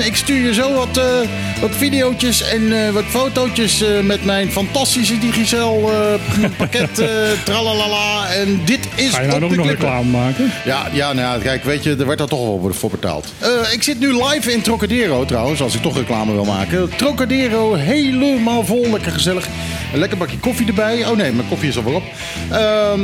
Ik 0.00 0.16
stuur 0.16 0.40
je 0.40 0.54
zo 0.54 0.74
wat, 0.74 0.98
uh, 0.98 1.04
wat 1.60 1.70
videootjes 1.70 2.42
en 2.42 2.62
uh, 2.62 2.90
wat 2.90 3.04
fotootjes 3.04 3.82
uh, 3.82 4.00
met 4.00 4.24
mijn 4.24 4.52
fantastische 4.52 5.18
Digicel 5.18 5.90
pakket, 6.56 6.94
tralalala. 7.44 8.28
En 8.28 8.60
dit 8.64 8.88
is 8.94 9.10
Ga 9.10 9.20
je 9.20 9.26
nou 9.26 9.44
ook 9.44 9.56
nog 9.56 9.66
reclame 9.66 10.10
maken? 10.10 10.52
Ja, 10.64 10.86
ja, 10.92 11.12
nou 11.12 11.34
ja, 11.34 11.42
kijk, 11.42 11.64
weet 11.64 11.82
je, 11.82 11.96
er 11.96 12.06
werd 12.06 12.18
daar 12.18 12.28
toch 12.28 12.40
wel 12.40 12.72
voor 12.72 12.90
betaald. 12.90 13.32
ik 13.72 13.82
zit 13.82 14.00
nu 14.00 14.22
live 14.24 14.52
in 14.52 14.62
Trocadero 14.62 15.24
trouwens, 15.24 15.62
als 15.62 15.74
ik 15.74 15.82
toch 15.82 15.96
reclame 15.96 16.32
wil 16.32 16.44
maken. 16.44 16.96
Trocadero, 16.96 17.74
helemaal 17.74 18.64
vol, 18.64 18.90
lekker 18.90 19.12
gezellig. 19.12 19.46
Een 19.92 19.98
lekker 19.98 20.18
bakje 20.18 20.38
koffie 20.38 20.66
erbij. 20.66 21.06
Oh 21.06 21.16
nee, 21.16 21.32
mijn 21.32 21.48
koffie 21.48 21.68
is 21.68 21.76
alweer 21.76 21.94
op. 21.94 22.04
Ehm, 22.50 23.00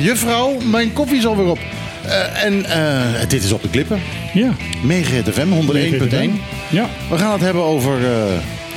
juffrouw, 0.00 0.56
mijn 0.64 0.92
koffie 0.92 1.18
is 1.18 1.26
alweer 1.26 1.46
op. 1.46 1.58
Uh, 2.06 2.44
en 2.44 2.52
uh, 2.58 3.28
dit 3.28 3.44
is 3.44 3.52
op 3.52 3.62
de 3.62 3.68
klippen. 3.68 4.00
Ja. 4.32 4.54
Mega 4.82 5.32
FM 5.32 5.48
101.1. 5.48 6.40
Ja. 6.70 6.88
We 7.10 7.18
gaan 7.18 7.32
het 7.32 7.40
hebben 7.40 7.62
over 7.62 8.00
uh, 8.00 8.06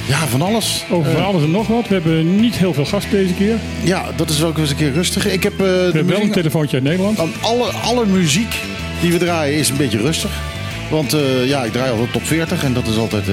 ja, 0.08 0.28
van 0.28 0.42
alles. 0.42 0.86
Over 0.90 1.12
van 1.12 1.26
alles 1.26 1.44
en 1.44 1.52
nog 1.52 1.68
wat. 1.68 1.88
We 1.88 1.94
hebben 1.94 2.36
niet 2.36 2.56
heel 2.56 2.74
veel 2.74 2.86
gast 2.86 3.10
deze 3.12 3.34
keer. 3.34 3.56
Ja, 3.84 4.06
dat 4.16 4.30
is 4.30 4.44
ook 4.44 4.58
eens 4.58 4.70
een 4.70 4.76
keer 4.76 4.92
rustig. 4.92 5.28
Ik 5.28 5.44
heb, 5.44 5.58
we 5.58 5.90
hebben 5.94 6.08
wel 6.08 6.22
een 6.22 6.32
telefoontje 6.32 6.76
uit 6.76 6.86
Nederland. 6.86 7.20
Alle, 7.42 7.66
alle 7.66 8.06
muziek 8.06 8.56
die 9.02 9.12
we 9.12 9.18
draaien 9.18 9.58
is 9.58 9.70
een 9.70 9.78
beetje 9.78 10.02
rustig. 10.02 10.32
Want 10.90 11.16
ja, 11.46 11.64
ik 11.64 11.72
draai 11.72 11.92
altijd 11.92 12.12
top 12.12 12.26
40 12.26 12.64
en 12.64 12.74
dat 12.74 12.88
is 12.88 12.98
altijd... 12.98 13.26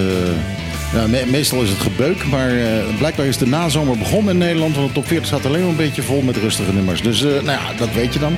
Ja, 0.92 1.06
me 1.06 1.24
meestal 1.30 1.62
is 1.62 1.68
het 1.68 1.78
gebeuk, 1.78 2.26
maar 2.26 2.52
uh, 2.52 2.66
blijkbaar 2.98 3.26
is 3.26 3.36
de 3.36 3.46
nazomer 3.46 3.98
begonnen 3.98 4.32
in 4.32 4.38
Nederland. 4.38 4.74
Want 4.74 4.88
de 4.88 4.94
top 4.94 5.06
40 5.06 5.26
staat 5.26 5.46
alleen 5.46 5.60
maar 5.60 5.70
een 5.70 5.76
beetje 5.76 6.02
vol 6.02 6.20
met 6.20 6.36
rustige 6.36 6.72
nummers. 6.72 7.02
Dus 7.02 7.22
uh, 7.22 7.30
nou 7.30 7.44
ja, 7.44 7.72
dat 7.76 7.92
weet 7.92 8.12
je 8.12 8.18
dan. 8.18 8.36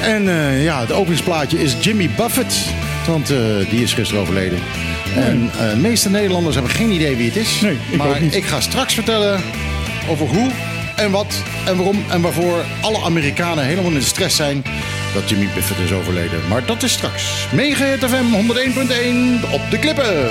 En 0.00 0.24
uh, 0.24 0.64
ja, 0.64 0.80
het 0.80 0.92
openingsplaatje 0.92 1.62
is 1.62 1.76
Jimmy 1.80 2.10
Buffett. 2.16 2.54
Want 3.06 3.30
uh, 3.30 3.38
die 3.70 3.82
is 3.82 3.92
gisteren 3.92 4.22
overleden. 4.22 4.58
Nee. 5.14 5.24
En 5.24 5.50
uh, 5.54 5.70
de 5.70 5.76
meeste 5.76 6.10
Nederlanders 6.10 6.54
hebben 6.54 6.72
geen 6.72 6.90
idee 6.90 7.16
wie 7.16 7.26
het 7.26 7.36
is. 7.36 7.60
Nee, 7.60 7.78
ik 7.90 7.96
maar 7.96 8.20
niet. 8.20 8.34
ik 8.34 8.44
ga 8.44 8.60
straks 8.60 8.94
vertellen 8.94 9.40
over 10.08 10.26
hoe 10.26 10.50
en 10.96 11.10
wat 11.10 11.42
en 11.66 11.76
waarom 11.76 12.04
en 12.10 12.20
waarvoor 12.20 12.64
alle 12.80 13.02
Amerikanen 13.02 13.64
helemaal 13.64 13.90
in 13.90 13.98
de 13.98 14.04
stress 14.04 14.36
zijn 14.36 14.62
dat 15.14 15.28
Jimmy 15.28 15.48
Buffett 15.54 15.80
is 15.80 15.92
overleden. 15.92 16.40
Maar 16.48 16.66
dat 16.66 16.82
is 16.82 16.92
straks. 16.92 17.46
Mega 17.52 17.84
FM 17.84 18.50
101.1 19.44 19.50
op 19.50 19.60
de 19.70 19.78
klippen. 19.78 20.30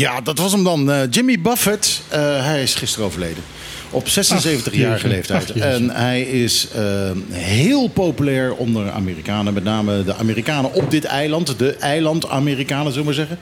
Ja, 0.00 0.20
dat 0.20 0.38
was 0.38 0.52
hem 0.52 0.64
dan. 0.64 0.90
Uh, 0.90 1.00
Jimmy 1.10 1.40
Buffett, 1.40 2.02
uh, 2.12 2.44
hij 2.44 2.62
is 2.62 2.74
gisteren 2.74 3.06
overleden. 3.06 3.42
Op 3.90 4.08
76-jarige 4.08 5.08
leeftijd. 5.08 5.50
En 5.50 5.90
hij 5.90 6.22
is 6.22 6.68
uh, 6.76 7.10
heel 7.30 7.88
populair 7.88 8.54
onder 8.54 8.90
Amerikanen. 8.90 9.54
Met 9.54 9.64
name 9.64 10.04
de 10.04 10.14
Amerikanen 10.14 10.74
op 10.74 10.90
dit 10.90 11.04
eiland. 11.04 11.58
De 11.58 11.74
eiland-Amerikanen, 11.74 12.92
zullen 12.92 13.08
we 13.08 13.14
maar 13.14 13.26
zeggen. 13.26 13.38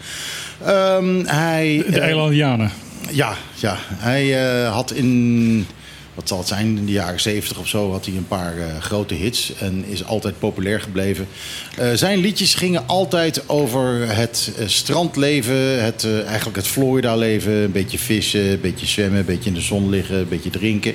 Um, 1.05 1.27
hij, 1.27 1.85
de 1.91 2.01
eilandianen. 2.01 2.71
Ja, 3.11 3.35
ja, 3.55 3.77
hij 3.95 4.33
had 4.65 4.93
in 4.93 5.67
wat 6.19 6.29
zal 6.29 6.39
het 6.39 6.49
zijn, 6.49 6.77
in 6.77 6.87
de 6.87 6.93
jaren 6.93 7.21
70 7.21 7.59
of 7.59 7.69
zo 7.69 7.91
had 7.91 8.06
hij 8.06 8.17
een 8.17 8.27
paar 8.27 8.59
uh, 8.59 8.65
grote 8.81 9.15
hits 9.15 9.53
en 9.61 9.84
is 9.89 10.05
altijd 10.05 10.39
populair 10.39 10.81
gebleven. 10.81 11.27
Uh, 11.81 11.93
zijn 11.95 12.19
liedjes 12.19 12.55
gingen 12.55 12.87
altijd 12.87 13.49
over 13.49 14.17
het 14.17 14.53
uh, 14.59 14.67
strandleven, 14.67 15.84
het, 15.84 16.07
eigenlijk 16.27 16.57
het 16.57 16.67
Florida-leven. 16.67 17.53
Een 17.53 17.73
beetje 17.73 17.99
vissen, 17.99 18.51
een 18.51 18.61
beetje 18.61 18.87
zwemmen, 18.87 19.19
een 19.19 19.25
beetje 19.25 19.49
in 19.49 19.55
de 19.55 19.61
zon 19.61 19.89
liggen, 19.89 20.19
een 20.19 20.28
beetje 20.28 20.51
drinken. 20.51 20.95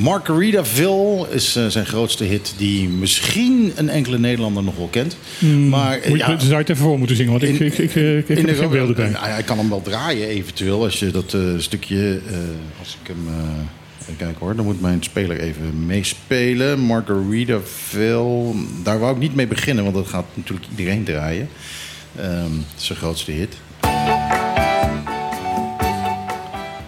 Margaritaville 0.00 1.26
is 1.30 1.52
zijn 1.68 1.86
grootste 1.86 2.24
hit, 2.24 2.54
die 2.56 2.88
misschien 2.88 3.72
een 3.74 3.88
enkele 3.88 4.18
Nederlander 4.18 4.62
nog 4.62 4.76
wel 4.76 4.88
kent. 4.90 5.16
Mm, 5.38 5.68
maar, 5.68 6.00
moet, 6.08 6.18
ja, 6.18 6.38
zou 6.38 6.50
je 6.50 6.56
het 6.56 6.68
even 6.68 6.82
voor 6.82 6.98
moeten 6.98 7.16
zingen, 7.16 7.32
want 7.32 7.42
ik, 7.42 7.58
in, 7.58 7.66
ik, 7.66 7.78
ik, 7.78 7.94
ik, 7.94 8.28
ik 8.28 8.46
heb 8.46 8.56
geen 8.56 8.70
beelden 8.70 8.94
bij. 8.94 9.10
Hij 9.14 9.42
kan 9.42 9.58
hem 9.58 9.68
wel 9.68 9.82
draaien 9.82 10.28
eventueel, 10.28 10.82
als 10.82 10.98
je 10.98 11.10
dat 11.10 11.36
stukje, 11.58 12.20
als 12.80 12.96
ik 13.02 13.06
hem... 13.06 13.26
Kijk 14.16 14.38
hoor, 14.38 14.56
dan 14.56 14.64
moet 14.64 14.80
mijn 14.80 15.02
speler 15.02 15.40
even 15.40 15.86
meespelen. 15.86 16.80
Margaritaville. 16.80 18.54
Daar 18.82 18.98
wou 18.98 19.14
ik 19.14 19.20
niet 19.20 19.34
mee 19.34 19.46
beginnen, 19.46 19.84
want 19.84 19.96
dat 19.96 20.06
gaat 20.06 20.24
natuurlijk 20.34 20.66
iedereen 20.76 21.04
draaien. 21.04 21.48
Um, 22.20 22.64
zijn 22.76 22.98
grootste 22.98 23.30
hit. 23.30 23.56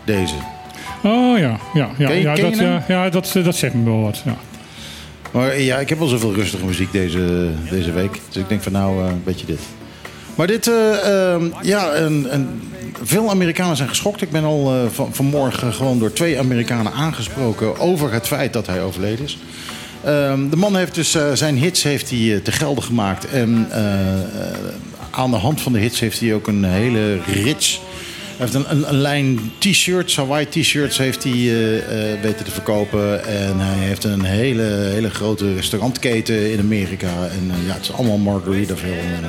Deze. 0.05 0.35
Oh 1.03 1.39
ja, 1.39 1.59
ja, 1.75 1.91
ja, 1.99 2.07
ken 2.07 2.17
je, 2.17 2.23
ja, 2.23 2.35
ken 2.35 2.51
dat, 2.51 2.59
ja, 2.59 2.85
ja 2.89 3.11
dat, 3.11 3.31
dat 3.45 3.57
zegt 3.57 3.75
me 3.75 3.85
wel 3.85 4.03
wat. 4.03 4.23
Ja. 4.25 4.37
Maar 5.33 5.61
ja, 5.61 5.79
ik 5.79 5.89
heb 5.89 5.99
wel 5.99 6.09
zoveel 6.09 6.35
rustige 6.35 6.65
muziek 6.65 6.93
deze, 6.93 7.51
deze 7.71 7.93
week. 7.93 8.21
Dus 8.29 8.43
ik 8.43 8.49
denk 8.49 8.63
van 8.63 8.73
nou, 8.73 9.05
uh, 9.05 9.11
een 9.11 9.23
beetje 9.25 9.47
dit. 9.47 9.61
Maar 10.41 10.49
dit, 10.49 10.67
uh, 10.67 10.75
uh, 10.75 11.37
ja, 11.63 11.95
een, 11.95 12.49
veel 13.03 13.31
Amerikanen 13.31 13.77
zijn 13.77 13.89
geschokt. 13.89 14.23
Ik 14.23 14.31
ben 14.31 14.45
al 14.45 14.75
uh, 14.75 14.81
van, 14.93 15.15
vanmorgen 15.15 15.73
gewoon 15.73 15.99
door 15.99 16.13
twee 16.13 16.39
Amerikanen 16.39 16.93
aangesproken 16.93 17.79
over 17.79 18.13
het 18.13 18.27
feit 18.27 18.53
dat 18.53 18.67
hij 18.67 18.83
overleden 18.83 19.25
is. 19.25 19.39
Ehm, 20.05 20.49
de 20.49 20.57
man 20.57 20.77
heeft 20.77 20.95
dus 20.95 21.17
zijn 21.33 21.57
hits 21.57 21.83
heeft 21.83 22.11
hij, 22.11 22.41
te 22.45 22.53
gelden 22.53 22.85
gemaakt. 22.85 23.29
En 23.29 23.69
aan 25.11 25.31
de 25.31 25.37
hand 25.37 25.61
van 25.61 25.73
de 25.73 25.79
hits 25.79 26.01
heeft 26.01 26.21
hij 26.21 26.35
ook 26.35 26.47
een 26.47 26.65
hele 26.65 27.19
rits. 27.23 27.81
Hij 28.41 28.49
heeft 28.49 28.67
een, 28.67 28.77
een, 28.77 28.89
een 28.89 29.01
lijn 29.01 29.53
t-shirts, 29.59 30.17
Hawaii 30.17 30.49
t-shirts 30.49 30.99
heeft 30.99 31.25
hij 31.25 31.33
weten 32.23 32.45
te 32.45 32.51
verkopen. 32.51 33.25
En 33.25 33.59
hij 33.59 33.87
heeft 33.87 34.05
een 34.05 34.25
hele, 34.25 34.63
hele 34.63 35.11
grote 35.11 35.55
restaurantketen 35.55 36.53
in 36.53 36.59
Amerika. 36.59 37.09
En 37.09 37.53
ja, 37.67 37.73
het 37.73 37.83
is 37.83 37.93
allemaal 37.93 38.19
Margaritaville. 38.19 38.95
En, 38.95 39.25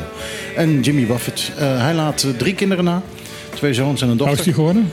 en 0.56 0.82
Jimmy 0.82 1.06
Buffett. 1.06 1.52
Hij 1.56 1.94
laat 1.94 2.26
drie 2.38 2.56
kinderen 2.56 2.84
na. 2.84 3.02
Twee 3.54 3.74
zoons 3.74 4.02
en 4.02 4.10
een 4.10 4.18
dochter. 4.18 4.38
Hoe 4.38 4.40
is 4.40 4.46
hij 4.46 4.54
geworden? 4.54 4.92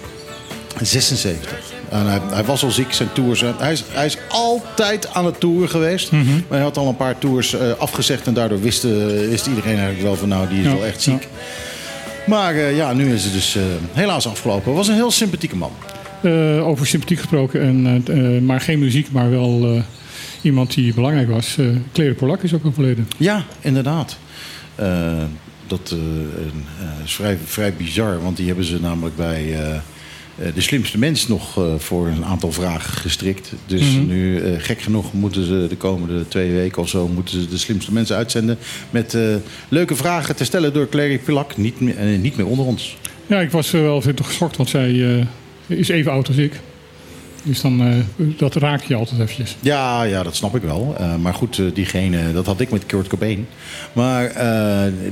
76. 0.82 1.50
En 1.88 2.06
hij, 2.06 2.21
hij, 2.30 2.44
was 2.44 2.64
al 2.64 2.71
ziek, 2.71 2.92
zijn 2.92 3.12
tours. 3.12 3.41
Hij 3.59 3.72
is, 3.72 3.84
hij 3.88 4.06
is 4.06 4.18
altijd 4.28 5.14
aan 5.14 5.24
het 5.24 5.41
toeren 5.41 5.68
geweest. 5.68 6.12
Mm 6.12 6.21
-hmm. 6.21 6.44
Maar 6.48 6.59
hij 6.59 6.66
had 6.66 6.76
al 6.76 6.88
een 6.88 6.97
paar 6.97 7.18
tours 7.18 7.54
uh, 7.54 7.60
afgezegd. 7.78 8.26
En 8.26 8.34
daardoor 8.34 8.60
wist, 8.60 8.84
uh, 8.84 9.06
wist, 9.28 9.47
iedereen 9.47 9.76
eigenlijk 9.76 10.03
wel 10.03 10.16
van 10.16 10.28
nou, 10.28 10.48
die 10.48 10.59
is 10.59 10.64
ja, 10.64 10.74
wel 10.74 10.84
echt 10.84 11.03
ziek. 11.03 11.22
Ja. 11.22 11.28
Maar 12.28 12.54
ja, 12.54 12.92
nu 12.92 13.13
is 13.13 13.25
het 13.25 13.33
dus 13.33 13.57
helaas 13.92 14.27
afgelopen. 14.27 14.75
Was 14.75 14.89
een 14.89 14.95
heel 14.95 15.10
sympathieke 15.10 15.57
man. 15.57 15.72
over 16.63 16.86
sympathiek 16.86 17.19
gesproken. 17.19 17.60
En, 17.60 18.45
maar 18.45 18.60
geen 18.60 18.78
muziek, 18.78 19.10
maar 19.13 19.30
wel 19.30 19.83
iemand 20.42 20.75
die 20.75 20.95
belangrijk 20.95 21.28
was. 21.30 21.59
Claire 21.92 22.15
Polak 22.15 22.42
is 22.42 22.54
ook 22.54 22.66
overleden. 22.66 23.09
Ja, 23.16 23.45
inderdaad. 23.60 24.19
Uh, 24.80 25.22
dat 25.66 25.95
uh, 25.95 27.04
is 27.04 27.15
vrij, 27.15 27.39
vrij 27.45 27.75
bizar, 27.75 28.22
want 28.22 28.36
die 28.36 28.47
hebben 28.47 28.65
ze 28.65 28.81
namelijk 28.81 29.16
bij 29.16 29.45
uh, 29.45 29.77
de 30.54 30.60
slimste 30.60 30.98
mens 30.98 31.28
nog 31.28 31.60
voor 31.78 32.06
een 32.06 32.24
aantal 32.24 32.52
vragen 32.52 32.92
gestrikt. 32.92 33.52
Dus 33.66 33.80
Mhm. 33.80 33.90
mm 33.90 33.98
-hmm. 33.98 34.06
nu, 34.08 34.40
gek 34.58 34.80
genoeg, 34.80 35.12
moeten 35.12 35.44
ze 35.44 35.66
de 35.68 35.76
komende 35.76 36.28
twee 36.28 36.52
weken 36.52 36.82
of 36.82 36.88
zo 36.88 37.08
moeten 37.08 37.40
ze 37.40 37.48
de 37.48 37.58
slimste 37.58 37.92
mensen 37.92 38.16
uitzenden 38.16 38.58
met 38.90 39.16
leuke 39.68 39.94
vragen 39.96 40.36
te 40.36 40.44
stellen 40.44 40.72
door 40.72 40.88
Clary 40.88 41.18
Pilak, 41.18 41.56
niet, 41.56 41.80
meer, 41.80 41.94
niet 42.18 42.36
meer 42.36 42.46
onder 42.46 42.66
ons. 42.66 42.96
Ja, 43.26 43.40
ik 43.40 43.50
was 43.50 43.70
wel 43.70 43.96
even 43.96 44.24
geschokt, 44.24 44.56
want 44.56 44.68
zij 44.68 45.26
is 45.66 45.88
even 45.88 46.12
oud 46.12 46.28
als 46.28 46.36
ik. 46.36 46.60
Dus 47.48 47.60
dan, 47.60 47.89
uh, 47.89 47.95
dat 48.36 48.54
raak 48.54 48.83
je 48.83 48.95
altijd 48.95 49.21
eventjes. 49.21 49.56
Ja, 49.60 50.03
ja 50.03 50.22
dat 50.22 50.36
snap 50.36 50.56
ik 50.56 50.62
wel. 50.62 50.95
Uh, 51.00 51.16
maar 51.16 51.34
goed, 51.34 51.59
uh, 51.59 51.74
diegene, 51.74 52.33
dat 52.33 52.47
had 52.47 52.60
ik 52.60 52.71
met 52.71 52.86
Kurt 52.86 53.06
Cobain. 53.06 53.47
Maar 53.92 54.33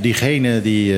diegene, 0.01 0.61
die, 0.61 0.93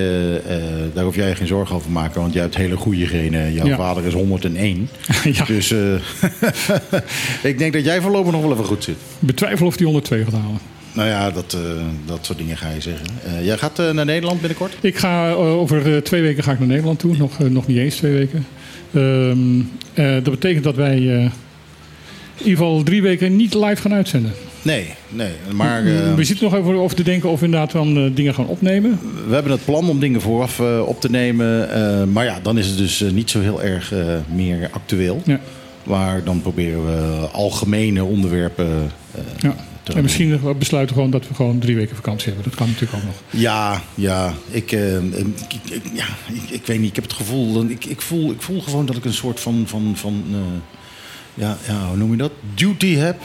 daar 0.94 1.04
hoef 1.04 1.16
jij 1.16 1.36
geen 1.36 1.48
zorgen 1.48 1.76
over 1.76 1.88
te 1.88 1.94
maken. 1.94 2.22
Want 2.22 2.34
jij 2.34 2.42
hebt 2.42 2.56
hele 2.56 2.76
goede 2.78 3.08
genen. 3.08 3.54
Jouw 3.54 3.66
Ja. 3.68 3.76
vader 3.76 4.06
is 4.06 4.14
101. 4.14 4.90
Ja. 5.34 5.46
Dus 5.46 5.74
ik 7.52 7.58
denk 7.58 7.74
dat 7.74 7.84
jij 7.84 8.02
voorlopig 8.02 8.32
nog 8.32 8.42
wel 8.42 8.52
even 8.52 8.66
goed 8.66 8.84
zit. 8.84 8.98
Betwijfel 9.20 9.66
of 9.68 9.78
die 9.78 9.86
102 9.86 10.24
gaat 10.24 10.34
halen. 10.34 10.60
Nou 10.94 11.10
ja, 11.10 11.32
dat, 11.32 11.54
eh, 11.54 11.60
dat 12.06 12.20
soort 12.22 12.38
dingen 12.38 12.58
ga 12.58 12.70
je 12.70 12.82
zeggen. 12.82 13.06
Eh, 13.26 13.46
jij 13.46 13.58
gaat 13.58 13.80
eh, 13.80 13.92
naar 13.92 14.06
Nederland 14.06 14.40
binnenkort? 14.40 14.78
Ik 14.82 14.98
ga 14.98 15.30
eh, 15.30 15.40
over 15.40 15.96
eh, 15.96 16.02
twee 16.02 16.22
weken 16.22 16.44
ga 16.44 16.52
ik 16.52 16.60
naar 16.60 16.68
Nederland 16.68 17.00
toe. 17.00 17.18
Nog, 17.18 17.40
eh, 17.40 17.48
nog 17.48 17.68
niet 17.68 17.78
eens 17.78 17.96
twee 17.96 18.12
weken. 18.14 18.46
Ehm, 18.94 19.60
eh, 19.94 20.14
dat 20.14 20.24
betekent 20.24 20.64
dat 20.64 20.76
wij 20.76 20.96
eh, 20.96 21.24
in 21.24 21.32
ieder 22.38 22.58
geval 22.58 22.84
drie 22.84 23.02
weken 23.02 23.36
niet 23.36 23.54
live 23.54 23.82
gaan 23.82 23.94
uitzenden. 23.94 24.32
Nee, 24.62 24.86
nee. 25.10 25.32
Maar 25.54 25.84
we 26.16 26.24
zitten 26.24 26.46
nog 26.46 26.56
even 26.56 26.76
over 26.76 26.96
te 26.96 27.04
denken 27.04 27.30
of 27.30 27.40
we 27.40 27.46
inderdaad 27.46 27.72
dan 27.72 27.98
eh, 27.98 28.16
dingen 28.16 28.34
gaan 28.34 28.48
opnemen. 28.48 29.00
we 29.28 29.34
hebben 29.34 29.52
het 29.52 29.66
plan 29.66 29.90
om 29.90 30.00
dingen 30.00 30.22
vooraf 30.22 30.60
op 30.86 31.02
te 31.02 31.10
nemen. 31.10 31.70
maar 32.12 32.26
ja, 32.26 32.40
dan 32.44 32.58
is 32.58 32.68
het 32.68 32.78
dus 32.78 33.04
niet 33.12 33.30
zo 33.30 33.42
heel 33.42 33.62
erg 33.62 33.94
meer 34.34 34.70
actueel. 34.72 35.22
Ja. 35.26 35.40
Maar 35.84 36.24
dan 36.24 36.42
proberen 36.42 36.86
we 36.86 37.28
algemene 37.32 38.04
onderwerpen 38.04 38.92
Ja. 39.40 39.56
En 39.96 40.02
misschien 40.04 40.40
besluiten 40.58 40.96
we 40.96 41.02
gewoon 41.02 41.12
dat 41.20 41.28
we 41.28 41.34
gewoon 41.36 41.60
drie 41.60 41.76
weken 41.76 41.96
vakantie 41.96 42.26
hebben. 42.28 42.44
Dat 42.44 42.56
kan 42.56 42.68
natuurlijk 42.68 42.94
ook 42.98 43.04
nog. 43.04 43.16
Ja, 43.30 43.82
ja. 43.96 44.34
Ik, 44.50 44.72
eh, 44.72 44.96
ik, 44.98 45.82
ja, 45.94 46.06
ik, 46.34 46.50
ik 46.50 46.66
weet 46.66 46.80
niet. 46.80 46.90
Ik 46.90 46.96
heb 46.96 47.04
het 47.04 47.14
gevoel. 47.14 47.64
Ik, 47.66 47.86
ik, 47.86 48.02
voel, 48.02 48.32
ik 48.32 48.42
voel 48.42 48.62
gewoon 48.62 48.86
dat 48.86 48.96
ik 48.96 49.06
een 49.06 49.14
soort 49.14 49.40
van. 49.40 49.64
van, 49.68 49.94
van 49.96 50.24
eh, 50.32 50.38
ja, 51.34 51.58
ja, 51.68 51.88
hoe 51.88 51.98
noem 51.98 52.12
je 52.12 52.18
dat? 52.18 52.32
Duty 52.56 52.96
heb. 52.96 53.22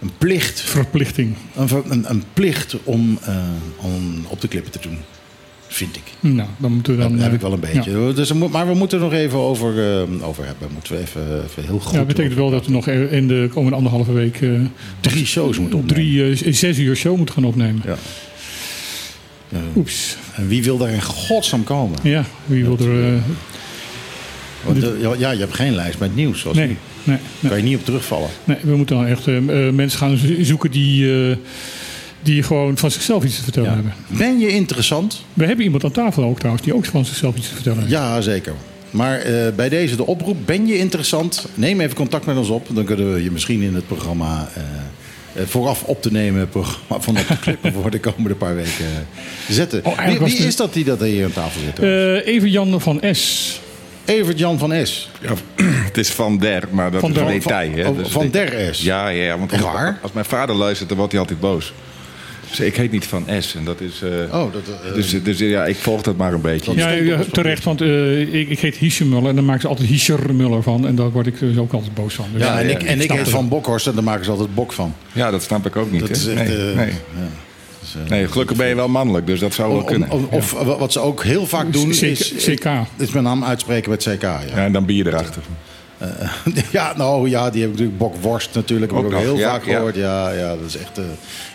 Een 0.00 0.12
plicht. 0.18 0.60
Verplichting. 0.60 1.34
Een, 1.56 1.68
ver- 1.68 1.90
een, 1.90 2.10
een 2.10 2.22
plicht 2.32 2.76
om, 2.84 3.18
eh, 3.22 3.36
om 3.76 4.24
op 4.28 4.40
de 4.40 4.48
klippen 4.48 4.72
te 4.72 4.78
doen. 4.80 4.98
Vind 5.76 5.96
ik. 5.96 6.02
Nou, 6.20 6.48
dan 6.56 6.72
moeten 6.72 6.92
we 6.96 7.02
dan... 7.02 7.10
Dat 7.12 7.20
heb 7.20 7.28
eh, 7.28 7.34
ik 7.34 7.40
wel 7.40 7.52
een 7.52 7.60
beetje. 7.60 8.12
Dus, 8.14 8.32
maar 8.32 8.66
we 8.66 8.74
moeten 8.74 8.98
er 8.98 9.04
nog 9.04 9.12
even 9.12 9.38
over, 9.38 10.00
eh, 10.00 10.28
over 10.28 10.46
hebben. 10.46 10.68
Moeten 10.72 10.92
we 10.92 10.98
even, 11.00 11.44
even 11.44 11.62
heel 11.64 11.78
goed. 11.78 11.92
Ja, 11.92 11.98
dat 11.98 12.06
betekent 12.06 12.34
wel 12.34 12.50
dat 12.50 12.66
we 12.66 12.72
nog 12.72 12.86
in 12.88 13.28
de 13.28 13.48
komende 13.52 13.76
anderhalve 13.76 14.12
week... 14.12 14.40
eh, 14.40 14.50
drie 15.00 15.26
shows 15.26 15.58
moeten 15.58 15.78
opnemen. 15.78 16.04
drie, 16.34 16.46
eh, 16.46 16.52
zes 16.52 16.78
uur 16.78 16.96
show 16.96 17.16
moeten 17.16 17.34
gaan 17.34 17.44
opnemen. 17.44 17.82
Ja. 17.84 17.96
Oeps. 19.76 20.16
En 20.34 20.48
wie 20.48 20.62
wil 20.62 20.78
daar 20.78 20.90
in 20.90 21.02
godsnaam 21.02 21.64
komen? 21.64 21.98
Ja, 22.02 22.24
wie 22.46 22.64
wil 22.64 22.78
er... 22.78 23.02
eh, 23.04 23.14
eh, 25.12 25.18
ja, 25.18 25.30
je 25.30 25.38
hebt 25.38 25.54
geen 25.54 25.74
lijst 25.74 25.98
met 25.98 26.14
nieuws. 26.14 26.40
Zoals 26.40 26.56
nee, 26.56 26.66
nee, 27.04 27.18
nee. 27.40 27.50
kan 27.50 27.60
je 27.60 27.64
niet 27.64 27.78
op 27.78 27.84
terugvallen. 27.84 28.28
Nee, 28.44 28.56
we 28.62 28.76
moeten 28.76 28.96
dan 28.96 29.06
echt 29.06 29.26
eh, 29.26 29.36
eh, 29.66 29.72
mensen 29.74 29.98
gaan 29.98 30.16
zo- 30.16 30.34
zoeken 30.42 30.70
die, 30.70 31.12
eh, 31.30 31.36
die 32.26 32.42
gewoon 32.42 32.76
van 32.76 32.90
zichzelf 32.90 33.24
iets 33.24 33.36
te 33.36 33.42
vertellen 33.42 33.68
Ja. 33.68 33.74
hebben. 33.74 33.92
Ben 34.06 34.38
je 34.38 34.48
interessant? 34.48 35.24
We 35.34 35.46
hebben 35.46 35.64
iemand 35.64 35.84
aan 35.84 35.90
tafel 35.90 36.24
ook 36.24 36.36
trouwens 36.38 36.64
die 36.64 36.74
ook 36.74 36.84
van 36.84 37.04
zichzelf 37.04 37.36
iets 37.36 37.48
te 37.48 37.54
vertellen 37.54 37.78
heeft. 37.78 37.90
Ja, 37.90 38.20
zeker. 38.20 38.52
Maar 38.90 39.18
eh, 39.18 39.52
bij 39.56 39.68
deze 39.68 39.96
de 39.96 40.06
oproep, 40.06 40.36
ben 40.44 40.66
je 40.66 40.78
interessant? 40.78 41.46
Neem 41.54 41.80
even 41.80 41.96
contact 41.96 42.26
met 42.26 42.36
ons 42.36 42.48
op. 42.48 42.66
Dan 42.72 42.84
kunnen 42.84 43.12
we 43.14 43.22
je 43.22 43.30
misschien 43.30 43.62
in 43.62 43.74
het 43.74 43.86
programma... 43.86 44.48
eh, 44.54 44.62
eh, 45.42 45.46
vooraf 45.48 45.82
op 45.82 46.02
te 46.02 46.12
nemen 46.12 46.48
programma 46.48 47.00
van 47.04 47.16
op 47.18 47.28
de 47.28 47.38
klippen 47.38 47.72
voor 47.82 47.90
de 47.90 48.00
komende 48.00 48.34
paar 48.34 48.54
weken 48.56 49.06
zetten. 49.48 49.84
Oh, 49.84 50.06
wie 50.06 50.18
was 50.18 50.30
wie 50.32 50.40
de- 50.40 50.46
is 50.46 50.56
dat 50.56 50.72
die 50.72 50.84
dat 50.84 51.00
hier 51.00 51.24
aan 51.24 51.32
tafel 51.32 51.60
zit? 51.64 51.78
Eh, 51.78 52.26
even 52.34 52.50
Jan 52.50 52.80
van 52.80 53.00
S. 53.12 53.60
Evert 54.04 54.38
Jan 54.38 54.58
van 54.58 54.86
S. 54.86 55.10
Ja, 55.20 55.32
het 55.88 55.96
is 55.98 56.08
van 56.10 56.38
der, 56.38 56.62
maar 56.70 56.90
dat 56.90 57.00
Van 57.00 57.10
is 57.10 57.16
een 57.16 57.24
der. 57.24 57.32
detail. 57.32 57.70
Hè? 57.72 57.88
Oh, 57.88 57.98
Dus 57.98 58.08
van 58.08 58.22
dit- 58.22 58.32
der 58.32 58.74
S. 58.74 58.82
Ja, 58.82 59.08
ja, 59.08 59.22
ja, 59.24 59.38
want 59.38 59.52
Echt 59.52 59.64
als, 59.64 59.72
waar? 59.72 59.98
als 60.02 60.12
mijn 60.12 60.26
vader 60.26 60.54
luistert, 60.56 60.88
dan 60.88 60.98
wordt 60.98 61.12
hij 61.12 61.20
altijd 61.20 61.40
boos. 61.40 61.72
Dus 62.48 62.60
ik 62.60 62.76
heet 62.76 62.90
niet 62.90 63.04
van 63.06 63.24
S. 63.40 63.54
En 63.54 63.64
dat 63.64 63.80
is, 63.80 64.02
eh, 64.02 64.34
Oh, 64.40 64.52
dat, 64.52 64.62
eh, 64.84 64.94
dus, 64.94 65.22
dus 65.22 65.38
ja, 65.38 65.66
ik 65.66 65.76
volg 65.76 66.02
dat 66.02 66.16
maar 66.16 66.32
een 66.32 66.40
beetje. 66.40 66.74
Ja, 66.74 67.18
terecht, 67.32 67.64
want 67.64 67.80
eh, 67.80 68.20
ik, 68.34 68.48
ik 68.48 68.58
heet 68.58 68.76
Hiesjemuller 68.76 69.28
en 69.28 69.34
dan 69.34 69.44
maken 69.44 69.60
ze 69.60 69.68
altijd 69.68 69.88
Hiesjermuller 69.88 70.62
van. 70.62 70.86
En 70.86 70.94
daar 70.94 71.10
word 71.10 71.26
ik 71.26 71.38
dus 71.38 71.56
ook 71.56 71.72
altijd 71.72 71.94
boos 71.94 72.14
van. 72.14 72.26
Dus 72.32 72.42
ja, 72.42 72.60
en 72.60 72.70
ik, 72.70 72.82
en 72.82 73.00
ik 73.00 73.10
heet. 73.10 73.28
Van 73.28 73.48
Bokhorst 73.48 73.86
en 73.86 73.94
daar 73.94 74.04
maken 74.04 74.24
ze 74.24 74.30
altijd 74.30 74.54
bok 74.54 74.72
van. 74.72 74.94
Ja, 75.12 75.30
dat 75.30 75.42
snap 75.42 75.66
ik 75.66 75.76
ook 75.76 75.90
niet. 75.90 76.00
Dat 76.00 76.10
is 76.10 76.26
echt... 76.26 76.48
nee, 76.48 76.70
eh, 76.70 76.76
nee. 76.76 76.86
ja. 76.86 77.28
Dus, 77.80 77.94
eh, 77.94 78.10
nee, 78.10 78.28
gelukkig 78.28 78.56
ben 78.56 78.68
je 78.68 78.74
wel 78.74 78.88
mannelijk, 78.88 79.26
dus 79.26 79.40
dat 79.40 79.54
zou 79.54 79.72
wel 79.72 79.84
kunnen. 79.84 80.10
Of 80.30 80.50
wat 80.52 80.92
ze 80.92 81.00
ook 81.00 81.24
heel 81.24 81.46
vaak 81.46 81.72
doen 81.72 81.90
is, 81.90 82.34
CK. 82.36 82.68
is 82.96 83.10
mijn 83.10 83.24
naam 83.24 83.44
uitspreken 83.44 83.90
met 83.90 84.02
CK. 84.02 84.22
Ja, 84.22 84.40
Ja, 84.54 84.64
en 84.64 84.72
dan 84.72 84.84
bier 84.84 85.06
erachter. 85.06 85.42
ja 86.72 86.92
nou 86.96 87.28
ja, 87.28 87.50
die 87.50 87.60
heb 87.60 87.70
ik 87.70 87.78
natuurlijk 87.78 87.98
bokworst 87.98 88.54
natuurlijk. 88.54 88.92
Heb 88.92 89.00
ik 89.00 89.06
Ook 89.06 89.12
nog, 89.12 89.20
heel 89.20 89.36
ja, 89.36 89.50
vaak 89.50 89.64
ja. 89.64 89.74
gehoord. 89.74 89.94
Ja, 89.94 90.30
ja, 90.30 90.48
dat 90.48 90.66
is 90.66 90.76
echt, 90.76 90.98
eh, 90.98 91.04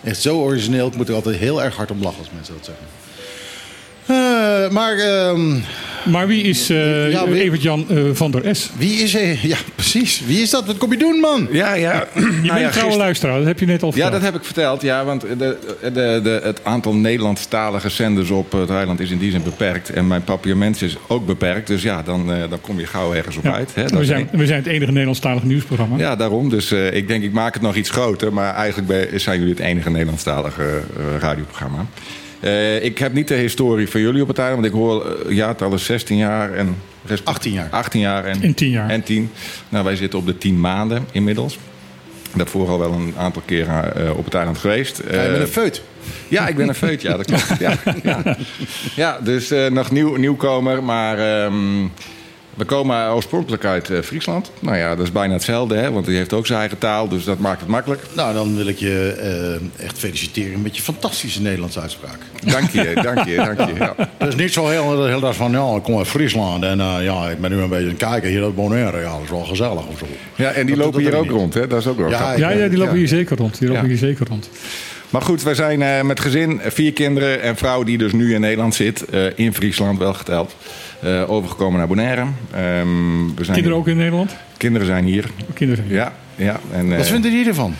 echt 0.04 0.22
zo 0.22 0.38
origineel. 0.38 0.88
Ik 0.88 0.96
moet 0.96 1.10
er 1.10 1.16
altijd 1.16 1.36
heel 1.36 1.64
erg 1.64 1.76
hard 1.76 1.92
om 1.92 2.02
lachen 2.02 2.20
als 2.20 2.30
mensen 2.34 2.54
dat 2.54 2.66
zeggen. 2.66 2.86
Eh, 4.06 4.70
maar 4.70 4.98
ehm, 4.98 5.60
Maar 6.06 6.28
wie 6.28 6.44
is 6.44 6.70
eh 6.70 7.12
Ja, 7.12 7.28
wie- 7.30 7.42
Evert 7.42 7.62
Jan 7.62 7.86
eh, 7.90 7.98
van 8.14 8.32
der 8.32 8.56
S? 8.56 8.70
wie 8.78 8.94
is 9.02 9.14
hij? 9.14 9.40
Ja, 9.42 9.58
precies. 9.76 10.22
Wie 10.26 10.42
is 10.42 10.50
dat? 10.50 10.66
Wat 10.66 10.78
kom 10.78 10.92
je 10.92 10.98
doen, 10.98 11.20
man? 11.20 11.48
Ja, 11.52 11.74
ja. 11.74 12.08
Je 12.16 12.22
Nou 12.22 12.32
bent 12.42 12.46
ja, 12.60 12.66
een 12.66 12.72
trouwe 12.72 12.98
luisteraar, 12.98 13.38
dat 13.38 13.48
heb 13.48 13.60
je 13.60 13.66
net 13.66 13.82
al 13.84 13.88
Ja, 13.88 13.94
verteld. 13.94 14.12
dat 14.14 14.22
heb 14.22 14.36
ik 14.36 14.44
verteld. 14.46 14.82
Ja, 14.82 15.06
want 15.06 15.22
de, 15.22 15.58
de, 15.82 16.20
de, 16.24 16.40
het 16.44 16.60
aantal 16.64 16.94
Nederlandstalige 16.96 17.90
zenders 17.90 18.30
op 18.30 18.52
het 18.52 18.70
eiland 18.70 19.00
is 19.00 19.12
in 19.12 19.18
die 19.18 19.32
zin 19.32 19.44
beperkt. 19.44 19.90
En 19.90 20.08
mijn 20.08 20.24
papiaments 20.24 20.82
is 20.82 20.98
ook 21.08 21.26
beperkt. 21.26 21.68
Dus 21.68 21.82
ja, 21.82 22.02
dan, 22.02 22.32
eh, 22.34 22.50
dan 22.50 22.62
kom 22.62 22.80
je 22.80 22.86
gauw 22.86 23.14
ergens 23.14 23.38
op 23.38 23.44
Ja. 23.44 23.54
uit. 23.54 23.72
Hè? 23.76 23.86
We, 23.88 24.06
zijn, 24.06 24.30
we 24.32 24.46
zijn 24.46 24.60
het 24.60 24.68
enige 24.72 24.92
Nederlandstalige 24.92 25.46
nieuwsprogramma. 25.46 25.98
Ja, 25.98 26.16
daarom. 26.16 26.50
Dus 26.50 26.72
eh, 26.72 26.94
ik 26.94 27.08
denk, 27.08 27.24
ik 27.24 27.32
maak 27.32 27.54
het 27.54 27.64
nog 27.64 27.76
iets 27.76 27.90
groter. 27.90 28.34
Maar 28.34 28.54
eigenlijk 28.56 29.10
zijn 29.16 29.40
jullie 29.40 29.54
het 29.54 29.64
enige 29.64 29.90
Nederlandstalige 29.90 30.64
eh, 30.64 31.04
radioprogramma. 31.20 31.86
Eh, 32.42 32.84
ik 32.84 32.98
heb 32.98 33.14
niet 33.14 33.28
de 33.28 33.34
historie 33.36 33.90
van 33.90 34.02
jullie 34.02 34.22
op 34.22 34.28
het 34.28 34.38
eiland. 34.38 34.62
Want 34.62 34.74
ik 34.74 34.80
hoor 34.80 35.06
eh, 35.30 35.36
jaartallen 35.36 35.80
16 35.80 36.18
jaar 36.18 36.54
en... 36.54 36.76
rest- 37.06 37.26
18 37.26 37.52
jaar. 37.54 37.68
18 37.72 38.00
jaar 38.02 38.26
en, 38.26 38.42
En 38.42 38.54
10 38.54 38.70
jaar. 38.70 38.90
En 38.90 39.04
10. 39.04 39.30
Nou, 39.70 39.86
wij 39.86 39.96
zitten 39.96 40.20
op 40.20 40.26
de 40.26 40.38
10 40.38 40.60
maanden 40.60 41.06
inmiddels. 41.12 41.58
Daarvoor 42.36 42.70
al 42.70 42.80
wel 42.80 42.92
een 42.94 43.14
aantal 43.18 43.42
keren 43.46 43.96
eh, 43.96 44.18
op 44.18 44.26
het 44.26 44.34
eiland 44.34 44.58
geweest. 44.58 45.02
Ga 45.08 45.22
je 45.22 45.28
Eh, 45.28 45.40
een 45.40 45.48
feut? 45.48 45.82
ja, 46.28 46.48
ik 46.48 46.56
ben 46.56 46.68
een 46.68 46.76
feut, 46.76 47.02
ja, 47.02 47.18
dat 47.18 47.26
klopt. 47.26 47.48
Ja, 47.60 47.74
ja. 48.04 48.38
ja 48.96 49.20
dus 49.24 49.52
eh, 49.52 49.68
nog 49.68 49.92
nieuw, 49.92 50.16
nieuwkomer, 50.16 50.84
maar 50.84 51.18
ehm, 51.44 51.84
we 52.56 52.66
komen 52.66 53.14
oorspronkelijk 53.14 53.66
uit 53.66 53.90
eh, 53.90 54.00
Friesland. 54.02 54.52
Nou 54.60 54.78
ja, 54.78 54.96
dat 54.96 55.06
is 55.06 55.12
bijna 55.12 55.34
hetzelfde, 55.34 55.76
hè, 55.76 55.92
want 55.92 56.06
die 56.06 56.16
heeft 56.18 56.34
ook 56.34 56.46
zijn 56.48 56.60
eigen 56.60 56.78
taal, 56.78 57.08
dus 57.08 57.24
dat 57.24 57.40
maakt 57.40 57.60
het 57.60 57.70
makkelijk. 57.70 58.02
Nou, 58.16 58.34
dan 58.34 58.56
wil 58.56 58.68
ik 58.68 58.78
je 58.78 59.14
eh, 59.78 59.86
echt 59.86 59.98
feliciteren 60.00 60.62
met 60.62 60.76
je 60.76 60.82
fantastische 60.82 61.42
Nederlandse 61.42 61.80
uitspraak. 61.82 62.18
Dank 62.46 62.70
je, 62.70 62.92
dank 63.02 63.28
je, 63.28 63.36
dank 63.36 63.60
je. 63.70 63.74
Ja. 63.80 63.96
Dat 64.18 64.28
is 64.28 64.36
niet 64.36 64.54
zo 64.54 64.68
heel, 64.68 65.06
heel 65.06 65.20
dat 65.20 65.36
van, 65.36 65.52
ja, 65.52 65.76
ik 65.76 65.84
kom 65.84 65.98
uit 65.98 66.08
Friesland 66.08 66.64
en 66.64 66.80
eh, 66.80 66.96
ja, 67.04 67.30
ik 67.30 67.40
ben 67.42 67.52
nu 67.52 67.58
een 67.62 67.70
beetje 67.70 67.84
aan 67.86 67.90
het 67.90 67.98
kijken 68.00 68.30
hier 68.30 68.44
uit 68.44 68.56
Bonaire. 68.56 68.98
Ja, 69.00 69.12
dat 69.12 69.22
is 69.24 69.30
wel 69.30 69.44
gezellig 69.44 69.88
of 69.88 69.98
zo. 70.00 70.06
ja, 70.36 70.52
en 70.52 70.66
die 70.66 70.76
Dat- 70.76 70.86
lopen 70.86 71.04
dat 71.04 71.12
hier 71.12 71.22
ook 71.22 71.30
rond, 71.30 71.54
hè? 71.54 71.68
dat 71.68 71.80
is 71.80 71.88
ook 71.88 71.98
wel 71.98 72.10
Ja, 72.10 72.18
grappig. 72.18 72.40
Ja, 72.40 72.50
ja, 72.50 72.68
die 72.68 72.78
lopen 72.78 72.94
Ja. 72.94 73.00
hier 73.00 73.08
zeker 73.08 73.38
rond. 73.38 73.60
Die 73.60 73.68
lopen 73.68 73.84
Ja. 73.84 73.90
hier 73.90 73.98
zeker 73.98 74.28
rond. 74.30 74.50
Maar 75.10 75.22
goed, 75.22 75.44
wij 75.44 75.56
zijn 75.56 75.82
eh, 75.82 76.02
met 76.02 76.20
gezin, 76.20 76.62
vier 76.64 76.94
kinderen 76.94 77.42
en 77.42 77.56
vrouw 77.58 77.84
die 77.84 77.98
dus 77.98 78.12
nu 78.14 78.34
in 78.34 78.42
Nederland 78.42 78.76
zit, 78.76 79.06
eh, 79.06 79.26
in 79.36 79.54
Friesland 79.54 79.98
wel 80.00 80.14
geteld, 80.14 80.56
overgekomen 81.28 81.80
naar 81.80 81.88
Bonaire. 81.88 82.22
Ehm, 82.52 83.36
we 83.36 83.44
zijn 83.44 83.56
Kinderen 83.56 83.78
ook 83.78 83.88
in 83.88 83.98
Nederland? 83.98 84.36
Kinderen 84.58 84.88
zijn 84.88 85.06
hier. 85.06 85.26
Kinderen 85.54 85.86
zijn 85.88 85.98
Ja, 85.98 86.14
ja. 86.36 86.60
En, 86.72 86.90
Wat 86.90 87.00
eh, 87.00 87.06
vinden 87.06 87.32
die 87.32 87.48
ervan? 87.48 87.74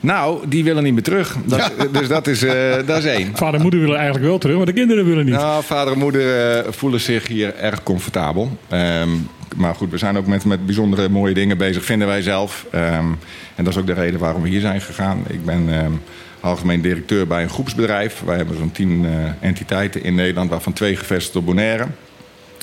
Nou, 0.00 0.48
die 0.48 0.64
willen 0.64 0.82
niet 0.82 0.92
meer 0.92 1.02
terug. 1.02 1.36
Dat, 1.44 1.72
Dus 1.92 2.08
dat 2.08 2.26
is, 2.26 2.42
eh, 2.42 2.74
dat 2.86 2.98
is 2.98 3.04
één. 3.04 3.36
Vader 3.36 3.54
en 3.54 3.62
moeder 3.62 3.80
willen 3.80 3.96
eigenlijk 3.96 4.26
wel 4.26 4.38
terug, 4.38 4.56
maar 4.56 4.66
de 4.66 4.72
kinderen 4.72 5.04
willen 5.04 5.24
niet. 5.24 5.34
Nou, 5.34 5.64
vader 5.64 5.92
en 5.92 5.98
moeder 5.98 6.56
eh, 6.56 6.72
voelen 6.72 7.00
zich 7.00 7.26
hier 7.26 7.54
erg 7.54 7.82
comfortabel. 7.82 8.58
Ehm, 8.68 9.08
maar 9.56 9.74
goed, 9.74 9.90
we 9.90 9.98
zijn 9.98 10.16
ook 10.16 10.26
met, 10.26 10.44
met 10.44 10.66
bijzondere 10.66 11.08
mooie 11.08 11.34
dingen 11.34 11.58
bezig, 11.58 11.84
vinden 11.84 12.08
wij 12.08 12.22
zelf. 12.22 12.66
Ehm, 12.70 13.06
en 13.54 13.64
dat 13.64 13.68
is 13.68 13.78
ook 13.78 13.86
de 13.86 13.92
reden 13.92 14.20
waarom 14.20 14.42
we 14.42 14.48
hier 14.48 14.60
zijn 14.60 14.80
gegaan. 14.80 15.24
Ik 15.28 15.44
ben 15.44 15.72
ehm, 15.72 15.92
algemeen 16.40 16.80
directeur 16.80 17.26
bij 17.26 17.42
een 17.42 17.50
groepsbedrijf. 17.50 18.22
Wij 18.26 18.36
hebben 18.36 18.56
zo'n 18.56 18.72
tien 18.72 19.04
eh, 19.04 19.48
entiteiten 19.48 20.02
in 20.02 20.14
Nederland, 20.14 20.50
waarvan 20.50 20.72
twee 20.72 20.96
gevestigd 20.96 21.36
op 21.36 21.44
Bonaire. 21.44 21.86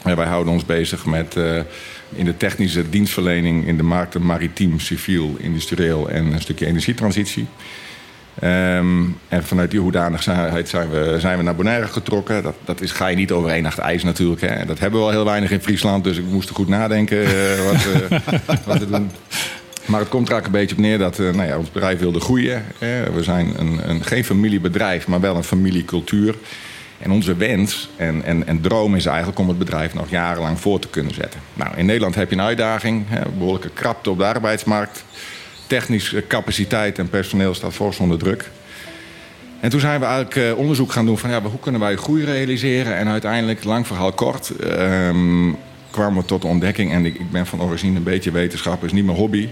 Wij 0.04 0.26
houden 0.26 0.54
ons 0.54 0.66
bezig 0.66 1.06
met 1.06 1.36
eh, 1.36 1.60
in 2.16 2.26
de 2.26 2.38
technische 2.38 2.90
dienstverlening 2.90 3.68
in 3.68 3.78
de 3.78 3.84
markten 3.84 4.26
maritiem, 4.26 4.80
civiel, 4.80 5.36
industrieel 5.40 6.10
en 6.10 6.34
een 6.34 6.42
stukje 6.42 6.66
energietransitie. 6.66 7.46
Ehm, 8.40 9.02
en 9.28 9.44
vanuit 9.44 9.72
die 9.72 9.80
hoedanigheid 9.80 10.70
zijn 10.70 10.90
we, 10.90 11.16
zijn 11.20 11.38
we 11.38 11.44
naar 11.44 11.56
Bonaire 11.56 11.88
getrokken. 11.88 12.44
Dat, 12.44 12.56
dat 12.66 12.82
is, 12.82 12.92
ga 12.92 13.08
je 13.08 13.16
niet 13.16 13.32
over 13.32 13.50
één 13.50 13.64
nacht 13.64 13.78
ijs 13.78 14.04
natuurlijk. 14.04 14.42
Hè. 14.42 14.66
Dat 14.66 14.80
hebben 14.80 15.00
we 15.00 15.06
al 15.06 15.12
heel 15.12 15.26
weinig 15.26 15.52
in 15.52 15.62
Friesland. 15.62 16.04
Dus 16.04 16.18
ik 16.18 16.26
moest 16.26 16.50
er 16.50 16.56
goed 16.56 16.68
nadenken 16.68 17.26
eh, 17.26 17.66
wat, 17.72 17.84
we- 17.84 18.20
wat 18.66 18.80
te 18.80 18.90
doen. 18.90 19.12
Maar 19.86 20.00
het 20.00 20.10
komt 20.10 20.28
er 20.30 20.34
eigenlijk 20.34 20.46
een 20.46 20.52
beetje 20.52 20.76
op 20.76 20.82
neer 20.82 20.98
dat 20.98 21.20
eh, 21.20 21.30
nou 21.38 21.48
ja, 21.48 21.58
ons 21.58 21.72
bedrijf 21.72 22.00
wilde 22.00 22.20
groeien. 22.20 22.66
Hè. 22.78 23.12
We 23.12 23.24
zijn 23.24 23.54
een, 23.58 23.90
een, 23.90 24.04
geen 24.04 24.26
familiebedrijf, 24.26 25.08
maar 25.08 25.20
wel 25.20 25.36
een 25.36 25.44
familiecultuur. 25.44 26.36
En 27.04 27.12
onze 27.12 27.36
wens 27.36 27.90
en, 27.96 28.24
en, 28.24 28.48
en 28.48 28.62
droom 28.62 28.96
is 28.96 29.06
eigenlijk 29.06 29.40
om 29.40 29.48
het 29.48 29.58
bedrijf 29.58 29.94
nog 29.94 30.10
jarenlang 30.10 30.60
voor 30.60 30.80
te 30.80 30.88
kunnen 30.88 31.14
zetten. 31.14 31.40
Nou, 31.54 31.78
in 31.78 31.86
Nederland 31.86 32.16
heb 32.16 32.30
je 32.30 32.36
een 32.36 32.42
uitdaging. 32.42 33.04
Hè, 33.08 33.22
behoorlijke 33.38 33.70
krapte 33.70 34.10
op 34.10 34.18
de 34.18 34.26
arbeidsmarkt. 34.26 35.06
Technische 35.68 36.28
capaciteit 36.28 37.00
en 37.00 37.10
personeel 37.10 37.54
staat 37.54 37.74
fors 37.74 37.98
onder 37.98 38.18
druk. 38.18 38.50
En 39.60 39.70
toen 39.70 39.80
zijn 39.80 40.00
we 40.00 40.06
eigenlijk 40.06 40.36
eh, 40.36 40.58
onderzoek 40.58 40.92
gaan 40.92 41.06
doen 41.06 41.18
van 41.18 41.30
ja, 41.30 41.42
hoe 41.42 41.60
kunnen 41.60 41.82
wij 41.82 41.96
groei 41.96 42.26
realiseren. 42.26 42.98
En 42.98 43.08
uiteindelijk, 43.08 43.64
lang 43.64 43.88
verhaal 43.88 44.12
kort, 44.12 44.50
ehm, 44.50 45.52
kwamen 45.90 46.22
we 46.22 46.26
tot 46.26 46.42
de 46.42 46.48
ontdekking... 46.48 46.92
en 46.92 47.06
ik, 47.06 47.32
ben 47.32 47.46
van 47.46 47.62
origine 47.62 47.98
een 47.98 48.04
beetje 48.04 48.32
wetenschapper, 48.32 48.88
is 48.88 48.94
niet 48.94 49.06
mijn 49.06 49.18
hobby... 49.18 49.50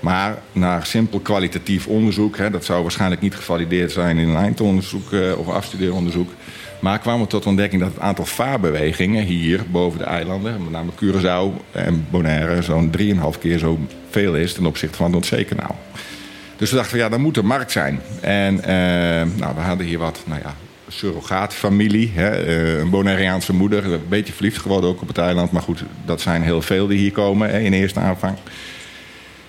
maar 0.00 0.38
naar 0.52 0.86
simpel 0.86 1.20
kwalitatief 1.20 1.86
onderzoek... 1.86 2.36
Hè, 2.36 2.50
dat 2.50 2.64
zou 2.64 2.82
waarschijnlijk 2.82 3.20
niet 3.20 3.34
gevalideerd 3.34 3.92
zijn 3.92 4.18
in 4.18 4.28
een 4.28 4.36
eindonderzoek 4.36 5.10
uh, 5.10 5.38
of 5.38 5.48
afstudeeronderzoek... 5.48 6.30
maar 6.84 6.98
kwamen 6.98 7.22
we 7.22 7.26
tot 7.26 7.42
de 7.42 7.48
ontdekking 7.48 7.82
dat 7.82 7.90
het 7.90 8.00
aantal 8.00 8.24
vaarbewegingen 8.24 9.24
hier 9.24 9.60
boven 9.70 9.98
de 9.98 10.04
eilanden... 10.04 10.62
met 10.62 10.70
name 10.70 10.90
Curaçao 10.92 11.72
en 11.72 12.06
Bonaire 12.10 12.62
zo'n 12.62 12.92
3,5 12.98 13.40
keer 13.40 13.58
zo 13.58 13.78
veel 14.10 14.36
is 14.36 14.52
ten 14.52 14.66
opzichte 14.66 14.96
van 14.96 15.04
het 15.04 15.14
Noordzeekanaal. 15.14 15.78
Dus 16.56 16.70
we 16.70 16.76
dachten, 16.76 16.98
ja, 16.98 17.08
dan 17.08 17.20
moet 17.20 17.36
er 17.36 17.44
markt 17.44 17.72
zijn. 17.72 18.00
En 18.20 18.54
uh, 18.54 18.64
nou, 19.38 19.54
we 19.54 19.60
hadden 19.60 19.86
hier 19.86 19.98
wat, 19.98 20.22
nou 20.26 20.40
ja, 20.40 20.54
surrogaatfamilie. 20.88 22.10
Hè, 22.14 22.46
uh, 22.46 22.78
een 22.78 22.90
Bonaireaanse 22.90 23.52
moeder, 23.52 23.92
een 23.92 24.00
beetje 24.08 24.32
verliefd 24.32 24.58
geworden 24.58 24.90
ook 24.90 25.02
op 25.02 25.08
het 25.08 25.18
eiland. 25.18 25.50
Maar 25.50 25.62
goed, 25.62 25.84
dat 26.04 26.20
zijn 26.20 26.42
heel 26.42 26.62
veel 26.62 26.86
die 26.86 26.98
hier 26.98 27.12
komen 27.12 27.50
hè, 27.50 27.58
in 27.58 27.72
eerste 27.72 28.00
aanvang. 28.00 28.36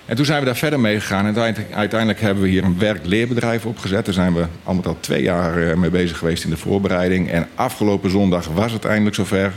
En 0.06 0.16
toen 0.16 0.24
zijn 0.24 0.38
we 0.38 0.44
daar 0.44 0.56
verder 0.56 0.80
mee 0.80 1.00
gegaan. 1.00 1.26
En 1.26 1.56
uiteindelijk 1.74 2.20
hebben 2.20 2.42
we 2.42 2.48
hier 2.48 2.64
een 2.64 2.78
werk-leerbedrijf 2.78 3.66
opgezet. 3.66 4.04
Daar 4.04 4.14
zijn 4.14 4.34
we 4.34 4.46
allemaal 4.64 4.84
al 4.84 4.96
twee 5.00 5.22
jaar 5.22 5.78
mee 5.78 5.90
bezig 5.90 6.18
geweest 6.18 6.44
in 6.44 6.50
de 6.50 6.56
voorbereiding. 6.56 7.30
En 7.30 7.48
afgelopen 7.54 8.10
zondag 8.10 8.46
was 8.46 8.72
het 8.72 8.84
eindelijk 8.84 9.16
zover. 9.16 9.52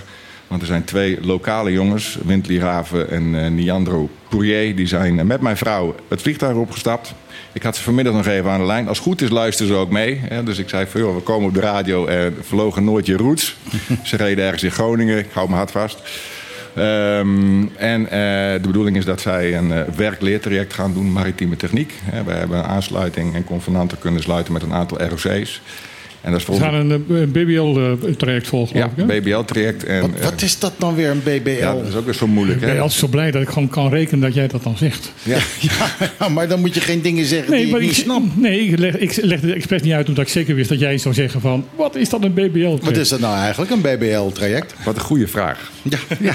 Want 0.47 0.61
er 0.61 0.67
zijn 0.67 0.83
twee 0.83 1.17
lokale 1.21 1.71
jongens, 1.71 2.17
Windley 2.23 2.57
Raven 2.57 3.09
en 3.09 3.33
uh, 3.33 3.47
Niandro 3.47 4.09
Pourier... 4.29 4.75
die 4.75 4.87
zijn 4.87 5.27
met 5.27 5.41
mijn 5.41 5.57
vrouw 5.57 5.95
het 6.07 6.21
vliegtuig 6.21 6.55
opgestapt. 6.55 7.13
Ik 7.53 7.63
had 7.63 7.75
ze 7.75 7.83
vanmiddag 7.83 8.13
nog 8.13 8.25
even 8.25 8.51
aan 8.51 8.59
de 8.59 8.65
lijn. 8.65 8.87
Als 8.87 8.97
het 8.97 9.07
goed 9.07 9.21
is, 9.21 9.29
luisteren 9.29 9.73
ze 9.73 9.77
ook 9.77 9.91
mee. 9.91 10.21
Dus 10.43 10.57
ik 10.57 10.69
zei 10.69 10.87
joh, 10.93 11.15
we 11.15 11.21
komen 11.21 11.47
op 11.47 11.53
de 11.53 11.59
radio 11.59 12.05
en 12.05 12.37
vlogen 12.41 12.83
nooit 12.83 13.05
je 13.05 13.17
roots. 13.17 13.55
ze 14.03 14.15
reden 14.15 14.43
ergens 14.43 14.63
in 14.63 14.71
Groningen. 14.71 15.17
Ik 15.17 15.29
hou 15.31 15.45
mijn 15.47 15.57
hart 15.57 15.71
vast. 15.71 16.01
Um, 16.77 17.71
en 17.75 18.01
uh, 18.01 18.09
de 18.09 18.59
bedoeling 18.61 18.97
is 18.97 19.05
dat 19.05 19.21
zij 19.21 19.57
een 19.57 19.69
uh, 19.69 19.81
werk-leertraject 19.81 20.73
gaan 20.73 20.93
doen, 20.93 21.11
maritieme 21.11 21.55
techniek. 21.55 21.93
We 22.25 22.31
hebben 22.31 22.57
een 22.57 22.63
aansluiting 22.63 23.35
en 23.35 23.43
convenanten 23.43 23.99
kunnen 23.99 24.21
sluiten 24.21 24.53
met 24.53 24.61
een 24.61 24.73
aantal 24.73 25.01
ROC's. 25.01 25.61
En 26.21 26.31
dat 26.31 26.39
is 26.39 26.45
volgens... 26.45 26.67
Ze 26.67 26.73
gaan 26.73 26.89
een, 26.89 27.05
een 27.09 27.31
BBL-traject 27.31 28.47
volgen, 28.47 28.77
Ja, 28.77 28.89
een 28.95 29.05
BBL-traject. 29.05 29.99
Wat, 30.01 30.09
wat, 30.21 30.41
is 30.41 30.59
dat 30.59 30.73
dan 30.77 30.95
weer, 30.95 31.09
een 31.09 31.23
BBL? 31.23 31.49
Ja, 31.49 31.73
dat 31.73 31.87
is 31.87 31.95
ook 31.95 32.05
weer 32.05 32.13
zo 32.13 32.27
moeilijk. 32.27 32.61
Ik 32.61 32.65
ben 32.65 32.79
altijd 32.79 32.99
zo 32.99 33.07
blij 33.07 33.31
dat 33.31 33.41
ik 33.41 33.49
gewoon 33.49 33.69
kan 33.69 33.89
rekenen 33.89 34.19
dat 34.19 34.33
jij 34.33 34.47
dat 34.47 34.63
dan 34.63 34.77
zegt. 34.77 35.11
Ja, 35.23 35.37
ja 36.19 36.29
maar 36.29 36.47
dan 36.47 36.59
moet 36.59 36.73
je 36.73 36.81
geen 36.81 37.01
dingen 37.01 37.25
zeggen 37.25 37.51
nee, 37.51 37.65
die 37.65 37.75
je 37.75 37.81
niet 37.81 37.95
snapt. 37.95 38.37
Nee, 38.37 38.59
ik 38.59 38.79
leg, 38.79 38.97
ik 38.97 39.15
leg 39.15 39.41
het 39.41 39.53
expres 39.53 39.81
niet 39.81 39.93
uit 39.93 40.07
omdat 40.07 40.23
ik 40.23 40.31
zeker 40.31 40.55
wist 40.55 40.69
dat 40.69 40.79
jij 40.79 40.97
zou 40.97 41.13
zeggen 41.13 41.41
van... 41.41 41.65
Wat 41.75 41.95
is 41.95 42.09
dat 42.09 42.23
een 42.23 42.33
BBL-traject? 42.33 42.85
Wat 42.85 42.97
is 42.97 43.09
dat 43.09 43.19
nou 43.19 43.37
eigenlijk, 43.37 43.71
een 43.71 43.81
BBL-traject? 43.81 44.73
Wat 44.83 44.95
een 44.95 45.01
goede 45.01 45.27
vraag. 45.27 45.71
Ja. 45.81 45.97
ja. 46.19 46.33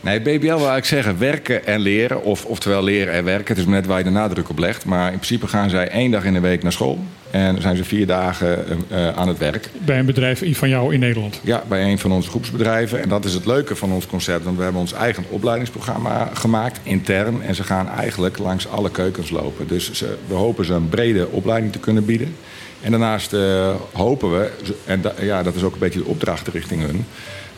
Nee, 0.00 0.20
BBL 0.20 0.56
wil 0.56 0.76
ik 0.76 0.84
zeggen 0.84 1.18
werken 1.18 1.66
en 1.66 1.80
leren. 1.80 2.22
Of, 2.22 2.44
oftewel 2.44 2.84
leren 2.84 3.14
en 3.14 3.24
werken. 3.24 3.54
Het 3.54 3.58
is 3.58 3.70
net 3.70 3.86
waar 3.86 3.98
je 3.98 4.04
de 4.04 4.10
nadruk 4.10 4.48
op 4.48 4.58
legt. 4.58 4.84
Maar 4.84 5.06
in 5.06 5.18
principe 5.18 5.46
gaan 5.46 5.70
zij 5.70 5.88
één 5.88 6.10
dag 6.10 6.24
in 6.24 6.32
de 6.32 6.40
week 6.40 6.62
naar 6.62 6.72
school. 6.72 6.98
En 7.30 7.62
zijn 7.62 7.76
ze 7.76 7.84
vier 7.84 8.06
dagen 8.06 8.64
uh, 8.92 9.07
aan 9.14 9.28
het 9.28 9.38
werk. 9.38 9.70
Bij 9.84 9.98
een 9.98 10.06
bedrijf 10.06 10.56
van 10.58 10.68
jou 10.68 10.94
in 10.94 11.00
Nederland? 11.00 11.40
Ja, 11.42 11.62
bij 11.68 11.90
een 11.90 11.98
van 11.98 12.12
onze 12.12 12.30
groepsbedrijven. 12.30 13.02
En 13.02 13.08
dat 13.08 13.24
is 13.24 13.34
het 13.34 13.46
leuke 13.46 13.76
van 13.76 13.92
ons 13.92 14.06
concept. 14.06 14.44
Want 14.44 14.56
we 14.56 14.62
hebben 14.62 14.80
ons 14.80 14.92
eigen 14.92 15.24
opleidingsprogramma 15.28 16.30
gemaakt, 16.32 16.80
intern. 16.82 17.42
En 17.42 17.54
ze 17.54 17.62
gaan 17.62 17.88
eigenlijk 17.88 18.38
langs 18.38 18.68
alle 18.68 18.90
keukens 18.90 19.30
lopen. 19.30 19.66
Dus 19.66 19.92
ze, 19.92 20.16
we 20.26 20.34
hopen 20.34 20.64
ze 20.64 20.72
een 20.72 20.88
brede 20.88 21.28
opleiding 21.28 21.72
te 21.72 21.78
kunnen 21.78 22.04
bieden. 22.04 22.34
En 22.80 22.90
daarnaast 22.90 23.32
uh, 23.32 23.74
hopen 23.92 24.32
we, 24.32 24.50
en 24.84 25.00
da, 25.00 25.12
ja, 25.20 25.42
dat 25.42 25.54
is 25.54 25.62
ook 25.62 25.72
een 25.72 25.78
beetje 25.78 25.98
de 25.98 26.04
opdracht 26.04 26.48
richting 26.48 26.82
hun 26.82 27.04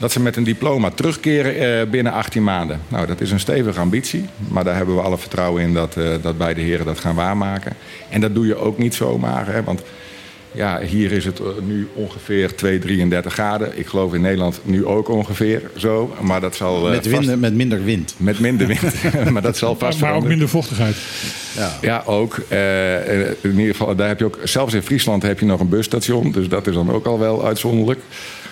dat 0.01 0.13
ze 0.13 0.21
met 0.21 0.37
een 0.37 0.45
diploma 0.45 0.91
terugkeren 0.91 1.83
uh, 1.83 1.91
binnen 1.91 2.13
18 2.13 2.45
maanden. 2.45 2.81
Nou, 2.89 3.07
dat 3.07 3.21
is 3.21 3.31
een 3.31 3.41
stevige 3.41 3.81
ambitie. 3.81 4.25
Maar 4.49 4.65
daar 4.65 4.77
hebben 4.77 4.95
we 4.95 5.01
alle 5.01 5.19
vertrouwen 5.19 5.63
in 5.63 5.75
dat, 5.75 5.97
uh, 5.97 6.15
dat 6.23 6.39
beide 6.39 6.61
heren 6.61 6.87
dat 6.87 6.99
gaan 6.99 7.15
waarmaken. 7.15 7.73
En 8.09 8.21
dat 8.21 8.35
doe 8.35 8.47
je 8.47 8.57
ook 8.57 8.79
niet 8.79 8.95
zomaar. 8.95 9.47
Hè, 9.47 9.65
want 9.65 9.83
ja, 10.53 10.81
hier 10.81 11.13
is 11.13 11.25
het 11.25 11.41
nu 11.67 11.89
ongeveer 11.95 12.55
2, 12.55 12.79
33 12.79 13.33
graden. 13.33 13.79
Ik 13.79 13.87
geloof 13.87 14.15
in 14.15 14.21
Nederland 14.21 14.61
nu 14.63 14.87
ook 14.87 15.09
ongeveer 15.09 15.63
zo. 15.77 16.15
Maar 16.21 16.41
dat 16.41 16.57
zal. 16.57 16.87
Uh, 16.87 16.91
met, 16.91 17.07
wind, 17.07 17.25
vast... 17.25 17.37
met 17.37 17.55
minder 17.55 17.85
wind. 17.85 18.15
Met 18.17 18.41
minder 18.41 18.67
wind. 18.67 18.83
maar 19.33 19.43
dat 19.43 19.57
zal 19.57 19.77
vast. 19.77 20.01
Maar, 20.01 20.11
maar 20.11 20.19
ook 20.19 20.27
minder 20.27 20.49
vochtigheid. 20.49 20.97
Ja, 21.57 21.79
ja 21.81 22.03
ook. 22.07 22.41
Uh, 22.49 23.29
in 23.29 23.59
ieder 23.59 23.75
geval, 23.75 23.95
daar 23.95 24.09
heb 24.09 24.19
je 24.19 24.25
ook. 24.25 24.39
Zelfs 24.45 24.75
in 24.75 24.83
Friesland 24.83 25.23
heb 25.23 25.41
je 25.41 25.47
nog 25.47 25.61
een 25.61 25.69
busstation. 25.69 26.33
Dus 26.33 26.49
dat 26.49 26.67
is 26.67 26.75
dan 26.75 26.93
ook 26.93 27.07
al 27.07 27.19
wel 27.19 27.45
uitzonderlijk. 27.45 28.01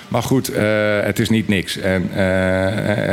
Maar 0.08 0.22
goed, 0.22 0.50
uh, 0.50 0.58
het 1.00 1.18
is 1.18 1.28
niet 1.28 1.48
niks. 1.48 1.76
En 1.76 2.02
uh, 2.02 2.16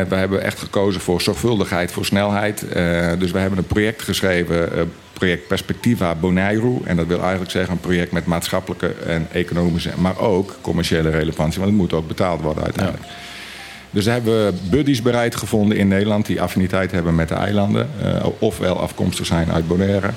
we 0.09 0.15
hebben 0.15 0.43
echt 0.43 0.59
gekozen 0.59 1.01
voor 1.01 1.21
zorgvuldigheid, 1.21 1.91
voor 1.91 2.05
snelheid. 2.05 2.65
Uh, 2.75 3.11
dus 3.19 3.31
we 3.31 3.39
hebben 3.39 3.59
een 3.59 3.65
project 3.65 4.01
geschreven, 4.01 4.89
project 5.19 5.47
Perspectiva 5.47 6.15
Bonaire. 6.15 6.77
En 6.83 6.95
dat 6.95 7.07
wil 7.07 7.19
eigenlijk 7.21 7.51
zeggen 7.51 7.73
een 7.73 7.79
project 7.79 8.11
met 8.11 8.25
maatschappelijke 8.25 8.87
en 8.87 9.27
economische, 9.31 9.91
maar 9.97 10.19
ook 10.19 10.57
commerciële 10.61 11.09
relevantie. 11.09 11.59
Want 11.59 11.71
het 11.71 11.81
moet 11.81 11.93
ook 11.93 12.07
betaald 12.07 12.41
worden 12.41 12.63
uiteindelijk. 12.63 13.05
Ja. 13.05 13.11
Dus 13.89 14.05
hebben 14.05 14.45
we 14.45 14.53
buddies 14.69 15.01
bereid 15.01 15.35
gevonden 15.35 15.77
in 15.77 15.87
Nederland 15.87 16.25
die 16.25 16.41
affiniteit 16.41 16.91
hebben 16.91 17.15
met 17.15 17.29
de 17.29 17.35
eilanden. 17.35 17.89
ofwel 18.39 18.79
afkomstig 18.79 19.25
zijn 19.25 19.51
uit 19.51 19.67
Bonaire. 19.67 20.09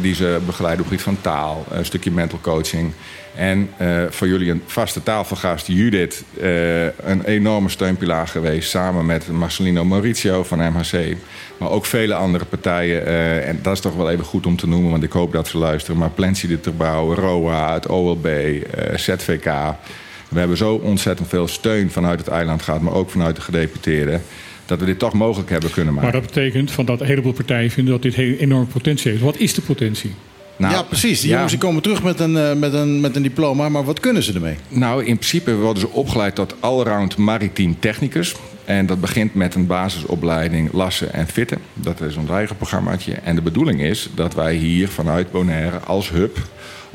die 0.00 0.14
ze 0.14 0.40
begeleiden 0.46 0.84
op 0.84 0.90
het 0.90 1.00
gebied 1.00 1.20
van 1.20 1.32
taal, 1.32 1.64
een 1.70 1.84
stukje 1.84 2.10
mental 2.10 2.38
coaching. 2.42 2.92
En 3.38 3.70
uh, 3.80 4.02
voor 4.10 4.28
jullie 4.28 4.50
een 4.50 4.62
vaste 4.66 5.02
tafelgast, 5.02 5.66
Judith, 5.66 6.24
uh, 6.40 6.84
een 6.84 7.24
enorme 7.24 7.68
steunpilaar 7.68 8.28
geweest. 8.28 8.70
Samen 8.70 9.06
met 9.06 9.28
Marcelino 9.28 9.84
Mauricio 9.84 10.44
van 10.44 10.58
MHC. 10.58 11.16
Maar 11.58 11.70
ook 11.70 11.86
vele 11.86 12.14
andere 12.14 12.44
partijen. 12.44 13.02
Uh, 13.02 13.48
en 13.48 13.58
dat 13.62 13.72
is 13.72 13.80
toch 13.80 13.94
wel 13.94 14.10
even 14.10 14.24
goed 14.24 14.46
om 14.46 14.56
te 14.56 14.68
noemen, 14.68 14.90
want 14.90 15.02
ik 15.02 15.12
hoop 15.12 15.32
dat 15.32 15.48
ze 15.48 15.58
luisteren. 15.58 15.98
Maar 15.98 16.10
Plenty 16.10 16.46
de 16.46 16.60
Terbouw, 16.60 17.14
ROA, 17.14 17.72
het 17.74 17.86
OLB, 17.86 18.26
ZVK. 18.94 19.44
We 20.28 20.38
hebben 20.38 20.56
zo 20.56 20.74
ontzettend 20.74 21.28
veel 21.28 21.48
steun 21.48 21.90
vanuit 21.90 22.18
het 22.18 22.28
eiland 22.28 22.62
gehad, 22.62 22.80
maar 22.80 22.94
ook 22.94 23.10
vanuit 23.10 23.36
de 23.36 23.42
gedeputeerden 23.42 24.22
dat 24.66 24.78
we 24.78 24.84
dit 24.84 24.98
toch 24.98 25.12
mogelijk 25.12 25.50
hebben 25.50 25.70
kunnen 25.70 25.94
maken. 25.94 26.10
Maar 26.10 26.20
dat 26.20 26.34
betekent 26.34 26.70
van 26.70 26.84
dat 26.84 27.00
een 27.00 27.06
heleboel 27.06 27.32
partijen 27.32 27.70
vinden 27.70 27.92
dat 27.92 28.02
dit 28.02 28.14
heel 28.14 28.36
enorme 28.36 28.66
potentie 28.66 29.10
heeft. 29.10 29.22
Wat 29.22 29.36
is 29.36 29.54
de 29.54 29.62
potentie? 29.62 30.14
Nou, 30.58 30.74
ja, 30.74 30.82
precies. 30.82 31.20
Die 31.20 31.30
ja. 31.30 31.36
jongens 31.36 31.58
komen 31.58 31.82
terug 31.82 32.02
met 32.02 32.20
een, 32.20 32.32
uh, 32.32 32.52
met, 32.52 32.72
een, 32.72 33.00
met 33.00 33.16
een 33.16 33.22
diploma, 33.22 33.68
maar 33.68 33.84
wat 33.84 34.00
kunnen 34.00 34.22
ze 34.22 34.32
ermee? 34.32 34.56
Nou, 34.68 35.04
in 35.04 35.14
principe 35.14 35.54
worden 35.54 35.80
ze 35.80 35.88
opgeleid 35.90 36.34
tot 36.34 36.54
allround 36.60 37.16
maritiem 37.16 37.78
technicus. 37.78 38.34
En 38.64 38.86
dat 38.86 39.00
begint 39.00 39.34
met 39.34 39.54
een 39.54 39.66
basisopleiding 39.66 40.72
lassen 40.72 41.12
en 41.12 41.26
fitten. 41.26 41.58
Dat 41.74 42.00
is 42.00 42.16
ons 42.16 42.30
eigen 42.30 42.56
programmaatje. 42.56 43.12
En 43.12 43.34
de 43.34 43.42
bedoeling 43.42 43.80
is 43.80 44.08
dat 44.14 44.34
wij 44.34 44.54
hier 44.54 44.88
vanuit 44.88 45.30
Bonaire 45.30 45.78
als 45.78 46.10
hub 46.10 46.38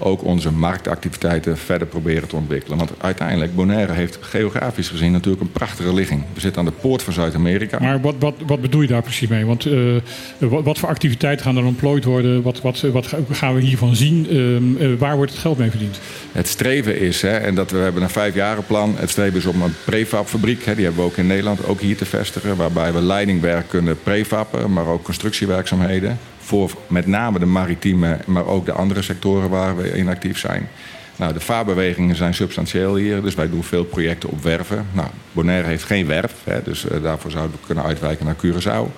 ook 0.04 0.24
onze 0.24 0.52
marktactiviteiten 0.52 1.58
verder 1.58 1.88
proberen 1.88 2.28
te 2.28 2.36
ontwikkelen. 2.36 2.78
Want 2.78 2.92
uiteindelijk, 2.98 3.56
Bonaire 3.56 3.94
heeft 3.94 4.18
geografisch 4.22 4.88
gezien 4.88 5.12
natuurlijk 5.12 5.42
een 5.44 5.52
prachtige 5.52 5.94
ligging. 5.94 6.24
We 6.34 6.40
zitten 6.40 6.62
aan 6.62 6.68
de 6.68 6.82
poort 6.82 7.04
van 7.04 7.14
Zuid-Amerika. 7.14 7.80
Maar 7.80 8.02
wat, 8.02 8.16
wat, 8.20 8.34
wat 8.46 8.62
bedoel 8.62 8.82
je 8.82 8.88
daar 8.88 9.02
precies 9.02 9.28
mee? 9.28 9.46
Want 9.46 9.66
uh, 9.66 9.96
wat, 10.38 10.64
wat, 10.64 10.80
voor 10.80 10.90
activiteiten 10.90 11.46
gaan 11.46 11.58
er 11.58 11.64
ontplooid 11.64 12.04
worden? 12.04 12.42
Wat, 12.42 12.62
wat, 12.62 12.82
wat 12.82 13.16
gaan 13.32 13.56
we 13.56 13.62
hiervan 13.62 13.96
zien? 13.96 14.34
Uh, 14.34 14.92
uh, 14.92 15.00
waar 15.00 15.16
wordt 15.16 15.32
het 15.32 15.42
geld 15.42 15.58
mee 15.58 15.70
verdiend? 15.70 16.00
Het 16.32 16.48
streven 16.48 17.00
is, 17.00 17.22
hè, 17.22 17.38
en 17.38 17.56
dat 17.56 17.72
we 17.72 17.78
hebben 17.78 18.02
een 18.02 18.10
vijfjarenplan. 18.10 18.96
Het 18.98 19.10
streven 19.10 19.38
is 19.38 19.46
om 19.46 19.62
een 19.62 19.76
prefabfabriek, 19.86 20.66
hè, 20.66 20.76
die 20.76 20.86
hebben 20.86 21.04
we 21.04 21.10
ook 21.10 21.18
in 21.18 21.28
Nederland, 21.28 21.66
ook 21.66 21.82
hier 21.82 21.98
te 21.98 22.06
vestigen. 22.06 22.56
Waarbij 22.56 22.94
we 22.94 23.02
leidingwerk 23.02 23.70
kunnen 23.70 23.98
prefappen, 24.04 24.74
maar 24.74 24.86
ook 24.86 25.04
constructiewerkzaamheden 25.04 26.18
voor 26.44 26.72
met 26.88 27.08
name 27.08 27.40
de 27.40 27.46
maritieme, 27.46 28.18
maar 28.26 28.46
ook 28.46 28.66
de 28.66 28.72
andere 28.72 29.02
sectoren 29.02 29.50
waar 29.50 29.78
we 29.78 29.90
in 29.98 30.08
actief 30.08 30.40
zijn. 30.40 30.68
Nou, 31.16 31.34
de 31.34 31.40
vaarbewegingen 31.40 32.16
zijn 32.16 32.34
substantieel 32.34 32.96
hier, 32.96 33.22
dus 33.22 33.36
wij 33.36 33.50
doen 33.50 33.64
veel 33.64 33.84
projecten 33.84 34.30
op 34.30 34.44
werven. 34.44 34.86
Nou, 34.92 35.08
Bonaire 35.32 35.68
heeft 35.68 35.84
geen 35.84 36.08
werf, 36.08 36.34
hè, 36.44 36.64
dus 36.64 36.86
uh, 36.86 37.04
daarvoor 37.04 37.32
zouden 37.32 37.56
we 37.60 37.66
kunnen 37.66 37.84
uitwijken 37.84 38.26
naar 38.26 38.36
Curaçao. 38.36 38.92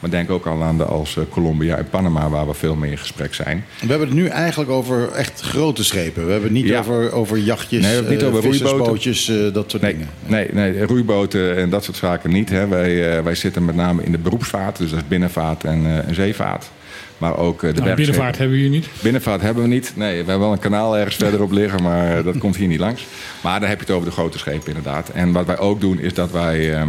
Maar 0.00 0.10
denk 0.10 0.30
ook 0.30 0.46
al 0.46 0.56
landen 0.56 0.88
als 0.88 1.16
uh, 1.16 1.24
Colombia 1.30 1.76
en 1.76 1.88
Panama, 1.90 2.28
waar 2.28 2.46
we 2.46 2.54
veel 2.54 2.74
mee 2.74 2.90
in 2.90 2.98
gesprek 2.98 3.34
zijn. 3.34 3.64
We 3.80 3.86
hebben 3.86 4.08
het 4.08 4.16
nu 4.16 4.26
eigenlijk 4.26 4.70
over 4.70 5.12
echt 5.12 5.40
grote 5.40 5.84
schepen. 5.84 6.24
We 6.24 6.32
hebben 6.32 6.48
het 6.48 6.58
niet 6.58 6.68
ja. 6.68 6.78
over, 6.78 7.12
over 7.12 7.38
jachtjes, 7.38 7.82
nee, 7.82 8.02
niet 8.02 8.22
uh, 8.22 8.28
over 8.28 8.42
roeibootjes, 8.42 9.28
uh, 9.28 9.52
dat 9.52 9.70
soort 9.70 9.82
nee, 9.82 9.92
dingen. 9.92 10.08
Nee, 10.26 10.48
nee, 10.52 10.72
nee, 10.72 10.86
roeiboten 10.86 11.56
en 11.56 11.70
dat 11.70 11.84
soort 11.84 11.96
zaken 11.96 12.30
niet. 12.30 12.48
Hè. 12.48 12.66
Wij, 12.66 13.22
wij 13.22 13.34
zitten 13.34 13.64
met 13.64 13.74
name 13.74 14.02
in 14.02 14.12
de 14.12 14.18
beroepsvaart, 14.18 14.78
dus 14.78 14.90
dat 14.90 14.98
is 14.98 15.08
binnenvaart 15.08 15.64
en, 15.64 16.04
en 16.06 16.14
zeevaart. 16.14 16.70
Maar 17.18 17.36
ook 17.36 17.60
de 17.60 17.72
nou, 17.72 17.94
binnenvaart 17.94 18.38
hebben 18.38 18.56
we 18.56 18.62
hier 18.62 18.70
niet. 18.70 18.88
Binnenvaart 19.02 19.40
hebben 19.40 19.62
we 19.62 19.68
niet. 19.68 19.92
Nee, 19.96 20.10
we 20.10 20.16
hebben 20.16 20.38
wel 20.38 20.52
een 20.52 20.58
kanaal 20.58 20.96
ergens 20.96 21.16
verderop 21.16 21.52
liggen, 21.60 21.82
maar 21.82 22.22
dat 22.22 22.38
komt 22.38 22.56
hier 22.56 22.68
niet 22.68 22.78
langs. 22.78 23.06
Maar 23.42 23.60
dan 23.60 23.68
heb 23.68 23.78
je 23.78 23.84
het 23.84 23.94
over 23.94 24.08
de 24.08 24.14
grote 24.14 24.38
schepen 24.38 24.66
inderdaad. 24.66 25.08
En 25.08 25.32
wat 25.32 25.46
wij 25.46 25.58
ook 25.58 25.80
doen 25.80 25.98
is 25.98 26.14
dat 26.14 26.30
wij 26.30 26.70
uh, 26.70 26.82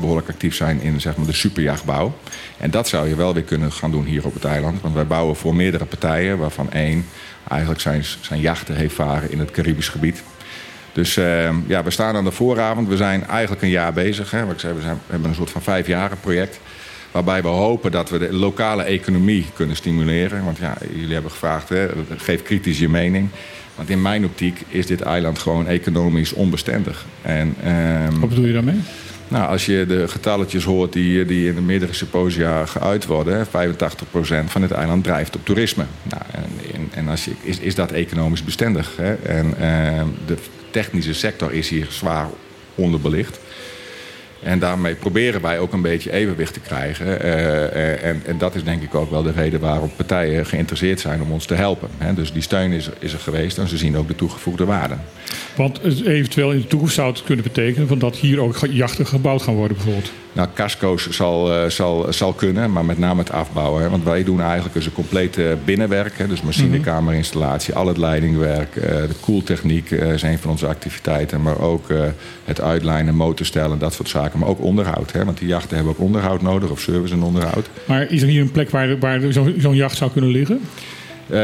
behoorlijk 0.00 0.28
actief 0.28 0.54
zijn 0.54 0.80
in 0.80 1.00
zeg 1.00 1.16
maar, 1.16 1.26
de 1.26 1.32
superjachtbouw. 1.32 2.14
En 2.58 2.70
dat 2.70 2.88
zou 2.88 3.08
je 3.08 3.16
wel 3.16 3.34
weer 3.34 3.42
kunnen 3.42 3.72
gaan 3.72 3.90
doen 3.90 4.04
hier 4.04 4.26
op 4.26 4.34
het 4.34 4.44
eiland. 4.44 4.80
Want 4.80 4.94
wij 4.94 5.06
bouwen 5.06 5.36
voor 5.36 5.54
meerdere 5.54 5.84
partijen, 5.84 6.38
waarvan 6.38 6.72
één 6.72 7.06
eigenlijk 7.48 7.80
zijn, 7.80 8.04
zijn 8.20 8.40
jachten 8.40 8.74
heeft 8.74 8.94
varen 8.94 9.30
in 9.30 9.38
het 9.38 9.50
Caribisch 9.50 9.88
gebied. 9.88 10.22
Dus 10.92 11.16
ehm, 11.16 11.56
ja, 11.66 11.82
we 11.82 11.90
staan 11.90 12.16
aan 12.16 12.24
de 12.24 12.32
vooravond. 12.32 12.88
We 12.88 12.96
zijn 12.96 13.26
eigenlijk 13.26 13.62
een 13.62 13.68
jaar 13.68 13.92
bezig. 13.92 14.30
Hè. 14.30 14.44
Wat 14.44 14.54
ik 14.54 14.60
zei, 14.60 14.74
we, 14.74 14.80
zijn, 14.80 14.94
we 14.94 15.12
hebben 15.12 15.28
een 15.28 15.34
soort 15.34 15.50
van 15.50 15.62
vijfjaren 15.62 16.20
project. 16.20 16.60
Waarbij 17.14 17.42
we 17.42 17.48
hopen 17.48 17.90
dat 17.90 18.10
we 18.10 18.18
de 18.18 18.32
lokale 18.32 18.82
economie 18.82 19.46
kunnen 19.54 19.76
stimuleren. 19.76 20.44
Want 20.44 20.58
ja, 20.58 20.76
jullie 20.94 21.12
hebben 21.12 21.30
gevraagd, 21.30 21.68
hè, 21.68 21.88
geef 22.16 22.42
kritisch 22.42 22.78
je 22.78 22.88
mening. 22.88 23.28
Want 23.74 23.90
in 23.90 24.02
mijn 24.02 24.24
optiek 24.24 24.60
is 24.68 24.86
dit 24.86 25.00
eiland 25.00 25.38
gewoon 25.38 25.66
economisch 25.66 26.32
onbestendig. 26.32 27.06
En, 27.22 27.54
ehm, 27.64 28.18
Wat 28.20 28.28
bedoel 28.28 28.44
je 28.44 28.52
daarmee? 28.52 28.80
nou, 29.28 29.48
als 29.48 29.66
je 29.66 29.84
de 29.88 30.08
getalletjes 30.08 30.64
hoort 30.64 30.92
die, 30.92 31.24
die 31.24 31.48
in 31.48 31.54
de 31.54 31.60
meerdere 31.60 31.92
symposia 31.92 32.66
geuit 32.66 33.06
worden, 33.06 33.36
hè, 33.36 33.44
85% 33.46 34.50
van 34.50 34.62
het 34.62 34.70
eiland 34.70 35.04
drijft 35.04 35.36
op 35.36 35.44
toerisme. 35.44 35.84
Nou, 36.02 36.22
en, 36.74 36.88
en 36.90 37.08
als 37.08 37.24
je, 37.24 37.30
is, 37.42 37.58
is 37.58 37.74
dat 37.74 37.92
economisch 37.92 38.44
bestendig? 38.44 38.92
Hè? 38.96 39.14
En 39.14 39.54
ehm, 39.60 40.06
de 40.26 40.36
technische 40.70 41.14
sector 41.14 41.52
is 41.52 41.68
hier 41.68 41.86
zwaar 41.90 42.28
onderbelicht. 42.74 43.38
En 44.44 44.58
daarmee 44.58 44.94
proberen 44.94 45.40
wij 45.40 45.58
ook 45.58 45.72
een 45.72 45.82
beetje 45.82 46.12
evenwicht 46.12 46.52
te 46.52 46.60
krijgen. 46.60 47.20
Eh, 47.20 47.64
eh, 47.64 48.04
en, 48.04 48.22
en, 48.26 48.38
dat 48.38 48.54
is 48.54 48.64
denk 48.64 48.82
ik 48.82 48.94
ook 48.94 49.10
wel 49.10 49.22
de 49.22 49.32
reden 49.32 49.60
waarom 49.60 49.90
partijen 49.96 50.46
geïnteresseerd 50.46 51.00
zijn 51.00 51.22
om 51.22 51.32
ons 51.32 51.46
te 51.46 51.54
helpen. 51.54 51.88
Hè. 51.98 52.14
Dus 52.14 52.32
die 52.32 52.42
steun 52.42 52.72
is, 52.72 52.90
is, 52.98 53.12
er 53.12 53.18
geweest 53.18 53.58
en 53.58 53.68
ze 53.68 53.76
zien 53.76 53.96
ook 53.96 54.08
de 54.08 54.14
toegevoegde 54.14 54.64
waarde. 54.64 54.94
Want 55.56 55.80
eventueel 56.04 56.52
in 56.52 56.60
de 56.60 56.66
toekomst 56.66 56.94
zou 56.94 57.12
het 57.12 57.22
kunnen 57.22 57.44
betekenen 57.44 57.88
van 57.88 57.98
dat 57.98 58.16
hier 58.16 58.40
ook 58.40 58.56
jachten 58.70 59.06
gebouwd 59.06 59.42
gaan 59.42 59.54
worden 59.54 59.76
bijvoorbeeld. 59.76 60.12
Nou, 60.32 60.48
casco's 60.54 61.08
zal, 61.10 61.64
uh, 61.64 61.70
zal, 61.70 62.06
zal 62.12 62.32
kunnen, 62.32 62.72
maar 62.72 62.84
met 62.84 62.98
name 62.98 63.20
het 63.20 63.32
afbouwen. 63.32 63.82
Hè. 63.82 63.90
Want 63.90 64.04
wij 64.04 64.24
doen 64.24 64.40
eigenlijk 64.40 64.74
dus 64.74 64.86
een 64.86 64.92
complete 64.92 65.56
binnenwerk. 65.64 66.18
Hè. 66.18 66.26
Dus 66.28 66.42
machinekamerinstallatie, 66.42 67.74
al 67.74 67.86
het 67.86 67.96
leidingwerk, 67.96 68.74
de 68.74 69.14
koeltechniek 69.20 69.90
is 69.90 70.22
een 70.22 70.38
van 70.38 70.50
onze 70.50 70.66
activiteiten. 70.66 71.42
Maar 71.42 71.60
ook 71.60 71.88
het 72.44 72.60
uitlijnen, 72.60 73.14
motorstellen, 73.14 73.78
dat 73.78 73.92
soort 73.92 74.08
zaken. 74.08 74.33
Maar 74.38 74.48
ook 74.48 74.60
onderhoud. 74.60 75.12
Hè. 75.12 75.24
Want 75.24 75.38
die 75.38 75.48
jachten 75.48 75.76
hebben 75.76 75.94
ook 75.94 76.00
onderhoud 76.00 76.42
nodig, 76.42 76.70
of 76.70 76.80
service 76.80 77.14
en 77.14 77.22
onderhoud. 77.22 77.68
Maar 77.86 78.12
is 78.12 78.22
er 78.22 78.28
hier 78.28 78.40
een 78.40 78.50
plek 78.50 78.70
waar, 78.70 78.98
waar 78.98 79.20
zo'n 79.32 79.54
zo 79.60 79.74
jacht 79.74 79.96
zou 79.96 80.10
kunnen 80.10 80.30
liggen? 80.30 80.60
Uh, 81.30 81.38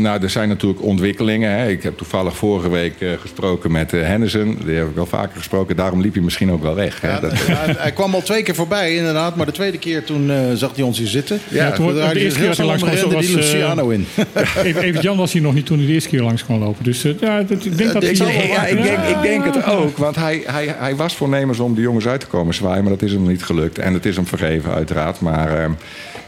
nou, 0.00 0.22
er 0.22 0.30
zijn 0.30 0.48
natuurlijk 0.48 0.82
ontwikkelingen. 0.82 1.50
Hè. 1.50 1.68
Ik 1.68 1.82
heb 1.82 1.96
toevallig 1.96 2.36
vorige 2.36 2.70
week 2.70 2.94
uh, 2.98 3.10
gesproken 3.20 3.72
met 3.72 3.92
uh, 3.92 4.06
Henderson. 4.06 4.58
Die 4.64 4.76
heb 4.76 4.88
ik 4.88 4.94
wel 4.94 5.06
vaker 5.06 5.36
gesproken. 5.36 5.76
Daarom 5.76 6.00
liep 6.00 6.14
hij 6.14 6.22
misschien 6.22 6.52
ook 6.52 6.62
wel 6.62 6.74
weg. 6.74 7.00
Hè. 7.00 7.08
Ja, 7.08 7.20
dat, 7.20 7.38
ja, 7.46 7.64
hij 7.76 7.92
kwam 7.92 8.14
al 8.14 8.22
twee 8.22 8.42
keer 8.42 8.54
voorbij, 8.54 8.96
inderdaad. 8.96 9.36
Maar 9.36 9.46
de 9.46 9.52
tweede 9.52 9.78
keer 9.78 10.04
toen 10.04 10.30
zag 10.54 10.74
hij 10.74 10.84
ons 10.84 10.98
hier 10.98 11.06
zitten. 11.06 11.40
Ja, 11.48 11.66
ja 11.66 11.72
toen, 11.72 11.94
de 11.94 12.20
eerste 12.20 12.38
keer 12.38 12.48
dat 12.48 12.56
hij 12.56 12.66
langs 12.66 12.82
kwam, 12.82 13.12
was 13.12 13.26
die 13.26 13.36
Luciano 13.36 13.88
in. 13.88 14.06
Even 14.64 15.00
Jan 15.00 15.16
was 15.16 15.32
hier 15.32 15.42
nog 15.42 15.54
niet 15.54 15.66
toen 15.66 15.78
hij 15.78 15.86
de 15.86 15.92
eerste 15.92 16.08
keer 16.08 16.22
langs 16.22 16.44
kwam 16.44 16.58
lopen. 16.58 16.84
Dus 16.84 17.02
ja, 17.02 17.42
dat, 17.42 17.64
ik 17.64 17.78
denk 17.78 17.92
dat 17.92 18.02
ik, 18.02 18.18
hij... 18.18 18.48
Ja, 18.48 18.66
ik 18.66 18.82
denk, 18.82 18.98
ik 18.98 19.22
denk 19.22 19.44
het 19.44 19.64
ook. 19.64 19.96
Want 19.96 20.16
hij, 20.16 20.42
hij, 20.46 20.74
hij 20.78 20.96
was 20.96 21.16
voornemens 21.16 21.58
om 21.58 21.74
de 21.74 21.80
jongens 21.80 22.06
uit 22.06 22.20
te 22.20 22.26
komen 22.26 22.54
zwaaien. 22.54 22.82
Maar 22.82 22.92
dat 22.92 23.02
is 23.02 23.12
hem 23.12 23.26
niet 23.26 23.44
gelukt. 23.44 23.78
En 23.78 23.94
het 23.94 24.06
is 24.06 24.16
hem 24.16 24.26
vergeven, 24.26 24.72
uiteraard. 24.72 25.20
Maar 25.20 25.76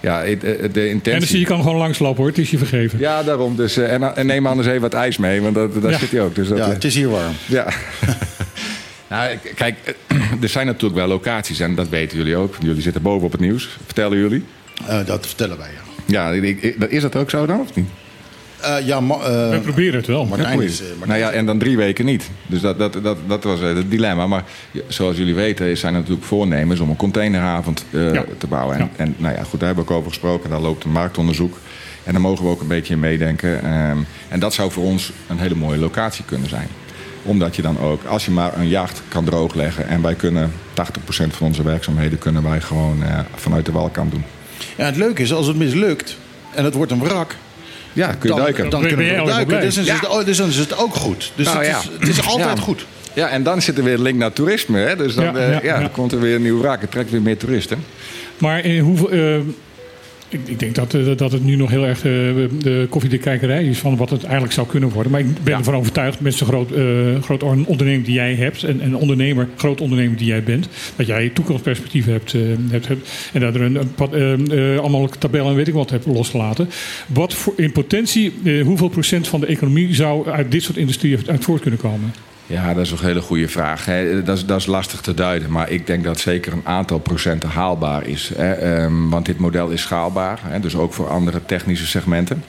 ja, 0.01 0.23
de 0.73 0.89
intentie... 0.89 1.13
En 1.13 1.21
dus 1.21 1.31
je 1.31 1.45
kan 1.45 1.63
gewoon 1.63 1.77
langslopen 1.77 2.17
hoor, 2.19 2.27
het 2.29 2.39
is 2.39 2.51
je 2.51 2.59
vergeven. 2.59 2.99
Ja, 2.99 3.23
daarom. 3.23 3.57
Dus, 3.57 3.79
uh, 3.79 3.93
en, 3.93 4.17
en, 4.17 4.27
neem 4.27 4.47
anders 4.47 4.69
even 4.69 4.81
wat 4.81 4.95
ijs 4.95 5.17
mee, 5.17 5.41
want 5.41 5.55
dat, 5.55 5.83
daar 5.83 5.91
Ja. 5.91 5.99
zit 5.99 6.11
hij 6.11 6.21
ook. 6.21 6.35
Dus 6.35 6.49
dat, 6.49 6.59
Ja, 6.59 6.65
eh, 6.65 6.73
het 6.73 6.85
is 6.85 6.95
hier 6.95 7.09
warm. 7.09 7.33
ja. 7.47 7.67
nou, 9.11 9.37
kijk, 9.55 9.97
er 10.43 10.49
zijn 10.49 10.67
natuurlijk 10.67 10.95
wel 10.95 11.09
locaties 11.09 11.61
en 11.61 11.75
dat 11.75 11.89
weten 11.89 12.17
jullie 12.19 12.37
ook. 12.37 12.55
Jullie 12.61 12.83
zitten 12.83 13.03
boven 13.03 13.27
op 13.27 13.33
het 13.33 13.41
nieuws. 13.41 13.79
Vertellen 13.85 14.19
jullie? 14.19 14.45
Eh, 14.87 15.07
dat 15.07 15.27
vertellen 15.27 15.59
wij, 15.59 15.71
ja. 16.07 16.33
Ja, 16.33 16.87
is 16.89 17.03
dat 17.03 17.17
ook 17.17 17.31
zo 17.31 17.47
dan, 17.47 17.61
of 17.61 17.75
niet? 17.75 17.89
Eh, 18.63 18.87
ja, 18.87 19.01
ma- 19.01 19.15
eh, 19.15 19.51
We 19.51 19.59
proberen 19.63 19.95
het 19.95 20.07
wel. 20.07 20.25
Martijn 20.27 20.59
Ja, 20.59 20.65
is... 20.65 20.81
eh, 20.81 20.87
Martijn 20.89 21.09
nou 21.21 21.21
ja, 21.33 21.39
en 21.39 21.47
dan 21.47 21.59
drie 21.59 21.77
weken 21.77 22.05
niet. 22.05 22.31
Dus 22.47 22.61
dat, 22.61 22.79
dat, 22.79 22.93
dat, 23.03 23.17
dat 23.27 23.45
was 23.45 23.61
het 23.61 23.91
dilemma. 23.91 24.27
Maar 24.27 24.45
ja, 24.71 24.81
zoals 24.89 25.17
jullie 25.17 25.35
weten 25.35 25.77
zijn 25.77 25.95
er 25.95 26.01
natuurlijk 26.01 26.27
voornemens 26.27 26.81
om 26.81 26.91
een 26.91 26.97
containeravond 26.97 27.85
eh, 27.91 28.13
Ja. 28.15 28.25
te 28.39 28.47
bouwen. 28.47 28.77
En, 28.77 28.83
Ja. 28.83 28.89
en 29.05 29.15
nou 29.19 29.35
ja, 29.35 29.43
goed, 29.43 29.59
daar 29.61 29.69
hebben 29.69 29.85
we 29.87 29.91
ook 29.93 29.97
over 29.99 30.11
gesproken. 30.11 30.51
Daar 30.51 30.61
loopt 30.61 30.85
een 30.85 30.91
marktonderzoek. 30.93 31.59
En 32.05 32.13
daar 32.13 32.21
mogen 32.21 32.45
we 32.45 32.51
ook 32.51 32.61
een 32.61 32.67
beetje 32.67 32.95
in 32.95 33.01
meedenken. 33.01 33.63
Ehm, 33.65 33.99
en 34.29 34.41
dat 34.41 34.55
zou 34.55 34.71
voor 34.71 34.85
ons 34.85 35.13
een 35.29 35.39
hele 35.39 35.55
mooie 35.55 35.79
locatie 35.79 36.25
kunnen 36.25 36.49
zijn. 36.49 36.69
Omdat 37.23 37.57
je 37.57 37.63
dan 37.63 37.79
ook, 37.81 38.05
als 38.05 38.25
je 38.25 38.31
maar 38.31 38.59
een 38.59 38.69
jacht 38.69 39.03
kan 39.09 39.25
droogleggen... 39.25 39.89
en 39.89 40.03
wij 40.03 40.15
kunnen 40.15 40.53
80% 40.75 41.35
van 41.37 41.47
onze 41.47 41.63
werkzaamheden 41.63 42.19
kunnen 42.19 42.43
wij 42.43 42.61
gewoon 42.61 43.03
vanuit 43.35 43.67
de 43.67 43.73
walkant 43.73 44.11
doen. 44.11 44.25
Ja, 44.77 44.85
het 44.85 44.97
leuke 44.97 45.23
is, 45.23 45.33
als 45.33 45.47
het 45.47 45.57
mislukt 45.57 46.17
en 46.55 46.65
het 46.65 46.75
wordt 46.75 46.93
een 46.93 46.99
wrak... 46.99 47.37
Ja, 47.93 48.07
kun 48.07 48.17
je 48.23 48.29
dan, 48.29 48.37
duiken. 48.39 48.71
dan 48.71 48.81
kunnen 48.81 48.97
we 48.99 49.05
duiken. 49.05 49.61
Dus, 49.61 49.75
dan 49.75 49.85
is 49.85 49.91
het, 49.91 50.27
dus 50.27 50.37
dan 50.37 50.49
is 50.49 50.57
het 50.57 50.77
ook 50.79 50.95
goed. 50.95 51.33
Dus 51.35 51.47
Nou 51.47 51.59
het, 51.59 51.67
ja. 51.67 51.79
is, 51.79 51.89
het 51.99 52.09
is 52.09 52.27
altijd 52.27 52.57
Ja. 52.59 52.63
goed. 52.65 52.87
Ja, 53.15 53.29
en 53.29 53.43
dan 53.43 53.63
zit 53.63 53.79
er 53.79 53.85
weer 53.85 53.95
een 53.95 54.03
link 54.03 54.19
naar 54.19 54.33
toerisme. 54.33 54.79
Hè? 54.79 54.97
Dus 54.97 55.15
dan, 55.15 55.25
Ja, 55.25 55.35
eh, 55.35 55.47
ja, 55.49 55.53
ja, 55.53 55.61
ja. 55.63 55.79
dan 55.81 55.91
komt 55.91 56.13
er 56.13 56.21
weer 56.21 56.35
een 56.35 56.43
nieuw 56.43 56.59
wrak. 56.61 56.81
Het 56.81 56.91
trekt 56.91 57.11
weer 57.11 57.23
meer 57.23 57.37
toeristen. 57.37 57.85
Maar 58.39 58.65
in 58.65 58.79
hoeveel... 58.81 59.11
eh, 59.11 59.37
ik, 60.31 60.41
ik 60.45 60.59
denk 60.59 60.75
dat, 60.75 60.95
eh, 60.95 61.17
dat 61.17 61.33
het 61.33 61.45
nu 61.45 61.57
nog 61.57 61.71
heel 61.71 61.87
erg 61.87 61.99
eh, 61.99 62.03
de 62.59 62.87
koffiedikijkerij 62.91 63.65
is 63.65 63.79
van 63.79 63.97
wat 63.97 64.11
het 64.11 64.23
eigenlijk 64.23 64.53
zou 64.53 64.67
kunnen 64.67 64.89
worden. 64.89 65.13
Maar 65.13 65.21
ik 65.21 65.27
ben 65.43 65.53
Ja. 65.53 65.59
ervan 65.59 65.75
overtuigd 65.75 66.21
met 66.21 66.35
zo'n 66.35 66.47
groot, 66.47 66.71
eh, 66.73 66.85
groot 67.23 67.43
on- 67.43 67.67
onderneming 67.67 68.05
die 68.05 68.15
jij 68.15 68.35
hebt 68.35 68.63
en 68.65 68.85
een 68.85 68.97
ondernemer, 68.97 69.49
groot 69.57 69.81
ondernemer 69.81 70.17
die 70.17 70.27
jij 70.27 70.43
bent, 70.43 70.69
dat 70.97 71.07
jij 71.07 71.29
toekomstperspectief 71.29 72.05
hebt, 72.07 72.35
eh, 72.35 72.41
hebt, 72.71 72.89
hebt 72.89 73.09
en 73.33 73.41
dat 73.41 73.55
er 73.55 73.61
een, 73.63 74.79
allemaal 74.79 75.09
tabellen 75.19 75.51
en 75.51 75.55
weet 75.57 75.69
ik 75.69 75.75
wat 75.75 75.91
hebt 75.91 76.07
losgelaten. 76.07 76.69
Wat 77.07 77.35
voor, 77.35 77.53
in 77.57 77.73
potentie, 77.73 78.33
hoeveel 78.65 78.89
procent 78.89 79.29
van 79.29 79.41
de 79.41 79.47
economie 79.47 79.95
zou 79.95 80.29
uit 80.29 80.51
dit 80.53 80.63
soort 80.63 80.77
industrieën 80.77 81.19
uit 81.27 81.45
voort 81.45 81.61
kunnen 81.61 81.81
komen? 81.81 82.13
Ja, 82.51 82.75
dat 82.75 82.85
is 82.85 82.91
een 82.91 82.99
hele 83.01 83.21
goede 83.21 83.49
vraag. 83.49 83.85
Hè. 83.85 84.23
Dat, 84.23 84.37
is, 84.37 84.47
dat 84.47 84.59
is 84.61 84.67
lastig 84.67 85.01
te 85.01 85.15
duiden. 85.15 85.51
Maar 85.51 85.71
ik 85.71 85.87
denk 85.87 86.05
dat 86.05 86.19
zeker 86.19 86.53
een 86.53 86.67
aantal 86.67 86.99
procenten 86.99 87.49
haalbaar 87.49 88.07
is. 88.07 88.33
Ehm, 88.35 89.09
want 89.09 89.27
dit 89.27 89.39
model 89.39 89.69
is 89.69 89.83
schaalbaar. 89.83 90.41
Dus 90.61 90.77
ook 90.77 90.93
voor 90.93 91.09
andere 91.09 91.41
technische 91.47 91.87
segmenten. 91.87 92.45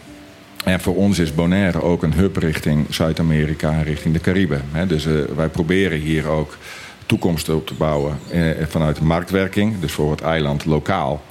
En 0.63 0.79
voor 0.79 0.95
ons 0.95 1.19
is 1.19 1.35
Bonaire 1.35 1.81
ook 1.81 2.03
een 2.03 2.13
hub 2.13 2.37
richting 2.37 2.85
Zuid-Amerika 2.89 3.71
en 3.71 3.83
richting 3.83 4.13
de 4.13 4.19
Cariben. 4.19 4.61
Dus 4.87 5.05
eh, 5.05 5.13
wij 5.35 5.49
proberen 5.49 5.99
hier 5.99 6.27
ook 6.27 6.57
toekomsten 7.05 7.55
op 7.55 7.67
te 7.67 7.73
bouwen 7.73 8.19
eh, 8.31 8.41
vanuit 8.67 8.95
de 8.95 9.03
marktwerking. 9.03 9.79
Dus 9.79 9.91
voor 9.91 10.11
het 10.11 10.21
eiland 10.21 10.65
lokaal. 10.65 11.21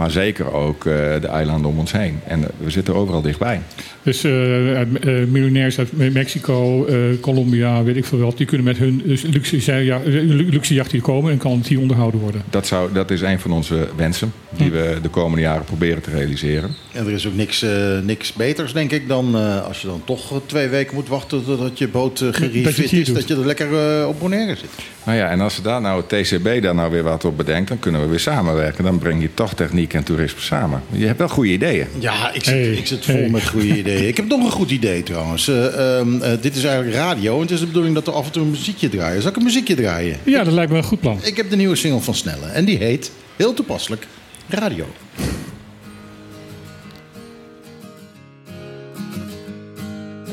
Maar 0.00 0.10
zeker 0.10 0.52
ook 0.52 0.86
eh, 0.86 0.92
de 1.20 1.26
eilanden 1.26 1.70
om 1.70 1.78
ons 1.78 1.92
heen. 1.92 2.20
En 2.26 2.42
eh, 2.42 2.48
we 2.56 2.70
zitten 2.70 2.94
overal 2.94 3.22
dichtbij. 3.22 3.60
Dus 4.02 4.24
eh, 4.24 4.30
uit, 4.76 4.98
eh, 4.98 5.12
miljonairs 5.28 5.78
uit 5.78 5.92
Me- 5.92 6.10
Mexico, 6.10 6.84
eh, 6.86 6.96
Colombia, 7.20 7.82
weet 7.82 7.96
ik 7.96 8.04
veel 8.04 8.18
wat, 8.18 8.36
die 8.36 8.46
kunnen 8.46 8.66
met 8.66 8.76
hun 8.78 9.02
dus 9.04 9.22
luxe, 9.22 9.72
ja, 9.74 10.00
luxe 10.04 10.74
jacht 10.74 10.92
hier 10.92 11.00
komen 11.02 11.32
en 11.32 11.38
kan 11.38 11.58
het 11.58 11.66
hier 11.66 11.80
onderhouden 11.80 12.20
worden. 12.20 12.42
Dat, 12.50 12.66
zou, 12.66 12.92
dat 12.92 13.10
is 13.10 13.20
een 13.20 13.40
van 13.40 13.52
onze 13.52 13.88
wensen 13.96 14.32
die 14.56 14.70
we 14.70 14.98
de 15.02 15.08
komende 15.08 15.40
jaren 15.42 15.64
proberen 15.64 16.02
te 16.02 16.10
realiseren. 16.10 16.74
En 16.92 17.06
er 17.06 17.12
is 17.12 17.26
ook 17.26 17.34
niks, 17.34 17.62
eh, 17.62 17.98
niks 18.02 18.32
beters, 18.32 18.72
denk 18.72 18.90
ik, 18.90 19.08
dan 19.08 19.36
eh, 19.36 19.66
als 19.66 19.80
je 19.80 19.86
dan 19.86 20.02
toch 20.04 20.40
twee 20.46 20.68
weken 20.68 20.94
moet 20.94 21.08
wachten 21.08 21.44
totdat 21.44 21.78
je 21.78 21.88
boot 21.88 22.18
gerefit 22.30 22.90
hier 22.90 23.00
is. 23.00 23.06
doet. 23.06 23.14
Dat 23.14 23.28
je 23.28 23.34
er 23.34 23.46
lekker 23.46 23.98
eh, 24.00 24.08
op 24.08 24.18
Bonaire 24.20 24.56
zit. 24.56 24.70
Nou 25.04 25.18
ja, 25.18 25.30
en 25.30 25.40
als 25.40 25.56
we 25.56 25.62
daar 25.62 25.80
nou 25.80 26.02
het 26.06 26.24
TCB 26.24 26.62
daar 26.62 26.74
nou 26.74 26.90
weer 26.90 27.02
wat 27.02 27.24
op 27.24 27.36
bedenkt, 27.36 27.68
dan 27.68 27.78
kunnen 27.78 28.00
we 28.00 28.06
weer 28.06 28.20
samenwerken. 28.20 28.84
Dan 28.84 28.98
breng 28.98 29.22
je 29.22 29.28
toch 29.34 29.54
techniek 29.54 29.89
en 29.94 30.04
toerisme 30.04 30.40
samen. 30.40 30.82
Je 30.90 31.06
hebt 31.06 31.18
wel 31.18 31.28
goede 31.28 31.50
ideeën. 31.50 31.86
Ja, 31.98 32.32
ik 32.32 32.44
zit, 32.44 32.54
Hey, 32.54 32.72
ik 32.72 32.86
zit 32.86 33.04
vol 33.04 33.14
hey. 33.14 33.28
met 33.28 33.48
goede 33.48 33.78
ideeën. 33.78 34.08
Ik 34.08 34.16
heb 34.16 34.26
nog 34.26 34.44
een 34.44 34.50
goed 34.50 34.70
idee 34.70 35.02
trouwens. 35.02 35.48
Eh, 35.48 35.98
ehm, 35.98 36.22
eh, 36.22 36.32
dit 36.40 36.56
is 36.56 36.64
eigenlijk 36.64 36.96
radio 36.96 37.34
en 37.34 37.40
het 37.40 37.50
is 37.50 37.60
de 37.60 37.66
bedoeling 37.66 37.94
dat 37.94 38.04
we 38.04 38.10
af 38.12 38.26
en 38.26 38.32
toe 38.32 38.42
een 38.42 38.50
muziekje 38.50 38.88
draaien. 38.88 39.22
Zal 39.22 39.30
ik 39.30 39.36
een 39.36 39.42
muziekje 39.42 39.74
draaien? 39.74 40.16
Ja, 40.24 40.44
dat 40.44 40.52
lijkt 40.52 40.70
me 40.72 40.76
een 40.78 40.84
goed 40.84 41.00
plan. 41.00 41.18
Ik 41.22 41.36
heb 41.36 41.50
de 41.50 41.56
nieuwe 41.56 41.76
single 41.76 42.00
van 42.00 42.14
Snelle 42.14 42.46
en 42.46 42.64
die 42.64 42.76
heet, 42.78 43.10
heel 43.36 43.54
toepasselijk, 43.54 44.06
Radio. 44.48 44.86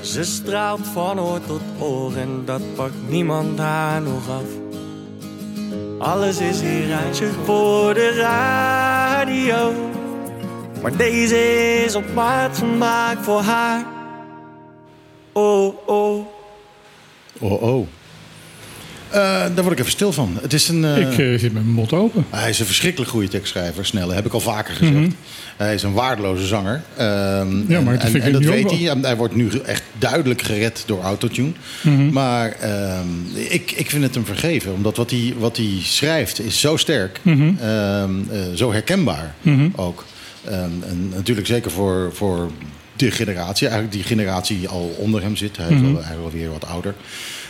Ze 0.02 0.24
straalt 0.24 0.88
van 0.94 1.20
oor 1.20 1.40
tot 1.46 1.62
oor 1.80 2.16
en 2.16 2.42
dat 2.46 2.62
pakt 2.76 2.94
niemand 3.10 3.60
haar 3.60 4.02
nog 4.02 4.30
af. 4.30 4.67
Alles 5.98 6.40
is 6.40 6.62
hier 6.62 6.96
uitzicht 6.96 7.36
voor 7.46 7.94
de 7.94 8.12
radio. 8.12 9.74
Maar 10.82 10.98
deze 10.98 11.38
is 11.86 11.96
op 11.96 12.14
maat 12.14 12.58
gemaakt 12.58 13.24
voor 13.24 13.42
haar. 13.42 13.86
Oh, 15.32 15.74
oh. 15.86 16.26
Oh, 17.40 17.62
oh. 17.62 17.88
Eh, 19.10 19.20
daar 19.56 19.62
word 19.64 19.72
ik 19.72 19.80
even 19.80 19.92
stil 19.92 20.12
van. 20.14 20.38
Het 20.42 20.54
is 20.54 20.68
een, 20.68 20.86
eh, 20.86 20.98
Ik 20.98 21.08
eh, 21.18 21.40
zit 21.40 21.42
met 21.42 21.54
mijn 21.54 21.66
mond 21.76 21.94
open. 21.94 22.26
Hij 22.30 22.50
is 22.50 22.60
een 22.60 22.66
verschrikkelijk 22.66 23.12
goede 23.12 23.28
tekstschrijver, 23.28 23.86
Snelle. 23.86 24.14
Heb 24.14 24.26
ik 24.26 24.34
al 24.34 24.40
vaker 24.40 24.74
gezegd. 24.76 24.96
Mhm. 24.98 25.10
Hij 25.58 25.74
is 25.74 25.84
een 25.84 25.94
waardeloze 25.94 26.46
zanger. 26.48 26.82
Ehm, 26.98 27.08
Ja, 27.08 27.78
en, 27.78 27.84
maar 27.84 27.94
dat 27.94 28.04
en, 28.04 28.12
vind 28.12 28.16
ik 28.16 28.24
en 28.24 28.32
dat 28.32 28.42
ook 28.42 28.48
weet 28.54 28.64
wel. 28.64 28.78
hij. 28.78 28.96
Hij 29.02 29.16
wordt 29.16 29.36
nu 29.36 29.50
echt 29.66 29.84
duidelijk 29.98 30.42
gered 30.42 30.84
door 30.86 31.02
autotune. 31.02 31.52
Mhm. 31.82 32.10
Maar 32.10 32.52
ehm, 32.52 33.06
ik, 33.34 33.72
ik 33.72 33.90
vind 33.90 34.04
het 34.04 34.16
hem 34.16 34.26
vergeven. 34.26 34.74
Omdat 34.74 34.98
wat 34.98 35.10
hij, 35.12 35.34
wat 35.38 35.58
hij 35.58 35.78
schrijft 35.82 36.40
is 36.40 36.60
zo 36.60 36.78
sterk. 36.78 37.20
Mhm. 37.22 37.50
eh, 37.60 38.04
zo 38.56 38.72
herkenbaar 38.72 39.36
ook. 39.76 40.06
Ehm, 40.46 40.56
en 40.90 41.12
natuurlijk 41.16 41.48
zeker 41.48 41.72
voor, 41.72 42.10
voor 42.14 42.52
de 42.96 43.12
generatie. 43.12 43.68
Eigenlijk 43.68 43.98
die 43.98 44.04
generatie 44.18 44.58
die 44.58 44.68
al 44.68 44.96
onder 44.98 45.22
hem 45.22 45.36
zit. 45.36 45.58
Hij 45.58 45.68
is 45.70 45.74
Mhm. 45.82 45.94
wel, 45.94 46.04
hij 46.04 46.16
is 46.16 46.22
wel 46.22 46.32
weer 46.32 46.50
wat 46.50 46.66
ouder. 46.68 46.94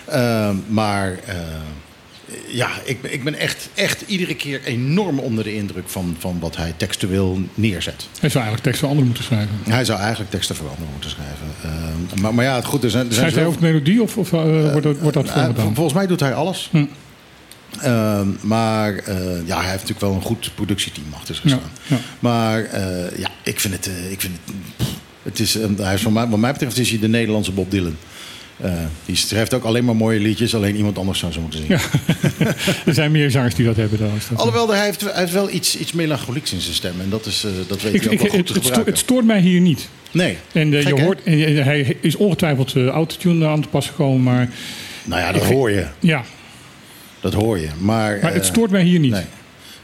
Eh, 0.07 0.49
maar 0.67 1.11
eh, 1.25 1.35
ja, 2.47 2.69
ik, 2.83 3.01
ben- 3.01 3.13
ik 3.13 3.23
ben 3.23 3.35
echt, 3.35 3.69
echt 3.73 4.03
iedere 4.07 4.35
keer 4.35 4.63
enorm 4.63 5.19
onder 5.19 5.43
de 5.43 5.55
indruk 5.55 5.89
van, 5.89 6.15
van 6.19 6.39
wat 6.39 6.55
hij 6.57 6.73
textueel 6.77 7.39
neerzet. 7.53 8.07
Hij 8.19 8.29
zou 8.29 8.43
eigenlijk 8.43 8.63
tekst 8.63 8.79
voor 8.79 8.87
anderen 8.89 9.07
moeten 9.07 9.23
schrijven. 9.25 9.55
Hij 9.69 9.85
zou 9.85 9.99
eigenlijk 9.99 10.29
teksten 10.31 10.55
veranderen 10.55 10.89
moeten 10.91 11.09
schrijven. 11.09 11.47
Eh, 12.13 12.21
maar, 12.21 12.33
maar 12.33 12.45
ja, 12.45 12.55
het 12.55 12.65
goed, 12.65 12.83
er 12.83 12.89
zijn, 12.89 13.07
er 13.07 13.13
zijn 13.13 13.29
Schrijft 13.31 13.47
hij 13.47 13.55
ook 13.55 13.61
melodie 13.73 14.01
of, 14.01 14.17
of 14.17 14.33
eh, 14.33 14.41
wordt, 14.71 14.83
dat, 14.83 14.97
wordt 14.99 15.13
dat 15.15 15.29
voor 15.29 15.41
Eh, 15.41 15.63
volgens 15.73 15.93
mij 15.93 16.07
doet 16.07 16.19
hij 16.19 16.33
alles. 16.33 16.67
Hm. 16.71 16.85
Ehm, 17.81 18.27
maar 18.41 18.95
eh, 18.95 19.15
ja, 19.45 19.55
hij 19.59 19.69
heeft 19.69 19.81
natuurlijk 19.81 19.99
wel 19.99 20.13
een 20.13 20.21
goed 20.21 20.51
productieteam 20.55 21.05
achter 21.15 21.35
zich 21.35 21.43
staan. 21.47 21.59
ja. 21.87 21.97
Maar 22.19 22.63
eh, 22.63 23.17
ja, 23.19 23.29
ik 23.43 23.59
vind 23.59 23.73
het. 23.73 23.87
eh, 23.87 24.11
ik 24.11 24.21
vind 24.21 24.33
het, 24.45 24.55
pff, 24.77 24.89
het 25.23 25.39
is, 25.39 25.55
eh, 25.57 25.67
hij 25.77 25.93
is 25.93 26.01
van 26.01 26.13
mij, 26.13 26.27
wat 26.27 26.39
mij 26.39 26.51
betreft 26.51 26.77
is 26.77 26.89
hij 26.89 26.99
de 26.99 27.07
Nederlandse 27.07 27.51
Bob 27.51 27.71
Dylan. 27.71 27.95
Eh, 28.57 28.71
die 29.05 29.15
schrijft 29.15 29.53
ook 29.53 29.63
alleen 29.63 29.85
maar 29.85 29.95
mooie 29.95 30.19
liedjes, 30.19 30.55
alleen 30.55 30.75
iemand 30.75 30.97
anders 30.97 31.19
zou 31.19 31.31
ze 31.31 31.39
moeten 31.39 31.59
zingen. 31.59 31.79
Ja. 32.37 32.45
er 32.85 32.93
zijn 32.93 33.11
meer 33.11 33.31
zangers 33.31 33.55
die 33.55 33.65
dat 33.65 33.75
hebben 33.75 33.99
dan. 33.99 34.11
Alhoewel, 34.35 34.69
hij 34.69 34.85
heeft, 34.85 35.01
hij 35.01 35.11
heeft 35.15 35.33
wel 35.33 35.49
iets, 35.51 35.77
iets 35.77 35.91
melancholieks 35.91 36.53
in 36.53 36.61
zijn 36.61 36.75
stem. 36.75 37.01
En 37.01 37.09
dat, 37.09 37.25
is, 37.25 37.43
eh, 37.43 37.51
dat 37.67 37.81
weet 37.81 37.93
ik, 37.93 38.01
hij 38.01 38.09
ook 38.09 38.13
ik, 38.13 38.19
wel 38.19 38.29
goed 38.29 38.37
het, 38.37 38.47
te 38.47 38.53
gebruiken. 38.53 38.91
het 38.91 39.01
stoort 39.01 39.25
mij 39.25 39.39
hier 39.39 39.61
niet. 39.61 39.89
nee, 40.11 40.37
En 40.51 40.73
eh, 40.73 40.85
Gek, 40.85 40.97
je 40.97 41.03
hoort, 41.03 41.23
en, 41.23 41.63
hij 41.63 41.97
is 42.01 42.15
ongetwijfeld 42.15 42.75
autotune 42.75 43.47
aan 43.47 43.61
te 43.61 43.67
pas 43.67 43.87
gekomen, 43.87 44.23
maar 44.23 44.49
nou 45.03 45.21
ja, 45.21 45.31
dat 45.31 45.41
Ik- 45.43 45.51
hoor 45.51 45.71
je. 45.71 45.85
ja, 45.99 46.23
Dat 47.19 47.33
hoor 47.33 47.59
je. 47.59 47.67
Maar, 47.79 48.19
maar 48.21 48.33
het 48.33 48.45
stoort 48.45 48.71
mij 48.71 48.83
hier 48.83 48.99
niet. 48.99 49.11
Nee, 49.11 49.23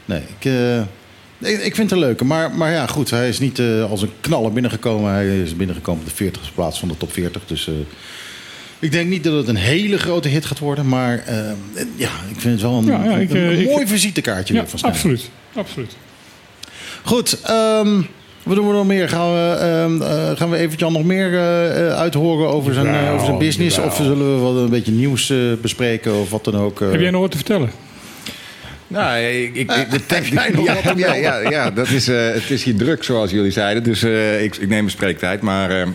nee 0.04 0.20
ik, 1.38 1.62
ik, 1.62 1.74
vind 1.74 1.90
het 1.90 1.92
een 1.92 2.06
leuke. 2.06 2.24
Maar, 2.24 2.54
maar 2.54 2.70
ja, 2.72 2.86
goed, 2.86 3.10
hij 3.10 3.28
is 3.28 3.38
niet 3.38 3.60
als 3.90 4.02
een 4.02 4.12
knaller 4.20 4.52
binnengekomen. 4.52 5.12
Hij 5.12 5.40
is 5.42 5.56
binnengekomen 5.56 6.04
op 6.04 6.16
de 6.16 6.24
40ste 6.24 6.54
plaats 6.54 6.78
van 6.78 6.88
de 6.88 6.96
top 6.96 7.12
40. 7.12 7.42
Dus 7.46 7.68
ik 8.78 8.92
denk 8.92 9.08
niet 9.08 9.24
dat 9.24 9.32
het 9.32 9.48
een 9.48 9.56
hele 9.56 9.98
grote 9.98 10.28
hit 10.28 10.44
gaat 10.44 10.58
worden. 10.58 10.88
Maar 10.88 11.18
eh, 11.26 11.34
ja, 11.96 12.08
ik 12.30 12.40
vind 12.40 12.52
het 12.54 12.60
wel 12.62 12.72
een, 12.78 12.84
Ja, 12.86 13.04
ja, 13.04 13.16
ik, 13.16 13.30
een, 13.30 13.36
eh, 13.36 13.50
een 13.50 13.60
ik- 13.60 13.66
mooi 13.70 13.86
visitekaartje 13.86 14.54
Ja, 14.54 14.60
weer 14.60 14.68
van 14.68 14.78
Snijder. 14.78 15.00
absoluut. 15.00 15.30
absoluut. 15.54 15.96
Goed, 17.02 17.40
ehm, 17.42 18.00
wat 18.42 18.56
doen 18.56 18.66
we 18.68 18.72
nog 18.72 18.86
meer? 18.86 19.08
Gaan 19.08 19.32
we, 19.32 19.50
ehm, 19.60 20.02
eh, 20.02 20.36
gaan 20.36 20.50
we 20.50 20.56
eventjes 20.56 20.90
nog 20.92 21.04
meer 21.04 21.34
eh, 21.34 21.86
eh, 21.86 21.96
uithoren 21.98 22.48
over 22.48 22.74
zijn, 22.74 23.08
over 23.10 23.26
zijn 23.26 23.38
business? 23.38 23.78
Of 23.78 23.96
zullen 23.96 24.34
we 24.34 24.40
wel 24.40 24.56
een 24.58 24.70
beetje 24.70 24.92
nieuws 24.92 25.30
eh, 25.30 25.36
bespreken 25.62 26.14
of 26.20 26.30
wat 26.30 26.44
dan 26.44 26.56
ook? 26.56 26.80
eh? 26.80 26.90
Heb 26.90 27.00
jij 27.00 27.10
nog 27.10 27.20
wat 27.20 27.30
te 27.30 27.36
vertellen? 27.36 27.70
Nou, 28.86 29.18
ik, 29.20 29.54
ik, 29.54 29.72
ik- 29.72 29.90
de 29.90 30.06
tekst, 30.06 30.32
ja, 30.32 30.84
ja, 30.96 31.14
ja, 31.14 31.50
ja, 31.50 31.70
dat 31.70 31.88
is, 31.88 32.08
eh, 32.08 32.16
het 32.32 32.50
is 32.50 32.64
hier 32.64 32.76
druk, 32.76 33.02
zoals 33.04 33.30
jullie 33.30 33.50
zeiden. 33.50 33.82
Dus 33.82 34.02
eh, 34.02 34.42
ik, 34.42 34.54
ik 34.54 34.60
neem 34.60 34.68
mijn 34.68 34.90
spreektijd. 34.90 35.40
Maar, 35.40 35.70
eh, 35.70 35.86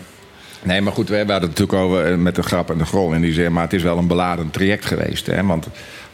nee, 0.62 0.80
maar 0.80 0.92
goed, 0.92 1.08
we 1.08 1.16
hadden 1.16 1.34
het 1.34 1.42
natuurlijk 1.42 1.78
over 1.78 2.04
eh, 2.12 2.16
met 2.16 2.34
de 2.34 2.42
grap 2.42 2.70
en 2.70 2.78
de 2.78 2.84
grol. 2.84 3.14
En 3.14 3.20
die 3.20 3.32
zeggen, 3.32 3.52
maar 3.52 3.62
het 3.62 3.72
is 3.72 3.82
wel 3.82 3.98
een 3.98 4.06
beladen 4.06 4.50
traject 4.50 4.84
geweest. 4.86 5.26
Hè? 5.26 5.44
Want 5.46 5.66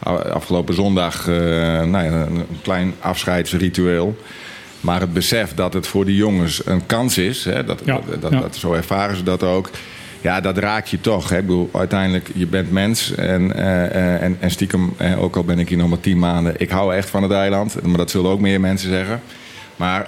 a- 0.07 0.11
afgelopen 0.15 0.73
zondag, 0.73 1.27
eh, 1.27 1.33
nou 1.83 2.03
ja, 2.05 2.11
een 2.11 2.45
klein 2.61 2.93
afscheidsritueel. 2.99 4.17
Maar 4.81 4.99
het 4.99 5.13
besef 5.13 5.53
dat 5.53 5.73
het 5.73 5.87
voor 5.87 6.05
die 6.05 6.15
jongens 6.15 6.61
een 6.65 6.85
kans 6.85 7.17
is, 7.17 7.45
hè, 7.45 7.63
dat, 7.63 7.81
Ja, 7.85 7.99
dat, 8.09 8.21
dat, 8.21 8.31
ja. 8.31 8.39
dat- 8.39 8.55
zo 8.55 8.73
ervaren 8.73 9.15
ze 9.15 9.23
dat 9.23 9.43
ook. 9.43 9.69
Ja, 10.21 10.41
dat 10.41 10.57
raakt 10.57 10.89
je 10.89 11.01
toch. 11.01 11.29
Hè. 11.29 11.37
Ik 11.37 11.45
bedoel, 11.45 11.69
uiteindelijk, 11.73 12.29
je 12.33 12.47
bent 12.47 12.71
mens. 12.71 13.15
En, 13.15 13.55
eh, 13.55 13.85
eh, 13.85 14.21
en, 14.21 14.37
en 14.39 14.51
stiekem, 14.51 14.93
eh, 14.97 15.21
ook 15.23 15.35
al 15.35 15.43
ben 15.43 15.59
ik 15.59 15.69
hier 15.69 15.77
nog 15.77 15.89
maar 15.89 15.99
tien 15.99 16.19
maanden... 16.19 16.53
ik 16.57 16.69
hou 16.69 16.95
echt 16.95 17.09
van 17.09 17.23
het 17.23 17.31
eiland. 17.31 17.81
Maar 17.83 17.97
dat 17.97 18.11
zullen 18.11 18.31
ook 18.31 18.39
meer 18.39 18.59
mensen 18.59 18.89
zeggen. 18.89 19.21
Maar 19.75 20.01
eh, 20.01 20.07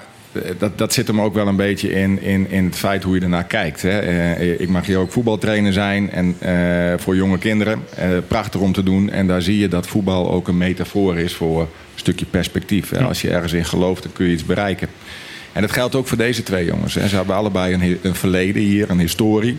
dat, 0.57 0.77
dat 0.77 0.93
zit 0.93 1.07
hem 1.07 1.21
ook 1.21 1.33
wel 1.33 1.47
een 1.47 1.55
beetje 1.55 1.91
in, 1.91 2.21
in, 2.21 2.49
in 2.49 2.65
het 2.65 2.75
feit 2.75 3.03
hoe 3.03 3.15
je 3.15 3.21
ernaar 3.21 3.43
kijkt. 3.43 3.81
Hè. 3.81 3.99
Eh, 3.99 4.59
ik 4.59 4.69
mag 4.69 4.85
hier 4.85 4.97
ook 4.97 5.11
voetbaltrainer 5.11 5.73
zijn 5.73 6.11
en, 6.11 6.35
eh, 6.39 6.93
voor 6.97 7.15
jonge 7.15 7.37
kinderen. 7.37 7.83
Eh, 7.95 8.09
prachtig 8.27 8.61
om 8.61 8.73
te 8.73 8.83
doen. 8.83 9.09
En 9.09 9.27
daar 9.27 9.41
zie 9.41 9.57
je 9.57 9.67
dat 9.67 9.87
voetbal 9.87 10.31
ook 10.31 10.47
een 10.47 10.57
metafoor 10.57 11.17
is 11.17 11.33
voor 11.33 11.61
een 11.61 11.67
stukje 11.95 12.25
perspectief. 12.25 12.89
Hè. 12.89 13.03
Als 13.03 13.21
je 13.21 13.29
ergens 13.29 13.53
in 13.53 13.65
gelooft, 13.65 14.03
dan 14.03 14.11
kun 14.11 14.25
je 14.25 14.33
iets 14.33 14.45
bereiken. 14.45 14.87
En 15.51 15.61
dat 15.61 15.71
geldt 15.71 15.95
ook 15.95 16.07
voor 16.07 16.17
deze 16.17 16.43
twee 16.43 16.65
jongens. 16.65 16.93
Hè. 16.93 17.07
Ze 17.07 17.15
hebben 17.15 17.35
allebei 17.35 17.73
een, 17.73 17.99
een 18.01 18.15
verleden 18.15 18.61
hier, 18.61 18.89
een 18.89 18.99
historie. 18.99 19.57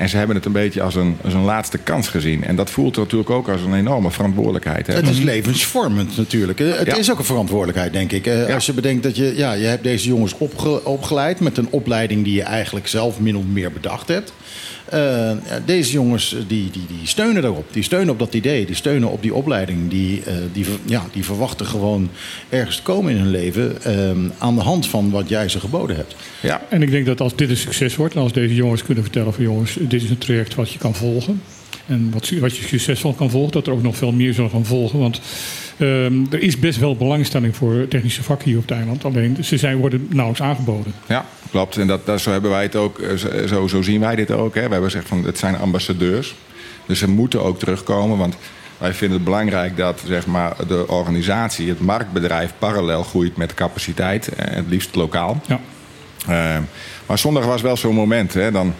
En 0.00 0.08
ze 0.08 0.16
hebben 0.16 0.36
het 0.36 0.44
een 0.44 0.52
beetje 0.52 0.82
als 0.82 0.94
een, 0.94 1.16
als 1.24 1.34
een 1.34 1.44
laatste 1.44 1.78
kans 1.78 2.08
gezien. 2.08 2.44
En 2.44 2.56
dat 2.56 2.70
voelt 2.70 2.96
natuurlijk 2.96 3.30
ook 3.30 3.48
als 3.48 3.60
een 3.62 3.74
enorme 3.74 4.10
verantwoordelijkheid. 4.10 4.86
Hè. 4.86 4.94
Het 4.94 5.08
is 5.08 5.18
levensvormend 5.18 6.16
natuurlijk. 6.16 6.58
hè. 6.58 6.64
Het 6.64 6.86
Ja. 6.86 6.96
is 6.96 7.10
ook 7.10 7.18
een 7.18 7.24
verantwoordelijkheid, 7.24 7.92
denk 7.92 8.12
ik. 8.12 8.26
Eh, 8.26 8.48
Ja. 8.48 8.54
Als 8.54 8.66
je 8.66 8.72
bedenkt 8.72 9.02
dat 9.02 9.16
je, 9.16 9.32
ja, 9.36 9.52
je 9.52 9.64
hebt 9.64 9.82
deze 9.82 10.08
jongens 10.08 10.34
opge- 10.38 10.84
opgeleid 10.84 11.40
met 11.40 11.56
een 11.58 11.66
opleiding 11.70 12.24
die 12.24 12.34
je 12.34 12.42
eigenlijk 12.42 12.86
zelf 12.88 13.20
min 13.20 13.36
of 13.36 13.44
meer 13.44 13.72
bedacht 13.72 14.08
hebt. 14.08 14.32
Eh, 14.90 15.00
ja, 15.48 15.60
deze 15.64 15.92
jongens 15.92 16.34
eh, 16.34 16.40
die, 16.46 16.70
die, 16.70 16.86
die 16.86 17.06
steunen 17.06 17.42
daarop. 17.42 17.72
Die 17.72 17.82
steunen 17.82 18.12
op 18.12 18.18
dat 18.18 18.34
idee. 18.34 18.66
Die 18.66 18.74
steunen 18.74 19.10
op 19.10 19.22
die 19.22 19.34
opleiding. 19.34 19.90
Die, 19.90 20.22
eh, 20.24 20.34
die, 20.52 20.66
ja, 20.84 21.06
die 21.12 21.24
verwachten 21.24 21.66
gewoon 21.66 22.10
ergens 22.48 22.76
te 22.76 22.82
komen 22.82 23.12
in 23.12 23.18
hun 23.18 23.30
leven. 23.30 23.78
aan 24.38 24.54
de 24.54 24.60
hand 24.60 24.86
van 24.86 25.10
wat 25.10 25.28
jij 25.28 25.48
ze 25.48 25.60
geboden 25.60 25.96
hebt. 25.96 26.16
Ja. 26.40 26.62
En 26.68 26.82
ik 26.82 26.90
denk 26.90 27.06
dat 27.06 27.20
als 27.20 27.36
dit 27.36 27.50
een 27.50 27.56
succes 27.56 27.96
wordt, 27.96 28.14
en 28.14 28.20
als 28.20 28.32
deze 28.32 28.54
jongens 28.54 28.82
kunnen 28.82 29.04
vertellen 29.04 29.32
van 29.32 29.44
jongens, 29.44 29.76
dit 29.80 30.02
is 30.02 30.10
een 30.10 30.18
traject 30.18 30.54
wat 30.54 30.70
je 30.70 30.78
kan 30.78 30.94
volgen. 30.94 31.42
En 31.86 32.10
wat, 32.10 32.30
wat 32.40 32.56
je 32.56 32.62
succesvol 32.62 33.12
kan 33.12 33.30
volgen, 33.30 33.52
dat 33.52 33.66
er 33.66 33.72
ook 33.72 33.82
nog 33.82 33.96
veel 33.96 34.12
meer 34.12 34.34
zullen 34.34 34.50
gaan 34.50 34.66
volgen. 34.66 34.98
Want 34.98 35.20
ehm, 35.80 36.14
er 36.30 36.42
is 36.42 36.58
best 36.58 36.78
wel 36.78 36.96
belangstelling 36.96 37.56
voor 37.56 37.88
technische 37.88 38.22
vakken 38.22 38.48
hier 38.48 38.56
op 38.56 38.62
het 38.68 38.76
eiland. 38.76 39.04
Alleen 39.04 39.36
ze 39.44 39.56
zijn, 39.56 39.76
worden 39.76 40.06
nauwelijks 40.10 40.42
aangeboden. 40.42 40.92
Ja, 41.08 41.24
klopt. 41.50 41.76
En 41.76 41.86
dat, 41.86 42.06
dat, 42.06 42.20
zo 42.20 42.30
hebben 42.32 42.50
wij 42.50 42.62
het 42.62 42.76
ook. 42.76 42.98
eh, 42.98 43.16
zo- 43.16 43.46
Zo, 43.46 43.66
zo 43.66 43.82
zien 43.82 44.00
wij 44.00 44.14
dit 44.16 44.30
ook. 44.30 44.54
Hè. 44.54 44.62
We 44.62 44.68
hebben 44.72 44.90
gezegd 44.90 45.08
van 45.08 45.24
het 45.24 45.38
zijn 45.38 45.56
ambassadeurs. 45.56 46.34
Dus 46.86 46.98
ze 46.98 47.08
moeten 47.08 47.42
ook 47.42 47.58
terugkomen. 47.58 48.18
Want 48.18 48.36
wij 48.78 48.92
vinden 48.94 49.16
het 49.16 49.24
belangrijk 49.24 49.76
dat 49.76 50.02
zeg 50.06 50.26
maar, 50.26 50.52
de 50.68 50.88
organisatie, 50.88 51.68
het 51.68 51.80
marktbedrijf, 51.80 52.52
parallel 52.58 53.02
groeit 53.02 53.36
met 53.36 53.54
capaciteit. 53.54 54.28
eh, 54.28 54.54
Het 54.54 54.64
liefst 54.68 54.94
lokaal. 54.94 55.40
Ja. 55.46 55.60
Eh, 56.26 56.58
maar 57.06 57.18
zondag 57.18 57.44
was 57.44 57.62
wel 57.62 57.76
zo'n 57.76 57.94
moment. 57.94 58.34
Hè, 58.34 58.50
dan, 58.50 58.74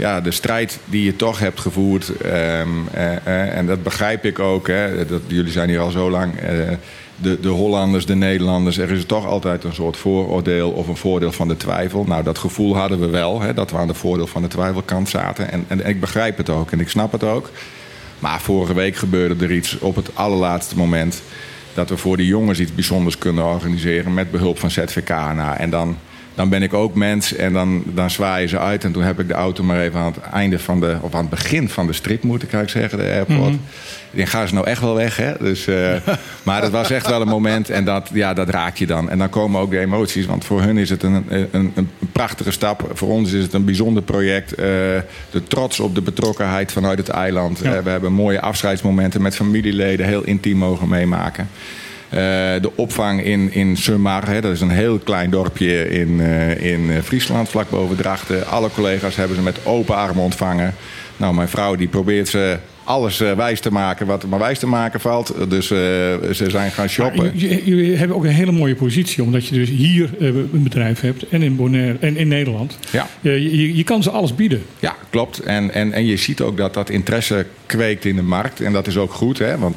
ja, 0.00 0.20
de 0.20 0.30
strijd 0.30 0.78
die 0.84 1.04
je 1.04 1.16
toch 1.16 1.38
hebt 1.38 1.60
gevoerd. 1.60 2.16
ehm, 2.16 2.68
eh, 2.92 3.16
eh, 3.16 3.56
en 3.56 3.66
dat 3.66 3.82
begrijp 3.82 4.24
ik 4.24 4.38
ook. 4.38 4.66
Hè, 4.68 5.06
dat, 5.06 5.20
jullie 5.26 5.52
zijn 5.52 5.68
hier 5.68 5.80
al 5.80 5.90
zo 5.90 6.10
lang. 6.10 6.36
eh, 6.36 6.68
de, 7.16 7.40
de 7.40 7.48
Hollanders, 7.48 8.06
de 8.06 8.14
Nederlanders. 8.14 8.78
Er 8.78 8.90
is 8.90 9.04
toch 9.04 9.26
altijd 9.26 9.64
een 9.64 9.74
soort 9.74 9.96
vooroordeel 9.96 10.70
of 10.70 10.88
een 10.88 10.96
voordeel 10.96 11.32
van 11.32 11.48
de 11.48 11.56
twijfel. 11.56 12.04
Nou, 12.04 12.22
dat 12.22 12.38
gevoel 12.38 12.76
hadden 12.76 13.00
we 13.00 13.08
wel. 13.08 13.40
Hè, 13.40 13.54
dat 13.54 13.70
we 13.70 13.76
aan 13.76 13.86
de 13.86 13.94
voordeel 13.94 14.26
van 14.26 14.42
de 14.42 14.48
twijfelkant 14.48 15.08
zaten. 15.08 15.50
En, 15.52 15.64
en, 15.68 15.86
ik 15.86 16.00
begrijp 16.00 16.36
het 16.36 16.50
ook 16.50 16.70
en 16.70 16.80
ik 16.80 16.88
snap 16.88 17.12
het 17.12 17.24
ook. 17.24 17.50
Maar 18.18 18.40
vorige 18.40 18.74
week 18.74 18.96
gebeurde 18.96 19.44
er 19.44 19.52
iets 19.52 19.78
op 19.78 19.96
het 19.96 20.10
allerlaatste 20.14 20.76
moment. 20.76 21.22
Dat 21.74 21.88
we 21.88 21.96
voor 21.96 22.16
die 22.16 22.26
jongens 22.26 22.60
iets 22.60 22.74
bijzonders 22.74 23.18
kunnen 23.18 23.44
organiseren 23.44 24.14
met 24.14 24.30
behulp 24.30 24.58
van 24.58 24.70
ZVK. 24.70 25.10
En 25.56 25.70
dan, 25.70 25.96
dan 26.34 26.48
ben 26.48 26.62
ik 26.62 26.74
ook 26.74 26.94
mens 26.94 27.34
en 27.34 27.52
dan, 27.52 27.82
dan 27.86 28.10
zwaaien 28.10 28.48
ze 28.48 28.58
uit. 28.58 28.84
En 28.84 28.92
toen 28.92 29.02
heb 29.02 29.20
ik 29.20 29.28
de 29.28 29.34
auto 29.34 29.64
maar 29.64 29.80
even 29.80 30.00
aan 30.00 30.12
het 30.12 30.32
einde 30.32 30.58
van 30.58 30.80
de, 30.80 30.96
of 31.00 31.14
aan 31.14 31.20
het 31.20 31.30
begin 31.30 31.68
van 31.68 31.86
de 31.86 31.92
strip, 31.92 32.22
moet 32.22 32.42
ik 32.42 32.52
eigenlijk 32.52 32.90
zeggen, 32.90 33.08
de 33.08 33.14
airport. 33.14 33.54
Ik 34.10 34.16
denk, 34.16 34.28
gaan 34.28 34.48
ze 34.48 34.54
nou 34.54 34.66
echt 34.66 34.80
wel 34.80 34.94
weg, 34.94 35.16
hè? 35.16 35.32
Dus, 35.40 35.66
eh, 35.66 35.96
maar 36.42 36.62
het 36.62 36.72
was 36.72 36.90
echt 36.90 37.08
wel 37.08 37.20
een 37.20 37.28
moment 37.28 37.70
en 37.70 37.84
dat, 37.84 38.10
ja, 38.12 38.34
dat 38.34 38.48
raak 38.48 38.76
je 38.76 38.86
dan. 38.86 39.10
En 39.10 39.18
dan 39.18 39.28
komen 39.28 39.60
ook 39.60 39.70
de 39.70 39.78
emoties, 39.78 40.26
want 40.26 40.44
voor 40.44 40.62
hun 40.62 40.78
is 40.78 40.90
het 40.90 41.02
een, 41.02 41.24
een, 41.50 41.72
een 41.74 41.88
prachtige 42.12 42.50
stap. 42.50 42.90
Voor 42.92 43.08
ons 43.08 43.32
is 43.32 43.42
het 43.42 43.52
een 43.52 43.64
bijzonder 43.64 44.02
project. 44.02 44.54
Eh, 44.54 44.66
de 45.30 45.42
trots 45.48 45.80
op 45.80 45.94
de 45.94 46.02
betrokkenheid 46.02 46.72
vanuit 46.72 46.98
het 46.98 47.08
eiland. 47.08 47.60
Ja. 47.62 47.74
Eh, 47.74 47.82
we 47.82 47.90
hebben 47.90 48.12
mooie 48.12 48.40
afscheidsmomenten 48.40 49.22
met 49.22 49.36
familieleden, 49.36 50.06
heel 50.06 50.24
intiem 50.24 50.56
mogen 50.56 50.88
meemaken. 50.88 51.48
Eh, 52.10 52.16
de 52.60 52.70
opvang 52.74 53.24
in, 53.24 53.52
in 53.52 53.76
Sumar, 53.76 54.28
hè, 54.28 54.40
dat 54.40 54.52
is 54.52 54.60
een 54.60 54.70
heel 54.70 54.98
klein 54.98 55.30
dorpje 55.30 55.88
in, 55.88 56.20
eh, 56.20 56.72
in 56.72 56.90
eh, 56.90 57.02
Friesland, 57.02 57.48
vlak 57.48 57.70
boven 57.70 57.96
Drachten. 57.96 58.46
Alle 58.46 58.70
collega's 58.74 59.16
hebben 59.16 59.36
ze 59.36 59.42
met 59.42 59.58
open 59.64 59.96
armen 59.96 60.22
ontvangen. 60.22 60.74
Nou, 61.16 61.34
mijn 61.34 61.48
vrouw 61.48 61.74
die 61.74 61.88
probeert 61.88 62.28
ze 62.28 62.58
alles 62.84 63.18
wijs 63.18 63.60
te 63.60 63.72
maken 63.72 64.06
wat 64.06 64.22
er 64.22 64.28
maar 64.28 64.38
wijs 64.38 64.58
te 64.58 64.66
maken 64.66 65.00
valt. 65.00 65.34
Dus 65.48 65.66
ze 65.66 66.44
zijn 66.48 66.70
gaan 66.70 66.88
shoppen. 66.88 67.32
Jullie 67.38 67.96
hebben 67.96 68.16
ook 68.16 68.24
een 68.24 68.30
hele 68.30 68.52
mooie 68.52 68.74
positie, 68.74 69.22
omdat 69.22 69.46
je 69.46 69.54
dus 69.54 69.68
hier 69.68 70.10
een 70.18 70.62
bedrijf 70.62 71.00
hebt 71.00 71.28
en 71.28 71.42
in 71.42 71.56
Bonaire 71.56 71.96
en 72.00 72.16
in 72.16 72.28
Nederland. 72.28 72.78
Ja. 72.90 73.06
Je, 73.20 73.56
je, 73.56 73.76
je 73.76 73.84
kan 73.84 74.02
ze 74.02 74.10
alles 74.10 74.34
bieden. 74.34 74.62
Ja, 74.78 74.96
klopt. 75.10 75.38
En, 75.38 75.74
en, 75.74 75.92
en 75.92 76.06
je 76.06 76.16
ziet 76.16 76.40
ook 76.40 76.56
dat 76.56 76.74
dat 76.74 76.90
interesse 76.90 77.46
kweekt 77.66 78.04
in 78.04 78.16
de 78.16 78.22
markt. 78.22 78.60
En 78.60 78.72
dat 78.72 78.86
is 78.86 78.96
ook 78.96 79.12
goed, 79.12 79.38
hè? 79.38 79.58
Want 79.58 79.76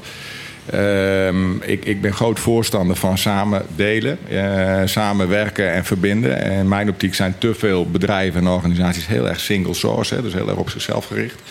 ehm, 0.69 1.55
ik, 1.61 1.85
ik 1.85 2.01
ben 2.01 2.13
groot 2.13 2.39
voorstander 2.39 2.95
van 2.95 3.17
samen 3.17 3.65
delen, 3.75 4.17
eh, 4.29 4.81
samenwerken 4.85 5.73
en 5.73 5.85
verbinden. 5.85 6.41
En 6.41 6.51
in 6.51 6.67
mijn 6.67 6.89
optiek 6.89 7.15
zijn 7.15 7.35
te 7.37 7.53
veel 7.53 7.89
bedrijven 7.89 8.41
en 8.41 8.47
organisaties 8.47 9.07
heel 9.07 9.29
erg 9.29 9.39
single 9.39 9.73
source, 9.73 10.15
hè? 10.15 10.21
dus 10.21 10.33
heel 10.33 10.49
erg 10.49 10.57
op 10.57 10.69
zichzelf 10.69 11.05
gericht. 11.05 11.41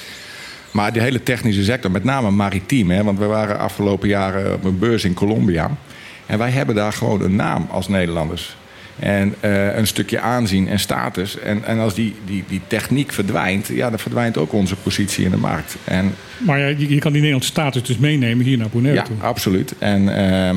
Maar 0.70 0.92
die 0.92 1.02
hele 1.02 1.22
technische 1.22 1.64
sector, 1.64 1.90
met 1.90 2.04
name 2.04 2.30
maritiem, 2.30 2.90
hè? 2.90 3.04
want 3.04 3.18
we 3.18 3.26
waren 3.26 3.58
afgelopen 3.58 4.08
jaren 4.08 4.54
op 4.54 4.64
een 4.64 4.78
beurs 4.78 5.04
in 5.04 5.14
Colombia. 5.14 5.70
En 6.26 6.38
wij 6.38 6.50
hebben 6.50 6.74
daar 6.74 6.92
gewoon 6.92 7.22
een 7.22 7.36
naam 7.36 7.66
als 7.70 7.88
Nederlanders. 7.88 8.56
En 8.98 9.34
eh, 9.40 9.76
een 9.76 9.86
stukje 9.86 10.20
aanzien 10.20 10.68
en 10.68 10.78
status. 10.78 11.38
En, 11.38 11.64
en 11.64 11.78
als 11.78 11.94
die, 11.94 12.14
die, 12.24 12.44
die 12.48 12.60
techniek 12.66 13.12
verdwijnt, 13.12 13.66
ja, 13.66 13.90
dan 13.90 13.98
verdwijnt 13.98 14.38
ook 14.38 14.52
onze 14.52 14.76
positie 14.76 15.24
in 15.24 15.30
de 15.30 15.36
markt. 15.36 15.76
En, 15.84 16.14
Maar 16.38 16.58
ja, 16.58 16.66
je, 16.66 16.88
je 16.88 16.98
kan 16.98 17.12
die 17.12 17.20
Nederlandse 17.20 17.50
status 17.50 17.82
dus 17.82 17.98
meenemen 17.98 18.44
hier 18.44 18.58
naar 18.58 18.68
Bonaire 18.68 19.00
ja, 19.00 19.06
toe. 19.06 19.16
absoluut. 19.20 19.74
En 19.78 20.16
ehm, 20.16 20.56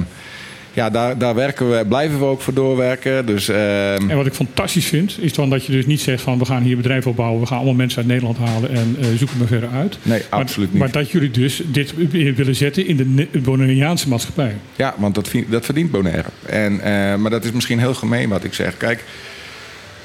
ja, 0.76 0.90
daar, 0.90 1.18
daar 1.18 1.36
werken 1.36 1.70
we, 1.78 1.86
blijven 1.86 2.20
we 2.20 2.26
ook 2.26 2.42
voor 2.42 2.54
doorwerken. 2.54 3.26
Dus 3.26 3.50
ehm, 3.50 4.10
En 4.10 4.16
wat 4.16 4.26
ik 4.26 4.34
fantastisch 4.34 4.86
vind, 4.86 5.18
is 5.20 5.34
dan 5.34 5.50
dat 5.50 5.66
je 5.66 5.72
dus 5.72 5.86
niet 5.86 6.02
zegt 6.02 6.22
van 6.22 6.40
we 6.40 6.46
gaan 6.46 6.64
hier 6.64 6.76
bedrijf 6.78 7.08
opbouwen, 7.08 7.40
we 7.42 7.46
gaan 7.48 7.58
allemaal 7.58 7.74
mensen 7.76 7.98
uit 7.98 8.08
Nederland 8.08 8.38
halen 8.38 8.70
en 8.70 8.96
eh, 9.00 9.06
zoeken 9.18 9.38
maar 9.38 9.48
verder 9.48 9.70
uit. 9.70 9.98
nee, 10.02 10.22
Maar- 10.30 10.40
absoluut 10.40 10.72
niet. 10.72 10.80
Maar 10.80 10.92
dat 10.92 11.10
jullie 11.12 11.32
dus 11.32 11.62
dit 11.66 11.94
willen 12.36 12.56
zetten 12.56 12.88
in 12.88 13.28
de 13.32 13.40
Bonaireaanse 13.40 14.10
maatschappij. 14.10 14.56
Ja, 14.76 14.94
want 14.98 15.16
dat, 15.16 15.32
dat 15.48 15.66
verdient 15.66 15.92
Bonaire. 15.92 16.30
En, 16.46 16.80
eh, 16.82 17.16
maar 17.16 17.32
dat 17.32 17.44
is 17.46 17.52
misschien 17.52 17.80
heel 17.80 17.94
gemeen 17.94 18.30
wat 18.30 18.44
ik 18.44 18.54
zeg. 18.54 18.78
Kijk, 18.78 19.04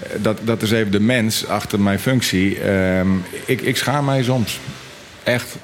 eh, 0.02 0.08
dat, 0.22 0.38
dat 0.44 0.62
is 0.62 0.70
even 0.70 0.92
de 0.92 1.00
mens 1.00 1.46
achter 1.46 1.80
mijn 1.80 1.98
functie. 1.98 2.60
Ehm, 2.60 3.08
ik, 3.44 3.60
ik 3.60 3.76
schaam 3.76 4.04
mij 4.04 4.22
soms. 4.22 4.58
Echt. 5.22 5.58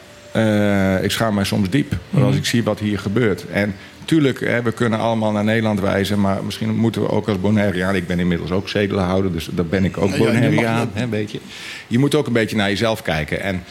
ik 1.02 1.10
schaam 1.10 1.34
mij 1.34 1.44
soms 1.44 1.70
diep. 1.70 1.96
Als 2.20 2.36
ik 2.36 2.46
zie 2.46 2.62
wat 2.62 2.78
hier 2.80 2.98
gebeurt. 2.98 3.44
En 3.50 3.74
tuurlijk, 4.06 4.40
hè, 4.40 4.62
we 4.62 4.72
kunnen 4.72 4.98
allemaal 4.98 5.32
naar 5.32 5.44
Nederland 5.44 5.80
wijzen. 5.80 6.20
Maar 6.20 6.44
misschien 6.44 6.76
moeten 6.76 7.02
we 7.02 7.10
ook 7.10 7.28
als 7.28 7.40
Bonaireaan... 7.40 7.94
Ik 7.94 8.06
ben 8.06 8.18
inmiddels 8.18 8.50
ook 8.50 8.68
zedelhouder, 8.68 9.32
dus 9.32 9.48
daar 9.52 9.66
ben 9.66 9.84
ik 9.84 9.98
ook 9.98 10.10
Ja, 10.10 10.16
ja, 10.16 10.22
je 10.24 10.30
Bonaireaan. 10.32 10.90
hè, 10.92 11.08
weet 11.08 11.30
je. 11.30 11.40
je 11.86 11.98
moet 11.98 12.14
ook 12.14 12.26
een 12.26 12.32
beetje 12.32 12.56
naar 12.56 12.68
jezelf 12.68 13.02
kijken. 13.02 13.40
En 13.42 13.64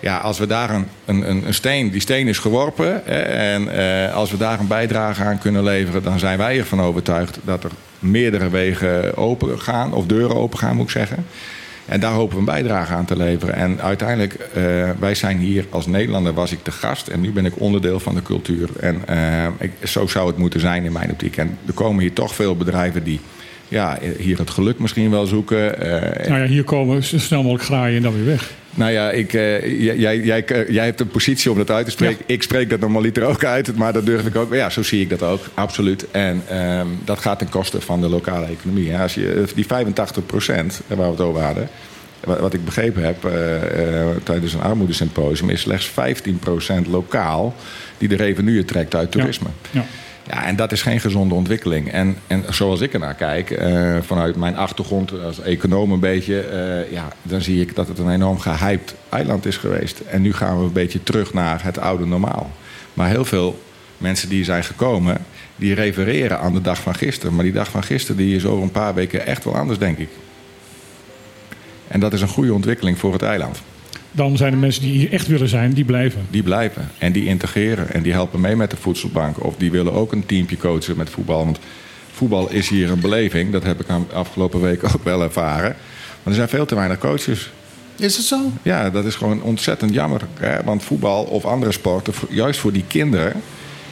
ja, 0.00 0.16
als 0.16 0.38
we 0.38 0.46
daar 0.46 0.70
een, 0.70 0.86
een, 1.04 1.30
een- 1.30 1.46
een 1.46 1.54
steen, 1.54 1.90
die 1.90 2.00
steen 2.00 2.28
is 2.28 2.38
geworpen. 2.38 3.02
Hè, 3.04 3.18
en 3.20 3.68
eh, 4.08 4.14
als 4.14 4.30
we 4.30 4.36
daar 4.36 4.60
een 4.60 4.66
bijdrage 4.66 5.22
aan 5.22 5.38
kunnen 5.38 5.62
leveren, 5.62 6.02
dan 6.02 6.18
zijn 6.18 6.38
wij 6.38 6.58
ervan 6.58 6.80
overtuigd 6.80 7.38
dat 7.44 7.64
er 7.64 7.70
meerdere 7.98 8.50
wegen 8.50 9.16
open 9.16 9.60
gaan, 9.60 9.92
of 9.92 10.06
deuren 10.06 10.36
open 10.36 10.58
gaan, 10.58 10.76
moet 10.76 10.84
ik 10.84 10.90
zeggen. 10.90 11.26
En 11.90 12.00
daar 12.00 12.12
hopen 12.12 12.32
we 12.32 12.38
een 12.38 12.44
bijdrage 12.44 12.92
aan 12.92 13.04
te 13.04 13.16
leveren. 13.16 13.54
En 13.54 13.80
uiteindelijk, 13.80 14.34
eh, 14.34 14.90
wij 14.98 15.14
zijn 15.14 15.38
hier 15.38 15.66
als 15.70 15.86
Nederlander, 15.86 16.32
was 16.34 16.52
ik 16.52 16.64
de 16.64 16.70
gast. 16.70 17.08
En 17.08 17.20
nu 17.20 17.32
ben 17.32 17.46
ik 17.46 17.60
onderdeel 17.60 18.00
van 18.00 18.14
de 18.14 18.22
cultuur. 18.22 18.68
En 18.80 19.02
eh, 19.06 19.46
ik, 19.58 19.72
zo 19.84 20.06
zou 20.06 20.26
het 20.26 20.36
moeten 20.36 20.60
zijn 20.60 20.84
in 20.84 20.92
mijn 20.92 21.10
optiek. 21.10 21.36
En 21.36 21.58
er 21.66 21.72
komen 21.72 22.00
hier 22.00 22.12
toch 22.12 22.34
veel 22.34 22.56
bedrijven 22.56 23.04
die 23.04 23.20
ja, 23.70 23.98
hier 24.18 24.38
het 24.38 24.50
geluk 24.50 24.78
misschien 24.78 25.10
wel 25.10 25.26
zoeken. 25.26 25.80
Eh, 25.80 26.28
Nou 26.28 26.40
ja, 26.40 26.46
hier 26.46 26.64
komen 26.64 27.04
zo 27.04 27.18
snel 27.18 27.42
mogelijk 27.42 27.64
graaien 27.64 27.96
en 27.96 28.02
dan 28.02 28.14
weer 28.14 28.24
weg. 28.24 28.50
nou 28.74 28.92
ja, 28.92 29.10
ik, 29.10 29.32
eh, 29.32 29.82
jij, 29.82 29.96
jij, 29.96 30.20
jij, 30.20 30.44
jij 30.68 30.84
hebt 30.84 31.00
een 31.00 31.08
positie 31.08 31.50
om 31.50 31.56
dat 31.56 31.70
uit 31.70 31.84
te 31.84 31.90
spreken. 31.90 32.24
Ik 32.26 32.42
spreek 32.42 32.70
dat 32.70 32.80
normaliter 32.80 33.24
ook 33.24 33.44
uit, 33.44 33.76
maar 33.76 33.92
dat 33.92 34.06
durf 34.06 34.26
ik 34.26 34.36
ook. 34.36 34.54
Ja, 34.54 34.70
zo 34.70 34.82
zie 34.82 35.00
ik 35.00 35.08
dat 35.08 35.22
ook, 35.22 35.40
absoluut. 35.54 36.10
En 36.10 36.42
ehm, 36.48 36.86
dat 37.04 37.18
gaat 37.18 37.38
ten 37.38 37.48
koste 37.48 37.80
van 37.80 38.00
de 38.00 38.08
lokale 38.08 38.46
economie. 38.46 38.96
Als 38.96 39.14
je, 39.14 39.32
eh, 39.32 39.54
die 39.54 39.66
85 39.66 40.26
procent, 40.26 40.80
waar 40.86 40.96
we 40.96 41.12
het 41.12 41.20
over 41.20 41.42
hadden... 41.42 41.68
Wat, 42.24 42.54
ik 42.54 42.64
begrepen 42.64 43.02
heb 43.04 43.24
eh, 43.24 44.00
eh, 44.00 44.16
tijdens 44.22 44.52
een 44.52 44.60
armoedesymposium... 44.60 45.50
is 45.50 45.60
slechts 45.60 45.86
15 45.86 46.38
procent 46.38 46.86
lokaal 46.86 47.54
die 47.98 48.08
de 48.08 48.16
revenue 48.16 48.64
trekt 48.64 48.94
uit 48.94 49.10
toerisme. 49.10 49.48
Ja. 49.70 49.80
Ja, 49.80 49.86
en 50.30 50.56
dat 50.56 50.72
is 50.72 50.82
geen 50.82 51.00
gezonde 51.00 51.34
ontwikkeling. 51.34 51.92
En, 51.92 52.16
en 52.26 52.44
zoals 52.48 52.80
ik 52.80 52.92
ernaar 52.92 53.14
kijk, 53.14 53.50
eh, 53.50 53.96
vanuit 54.00 54.36
mijn 54.36 54.56
achtergrond 54.56 55.20
als 55.22 55.40
econoom 55.40 55.92
een 55.92 56.00
beetje, 56.00 56.40
eh, 56.40 56.92
ja, 56.92 57.08
dan 57.22 57.40
zie 57.40 57.60
ik 57.60 57.74
dat 57.74 57.88
het 57.88 57.98
een 57.98 58.10
enorm 58.10 58.38
gehyped 58.38 58.94
eiland 59.08 59.46
is 59.46 59.56
geweest. 59.56 60.00
En 60.00 60.22
nu 60.22 60.32
gaan 60.32 60.58
we 60.58 60.64
een 60.64 60.72
beetje 60.72 61.02
terug 61.02 61.32
naar 61.32 61.64
het 61.64 61.78
oude 61.78 62.06
normaal. 62.06 62.50
Maar 62.94 63.08
heel 63.08 63.24
veel 63.24 63.62
mensen 63.98 64.28
die 64.28 64.44
zijn 64.44 64.64
gekomen, 64.64 65.16
die 65.56 65.74
refereren 65.74 66.40
aan 66.40 66.52
de 66.52 66.60
dag 66.60 66.80
van 66.80 66.94
gisteren. 66.94 67.34
Maar 67.34 67.44
die 67.44 67.52
dag 67.52 67.70
van 67.70 67.82
gisteren 67.82 68.16
die 68.16 68.36
is 68.36 68.44
over 68.44 68.62
een 68.62 68.70
paar 68.70 68.94
weken 68.94 69.26
echt 69.26 69.44
wel 69.44 69.56
anders, 69.56 69.78
denk 69.78 69.98
ik. 69.98 70.08
En 71.88 72.00
dat 72.00 72.12
is 72.12 72.20
een 72.20 72.28
goede 72.28 72.54
ontwikkeling 72.54 72.98
voor 72.98 73.12
het 73.12 73.22
eiland. 73.22 73.62
Dan 74.12 74.36
zijn 74.36 74.52
de 74.52 74.58
mensen 74.58 74.82
die 74.82 74.92
hier 74.92 75.12
echt 75.12 75.26
willen 75.26 75.48
zijn, 75.48 75.72
die 75.72 75.84
blijven. 75.84 76.26
Die 76.30 76.42
blijven 76.42 76.90
en 76.98 77.12
die 77.12 77.24
integreren 77.24 77.92
en 77.92 78.02
die 78.02 78.12
helpen 78.12 78.40
mee 78.40 78.56
met 78.56 78.70
de 78.70 78.76
voedselbank. 78.76 79.44
Of 79.44 79.56
die 79.56 79.70
willen 79.70 79.92
ook 79.92 80.12
een 80.12 80.26
teampje 80.26 80.56
coachen 80.56 80.96
met 80.96 81.10
voetbal. 81.10 81.44
Want 81.44 81.58
voetbal 82.12 82.50
is 82.50 82.68
hier 82.68 82.90
een 82.90 83.00
beleving. 83.00 83.52
Dat 83.52 83.64
heb 83.64 83.80
ik 83.80 83.88
aan 83.88 84.06
afgelopen 84.12 84.60
week 84.60 84.84
ook 84.94 85.04
wel 85.04 85.22
ervaren. 85.22 85.76
Maar 86.22 86.32
er 86.32 86.34
zijn 86.34 86.48
veel 86.48 86.66
te 86.66 86.74
weinig 86.74 86.98
coaches. 86.98 87.50
Is 87.96 88.16
het 88.16 88.26
zo? 88.26 88.52
Ja, 88.62 88.90
dat 88.90 89.04
is 89.04 89.14
gewoon 89.14 89.42
ontzettend 89.42 89.94
jammer. 89.94 90.20
Hè? 90.38 90.64
Want 90.64 90.82
voetbal 90.82 91.24
of 91.24 91.44
andere 91.44 91.72
sporten, 91.72 92.14
juist 92.28 92.60
voor 92.60 92.72
die 92.72 92.84
kinderen... 92.88 93.32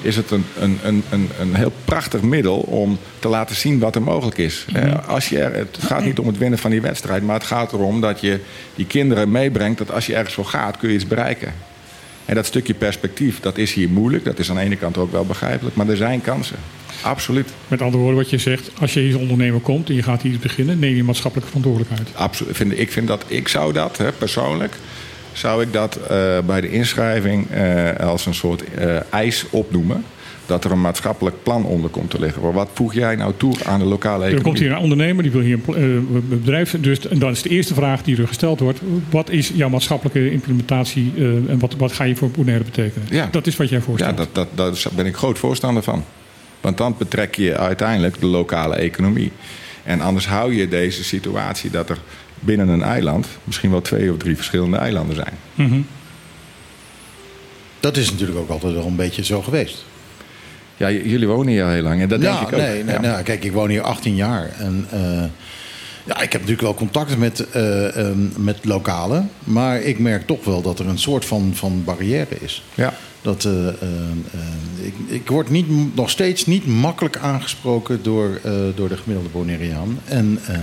is 0.02 0.16
het 0.16 0.30
een, 0.30 0.44
een, 0.60 0.78
een, 0.82 1.02
een, 1.10 1.28
een 1.40 1.54
heel 1.54 1.72
prachtig 1.84 2.20
middel 2.20 2.56
om 2.56 2.98
te 3.18 3.28
laten 3.28 3.56
zien 3.56 3.78
wat 3.78 3.94
er 3.94 4.02
mogelijk 4.02 4.38
is. 4.38 4.66
Hè, 4.72 5.00
Als 5.00 5.28
je 5.28 5.38
er, 5.38 5.54
het 5.54 5.78
gaat 5.80 6.04
niet 6.04 6.18
om 6.18 6.26
het 6.26 6.38
winnen 6.38 6.58
van 6.58 6.70
die 6.70 6.80
wedstrijd... 6.80 7.22
maar 7.22 7.34
het 7.34 7.46
gaat 7.46 7.72
erom 7.72 8.00
dat 8.00 8.20
je 8.20 8.40
die 8.74 8.86
kinderen 8.86 9.30
meebrengt... 9.30 9.78
dat 9.78 9.92
als 9.92 10.06
je 10.06 10.14
ergens 10.14 10.34
voor 10.34 10.44
gaat, 10.44 10.76
kun 10.76 10.88
je 10.88 10.94
iets 10.94 11.06
bereiken. 11.06 11.52
En 12.24 12.34
dat 12.34 12.46
stukje 12.46 12.74
perspectief, 12.74 13.40
dat 13.40 13.58
is 13.58 13.72
hier 13.72 13.88
moeilijk. 13.88 14.24
Dat 14.24 14.38
is 14.38 14.50
aan 14.50 14.56
de 14.56 14.62
ene 14.62 14.76
kant 14.76 14.96
ook 14.96 15.12
wel 15.12 15.24
begrijpelijk. 15.24 15.76
Maar 15.76 15.88
er 15.88 15.96
zijn 15.96 16.20
kansen. 16.20 16.56
Absoluut. 17.00 17.48
Met 17.68 17.82
andere 17.82 18.02
woorden, 18.02 18.20
wat 18.20 18.30
je 18.30 18.38
zegt, 18.38 18.70
als 18.80 18.94
je 18.94 19.00
hier 19.00 19.12
als 19.12 19.22
ondernemer 19.22 19.60
komt 19.60 19.88
en 19.88 19.94
je 19.94 20.02
gaat 20.02 20.22
hier 20.22 20.32
iets 20.32 20.42
beginnen, 20.42 20.78
neem 20.78 20.96
je 20.96 21.04
maatschappelijke 21.04 21.50
verantwoordelijkheid. 21.50 22.16
Absoluut. 22.16 22.78
Ik 22.78 22.92
vind 22.92 23.06
dat, 23.08 23.24
ik 23.26 23.48
zou 23.48 23.72
dat 23.72 23.96
hè, 23.96 24.12
persoonlijk, 24.12 24.74
zou 25.38 25.62
ik 25.62 25.72
dat 25.72 25.96
eh, 25.96 26.38
bij 26.46 26.60
de 26.60 26.70
inschrijving 26.70 27.50
eh, 27.50 27.96
als 28.06 28.26
een 28.26 28.34
soort 28.34 28.74
eh, 28.74 29.12
eis 29.12 29.44
opnoemen. 29.50 30.04
Dat 30.46 30.64
er 30.64 30.70
een 30.70 30.80
maatschappelijk 30.80 31.36
plan 31.42 31.64
onder 31.64 31.90
komt 31.90 32.10
te 32.10 32.20
liggen. 32.20 32.42
Maar 32.42 32.52
wat 32.52 32.68
voeg 32.74 32.94
jij 32.94 33.16
nou 33.16 33.32
toe 33.36 33.54
aan 33.64 33.78
de 33.78 33.84
lokale 33.84 34.24
Er 34.24 34.30
economie? 34.30 34.42
komt 34.42 34.58
hier 34.58 34.70
een 34.70 34.78
ondernemer, 34.78 35.22
die 35.22 35.32
wil 35.32 35.40
hier 35.40 35.58
een 35.66 36.26
bedrijf. 36.28 36.76
Dus 36.80 37.08
en 37.08 37.18
dan 37.18 37.30
is 37.30 37.42
de 37.42 37.48
eerste 37.48 37.74
vraag 37.74 38.02
die 38.02 38.20
er 38.20 38.26
gesteld 38.26 38.60
wordt: 38.60 38.80
wat 39.10 39.30
is 39.30 39.50
jouw 39.54 39.68
maatschappelijke 39.68 40.30
implementatie 40.30 41.12
en 41.48 41.58
wat, 41.58 41.74
wat 41.76 41.92
ga 41.92 42.04
je 42.04 42.16
voor 42.16 42.30
Bonaire 42.30 42.64
betekenen? 42.64 43.08
Ja. 43.10 43.28
Dat 43.30 43.46
is 43.46 43.56
wat 43.56 43.68
jij 43.68 43.78
Ja, 43.78 43.84
voorstelt. 43.84 44.16
dat, 44.16 44.28
dat, 44.32 44.46
daar 44.54 44.72
ben 44.94 45.06
ik 45.06 45.16
groot 45.16 45.38
voorstander 45.38 45.82
van. 45.82 46.04
Want 46.60 46.76
dan 46.76 46.94
betrek 46.98 47.34
je 47.34 47.56
uiteindelijk 47.56 48.20
de 48.20 48.26
lokale 48.26 48.74
economie. 48.74 49.32
En 49.84 50.00
anders 50.00 50.26
hou 50.26 50.54
je 50.54 50.68
deze 50.68 51.04
situatie 51.04 51.70
dat 51.70 51.90
er 51.90 51.98
binnen 52.40 52.68
een 52.68 52.82
eiland 52.82 53.26
misschien 53.44 53.70
wel 53.70 53.80
twee 53.80 54.12
of 54.12 54.18
drie 54.18 54.36
verschillende 54.36 54.76
eilanden 54.76 55.16
zijn. 55.16 55.34
Mhm. 55.54 55.80
Dat 57.80 57.96
is 57.96 58.10
natuurlijk 58.10 58.38
ook 58.38 58.48
altijd 58.48 58.74
wel 58.74 58.86
een 58.86 58.96
beetje 58.96 59.24
zo 59.24 59.42
geweest. 59.42 59.84
Ja, 60.76 60.90
jullie 60.90 61.26
wonen 61.28 61.52
hier 61.52 61.64
al 61.64 61.70
heel 61.70 61.82
lang 61.82 62.00
en 62.00 62.08
dat 62.08 62.22
ja, 62.22 62.32
denk 62.36 62.48
ik 62.48 62.54
ook. 62.54 62.60
Nee, 62.60 62.84
nee, 62.84 62.94
Ja. 62.94 63.00
nou, 63.00 63.22
kijk, 63.22 63.44
ik 63.44 63.52
woon 63.52 63.68
hier 63.68 63.82
18 63.82 64.14
jaar. 64.14 64.50
En 64.58 64.86
eh, 64.90 65.00
ja, 66.04 66.14
ik 66.20 66.32
heb 66.32 66.40
natuurlijk 66.40 66.60
wel 66.60 66.74
contacten 66.74 67.18
met, 67.18 67.50
eh, 67.50 67.96
ehm, 67.96 68.18
met 68.36 68.64
lokalen. 68.64 69.30
Maar 69.44 69.80
ik 69.80 69.98
merk 69.98 70.26
toch 70.26 70.44
wel 70.44 70.62
dat 70.62 70.78
er 70.78 70.86
een 70.86 70.98
soort 70.98 71.24
van, 71.24 71.50
van 71.54 71.82
barrière 71.84 72.36
is. 72.40 72.62
Ja. 72.74 72.94
Dat, 73.22 73.44
eh, 73.44 73.66
ik, 74.86 74.94
ik 75.06 75.28
word 75.28 75.50
niet, 75.50 75.94
nog 75.94 76.10
steeds 76.10 76.46
niet 76.46 76.66
makkelijk 76.66 77.16
aangesproken 77.16 78.02
door, 78.02 78.38
eh, 78.44 78.52
door 78.74 78.88
de 78.88 78.96
gemiddelde 78.96 79.30
Bonaireaan. 79.32 79.98
En 80.04 80.38
eh, 80.46 80.56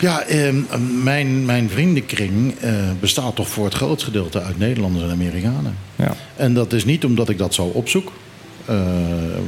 ja, 0.00 0.22
eh, 0.22 0.54
mijn, 1.02 1.44
mijn 1.44 1.70
vriendenkring 1.70 2.54
eh, 2.60 2.72
bestaat 3.00 3.34
toch 3.36 3.48
voor 3.48 3.64
het 3.64 3.74
grootste 3.74 4.04
gedeelte 4.04 4.42
uit 4.42 4.58
Nederlanders 4.58 5.04
en 5.04 5.10
Amerikanen. 5.10 5.76
Ja. 5.96 6.14
En 6.36 6.54
dat 6.54 6.72
is 6.72 6.84
niet 6.84 7.04
omdat 7.04 7.28
ik 7.28 7.38
dat 7.38 7.54
zo 7.54 7.62
opzoek. 7.64 8.12
eh, 8.64 8.76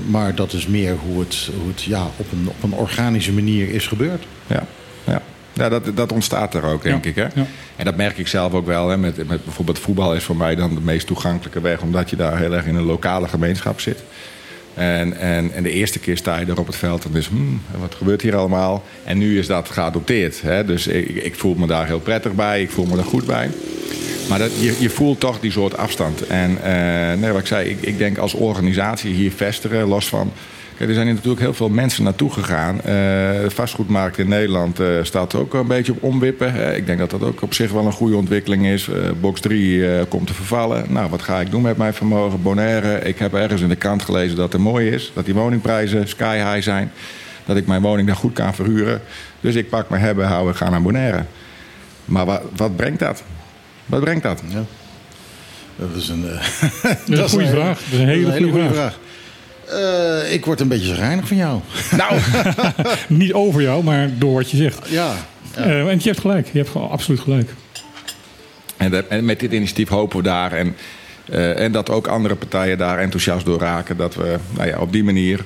maar 0.07 0.35
dat 0.35 0.53
is 0.53 0.67
meer 0.67 0.97
hoe 1.07 1.21
het, 1.21 1.51
hoe 1.61 1.69
het 1.69 1.83
ja, 1.83 2.07
op, 2.17 2.33
een, 2.33 2.49
op 2.49 2.63
een 2.63 2.73
organische 2.73 3.33
manier 3.33 3.69
is 3.75 3.87
gebeurd. 3.87 4.25
Ja, 4.47 4.67
ja. 5.05 5.23
ja 5.53 5.69
dat, 5.69 5.97
dat 5.97 6.13
ontstaat 6.13 6.55
er 6.55 6.65
ook, 6.65 6.83
denk 6.83 7.05
Ja, 7.05 7.11
ik. 7.11 7.17
Hè? 7.17 7.23
ja. 7.41 7.47
En 7.77 7.85
dat 7.85 7.97
merk 7.97 8.19
ik 8.19 8.29
zelf 8.29 8.53
ook 8.53 8.67
wel. 8.67 8.89
Hè? 8.89 8.97
Met, 8.97 9.29
met 9.29 9.45
bijvoorbeeld 9.45 9.79
voetbal 9.79 10.15
is 10.15 10.25
voor 10.25 10.37
mij 10.37 10.55
dan 10.55 10.75
de 10.75 10.81
meest 10.81 11.07
toegankelijke 11.07 11.61
weg... 11.61 11.81
omdat 11.81 12.11
je 12.11 12.17
daar 12.17 12.39
heel 12.39 12.53
erg 12.53 12.67
in 12.67 12.75
een 12.75 12.83
lokale 12.85 13.29
gemeenschap 13.29 13.81
zit. 13.81 14.03
En, 14.75 15.19
en, 15.19 15.53
en 15.55 15.63
de 15.63 15.71
eerste 15.71 15.99
keer 15.99 16.17
sta 16.17 16.39
je 16.39 16.47
er 16.47 16.59
op 16.59 16.67
het 16.67 16.77
veld 16.77 17.05
en 17.05 17.13
dus... 17.13 17.29
Hmm, 17.29 17.61
wat 17.81 17.95
gebeurt 17.95 18.23
hier 18.23 18.37
allemaal? 18.37 18.83
En 19.05 19.19
nu 19.19 19.39
is 19.39 19.47
dat 19.47 19.71
geadopteerd. 19.71 20.43
Hè? 20.43 20.65
Dus 20.65 20.87
ik, 20.87 21.09
ik 21.09 21.35
voel 21.35 21.55
me 21.55 21.67
daar 21.67 21.87
heel 21.87 22.01
prettig 22.01 22.33
bij. 22.33 22.63
Ik 22.63 22.71
voel 22.71 22.87
me 22.87 22.97
er 22.97 23.05
goed 23.05 23.27
bij. 23.27 23.51
Maar 24.29 24.39
dat, 24.39 24.51
je, 24.61 24.77
je 24.79 24.91
voelt 24.91 25.21
toch 25.21 25.41
die 25.41 25.51
soort 25.51 25.77
afstand. 25.77 26.27
En 26.27 26.63
eh, 26.63 27.19
nee, 27.19 27.31
wat 27.31 27.41
ik 27.41 27.47
zei, 27.47 27.69
ik, 27.69 27.83
ik 27.83 27.99
denk 27.99 28.19
als 28.19 28.35
organisatie 28.35 29.15
hier 29.15 29.33
vestigen, 29.33 29.89
los 29.89 30.09
van... 30.09 30.33
Kijk, 30.83 30.95
er 30.95 31.01
zijn 31.01 31.11
hier 31.13 31.23
natuurlijk 31.23 31.47
heel 31.47 31.67
veel 31.67 31.75
mensen 31.75 32.05
naartoe 32.05 32.33
gegaan. 32.33 32.77
Eh, 32.77 32.85
de 32.85 33.47
vastgoedmarkt 33.49 34.19
in 34.19 34.29
Nederland 34.29 34.81
eh, 34.81 34.87
staat 35.03 35.35
ook 35.35 35.55
een 35.55 35.67
beetje 35.67 35.93
op 35.93 36.03
omwippen. 36.03 36.69
Eh, 36.69 36.77
ik 36.77 36.87
denk 36.87 36.99
dat 36.99 37.11
dat 37.11 37.23
ook 37.23 37.43
op 37.43 37.55
zich 37.55 37.73
wel 37.73 37.87
een 37.87 37.93
goede 37.93 38.17
ontwikkeling 38.17 38.67
is. 38.67 38.89
Eh, 38.89 38.95
box 39.21 39.41
3 39.41 39.87
eh, 39.87 40.05
komt 40.09 40.27
te 40.27 40.35
vervallen. 40.35 40.85
Nou, 40.89 41.11
wat 41.11 41.23
ga 41.23 41.41
ik 41.41 41.51
doen 41.51 41.63
met 41.63 41.77
mijn 41.77 41.95
vermogen? 41.95 42.43
Bonaire, 42.43 42.99
ik 42.99 43.19
heb 43.19 43.35
ergens 43.35 43.61
in 43.61 43.69
de 43.69 43.77
krant 43.77 44.03
gelezen 44.03 44.37
dat 44.37 44.53
het 44.53 44.61
mooi 44.61 44.89
is. 44.91 45.11
Dat 45.15 45.25
die 45.25 45.35
woningprijzen 45.35 46.09
sky 46.09 46.37
high 46.37 46.63
zijn. 46.63 46.93
Dat 47.45 47.57
ik 47.57 47.67
mijn 47.67 47.83
woning 47.83 48.07
daar 48.07 48.17
goed 48.17 48.33
kan 48.33 48.55
verhuren. 48.55 49.01
Dus 49.41 49.55
ik 49.55 49.69
pak 49.69 49.89
mijn 49.89 50.03
hebben, 50.03 50.27
houden, 50.27 50.55
ga 50.55 50.71
naar 50.71 50.83
Bonaire. 50.83 51.25
Maar 52.05 52.27
wat, 52.27 52.43
wat 52.57 52.77
brengt 52.77 52.99
dat? 52.99 53.23
Wat 53.87 54.01
brengt 54.01 54.23
dat? 54.23 54.43
Ja. 54.49 54.65
Dat 55.77 55.97
is 55.97 56.09
een, 56.09 56.29
eh, 56.29 56.47
Dat 57.17 57.19
is 57.19 57.19
een 57.19 57.29
goede 57.29 57.47
vraag. 57.47 57.79
Dat 57.79 57.93
is 57.93 57.99
een 57.99 58.09
hele 58.09 58.51
goede 58.51 58.69
vraag. 58.73 58.99
Eh, 59.73 60.33
ik 60.33 60.45
word 60.45 60.61
een 60.61 60.69
beetje 60.69 60.87
zagrijnig 60.87 61.29
van 61.29 61.37
jou. 61.37 61.61
Nou, 61.97 62.21
Niet 63.09 63.33
over 63.33 63.63
jou, 63.63 63.85
maar 63.85 64.11
door 64.19 64.35
wat 64.35 64.51
je 64.51 64.57
zegt. 64.57 64.89
Ja. 64.89 65.15
Eh, 65.55 65.89
en 65.89 65.99
je 65.99 66.09
hebt 66.09 66.21
gelijk. 66.21 66.49
Je 66.53 66.59
hebt 66.59 66.71
gewoon 66.71 66.91
absoluut 66.91 67.21
gelijk. 67.21 67.51
En, 68.77 69.11
en 69.11 69.25
met 69.25 69.41
dit 69.41 69.53
initiatief 69.53 69.89
hopen 69.89 70.17
we 70.17 70.23
daar 70.23 70.53
en, 70.53 70.77
eh, 71.31 71.59
en 71.59 71.73
dat 71.73 71.91
ook 71.91 72.07
andere 72.07 72.35
partijen 72.35 72.79
daar 72.79 72.99
enthousiast 72.99 73.45
door 73.45 73.61
raken. 73.61 73.97
Dat 73.97 74.15
we 74.15 74.37
nou 74.57 74.69
ja, 74.69 74.79
op 74.79 74.93
die 74.93 75.05
manier 75.05 75.45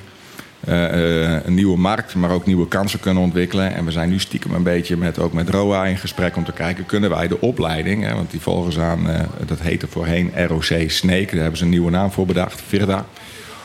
eh, 0.67 1.33
eh, 1.33 1.45
een 1.45 1.53
nieuwe 1.53 1.77
markt, 1.77 2.15
maar 2.15 2.31
ook 2.31 2.45
nieuwe 2.45 2.67
kansen 2.67 2.99
kunnen 2.99 3.23
ontwikkelen. 3.23 3.73
En 3.73 3.85
we 3.85 3.91
zijn 3.91 4.09
nu 4.09 4.19
stiekem 4.19 4.53
een 4.53 4.63
beetje 4.63 4.97
met, 4.97 5.19
ook 5.19 5.33
met 5.33 5.49
ROA 5.49 5.85
in 5.85 5.97
gesprek 5.97 6.35
om 6.35 6.43
te 6.43 6.51
kijken, 6.51 6.85
kunnen 6.85 7.09
wij 7.09 7.27
de 7.27 7.41
opleiding, 7.41 8.03
hè, 8.03 8.13
want 8.13 8.31
die 8.31 8.39
volgen 8.39 8.73
ze 8.73 8.81
aan, 8.81 9.09
eh, 9.09 9.19
dat 9.45 9.59
heette 9.59 9.87
voorheen 9.87 10.31
ROC 10.47 10.63
Snake, 10.87 11.25
daar 11.31 11.41
hebben 11.41 11.57
ze 11.57 11.63
een 11.63 11.69
nieuwe 11.69 11.91
naam 11.91 12.11
voor 12.11 12.25
bedacht, 12.25 12.61
Virda. 12.67 13.05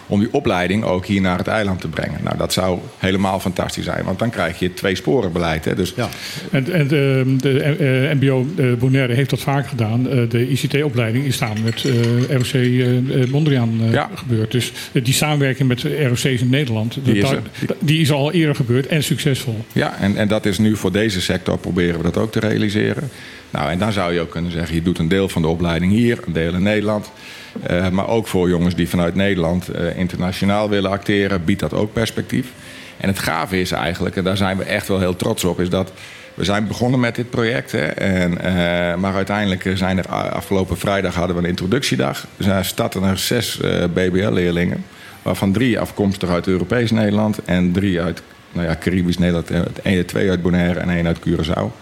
Om 0.07 0.21
die 0.21 0.33
opleiding 0.33 0.85
ook 0.85 1.07
hier 1.07 1.21
naar 1.21 1.39
het 1.39 1.47
eiland 1.47 1.81
te 1.81 1.89
brengen. 1.89 2.21
Nou, 2.23 2.37
dat 2.37 2.53
zou 2.53 2.79
helemaal 2.99 3.41
fantastisch 3.41 3.85
zijn, 3.85 4.05
want 4.05 4.19
dan 4.19 4.31
krijg 4.31 4.59
je 4.59 4.75
twee 4.75 4.95
sporen 4.95 5.33
beleid. 5.33 5.65
Hè. 5.65 5.75
Dus 5.75 5.93
Ja. 5.97 6.09
En, 6.51 6.73
en 6.73 6.89
de, 6.89 7.35
de 7.39 7.61
eh, 7.63 8.15
MBO 8.21 8.47
eh, 8.57 8.73
Bonaire 8.79 9.15
heeft 9.15 9.31
dat 9.31 9.41
vaak 9.41 9.67
gedaan. 9.67 10.09
Eh, 10.11 10.19
de 10.29 10.49
ICT-opleiding 10.49 11.25
is 11.25 11.37
samen 11.37 11.63
met 11.63 11.85
ROC 12.31 12.63
Mondriaan 13.31 13.81
Ja. 13.91 14.11
gebeurd. 14.15 14.51
Dus 14.51 14.73
die 14.93 15.15
samenwerking 15.15 15.69
met 15.69 15.83
ROC's 15.83 16.25
in 16.25 16.49
Nederland, 16.51 16.95
dat- 16.95 17.05
Die 17.05 17.23
is 17.23 17.31
die 17.79 18.01
is 18.01 18.11
al 18.13 18.33
eerder 18.33 18.55
gebeurd 18.55 18.87
en 18.87 19.03
succesvol. 19.03 19.65
Ja, 19.73 19.97
en, 20.01 20.17
en 20.17 20.29
dat 20.29 20.47
is 20.47 20.59
nu 20.59 20.77
voor 20.77 20.93
deze 20.93 21.21
sector 21.21 21.59
proberen 21.59 21.97
we 21.97 22.03
dat 22.03 22.17
ook 22.17 22.33
te 22.33 22.41
realiseren. 22.41 23.09
Nou, 23.51 23.71
en 23.71 23.79
dan 23.79 23.93
zou 23.93 24.13
je 24.15 24.21
ook 24.21 24.31
kunnen 24.31 24.53
zeggen, 24.53 24.75
je 24.75 24.83
doet 24.83 24.99
een 24.99 25.09
deel 25.09 25.29
van 25.29 25.43
de 25.43 25.49
opleiding 25.49 25.93
hier, 25.93 26.19
een 26.27 26.33
deel 26.33 26.55
in 26.55 26.63
Nederland. 26.63 27.11
Eh, 27.63 27.89
maar 27.89 28.09
ook 28.09 28.27
voor 28.27 28.49
jongens 28.49 28.75
die 28.75 28.89
vanuit 28.89 29.15
Nederland 29.15 29.69
eh, 29.69 29.99
internationaal 29.99 30.69
willen 30.69 30.91
acteren, 30.91 31.45
biedt 31.45 31.61
dat 31.61 31.75
ook 31.75 31.93
perspectief. 31.93 32.47
En 32.97 33.09
het 33.09 33.19
gave 33.19 33.61
is 33.61 33.73
eigenlijk, 33.73 34.17
en 34.17 34.25
daar 34.25 34.37
zijn 34.37 34.57
we 34.57 34.65
echt 34.65 34.89
wel 34.89 34.99
heel 34.99 35.17
trots 35.17 35.45
op, 35.45 35.61
is 35.61 35.69
dat 35.69 35.93
we 36.35 36.45
zijn 36.45 36.67
begonnen 36.67 37.01
met 37.01 37.15
dit 37.15 37.31
project. 37.31 37.73
Hè, 37.73 37.87
en, 37.87 38.39
eh, 38.41 38.97
maar 38.97 39.15
uiteindelijk 39.15 39.71
zijn 39.75 39.99
er 39.99 40.09
afgelopen 40.09 40.79
vrijdag 40.79 41.15
hadden 41.15 41.37
we 41.37 41.43
een 41.43 41.49
introductiedag. 41.49 42.27
Dus 42.37 42.47
er 42.47 42.65
starten 42.65 43.03
er 43.03 43.19
zes 43.19 43.61
BBL-leerlingen, 43.93 44.85
waarvan 45.23 45.53
drie 45.53 45.81
afkomstig 45.81 46.29
uit 46.29 46.47
Europees 46.47 46.91
Nederland 46.91 47.45
en 47.45 47.73
drie 47.73 48.01
uit 48.01 48.23
nou 48.53 48.67
ja, 48.67 48.77
Caribisch 48.81 49.19
Nederland. 49.19 49.51
Twee 50.07 50.31
uit 50.31 50.43
Bonaire 50.43 50.81
en 50.81 50.91
één 50.91 51.07
uit 51.07 51.19
Curaçao. 51.19 51.73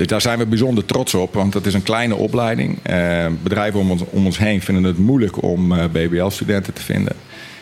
Dus 0.00 0.08
daar 0.08 0.20
zijn 0.20 0.38
we 0.38 0.46
bijzonder 0.46 0.84
trots 0.84 1.14
op, 1.14 1.34
want 1.34 1.54
het 1.54 1.66
is 1.66 1.74
een 1.74 1.82
kleine 1.82 2.14
opleiding. 2.14 2.78
Eh, 2.82 3.26
bedrijven 3.42 3.80
om 3.80 3.90
ons, 3.90 4.02
om 4.10 4.26
ons 4.26 4.38
heen 4.38 4.62
vinden 4.62 4.84
het 4.84 4.98
moeilijk 4.98 5.42
om 5.42 5.72
eh, 5.72 5.84
BBL-studenten 5.92 6.72
te 6.72 6.82
vinden. 6.82 7.12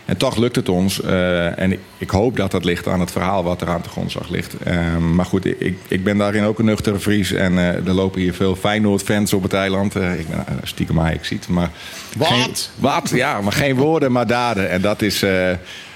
En 0.04 0.16
toch 0.16 0.36
lukt 0.36 0.56
het 0.56 0.68
ons. 0.68 1.00
eh, 1.02 1.58
en 1.58 1.72
ik, 1.72 1.78
ik 1.98 2.10
hoop 2.10 2.36
dat 2.36 2.50
dat 2.50 2.64
ligt 2.64 2.88
aan 2.88 3.00
het 3.00 3.10
verhaal 3.10 3.44
wat 3.44 3.60
er 3.60 3.68
aan 3.68 3.82
de 3.82 3.88
grondslag 3.88 4.28
ligt. 4.28 4.54
Eh, 4.58 4.96
maar 4.96 5.24
goed, 5.24 5.46
ik, 5.46 5.78
ik 5.88 6.04
ben 6.04 6.18
daarin 6.18 6.44
ook 6.44 6.58
een 6.58 6.64
nuchtere 6.64 6.98
Fries. 6.98 7.32
En 7.32 7.56
er 7.56 7.92
lopen 7.92 8.20
hier 8.20 8.34
veel 8.34 8.56
Feyenoord-fans 8.56 9.32
op 9.32 9.42
het 9.42 9.52
eiland. 9.52 9.94
Ik 9.94 10.28
ben 10.28 10.44
stiekem 10.62 11.06
ik 11.06 11.24
ziet. 11.24 11.48
Maar 11.48 11.70
Wat? 12.16 12.28
Geen, 12.28 12.54
wat? 12.74 13.10
Ja, 13.14 13.40
maar 13.40 13.52
geen 13.52 13.76
woorden, 13.76 14.12
maar 14.12 14.26
daden. 14.26 14.70
En 14.70 14.80
dat 14.80 15.02
is... 15.02 15.24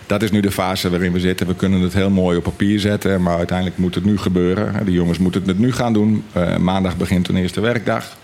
dat 0.07 0.23
is 0.23 0.31
nu 0.31 0.41
de 0.41 0.51
fase 0.51 0.91
waarin 0.91 1.13
we 1.13 1.21
zitten. 1.21 1.47
We 1.47 1.55
kunnen 1.55 1.81
het 1.81 1.93
heel 1.93 2.11
mooi 2.11 2.37
op 2.37 2.43
papier 2.43 2.81
zetten, 2.81 3.23
maar 3.23 3.37
uiteindelijk 3.37 3.79
moet 3.79 3.95
het 3.95 4.05
nu 4.05 4.19
gebeuren. 4.19 4.85
De 4.85 4.93
jongens 4.93 5.19
moeten 5.19 5.43
het 5.47 5.59
nu 5.59 5.73
gaan 5.73 5.93
doen. 5.93 6.25
Eh, 6.33 6.57
maandag 6.57 6.97
begint 6.97 7.27
hun 7.27 7.37
eerste 7.37 7.61
werkdag. 7.61 8.17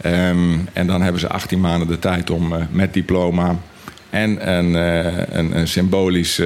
Ehm, 0.00 0.58
en 0.72 0.86
dan 0.86 1.02
hebben 1.02 1.20
ze 1.20 1.28
18 1.28 1.60
maanden 1.60 1.88
de 1.88 1.98
tijd 1.98 2.30
om 2.30 2.52
eh, 2.52 2.62
met 2.70 2.94
diploma 2.94 3.56
en 4.10 4.52
een, 4.52 4.76
eh, 4.76 5.46
een, 5.54 5.68
symbolisch 5.68 6.40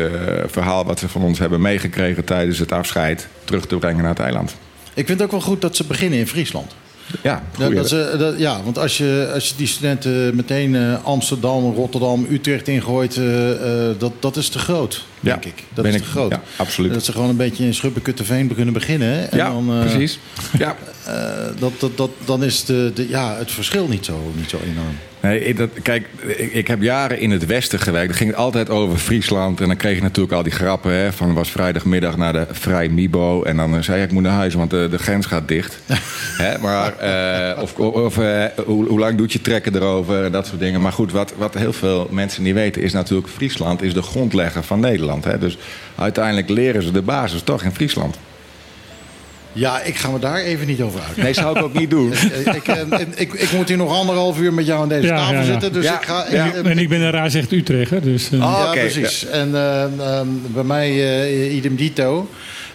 verhaal 0.46 0.84
wat 0.84 0.98
ze 0.98 1.08
van 1.08 1.22
ons 1.22 1.38
hebben 1.38 1.60
meegekregen 1.60 2.24
tijdens 2.24 2.58
het 2.58 2.72
afscheid 2.72 3.28
terug 3.44 3.66
te 3.66 3.76
brengen 3.76 4.00
naar 4.00 4.10
het 4.10 4.18
eiland. 4.18 4.56
Ik 4.94 5.06
vind 5.06 5.08
het 5.08 5.22
ook 5.22 5.30
wel 5.30 5.40
goed 5.40 5.60
dat 5.60 5.76
ze 5.76 5.86
beginnen 5.86 6.18
in 6.18 6.26
Friesland. 6.26 6.74
Ja, 7.22 7.42
Ja, 7.58 7.64
goeie. 7.64 8.16
dat 8.18 8.34
ja 8.38 8.62
want 8.62 8.78
als 8.78 8.98
je, 8.98 9.30
als 9.34 9.48
je 9.48 9.54
die 9.56 9.66
studenten 9.66 10.36
meteen 10.36 10.74
eh, 10.76 11.04
Amsterdam, 11.04 11.74
Rotterdam, 11.74 12.26
Utrecht 12.30 12.68
ingooit, 12.68 13.16
eh, 13.16 13.88
eh, 13.88 13.94
dat, 13.98 14.12
dat 14.20 14.36
is 14.36 14.48
te 14.48 14.58
groot, 14.58 15.04
Ja, 15.20 15.30
denk 15.30 15.44
ik. 15.44 15.64
Dat 15.74 15.84
ben 15.84 15.92
is 15.94 15.98
ik- 16.00 16.04
te 16.04 16.10
groot. 16.10 16.30
ja, 16.30 16.42
absoluut. 16.56 16.92
Dat 16.92 17.04
ze 17.04 17.12
gewoon 17.12 17.28
een 17.28 17.36
beetje 17.36 17.64
in 17.64 17.74
Schubbekutteveen 17.74 18.54
kunnen 18.54 18.74
beginnen. 18.74 19.30
En 19.30 19.36
ja, 19.38 19.48
dan, 19.50 19.70
eh, 19.72 19.80
precies. 19.80 20.18
Ja. 20.58 20.76
eh, 21.06 21.14
dat, 21.58 21.72
dat, 21.78 21.96
dat, 21.96 22.10
dan 22.24 22.44
is 22.44 22.64
de, 22.64 22.90
de, 22.94 23.08
ja, 23.08 23.36
het 23.38 23.50
verschil 23.52 23.86
niet 23.88 24.04
zo, 24.04 24.32
niet 24.36 24.50
zo 24.50 24.58
enorm. 24.64 24.96
Nee, 25.22 25.54
dat, 25.54 25.70
kijk, 25.82 26.06
ik, 26.26 26.52
ik 26.52 26.66
heb 26.66 26.82
jaren 26.82 27.18
in 27.18 27.30
het 27.30 27.46
Westen 27.46 27.78
gewerkt. 27.78 28.08
Dan 28.08 28.16
ging 28.16 28.30
het 28.30 28.38
altijd 28.38 28.70
over 28.70 28.98
Friesland. 28.98 29.60
En 29.60 29.66
dan 29.66 29.76
kreeg 29.76 29.96
je 29.96 30.02
natuurlijk 30.02 30.34
al 30.34 30.42
die 30.42 30.52
grappen. 30.52 30.92
Hè, 30.92 31.12
van 31.12 31.34
was 31.34 31.50
vrijdagmiddag 31.50 32.16
naar 32.16 32.32
de 32.32 32.46
Vrij 32.50 32.88
Mibo. 32.88 33.42
En 33.42 33.56
dan 33.56 33.76
eh, 33.76 33.82
zei 33.82 33.98
ik, 33.98 34.08
ik 34.08 34.12
moet 34.12 34.22
naar 34.22 34.32
huis, 34.32 34.54
want 34.54 34.70
de, 34.70 34.88
de 34.90 34.98
grens 34.98 35.26
gaat 35.26 35.48
dicht. 35.48 35.78
Hè, 36.42 36.58
maar, 36.58 36.98
eh, 36.98 37.62
of 37.62 37.74
of 37.78 38.18
eh, 38.18 38.44
hoe, 38.64 38.86
hoe 38.86 38.98
lang 38.98 39.18
doet 39.18 39.32
je 39.32 39.40
trekken 39.40 39.74
erover? 39.74 40.24
En 40.24 40.32
dat 40.32 40.46
soort 40.46 40.60
dingen. 40.60 40.80
Maar 40.80 40.92
goed, 40.92 41.12
wat, 41.12 41.32
wat 41.36 41.54
heel 41.54 41.72
veel 41.72 42.08
mensen 42.10 42.42
niet 42.42 42.54
weten... 42.54 42.82
is 42.82 42.92
natuurlijk 42.92 43.28
Friesland 43.28 43.82
is 43.82 43.94
de 43.94 44.02
grondlegger 44.02 44.62
van 44.62 44.80
Nederland. 44.80 45.24
Hè. 45.24 45.38
Dus 45.38 45.58
uiteindelijk 45.94 46.48
leren 46.48 46.82
ze 46.82 46.90
de 46.90 47.02
basis 47.02 47.42
toch 47.42 47.62
in 47.62 47.72
Friesland. 47.72 48.16
Ja, 49.52 49.80
ik 49.82 49.96
ga 49.96 50.10
me 50.10 50.18
daar 50.18 50.36
even 50.40 50.66
niet 50.66 50.80
over 50.80 51.00
uit. 51.08 51.16
Nee, 51.16 51.32
zou 51.34 51.58
ik 51.58 51.64
ook 51.64 51.72
niet 51.78 51.90
doen. 51.90 52.12
Eh, 52.32 52.54
ik, 52.54 52.66
ik, 53.14 53.32
ik 53.32 53.52
moet 53.52 53.68
hier 53.68 53.76
nog 53.76 53.92
anderhalf 53.98 54.38
uur 54.40 54.52
met 54.52 54.66
jou 54.66 54.82
aan 54.82 54.88
deze 54.88 55.06
Ja, 55.06 55.16
tafel 55.16 55.32
ja, 55.34 55.40
ja. 55.40 55.44
zitten. 55.46 55.72
Dus 55.72 55.84
Ja, 55.84 56.00
ik 56.00 56.06
ga. 56.06 56.26
ja. 56.30 56.44
ik- 56.44 56.64
En 56.66 56.78
ik 56.78 56.88
ben 56.88 57.00
een 57.00 57.10
raar 57.10 57.30
zegt 57.30 57.52
Utrecht, 57.52 58.02
dus... 58.02 58.30
eh, 58.32 58.38
Oh, 58.44 58.62
ja, 58.74 58.80
precies. 58.80 59.26
En 59.26 59.54
eh, 59.54 59.82
ehm, 59.84 60.26
bij 60.46 60.62
mij 60.64 60.88
eh, 61.22 61.54
idem 61.54 61.76
dito. 61.76 62.28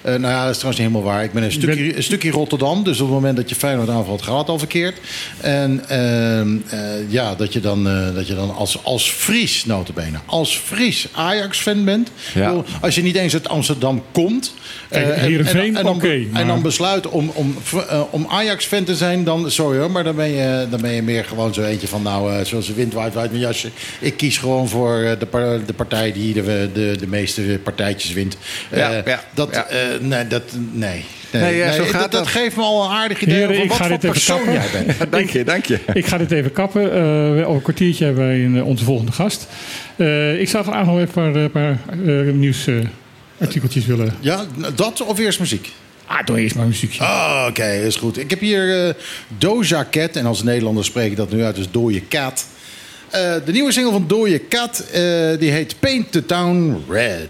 Eh, 0.07 0.13
nou 0.15 0.33
ja, 0.33 0.41
dat 0.41 0.49
is 0.51 0.57
trouwens 0.57 0.63
niet 0.83 0.91
helemaal 0.91 1.03
waar. 1.13 1.23
Ik 1.23 1.31
ben 1.31 1.43
een 1.43 1.51
stukje, 1.51 1.95
een 1.97 2.03
stukje 2.03 2.31
Rotterdam. 2.31 2.83
Dus 2.83 2.99
op 2.99 3.05
het 3.05 3.15
moment 3.15 3.37
dat 3.37 3.49
je 3.49 3.55
Feyenoord 3.55 3.89
aanvalt, 3.89 4.21
gaat 4.21 4.37
het 4.39 4.49
al 4.49 4.57
verkeerd. 4.59 4.97
En 5.41 5.83
ehm, 5.87 6.57
eh, 6.69 6.79
ja, 7.11 7.35
dat 7.35 7.53
je 7.53 7.59
dan, 7.59 7.87
eh, 7.87 8.15
dat 8.15 8.27
je 8.27 8.35
dan 8.35 8.55
als, 8.55 8.83
als 8.83 9.11
Fries, 9.11 9.65
notabene, 9.65 10.17
als 10.25 10.57
Fries 10.57 11.07
Ajax-fan 11.11 11.83
bent. 11.85 12.11
Ja. 12.33 12.41
Ik 12.41 12.47
bedoel, 12.47 12.63
Als 12.81 12.95
je 12.95 13.01
niet 13.03 13.15
eens 13.15 13.33
uit 13.33 13.47
Amsterdam 13.49 14.03
komt. 14.11 14.53
Kijk, 14.89 15.05
eh, 15.05 15.23
en- 15.23 15.29
en, 15.47 15.75
en 15.75 15.83
dan, 15.83 15.97
maar- 16.31 16.41
en 16.41 16.47
dan 16.47 16.61
besluit 16.61 17.07
om, 17.09 17.31
om, 17.33 17.55
om 18.09 18.25
Ajax-fan 18.29 18.83
te 18.83 18.95
zijn, 18.95 19.23
dan, 19.23 19.51
sorry 19.51 19.77
hoor, 19.79 19.91
maar 19.91 20.03
dan 20.03 20.15
ben 20.15 20.29
je, 20.29 20.67
dan 20.69 20.81
ben 20.81 20.91
je 20.91 21.01
meer 21.01 21.25
gewoon 21.25 21.53
zo 21.53 21.61
eentje 21.63 21.87
van, 21.87 22.01
nou, 22.01 22.33
eh, 22.33 22.45
zoals 22.45 22.67
de 22.67 22.73
wind 22.73 22.93
waait, 22.93 23.13
waait 23.13 23.29
mijn 23.31 23.43
jasje. 23.43 23.69
Ik 23.99 24.17
kies 24.17 24.37
gewoon 24.37 24.67
voor 24.69 25.01
eh, 25.01 25.19
de, 25.19 25.25
par- 25.25 25.65
de 25.65 25.73
partij 25.73 26.11
die 26.11 26.33
de, 26.33 26.69
de, 26.73 26.95
de 26.99 27.07
meeste 27.07 27.59
partijtjes 27.63 28.13
wint. 28.13 28.37
Ja, 28.71 28.91
Eh, 28.91 29.05
ja, 29.05 29.23
dat, 29.33 29.49
ja. 29.51 29.65
eh, 29.65 29.96
nee, 30.01 30.27
dat, 30.27 30.43
nee. 30.71 31.05
Nee, 31.31 31.55
ja, 31.55 31.71
zo 31.71 31.83
gaat 31.83 31.91
dat, 31.91 32.01
dat 32.01 32.11
dat. 32.11 32.27
geeft 32.27 32.55
me 32.55 32.61
al 32.61 32.83
een 32.83 32.91
aardig 32.91 33.21
idee 33.21 33.35
Heren, 33.35 33.49
over 33.49 33.63
ik 33.63 33.69
wat 33.69 33.77
ga 33.77 33.83
voor 33.83 33.93
dit 33.93 34.03
even 34.03 34.15
persoon 34.15 34.37
kappen. 34.43 34.53
jij 34.53 34.85
bent. 34.97 35.11
dank 35.11 35.29
je, 35.29 35.43
dank 35.43 35.65
je. 35.65 35.79
Ik 35.93 36.05
ga 36.05 36.17
dit 36.17 36.31
even 36.31 36.51
kappen. 36.51 36.93
Eh, 36.93 37.01
over 37.43 37.55
een 37.55 37.61
kwartiertje 37.61 38.05
hebben 38.05 38.25
wij 38.27 38.45
een, 38.45 38.63
onze 38.63 38.83
volgende 38.83 39.11
gast. 39.11 39.47
Eh, 39.95 40.39
ik 40.41 40.49
zou 40.49 40.63
graag 40.63 40.85
nog 40.85 40.99
even 40.99 41.23
een 41.23 41.31
paar, 41.33 41.43
eh, 41.43 41.49
paar 41.51 41.79
eh, 42.05 42.33
nieuwsartikeltjes 42.33 43.85
willen... 43.85 44.13
Ja, 44.19 44.45
dat 44.75 45.01
of 45.01 45.19
eerst 45.19 45.39
muziek? 45.39 45.71
Ah, 46.05 46.25
doe 46.25 46.39
eerst 46.39 46.55
maar 46.55 46.63
een 46.63 46.69
muziekje. 46.69 47.03
Ah, 47.03 47.45
Oké, 47.49 47.71
is 47.71 47.95
goed. 47.95 48.17
Ik 48.17 48.29
heb 48.29 48.39
hier 48.39 48.87
eh, 48.87 48.93
Doja 49.37 49.87
Cat. 49.91 50.15
En 50.15 50.25
als 50.25 50.43
Nederlander 50.43 50.85
spreek 50.85 51.11
ik 51.11 51.17
dat 51.17 51.31
nu 51.31 51.43
uit, 51.43 51.55
dus 51.55 51.71
Dooie 51.71 52.07
Cat. 52.07 52.45
Eh, 53.09 53.33
de 53.45 53.51
nieuwe 53.51 53.71
single 53.71 53.91
van 53.91 54.07
Dooie 54.07 54.47
Cat, 54.47 54.79
eh, 54.79 55.01
die 55.39 55.51
heet 55.51 55.79
Paint 55.79 56.11
the 56.11 56.25
Town 56.25 56.83
Red. 56.89 57.29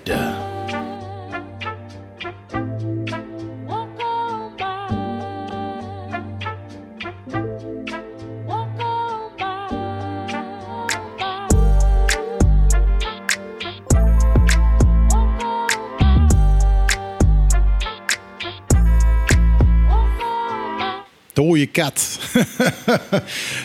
Cat. 21.81 22.19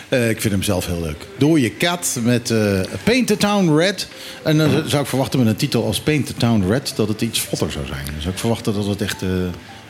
Eh, 0.08 0.30
ik 0.30 0.40
vind 0.40 0.52
hem 0.52 0.62
zelf 0.62 0.86
heel 0.86 1.00
leuk. 1.02 1.26
Dooie 1.38 1.76
Cat 1.76 2.18
met 2.22 2.50
eh, 2.50 2.80
Paint 3.04 3.26
the 3.26 3.36
Town 3.36 3.76
Red. 3.76 4.08
En 4.42 4.58
dan 4.58 4.70
zou 4.86 5.02
ik 5.02 5.08
verwachten 5.08 5.38
met 5.38 5.48
een 5.48 5.56
titel 5.56 5.84
als 5.86 6.00
Paint 6.00 6.26
the 6.26 6.34
Town 6.34 6.64
Red... 6.68 6.92
dat 6.96 7.08
het 7.08 7.20
iets 7.22 7.40
votter 7.40 7.70
zou 7.72 7.86
zijn. 7.86 8.04
Dan 8.04 8.20
zou 8.20 8.32
ik 8.32 8.38
verwachten 8.38 8.74
dat 8.74 8.86
het 8.86 9.00
echt 9.02 9.22
eh, 9.22 9.28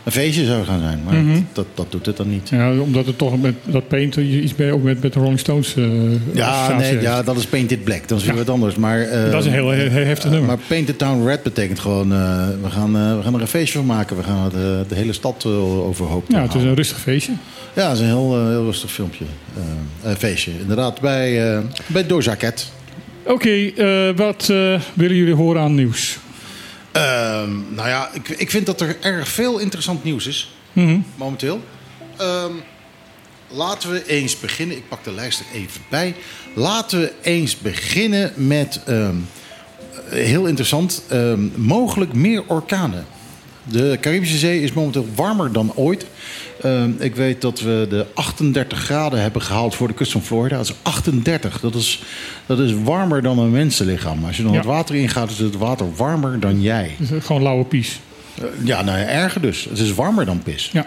een 0.05 0.13
feestje 0.13 0.45
zou 0.45 0.65
gaan 0.65 0.81
zijn. 0.81 1.01
Maar 1.05 1.15
Mhm. 1.15 1.41
dat, 1.53 1.67
dat 1.75 1.87
doet 1.91 2.07
het 2.07 2.17
dan 2.17 2.31
niet. 2.31 2.49
Ja, 2.49 2.73
omdat 2.79 3.07
het 3.07 3.19
toch 3.19 3.41
met 3.41 3.55
dat 3.65 3.89
paint 3.89 4.15
je 4.15 4.43
iets 4.43 4.55
mee 4.55 4.73
ook 4.73 4.83
met, 4.83 5.03
met 5.03 5.13
de 5.13 5.19
Rolling 5.19 5.39
Stones. 5.39 5.75
Ja, 6.33 6.77
nee, 6.77 6.87
heeft. 6.91 7.03
ja, 7.03 7.23
dat 7.23 7.37
is 7.37 7.47
Painted 7.47 7.85
Black. 7.85 8.09
Dat 8.09 8.21
is 8.21 8.25
weer 8.27 8.37
wat 8.37 8.51
anders. 8.51 8.75
Maar, 8.77 9.09
Dat 9.31 9.41
is 9.41 9.47
een 9.47 9.53
heel 9.53 9.69
he- 9.69 9.89
he- 9.89 10.05
heftig 10.05 10.31
nummer. 10.31 10.49
Maar 10.49 10.59
Paint 10.67 10.87
the 10.87 10.97
Town 10.97 11.27
Red 11.27 11.43
betekent 11.43 11.79
gewoon... 11.79 12.09
we, 12.63 12.71
gaan, 12.71 12.93
we 13.17 13.23
gaan 13.23 13.35
er 13.35 13.41
een 13.41 13.47
feestje 13.47 13.79
van 13.79 13.87
maken. 13.87 14.17
We 14.17 14.23
gaan 14.23 14.49
de, 14.49 14.85
de 14.89 14.95
hele 14.95 15.13
stad 15.13 15.45
overhoop 15.47 16.25
ja, 16.29 16.43
het 16.43 16.55
is 16.55 16.63
een 16.63 16.75
rustig 16.75 16.99
feestje. 17.01 17.33
Ja, 17.75 17.89
het 17.89 17.93
is 17.93 18.01
een 18.01 18.07
heel, 18.07 18.37
eh, 18.39 18.47
heel 18.47 18.65
rustig 18.65 18.93
filmpje. 18.93 19.25
Eh, 20.03 20.13
feestje, 20.19 20.51
inderdaad. 20.61 21.01
Bij, 21.01 21.55
eh 21.57 21.63
bij 21.87 22.07
Doja 22.07 22.37
Cat. 22.37 22.71
Oké, 23.25 23.73
wat 24.17 24.47
willen 24.95 25.17
jullie 25.17 25.35
horen 25.35 25.63
aan 25.63 25.75
nieuws? 25.75 26.19
Ehm, 26.93 27.51
nou 27.75 27.89
ja, 27.89 28.11
ik, 28.13 28.29
ik 28.29 28.51
vind 28.51 28.67
dat 28.67 28.81
er 28.81 28.97
erg 29.01 29.29
veel 29.29 29.59
interessant 29.59 30.05
nieuws 30.05 30.27
is. 30.27 30.55
Mhm. 30.73 30.99
momenteel. 31.15 31.61
Ehm, 32.17 32.53
laten 33.49 33.91
we 33.91 34.07
eens 34.07 34.41
beginnen. 34.41 34.77
Ik 34.77 34.89
pak 34.89 35.05
de 35.05 35.13
lijst 35.13 35.41
er 35.41 35.47
even 35.61 35.81
bij. 35.89 36.15
Laten 36.55 37.01
we 37.01 37.13
eens 37.23 37.59
beginnen 37.59 38.33
met. 38.37 38.81
ehm, 38.87 39.17
heel 40.09 40.47
interessant. 40.47 41.03
mogelijk 41.55 42.13
meer 42.13 42.43
orkanen. 42.47 43.07
De 43.65 43.99
Caribische 44.01 44.37
Zee 44.39 44.63
is 44.63 44.73
momenteel 44.73 45.07
warmer 45.15 45.53
dan 45.53 45.73
ooit. 45.75 46.07
Ehm, 46.63 46.91
ik 46.99 47.15
weet 47.17 47.41
dat 47.41 47.61
we 47.61 47.87
de 47.91 48.07
38 48.15 48.79
graden 48.79 49.21
hebben 49.21 49.43
gehaald 49.43 49.75
voor 49.75 49.89
de 49.89 49.95
kust 49.95 50.13
van 50.13 50.23
Florida. 50.23 50.57
Dat 50.57 50.65
is 50.69 50.75
38. 50.83 51.61
Dat 51.61 51.75
is, 51.75 52.03
dat 52.47 52.59
is 52.59 52.73
warmer 52.85 53.23
dan 53.23 53.39
een 53.39 53.51
mensenlichaam. 53.51 54.25
Als 54.25 54.37
je 54.37 54.43
dan 54.43 54.53
Ja. 54.53 54.59
het 54.59 54.67
water 54.67 54.95
ingaat, 54.95 55.31
is 55.31 55.39
het 55.39 55.57
water 55.57 55.87
warmer 55.97 56.41
dan 56.41 56.61
jij. 56.61 56.95
Dus, 56.99 57.11
eh, 57.11 57.17
Gewoon 57.23 57.43
lauwe 57.43 57.65
pies. 57.65 58.01
Eh, 58.39 58.45
ja, 58.65 58.83
nou 58.83 58.99
ja, 58.99 59.05
erger 59.05 59.41
dus. 59.41 59.65
Het 59.71 59.79
is 59.79 59.95
warmer 59.95 60.25
dan 60.25 60.43
pis. 60.43 60.71
Ja. 60.73 60.87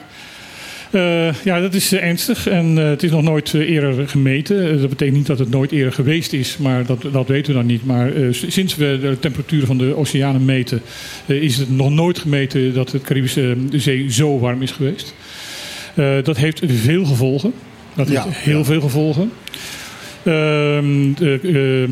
Eh, 0.96 1.34
ja, 1.44 1.60
dat 1.60 1.74
is 1.74 1.92
eh, 1.92 2.04
ernstig 2.04 2.48
en 2.48 2.78
eh, 2.78 2.86
het 2.90 3.04
is 3.04 3.12
nog 3.12 3.22
nooit 3.22 3.54
eerder 3.54 4.08
gemeten. 4.10 4.80
Dat 4.82 4.90
betekent 4.90 5.18
niet 5.18 5.26
dat 5.26 5.40
het 5.40 5.50
nooit 5.50 5.72
eerder 5.72 5.94
geweest 5.94 6.34
is, 6.34 6.58
maar 6.58 6.86
dat, 6.86 7.06
dat 7.12 7.28
weten 7.28 7.52
we 7.52 7.58
dan 7.58 7.68
niet. 7.68 7.86
Maar 7.86 8.12
sinds 8.32 8.76
we 8.76 8.98
de 9.02 9.20
temperatuur 9.20 9.66
van 9.66 9.78
de 9.78 9.96
oceanen 9.96 10.46
meten, 10.46 10.82
is 11.26 11.58
het 11.58 11.70
nog 11.70 11.90
nooit 11.90 12.20
gemeten 12.20 12.74
dat 12.74 12.92
het 12.92 13.02
Caribische 13.02 13.56
Zee 13.72 14.12
zo 14.12 14.40
warm 14.40 14.62
is 14.62 14.72
geweest. 14.72 15.14
Dat 16.24 16.38
heeft 16.38 16.62
veel 16.66 17.06
gevolgen. 17.06 17.54
Dat 17.96 18.10
Ja, 18.10 18.24
heeft 18.24 18.38
heel 18.38 18.58
ja. 18.58 18.64
veel 18.64 18.82
gevolgen. 18.82 19.32
Ehm, 20.24 21.14
de, 21.14 21.88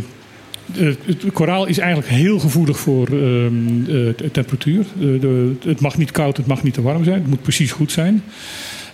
eh, 0.79 0.85
het 1.05 1.25
koraal 1.33 1.65
is 1.65 1.77
eigenlijk 1.77 2.11
heel 2.11 2.39
gevoelig 2.39 2.79
voor 2.79 3.07
ehm, 3.07 3.53
eh, 3.89 4.27
temperatuur. 4.31 4.85
De- 4.99 5.51
het 5.65 5.79
mag 5.79 5.97
niet 5.97 6.11
koud, 6.11 6.37
het 6.37 6.45
mag 6.45 6.63
niet 6.63 6.73
te 6.73 6.81
warm 6.81 7.03
zijn. 7.03 7.19
Het 7.19 7.27
moet 7.29 7.41
precies 7.41 7.71
goed 7.71 7.91
zijn. 7.91 8.23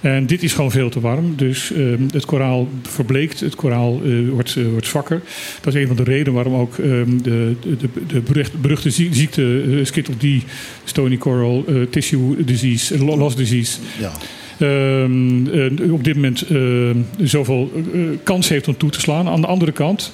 En 0.01 0.25
dit 0.25 0.43
is 0.43 0.53
gewoon 0.53 0.71
veel 0.71 0.89
te 0.89 0.99
warm. 0.99 1.33
Dus 1.35 1.71
ehm, 1.73 2.01
het 2.11 2.25
koraal 2.25 2.67
verbleekt, 2.81 3.39
het 3.39 3.55
koraal 3.55 4.01
eh, 4.05 4.29
wordt, 4.29 4.55
eh, 4.55 4.63
wordt 4.71 4.87
zwakker. 4.87 5.21
Dat 5.61 5.73
is 5.75 5.81
een 5.81 5.87
van 5.87 5.95
de 5.95 6.03
redenen 6.03 6.33
waarom 6.33 6.53
ook 6.53 6.77
ehm, 6.77 7.17
de, 7.21 7.53
de, 7.61 7.77
de, 7.77 7.87
de 8.07 8.19
berucht- 8.19 8.61
beruchte 8.61 8.89
zie- 8.89 9.13
ziekte 9.13 9.41
uh, 9.41 9.85
Skittle 9.85 10.15
D, 10.15 10.43
Stony 10.83 11.17
Coral 11.17 11.63
eh, 11.67 11.75
Tissue 11.89 12.43
Disease, 12.43 12.93
eh, 12.95 13.01
lo- 13.01 13.17
Loss 13.17 13.35
Disease, 13.35 13.77
Ja. 13.99 14.11
ehm, 14.57 15.47
eh, 15.81 15.91
op 15.93 16.03
dit 16.03 16.15
moment 16.15 16.45
zoveel 17.21 17.71
eh, 17.93 17.99
kans 18.23 18.49
heeft 18.49 18.67
om 18.67 18.77
toe 18.77 18.89
te 18.89 18.99
slaan. 18.99 19.27
Aan 19.27 19.41
de 19.41 19.47
andere 19.47 19.71
kant, 19.71 20.11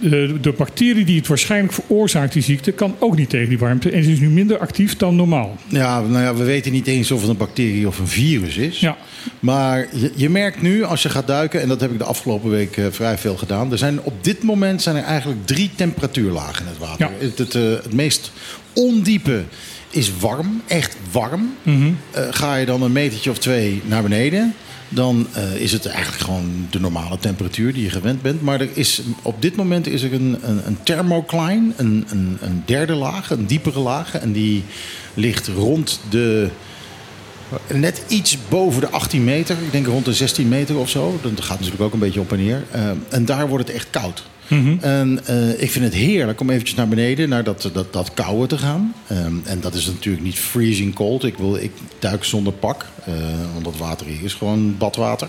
eh, 0.00 0.10
de 0.40 0.54
bacterie 0.56 1.04
die 1.04 1.16
het 1.16 1.26
waarschijnlijk 1.26 1.72
veroorzaakt, 1.72 2.32
die 2.32 2.42
ziekte, 2.42 2.72
kan 2.72 2.94
ook 2.98 3.16
niet 3.16 3.30
tegen 3.30 3.48
die 3.48 3.58
warmte. 3.58 3.90
En 3.90 4.04
ze 4.04 4.12
is 4.12 4.20
nu 4.20 4.28
minder 4.28 4.58
actief 4.58 4.96
dan 4.96 5.16
normaal. 5.16 5.56
Ja, 5.68 6.00
nou 6.00 6.22
ja, 6.22 6.34
we 6.34 6.44
weten 6.44 6.72
niet 6.72 6.86
eens 6.86 7.10
of 7.10 7.20
het 7.20 7.30
een 7.30 7.36
bacterie 7.36 7.86
of 7.86 7.98
een 7.98 8.08
virus 8.08 8.56
is. 8.56 8.80
Ja. 8.80 8.96
Maar 9.40 9.88
je, 9.92 10.12
je 10.14 10.30
merkt 10.30 10.62
nu, 10.62 10.82
als 10.82 11.02
je 11.02 11.08
gaat 11.08 11.26
duiken, 11.26 11.60
en 11.60 11.68
dat 11.68 11.80
heb 11.80 11.92
ik 11.92 11.98
de 11.98 12.04
afgelopen 12.04 12.50
week 12.50 12.76
eh, 12.76 12.86
vrij 12.90 13.18
veel 13.18 13.36
gedaan. 13.36 13.72
Er 13.72 13.78
zijn, 13.78 14.02
op 14.02 14.24
dit 14.24 14.42
moment 14.42 14.82
zijn 14.82 14.96
er 14.96 15.04
eigenlijk 15.04 15.46
drie 15.46 15.70
temperatuurlagen 15.74 16.64
in 16.64 16.70
het 16.70 16.78
water. 16.78 17.10
Ja. 17.18 17.26
Het, 17.26 17.38
het, 17.38 17.54
eh, 17.54 17.62
het 17.62 17.92
meest 17.92 18.32
ondiepe 18.72 19.42
is 19.90 20.10
warm, 20.20 20.62
echt 20.66 20.96
warm. 21.12 21.54
Mhm. 21.62 21.90
Ga 22.30 22.56
je 22.56 22.66
dan 22.66 22.82
een 22.82 22.92
metertje 22.92 23.30
of 23.30 23.38
twee 23.38 23.82
naar 23.84 24.02
beneden, 24.02 24.54
dan 24.94 25.26
eh, 25.32 25.54
is 25.54 25.72
het 25.72 25.86
eigenlijk 25.86 26.22
gewoon 26.22 26.66
de 26.70 26.80
normale 26.80 27.18
temperatuur 27.18 27.72
die 27.72 27.82
je 27.82 27.90
gewend 27.90 28.22
bent. 28.22 28.42
Maar 28.42 28.60
er 28.60 28.68
is, 28.72 29.02
op 29.22 29.42
dit 29.42 29.56
moment 29.56 29.86
is 29.86 30.02
er 30.02 30.12
een, 30.12 30.38
een, 30.42 30.66
een 30.66 30.78
thermocline, 30.82 31.72
een, 31.76 32.06
een, 32.10 32.38
een 32.40 32.62
derde 32.66 32.94
laag, 32.94 33.30
een 33.30 33.46
diepere 33.46 33.78
laag. 33.78 34.14
En 34.14 34.32
die 34.32 34.64
ligt 35.14 35.48
rond 35.48 36.00
de 36.10 36.48
net 37.72 38.02
iets 38.08 38.38
boven 38.48 38.80
de 38.80 38.88
18 38.88 39.24
meter. 39.24 39.56
Ik 39.62 39.72
denk 39.72 39.86
rond 39.86 40.04
de 40.04 40.14
16 40.14 40.48
meter 40.48 40.76
of 40.76 40.90
zo. 40.90 41.18
Dat 41.22 41.40
gaat 41.40 41.58
natuurlijk 41.58 41.82
ook 41.82 41.92
een 41.92 41.98
beetje 41.98 42.20
op 42.20 42.32
en 42.32 42.38
neer. 42.38 42.64
Eh, 42.70 42.90
en 43.08 43.24
daar 43.24 43.48
wordt 43.48 43.66
het 43.66 43.76
echt 43.76 43.90
koud. 43.90 44.22
En 44.80 45.20
eh, 45.26 45.62
ik 45.62 45.70
vind 45.70 45.84
het 45.84 45.94
heerlijk 45.94 46.40
om 46.40 46.50
eventjes 46.50 46.76
naar 46.76 46.88
beneden, 46.88 47.28
naar 47.28 47.44
dat, 47.44 47.70
dat, 47.72 47.92
dat 47.92 48.12
te 48.48 48.58
gaan. 48.58 48.94
Ehm, 49.06 49.34
en 49.44 49.60
dat 49.60 49.74
is 49.74 49.86
natuurlijk 49.86 50.24
niet 50.24 50.38
freezing 50.38 50.94
cold. 50.94 51.24
Ik, 51.24 51.36
wil, 51.36 51.56
ik 51.56 51.72
duik 51.98 52.24
zonder 52.24 52.52
pak, 52.52 52.86
eh, 53.04 53.14
want 53.52 53.64
dat 53.64 53.76
water 53.76 54.06
hier 54.06 54.24
is 54.24 54.34
gewoon 54.34 54.74
badwater. 54.78 55.28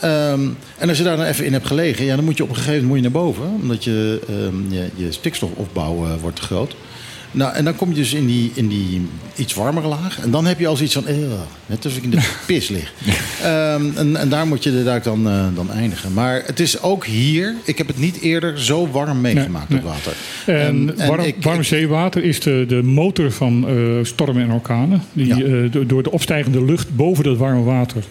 Ehm, 0.00 0.48
en 0.78 0.88
als 0.88 0.98
je 0.98 1.04
daar 1.04 1.16
dan 1.16 1.26
even 1.26 1.44
in 1.44 1.52
hebt 1.52 1.66
gelegen, 1.66 2.04
ja, 2.04 2.16
dan 2.16 2.24
moet 2.24 2.36
je 2.36 2.42
op 2.42 2.48
een 2.48 2.54
gegeven 2.54 2.86
moment 2.86 3.02
moet 3.02 3.02
je 3.04 3.10
naar 3.10 3.22
boven. 3.24 3.60
Omdat 3.62 3.84
je, 3.84 4.20
ehm, 4.28 4.72
je, 4.72 4.88
je 4.94 5.12
stikstofopbouw 5.12 6.04
eh, 6.04 6.12
wordt 6.20 6.36
te 6.36 6.42
groot. 6.42 6.74
Nou, 7.32 7.54
en 7.54 7.64
dan 7.64 7.76
kom 7.76 7.88
je 7.88 7.94
dus 7.94 8.12
in 8.14 8.26
die, 8.26 8.50
in 8.54 8.68
die 8.68 9.00
iets 9.36 9.54
warmere 9.54 9.88
laag. 9.88 10.18
En 10.22 10.30
dan 10.30 10.44
heb 10.46 10.58
je 10.58 10.66
al 10.66 10.76
zoiets 10.76 10.94
van, 10.94 11.06
eh, 11.06 11.16
net 11.66 11.84
alsof 11.84 11.98
ik 11.98 12.04
in 12.04 12.10
de 12.10 12.30
pis 12.46 12.68
lig. 12.68 12.92
Ehm, 13.42 13.82
en, 13.96 14.16
en 14.16 14.28
daar 14.28 14.46
moet 14.46 14.62
je 14.62 14.70
de 14.70 14.84
duik 14.84 15.04
dan, 15.04 15.28
eh, 15.28 15.44
dan 15.54 15.70
eindigen. 15.70 16.12
Maar 16.12 16.42
het 16.46 16.60
is 16.60 16.82
ook 16.82 17.04
hier, 17.06 17.54
ik 17.64 17.78
heb 17.78 17.86
het 17.86 17.98
niet 17.98 18.20
eerder 18.20 18.60
zo 18.60 18.88
warm 18.90 19.20
meegemaakt, 19.20 19.68
nee. 19.68 19.78
het 19.78 19.88
water. 19.88 20.12
En 20.46 20.94
en 20.98 21.08
warm, 21.08 21.20
ik- 21.20 21.36
warm 21.40 21.58
ik- 21.58 21.64
zeewater 21.66 22.24
is 22.24 22.40
de, 22.40 22.64
de 22.68 22.82
motor 22.82 23.30
van 23.30 23.68
eh, 23.68 23.74
stormen 24.02 24.42
en 24.42 24.50
orkanen. 24.52 25.02
Die, 25.12 25.26
Ja. 25.36 25.68
door 25.86 26.02
de 26.02 26.10
opstijgende 26.12 26.64
lucht 26.64 26.96
boven 26.96 27.24
dat 27.24 27.36
warme 27.36 27.62
water 27.62 28.02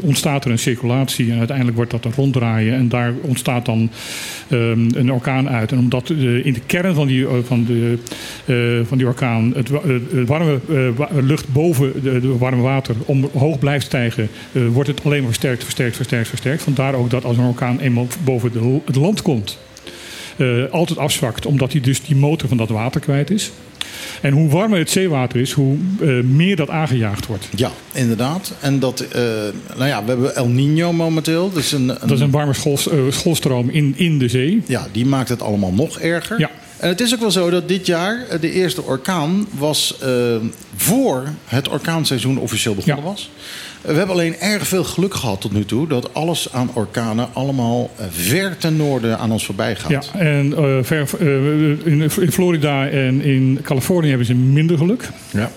ontstaat 0.00 0.44
er 0.44 0.50
een 0.50 0.58
circulatie. 0.58 1.30
En 1.32 1.38
uiteindelijk 1.38 1.76
wordt 1.76 1.90
dat 1.90 2.04
een 2.04 2.12
ronddraaien. 2.16 2.74
En 2.74 2.88
daar 2.88 3.12
ontstaat 3.20 3.66
dan 3.66 3.90
ehm, 4.48 4.88
een 4.94 5.12
orkaan 5.12 5.48
uit. 5.48 5.72
En 5.72 5.78
omdat 5.78 6.10
in 6.10 6.52
de 6.52 6.60
kern 6.66 6.94
van 6.94 7.06
die, 7.06 7.26
van 7.46 7.64
de, 7.64 7.98
van 8.86 8.98
die 8.98 9.06
orkaan 9.06 9.52
het, 9.56 9.68
het- 9.68 10.02
het 10.12 10.28
warme 10.28 10.58
eh, 10.68 11.22
lucht 11.22 11.52
boven 11.52 11.92
de, 12.02 12.20
de 12.20 12.36
warme 12.38 12.62
water 12.62 12.94
omhoog 13.04 13.58
blijft 13.58 13.86
stijgen, 13.86 14.28
eh, 14.52 14.62
wordt 14.72 14.88
het 14.88 15.04
alleen 15.04 15.18
maar 15.18 15.26
versterkt, 15.30 15.62
versterkt, 15.62 15.96
versterkt, 15.96 16.28
versterkt. 16.28 16.62
Vandaar 16.62 16.94
ook 16.94 17.10
dat 17.10 17.24
als 17.24 17.36
een 17.36 17.44
orkaan 17.44 17.78
eenmaal 17.80 18.06
boven 18.24 18.52
de- 18.52 18.78
het 18.84 18.96
land 18.96 19.22
komt, 19.22 19.58
eh, 20.36 20.46
altijd 20.70 20.98
afzwakt, 20.98 21.46
omdat 21.46 21.72
hij 21.72 21.80
dus 21.80 22.02
die 22.02 22.16
motor 22.16 22.48
van 22.48 22.56
dat 22.56 22.68
water 22.68 23.00
kwijt 23.00 23.30
is. 23.30 23.50
En 24.20 24.32
hoe 24.32 24.48
warmer 24.48 24.78
het 24.78 24.90
zeewater 24.90 25.40
is, 25.40 25.52
hoe 25.52 25.76
eh, 26.00 26.08
meer 26.20 26.56
dat 26.56 26.70
aangejaagd 26.70 27.26
wordt. 27.26 27.48
Ja, 27.56 27.70
inderdaad. 27.92 28.54
En 28.60 28.78
dat, 28.78 29.00
eh, 29.00 29.22
nou 29.76 29.88
ja, 29.88 30.02
we 30.04 30.08
hebben 30.10 30.34
El 30.36 30.48
Nino 30.48 30.92
momenteel. 30.92 31.50
Dus 31.52 31.72
een, 31.72 31.86
Dat 31.86 32.10
is 32.10 32.20
een 32.20 32.30
warme 32.30 32.52
eh, 32.64 32.98
schoolstroom 33.10 33.68
in, 33.70 33.94
in 33.96 34.18
de 34.18 34.28
zee. 34.28 34.62
Ja, 34.66 34.86
die 34.92 35.06
maakt 35.06 35.28
het 35.28 35.42
allemaal 35.42 35.72
nog 35.72 35.98
erger. 36.00 36.38
Ja. 36.38 36.50
En 36.80 36.88
het 36.88 37.00
is 37.00 37.14
ook 37.14 37.20
wel 37.20 37.30
zo 37.30 37.50
dat 37.50 37.68
dit 37.68 37.86
jaar 37.86 38.26
eh, 38.28 38.40
de 38.40 38.52
eerste 38.52 38.82
orkaan 38.82 39.46
was 39.58 39.96
eh, 40.00 40.10
voor 40.76 41.28
het 41.44 41.68
orkaanseizoen 41.68 42.38
officieel 42.38 42.74
begonnen 42.74 43.04
Ja. 43.04 43.10
was. 43.10 43.30
Eh, 43.82 43.90
We 43.90 43.96
hebben 43.96 44.14
alleen 44.14 44.38
erg 44.38 44.66
veel 44.66 44.84
geluk 44.84 45.14
gehad 45.14 45.40
tot 45.40 45.52
nu 45.52 45.64
toe 45.64 45.88
dat 45.88 46.14
alles 46.14 46.52
aan 46.52 46.70
orkanen 46.74 47.28
allemaal 47.32 47.90
ver 48.10 48.56
ten 48.56 48.76
noorden 48.76 49.18
aan 49.18 49.32
ons 49.32 49.44
voorbij 49.44 49.76
gaat. 49.76 50.10
Ja, 50.12 50.20
en 50.20 50.54
ver, 50.84 51.08
in, 51.84 52.10
Florida 52.10 52.88
en 52.88 53.22
in 53.22 53.58
Californië 53.62 54.08
hebben 54.08 54.26
ze 54.26 54.34
minder 54.34 54.78
geluk. 54.78 55.08
Ja. 55.30 55.50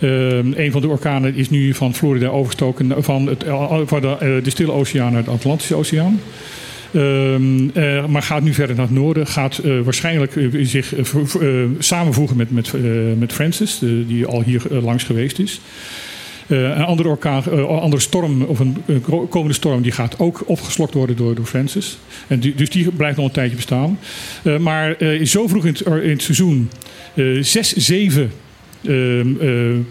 Ehm, 0.00 0.52
een 0.56 0.72
van 0.72 0.80
de 0.80 0.88
orkanen 0.88 1.34
is 1.34 1.50
nu 1.50 1.74
van 1.74 1.94
Florida 1.94 2.28
overgestoken 2.28 3.04
van, 3.04 3.26
het, 3.26 3.44
van 3.86 4.00
de, 4.00 4.40
de 4.42 4.50
Stille 4.50 4.72
Oceaan 4.72 5.12
naar 5.12 5.24
de 5.24 5.30
Atlantische 5.30 5.74
Oceaan. 5.74 6.20
Ehm, 6.92 7.68
eh, 7.74 8.06
maar 8.06 8.22
gaat 8.22 8.42
nu 8.42 8.54
verder 8.54 8.76
naar 8.76 8.84
het 8.84 8.94
noorden. 8.94 9.26
Gaat 9.26 9.60
uh, 9.64 9.80
waarschijnlijk 9.80 10.36
eh, 10.36 10.46
zich 10.62 10.94
samenvoegen 11.78 12.36
met, 12.36 12.50
met, 12.50 12.72
met 13.18 13.32
Francis, 13.32 13.78
die 14.06 14.26
al 14.26 14.42
hier 14.42 14.62
langs 14.68 15.04
geweest 15.04 15.38
is. 15.38 15.60
een 16.46 16.84
andere, 16.84 17.08
orkaan, 17.08 17.68
andere 17.68 18.02
storm, 18.02 18.42
of 18.42 18.58
een 18.58 18.76
komende 19.28 19.54
storm, 19.54 19.82
die 19.82 19.92
gaat 19.92 20.18
ook 20.18 20.42
opgeslokt 20.46 20.94
worden 20.94 21.16
door, 21.16 21.34
door 21.34 21.44
Francis. 21.44 21.98
En 22.26 22.40
dus 22.40 22.70
die 22.70 22.90
blijft 22.90 23.16
nog 23.16 23.26
een 23.26 23.32
tijdje 23.32 23.56
bestaan. 23.56 23.98
maar 24.60 24.96
zo 25.22 25.46
vroeg 25.46 25.66
in 25.66 25.72
het, 25.72 25.86
in 25.86 26.10
het 26.10 26.22
seizoen, 26.22 26.70
6-7 27.16 28.41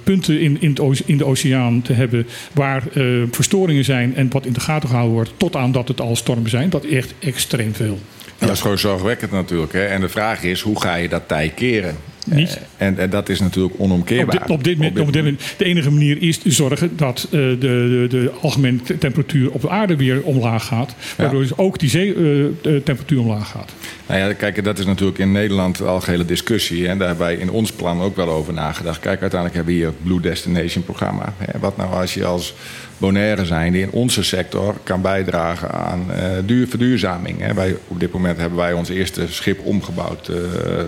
punten 0.04 0.40
in, 0.40 0.58
in, 0.62 0.78
het 0.84 1.04
in 1.06 1.18
de 1.18 1.26
oceaan 1.26 1.82
te 1.82 1.94
hebben 1.94 2.28
waar 2.54 2.84
eh, 2.94 3.04
verstoringen 3.32 3.84
zijn 3.86 4.16
en 4.16 4.28
wat 4.32 4.46
in 4.46 4.54
de 4.54 4.60
gaten 4.60 4.88
gehouden 4.90 5.16
wordt, 5.16 5.32
tot 5.38 5.56
aan 5.56 5.72
dat 5.72 5.88
het 5.88 6.02
al 6.02 6.16
stormen 6.16 6.50
zijn, 6.50 6.70
dat 6.70 6.84
is 6.86 6.96
echt 6.96 7.14
extreem 7.20 7.74
veel. 7.74 8.00
Dat 8.38 8.50
is 8.50 8.62
gewoon 8.62 8.78
zorgwekkend 8.80 9.32
natuurlijk. 9.32 9.74
Hè? 9.74 9.86
En 9.86 10.02
de 10.02 10.10
vraag 10.10 10.44
is, 10.44 10.62
hoe 10.62 10.82
ga 10.82 10.96
je 10.96 11.10
dat 11.10 11.28
tij 11.28 11.50
keren? 11.56 11.96
Niet. 12.26 12.60
Eh, 12.78 12.88
En, 12.88 12.98
en 12.98 13.10
dat 13.10 13.30
is 13.30 13.40
natuurlijk 13.40 13.76
ononomkeerbaar. 13.78 14.36
Op 14.36 14.42
dit, 14.42 14.50
op 14.50 14.64
dit, 14.64 14.78
moment- 14.78 15.00
op 15.00 15.14
dit 15.14 15.24
moment- 15.24 15.54
de 15.58 15.66
enige 15.66 15.92
manier 15.92 16.22
is 16.22 16.38
te 16.38 16.52
zorgen 16.52 16.92
dat 16.98 17.24
eh, 17.26 17.32
de, 17.32 17.58
de, 17.60 18.06
de 18.10 18.32
algemene 18.42 18.82
te- 18.82 18.98
temperatuur 18.98 19.52
op 19.52 19.62
de 19.62 19.70
aarde 19.70 19.96
weer 19.96 20.22
omlaag 20.24 20.66
gaat. 20.66 20.96
Waardoor 21.18 21.42
dus 21.42 21.58
ook 21.58 21.80
die 21.80 21.90
zeetemperatuur 21.90 23.20
omlaag 23.20 23.50
gaat. 23.50 23.72
Nou 24.08 24.20
ja, 24.20 24.34
kijk, 24.34 24.64
dat 24.64 24.80
is 24.80 24.86
natuurlijk 24.86 25.18
in 25.18 25.32
Nederland 25.32 25.78
de 25.78 25.86
algehele 25.86 26.26
discussie. 26.26 26.88
En 26.88 26.98
daar 26.98 27.08
hebben 27.08 27.26
wij 27.26 27.36
in 27.36 27.52
ons 27.52 27.72
plan 27.72 28.02
ook 28.02 28.16
wel 28.16 28.30
over 28.30 28.54
nagedacht. 28.54 29.00
Kijk, 29.00 29.22
uiteindelijk 29.22 29.56
hebben 29.56 29.74
we 29.74 29.80
hier 29.80 29.90
het 29.90 30.04
Blue 30.04 30.20
Destination 30.20 30.84
programma. 30.84 31.34
Wat 31.60 31.78
nou 31.78 31.94
als 31.94 32.14
je 32.14 32.26
als 32.26 32.54
Bonaire 32.98 33.46
zijn 33.46 33.72
die 33.72 33.82
in 33.82 33.92
onze 33.92 34.24
sector 34.24 34.76
kan 34.84 35.02
bijdragen 35.02 35.72
aan 35.72 36.06
duur, 36.46 36.68
verduurzaming. 36.68 37.40
Hè. 37.40 37.54
Wij, 37.54 37.78
op 37.88 38.00
dit 38.00 38.12
moment 38.12 38.38
hebben 38.38 38.58
wij 38.58 38.74
ons 38.74 38.90
eerste 38.90 39.28
schip 39.28 39.60
omgebouwd 39.66 40.28
eh, 40.28 40.36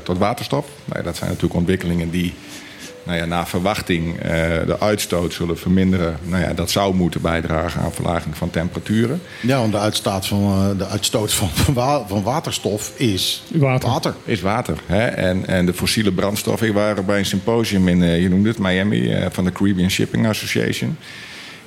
tot 0.03 0.17
waterstof. 0.17 0.67
Nou, 0.85 1.03
dat 1.03 1.15
zijn 1.15 1.29
natuurlijk 1.29 1.59
ontwikkelingen 1.59 2.09
die 2.09 2.33
nou 3.03 3.17
ja, 3.17 3.25
naar 3.25 3.47
verwachting 3.47 4.19
eh, 4.19 4.31
de 4.65 4.75
uitstoot 4.79 5.33
zullen 5.33 5.57
verminderen. 5.57 6.17
Nou 6.23 6.43
ja, 6.43 6.53
dat 6.53 6.71
zou 6.71 6.95
moeten 6.95 7.21
bijdragen 7.21 7.81
aan 7.81 7.91
verlaging 7.93 8.37
van 8.37 8.49
temperaturen. 8.49 9.21
Ja, 9.41 9.57
want 9.57 9.71
de 9.71 9.77
uitstoot 9.79 10.27
van, 10.27 10.41
eh, 10.71 10.77
de 10.77 10.87
uitstoot 10.87 11.33
van, 11.33 11.49
van 11.63 11.73
wa- 11.73 12.07
van 12.07 12.23
waterstof 12.23 12.91
is 12.99 13.43
Water. 13.53 13.89
water. 13.89 14.13
is 14.25 14.41
water. 14.41 14.77
Hè? 14.85 15.05
En, 15.05 15.47
en 15.47 15.65
de 15.65 15.73
fossiele 15.73 16.11
brandstoffen. 16.11 16.67
Ik 16.67 16.73
was 16.73 17.05
bij 17.05 17.17
een 17.19 17.25
symposium 17.25 17.87
in, 17.87 18.03
eh, 18.03 18.21
je 18.21 18.29
noemde 18.29 18.49
het, 18.49 18.57
Miami, 18.59 19.11
eh, 19.13 19.25
van 19.31 19.43
de 19.43 19.51
Caribbean 19.51 19.89
Shipping 19.89 20.27
Association. 20.27 20.97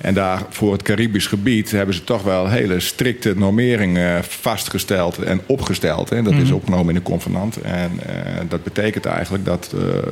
En 0.01 0.15
daar 0.15 0.43
voor 0.49 0.73
het 0.73 0.83
Caribisch 0.83 1.27
gebied 1.27 1.71
hebben 1.71 1.95
ze 1.95 2.05
toch 2.05 2.23
wel 2.23 2.49
hele 2.49 2.81
strikte 2.81 3.33
normeringen 3.37 4.25
vastgesteld 4.25 5.19
en 5.19 5.41
opgesteld. 5.47 6.11
En 6.11 6.25
dat 6.25 6.33
is 6.33 6.51
opgenomen 6.51 6.89
in 6.89 6.95
de 6.95 7.03
convenant. 7.03 7.61
En 7.61 7.91
eh, 8.07 8.43
dat 8.49 8.63
betekent 8.63 9.05
eigenlijk 9.05 9.45
dat 9.45 9.75
eh, 9.75 9.99
eh, 9.99 10.05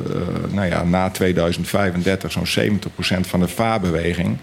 nou 0.51 0.69
ja, 0.69 0.85
na 0.85 1.11
2035 1.11 2.33
zo'n 2.33 2.79
70% 2.79 3.21
van 3.21 3.41
de 3.41 3.49
vaarbeweging 3.49 4.37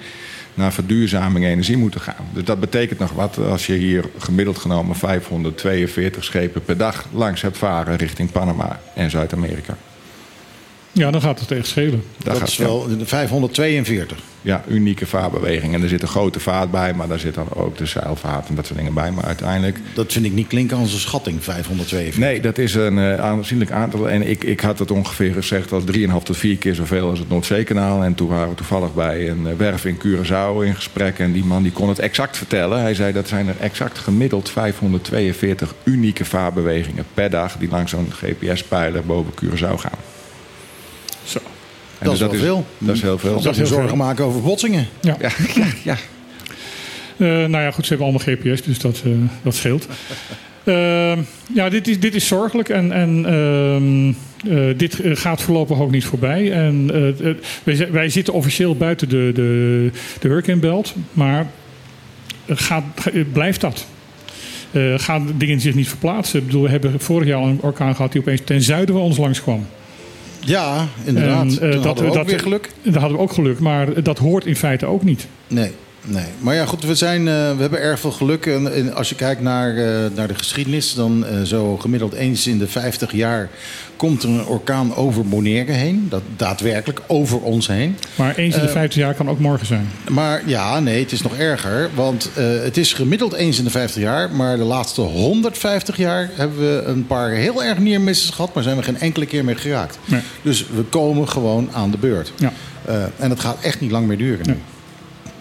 naar 0.54 0.74
verduurzaming 0.74 1.46
energie 1.46 1.78
moeten 1.78 2.02
gaan. 2.02 2.26
Dus 2.34 2.44
dat 2.44 2.60
betekent 2.60 3.00
nog 3.00 3.12
wat 3.12 3.38
als 3.38 3.66
je 3.66 3.74
hier 3.74 4.06
gemiddeld 4.18 4.58
genomen 4.58 4.96
542 4.96 6.24
schepen 6.24 6.64
per 6.64 6.78
dag 6.78 7.06
langs 7.14 7.42
hebt 7.42 7.58
varen 7.58 7.96
richting 7.96 8.32
Panama 8.32 8.80
en 8.96 9.10
Zuid-Amerika. 9.10 9.78
Ja, 10.94 11.12
dan 11.12 11.22
gaat 11.22 11.40
het 11.40 11.52
echt 11.52 11.68
schelen. 11.68 12.04
Daar 12.18 12.34
Dat 12.34 12.38
gaat 12.38 12.48
is 12.48 12.58
wel 12.58 12.88
de 12.98 13.06
542. 13.06 14.18
ja, 14.42 14.64
unieke 14.68 15.06
vaarbeweging. 15.06 15.74
En 15.74 15.82
er 15.82 15.90
zit 15.90 16.02
een 16.02 16.08
grote 16.08 16.40
vaart 16.40 16.72
bij, 16.72 16.94
maar 16.94 17.08
daar 17.08 17.20
zit 17.20 17.34
dan 17.34 17.48
ook 17.54 17.78
de 17.78 17.86
zeilvaart 17.86 18.50
en 18.50 18.56
dat 18.56 18.66
soort 18.66 18.78
dingen 18.78 18.94
bij. 18.94 19.12
Maar 19.12 19.24
uiteindelijk 19.24 19.80
Dat 19.94 20.12
vind 20.12 20.26
ik 20.26 20.34
niet 20.34 20.48
klinken 20.48 20.78
als 20.78 20.94
een 20.94 21.00
schatting, 21.00 21.44
542. 21.44 22.20
Nee, 22.20 22.42
dat 22.42 22.58
is 22.58 22.74
een 22.74 22.98
eh, 22.98 23.16
aanzienlijk 23.20 23.72
aantal. 23.72 24.10
En 24.10 24.30
ik, 24.30 24.44
ik 24.44 24.60
had 24.60 24.80
het 24.80 24.92
ongeveer 24.92 25.34
gezegd 25.34 25.72
als 25.72 25.84
3,5 25.98 26.00
tot 26.24 26.38
4 26.38 26.58
keer 26.58 26.76
zoveel 26.76 27.10
als 27.10 27.20
het 27.20 27.30
Noordzeekanaal. 27.30 28.04
En 28.04 28.16
toen 28.16 28.28
waren 28.28 28.50
we 28.50 28.56
toevallig 28.56 28.94
bij 28.94 29.30
een 29.30 29.48
eh, 29.48 29.54
werf 29.58 29.86
in 29.86 29.98
Curaçao 29.98 30.66
in 30.66 30.76
gesprek. 30.76 31.20
En 31.20 31.32
die 31.32 31.44
man 31.46 31.64
die 31.64 31.72
kon 31.72 31.90
het 31.90 32.00
exact 32.00 32.38
vertellen. 32.38 32.82
Hij 32.82 32.94
zei 32.94 33.14
dat 33.14 33.28
zijn 33.28 33.48
er 33.48 33.56
exact 33.60 33.98
gemiddeld 33.98 34.50
542 34.50 35.74
unieke 35.84 36.26
vaarbewegingen 36.26 37.06
per 37.14 37.30
dag... 37.30 37.58
die 37.58 37.70
langs 37.70 37.92
zo'n 37.92 38.12
GPS-pijler 38.12 39.06
boven 39.06 39.34
Curaçao 39.34 39.76
gaan. 39.76 40.11
Zo. 42.04 42.06
En 42.06 42.06
Dat 42.06 42.14
is 42.14 42.20
wel 42.20 42.40
veel. 42.40 42.66
Dat 42.78 42.96
is 42.96 43.02
heel 43.02 43.18
veel. 43.18 43.42
Dat 43.42 43.52
is 43.52 43.58
heel 43.58 43.66
zorgen 43.68 43.88
veel. 43.88 43.98
maken 43.98 44.26
over 44.26 44.42
botsingen. 44.42 44.88
Ja. 45.02 45.18
Ja, 45.20 45.30
ja, 45.64 45.68
ja. 45.84 45.98
Eh, 47.18 47.28
nou 47.28 47.64
ja, 47.64 47.72
goed, 47.72 47.86
ze 47.86 47.94
hebben 47.96 48.08
allemaal 48.14 48.36
GPS, 48.36 48.62
dus 48.64 48.80
dat, 48.80 49.02
eh, 49.06 49.12
dat 49.44 49.56
scheelt. 49.56 49.88
Eh, 50.64 51.18
ja, 51.54 51.70
dit 51.70 51.88
is, 51.88 52.00
dit 52.00 52.16
is 52.16 52.28
zorgelijk 52.28 52.70
en, 52.70 52.92
en 52.92 53.26
ehm, 53.26 54.10
eh, 54.58 54.78
dit 54.78 55.00
gaat 55.04 55.42
voorlopig 55.42 55.80
ook 55.80 55.92
niet 55.92 56.06
voorbij. 56.06 56.52
En, 56.52 56.88
wij, 57.64 57.88
wij 57.92 58.10
zitten 58.10 58.34
officieel 58.34 58.76
buiten 58.76 59.10
de, 59.10 59.32
de, 59.34 59.90
de 60.20 60.28
Hurricane 60.28 60.60
Belt, 60.60 60.94
maar 61.14 61.48
gaat, 62.48 62.84
ga- 62.96 63.12
blijft 63.34 63.62
dat? 63.62 63.86
Eh, 64.72 64.94
gaan 64.98 65.28
dingen 65.38 65.60
zich 65.62 65.76
niet 65.76 65.88
verplaatsen? 65.88 66.40
Ik 66.40 66.46
bedoel, 66.46 66.62
we 66.64 66.70
hebben 66.70 67.00
vorig 67.00 67.28
jaar 67.28 67.42
een 67.42 67.60
orkaan 67.62 67.96
gehad 67.96 68.12
die 68.12 68.22
opeens 68.22 68.42
ten 68.44 68.62
zuiden 68.62 68.96
van 68.96 69.04
ons 69.04 69.18
langs 69.18 69.42
kwam. 69.42 69.66
Ja, 70.46 70.88
inderdaad. 71.04 71.58
En, 71.58 71.62
eh, 71.62 71.72
Toen 71.72 71.84
hadden 71.86 72.06
we 72.12 72.20
ook 72.20 72.28
weer 72.28 72.40
geluk. 72.40 72.70
Daar 72.84 73.00
hadden 73.00 73.18
we 73.18 73.24
ook 73.24 73.34
geluk, 73.34 73.60
maar 73.60 74.04
dat 74.04 74.18
hoort 74.18 74.46
in 74.46 74.56
feite 74.56 74.86
ook 74.86 75.04
niet. 75.04 75.28
Nee, 75.48 75.72
nee. 76.06 76.26
Maar 76.40 76.56
ja, 76.56 76.66
goed, 76.66 76.84
we, 76.84 76.96
zijn, 76.96 77.28
eh, 77.28 77.34
we 77.34 77.62
hebben 77.62 77.82
erg 77.82 78.00
veel 78.00 78.12
geluk. 78.12 78.46
En, 78.46 78.74
en 78.74 78.96
als 78.96 79.10
je 79.10 79.16
kijkt 79.16 79.42
naar, 79.42 79.78
eh, 79.78 80.12
naar 80.16 80.28
de 80.28 80.36
geschiedenis, 80.36 80.94
dan 80.94 81.26
eh, 81.26 81.42
zo 81.42 81.78
gemiddeld 81.78 82.14
eens 82.14 82.48
in 82.48 82.58
de 82.58 82.68
50 82.68 83.12
jaar 83.12 83.50
komt 83.96 84.24
er 84.24 84.30
een 84.30 84.46
orkaan 84.46 84.96
over 84.96 85.26
Bonaire 85.26 85.72
heen. 85.72 86.08
Dat 86.10 86.22
daadwerkelijk 86.36 87.02
over 87.08 87.42
ons 87.42 87.68
heen. 87.68 87.98
Maar 88.16 88.36
eens 88.36 88.56
in 88.56 88.62
de 88.62 88.68
Eh, 88.68 88.74
50 88.74 89.00
jaar 89.00 89.14
kan 89.14 89.30
ook 89.30 89.40
morgen 89.40 89.68
zijn. 89.68 89.90
Maar 90.10 90.42
ja, 90.46 90.80
nee, 90.80 91.02
het 91.02 91.12
is 91.12 91.22
nog 91.22 91.38
erger. 91.38 91.90
Want 91.94 92.30
het 92.34 92.78
is 92.78 92.94
gemiddeld 92.94 93.34
eens 93.34 93.58
in 93.58 93.64
de 93.64 93.70
50 93.70 94.02
jaar. 94.02 94.32
Maar 94.32 94.58
de 94.58 94.64
laatste 94.64 95.02
150 95.02 95.98
jaar 95.98 96.30
hebben 96.34 96.60
we 96.60 96.84
een 96.86 97.08
paar 97.08 97.30
heel 97.30 97.64
erg 97.64 97.78
neermisses 97.78 98.30
gehad. 98.30 98.54
Maar 98.54 98.64
zijn 98.64 98.78
we 98.78 98.84
geen 98.84 99.00
enkele 99.00 99.26
keer 99.26 99.46
meer 99.46 99.58
geraakt. 99.58 99.98
Nee. 100.06 100.22
Dus 100.42 100.66
we 100.76 100.82
komen 100.82 101.30
gewoon 101.30 101.70
aan 101.72 101.92
de 101.92 101.98
beurt. 101.98 102.32
Ja. 102.36 102.54
En 103.18 103.30
het 103.30 103.40
gaat 103.40 103.58
echt 103.62 103.80
niet 103.80 103.92
lang 103.92 104.08
meer 104.08 104.18
duren. 104.18 104.46
Nee. 104.46 104.58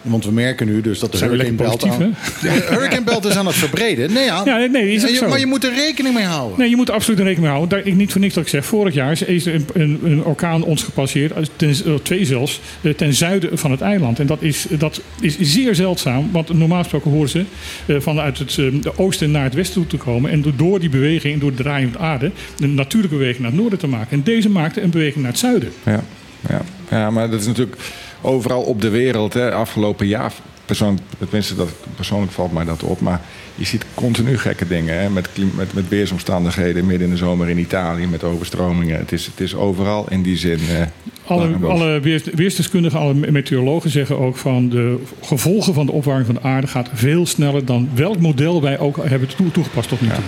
Want 0.02 0.24
we 0.24 0.32
merken 0.32 0.66
nu 0.66 0.80
dus 0.80 0.98
dat 0.98 1.12
de 1.12 1.18
Hurricane 1.18 1.52
Belt, 1.52 1.84
aan, 1.88 1.98
de 2.40 2.48
Hurricane 2.70 3.02
Belt 3.04 3.24
is 3.24 3.36
aan 3.36 3.46
het 3.46 3.54
verbreden. 3.54 4.12
Nee, 4.12 4.24
ja. 4.24 4.42
Ja, 4.44 4.56
nee, 4.56 4.68
nee, 4.68 4.92
is 4.92 5.08
ook 5.08 5.14
zo. 5.14 5.28
maar 5.28 5.38
je 5.38 5.46
moet 5.46 5.64
er 5.64 5.74
rekening 5.74 6.14
mee 6.14 6.24
houden. 6.24 6.58
Nee, 6.58 6.68
je 6.70 6.76
moet 6.76 6.88
er 6.88 6.94
absoluut 6.94 7.18
rekening 7.18 7.42
mee 7.44 7.50
houden. 7.56 7.78
Daar, 7.78 7.86
ik, 7.86 7.94
niet 7.94 8.12
voor 8.12 8.20
niks 8.20 8.34
dat 8.34 8.42
ik 8.42 8.48
zeg. 8.48 8.64
Vorig 8.64 8.94
jaar 8.94 9.18
is- 9.26 9.46
er 9.46 9.54
een, 9.54 9.66
een, 9.72 9.98
een 10.04 10.24
orkaan 10.24 10.62
ons 10.64 10.82
gepasseerd. 10.82 11.32
Ten, 11.56 11.68
eh, 11.86 11.94
twee 12.02 12.24
zelfs. 12.24 12.60
eh, 12.80 12.92
Ten 12.92 13.14
zuiden 13.14 13.58
van 13.58 13.70
het 13.70 13.80
eiland. 13.80 14.18
En 14.18 14.26
dat 14.26 14.42
is, 14.42 14.66
dat 14.78 15.00
is 15.20 15.36
zeer 15.40 15.74
zeldzaam. 15.74 16.28
Want 16.32 16.52
normaal 16.52 16.78
gesproken 16.82 17.10
horen 17.10 17.28
ze 17.28 17.44
eh, 17.86 17.96
vanuit 17.98 18.38
het 18.38 18.58
eh, 18.58 18.66
oosten 18.96 19.30
naar 19.30 19.44
het 19.44 19.54
westen 19.54 19.74
toe 19.74 19.86
te 19.86 19.96
komen. 19.96 20.30
En 20.30 20.44
door 20.56 20.80
die 20.80 20.88
beweging, 20.88 21.40
door 21.40 21.50
de 21.56 21.62
draaiende 21.62 21.98
aarde. 21.98 22.30
Een 22.58 22.74
natuurlijke 22.74 23.16
beweging 23.16 23.40
naar 23.42 23.50
het 23.50 23.60
noorden 23.60 23.78
te 23.78 23.86
maken. 23.86 24.10
En 24.10 24.22
deze 24.22 24.48
maakte 24.50 24.80
een 24.80 24.90
beweging 24.90 25.22
naar 25.22 25.30
het 25.32 25.40
zuiden. 25.40 25.72
Ja, 25.84 26.02
ja. 26.48 26.60
ja, 26.90 27.10
maar 27.10 27.30
dat 27.30 27.40
is 27.40 27.46
natuurlijk 27.46 27.76
overal 28.20 28.62
op 28.62 28.80
de 28.80 28.88
wereld. 28.88 29.34
Hè, 29.34 29.52
afgelopen 29.54 30.06
jaar, 30.06 30.32
persoon, 30.64 30.98
tenminste 31.18 31.56
dat, 31.56 31.68
persoonlijk 31.96 32.32
valt 32.32 32.52
mij 32.52 32.64
dat 32.64 32.82
op. 32.82 33.00
Maar 33.00 33.20
je 33.54 33.64
ziet 33.64 33.84
continu 33.94 34.38
gekke 34.38 34.66
dingen. 34.66 35.00
Hè, 35.00 35.08
met, 35.10 35.28
met, 35.56 35.72
met 35.74 35.88
weersomstandigheden 35.88 36.86
midden 36.86 37.06
in 37.06 37.12
de 37.12 37.18
zomer 37.18 37.48
in 37.48 37.58
Italië. 37.58 38.06
Met 38.06 38.24
overstromingen. 38.24 38.98
Het 38.98 39.12
is, 39.12 39.26
het 39.26 39.40
is 39.40 39.54
overal 39.54 40.06
in 40.10 40.22
die 40.22 40.36
zin. 40.36 40.58
eh, 40.68 40.82
Alle, 41.26 41.56
alle 41.62 42.00
weers- 42.00 42.24
weersdeskundigen, 42.34 42.98
alle 42.98 43.14
meteorologen 43.14 43.90
zeggen 43.90 44.18
ook 44.18 44.36
van 44.36 44.68
de 44.68 45.02
gevolgen 45.22 45.74
van 45.74 45.86
de 45.86 45.92
opwarming 45.92 46.26
van 46.26 46.34
de 46.34 46.42
aarde 46.42 46.66
gaat 46.66 46.88
veel 46.92 47.26
sneller 47.26 47.64
dan 47.64 47.88
welk 47.94 48.18
model 48.20 48.62
wij 48.62 48.78
ook 48.78 49.04
hebben 49.04 49.28
toe- 49.36 49.50
toegepast 49.50 49.88
tot 49.88 50.00
nu 50.00 50.08
toe. 50.08 50.24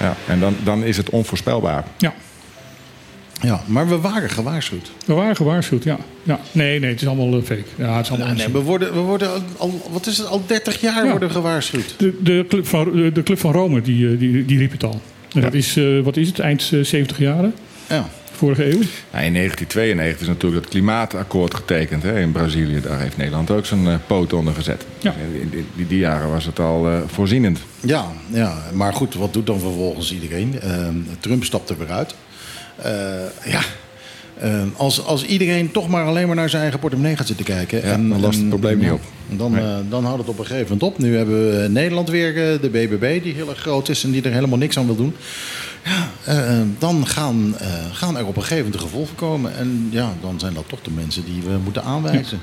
Ja, 0.00 0.16
en 0.26 0.40
dan, 0.40 0.56
dan 0.64 0.84
is 0.84 0.96
het 0.96 1.10
onvoorspelbaar. 1.10 1.84
Ja. 1.98 2.14
Ja, 3.42 3.60
maar 3.66 3.88
we 3.88 3.98
waren 3.98 4.30
gewaarschuwd. 4.30 4.90
We 5.04 5.14
waren 5.14 5.36
gewaarschuwd, 5.36 5.84
ja. 5.84 5.98
ja. 6.22 6.40
Nee, 6.52 6.80
nee, 6.80 6.90
het 6.90 7.00
is 7.00 7.06
allemaal 7.06 7.38
eh, 7.38 7.44
fake. 7.44 7.62
Ja, 7.76 7.96
het 7.96 8.04
is 8.04 8.10
allemaal 8.10 8.26
Nou, 8.28 8.38
nee, 8.38 8.52
we 8.52 8.60
worden, 8.60 8.92
we 8.92 8.98
worden 9.00 9.30
al, 9.56 9.88
wat 9.90 10.06
is 10.06 10.18
het, 10.18 10.26
al 10.26 10.42
30 10.46 10.80
jaar 10.80 11.04
Ja. 11.04 11.10
worden 11.10 11.28
we 11.28 11.34
gewaarschuwd. 11.34 11.94
de, 11.98 12.16
de, 12.22 12.44
club 12.48 12.66
van, 12.66 13.10
de, 13.14 13.22
Club 13.22 13.38
van 13.38 13.52
Rome, 13.52 13.80
die, 13.80 14.12
eh, 14.12 14.18
die, 14.18 14.44
die 14.44 14.58
riep 14.58 14.72
het 14.72 14.84
al. 14.84 15.00
En 15.34 15.40
dat 15.40 15.54
is, 15.54 15.76
eh, 15.76 16.00
wat 16.00 16.16
is 16.16 16.28
het, 16.28 16.38
eind 16.38 16.70
eh, 16.72 16.80
70 16.84 17.18
jaren, 17.18 17.54
Ja. 17.88 18.08
vorige 18.32 18.64
eeuw. 18.64 18.80
Nou, 19.12 19.24
in 19.24 19.32
1992 19.32 20.20
is 20.20 20.26
natuurlijk 20.26 20.62
het 20.62 20.70
klimaatakkoord 20.70 21.54
getekend 21.54 22.02
hè, 22.02 22.20
in 22.20 22.32
Brazilië. 22.32 22.80
Daar 22.80 23.00
heeft 23.00 23.16
Nederland 23.16 23.50
ook 23.50 23.66
zijn 23.66 23.86
eh, 23.86 23.94
poot 24.06 24.32
onder 24.32 24.54
gezet. 24.54 24.86
Ja. 24.98 25.14
In 25.40 25.48
die, 25.50 25.64
die, 25.76 25.86
die 25.86 25.98
jaren 25.98 26.30
was 26.30 26.44
het 26.46 26.58
al 26.58 26.88
eh, 26.88 26.98
voorzienend. 27.06 27.58
Ja, 27.80 28.06
ja, 28.32 28.58
maar 28.72 28.92
goed, 28.92 29.14
wat 29.14 29.32
doet 29.32 29.46
dan 29.46 29.60
vervolgens 29.60 30.12
iedereen? 30.12 30.60
Ehm, 30.60 30.94
Trump 31.20 31.44
stapt 31.44 31.70
er 31.70 31.78
weer 31.78 31.90
uit. 31.90 32.14
Eh, 32.82 33.50
ja, 33.52 33.60
Ehm, 34.40 34.68
als, 34.76 35.04
als 35.04 35.24
iedereen 35.24 35.70
toch 35.70 35.88
maar 35.88 36.04
alleen 36.04 36.26
maar 36.26 36.36
naar 36.36 36.48
zijn 36.48 36.62
eigen 36.62 36.80
portemonnee 36.80 37.16
gaat 37.16 37.26
zitten 37.26 37.44
kijken... 37.44 37.80
Ja, 37.80 37.90
dan 37.96 38.20
lost 38.20 38.38
het 38.38 38.48
probleem 38.48 38.78
niet 38.78 38.90
op. 38.90 39.00
Dan, 39.28 39.52
Nee. 39.52 39.60
eh, 39.64 39.76
dan 39.88 40.04
houdt 40.04 40.18
het 40.20 40.28
op 40.28 40.38
een 40.38 40.46
gegeven 40.46 40.72
moment 40.72 40.82
op. 40.82 40.98
Nu 40.98 41.16
hebben 41.16 41.50
we 41.56 41.64
in 41.64 41.72
Nederland 41.72 42.08
weer 42.08 42.28
eh, 42.52 42.60
de 42.60 42.68
BBB, 42.70 43.22
die 43.22 43.34
heel 43.34 43.48
erg 43.48 43.58
groot 43.58 43.88
is 43.88 44.04
en 44.04 44.10
die 44.10 44.22
er 44.22 44.32
helemaal 44.32 44.58
niks 44.58 44.78
aan 44.78 44.86
wil 44.86 44.96
doen. 44.96 45.14
Ja, 45.84 46.08
eh, 46.24 46.58
dan 46.78 47.06
gaan, 47.06 47.54
eh, 47.58 47.68
gaan 47.92 48.16
er 48.16 48.26
op 48.26 48.36
een 48.36 48.42
gegeven 48.42 48.64
moment 48.64 48.82
de 48.82 48.88
gevolgen 48.88 49.14
komen. 49.14 49.56
En 49.56 49.88
ja, 49.90 50.12
dan 50.20 50.40
zijn 50.40 50.54
dat 50.54 50.64
toch 50.68 50.82
de 50.82 50.90
mensen 50.90 51.24
die 51.24 51.42
we 51.42 51.56
moeten 51.64 51.82
aanwijzen. 51.82 52.40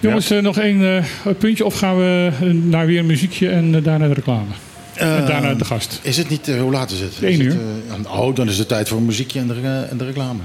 Jongens, 0.00 0.30
eh, 0.30 0.38
nog 0.42 0.58
één 0.58 0.96
eh, 0.96 1.04
puntje 1.38 1.64
of 1.64 1.78
gaan 1.78 1.96
we 1.96 2.30
eh, 2.40 2.48
naar 2.50 2.86
weer 2.86 2.98
een 2.98 3.06
muziekje 3.06 3.48
en 3.48 3.74
eh, 3.74 3.84
daarna 3.84 4.08
de 4.08 4.14
reclame? 4.14 4.50
En 4.98 5.26
daarna 5.26 5.54
de 5.54 5.64
gast. 5.64 6.00
Is 6.02 6.16
het 6.16 6.28
niet, 6.28 6.48
eh, 6.48 6.60
hoe 6.60 6.70
laat 6.72 6.90
is 6.90 7.00
het? 7.00 7.12
Eén 7.22 7.40
uur. 7.40 7.52
Het, 7.52 8.06
eh, 8.06 8.20
oh, 8.20 8.34
dan 8.34 8.48
is 8.48 8.58
het 8.58 8.68
tijd 8.68 8.88
voor 8.88 8.98
een 8.98 9.04
muziekje 9.06 9.40
en 9.40 9.46
de, 9.46 9.54
eh, 9.62 9.90
en 9.90 9.96
de 9.96 10.04
reclame. 10.04 10.40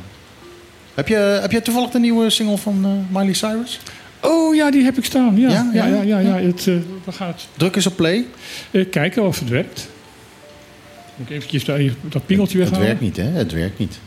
Heb 0.94 1.08
je, 1.08 1.16
heb 1.42 1.52
je 1.52 1.62
toevallig 1.62 1.90
de 1.90 2.00
nieuwe 2.00 2.30
single 2.30 2.58
van 2.58 2.80
eh, 2.84 3.18
Miley 3.18 3.34
Cyrus? 3.34 3.80
Oh 4.22 4.56
ja, 4.56 4.72
die 4.72 4.84
heb 4.84 4.98
ik 4.98 5.06
staan. 5.06 5.38
Ja, 5.40 5.50
Ja, 5.50 5.70
ja, 5.74 5.86
ja, 5.86 6.02
ja. 6.02 6.20
ja. 6.20 6.36
Het, 6.46 6.68
eh, 6.68 6.74
het 7.28 7.48
Druk 7.58 7.76
eens 7.76 7.88
op 7.88 7.96
play. 7.96 8.26
eh, 8.72 8.90
kijken 8.90 9.24
of 9.28 9.40
het 9.40 9.50
werkt. 9.50 9.88
Moet 11.16 11.30
ik 11.30 11.36
eventjes 11.36 11.66
dat, 11.66 11.80
dat 12.02 12.26
pingeltje 12.26 12.60
Het 12.60 12.70
weghalen? 12.70 12.88
werkt 12.88 13.02
niet, 13.02 13.18
hè? 13.18 13.24
Het 13.24 13.52
werkt 13.52 13.80
niet. 13.80 14.00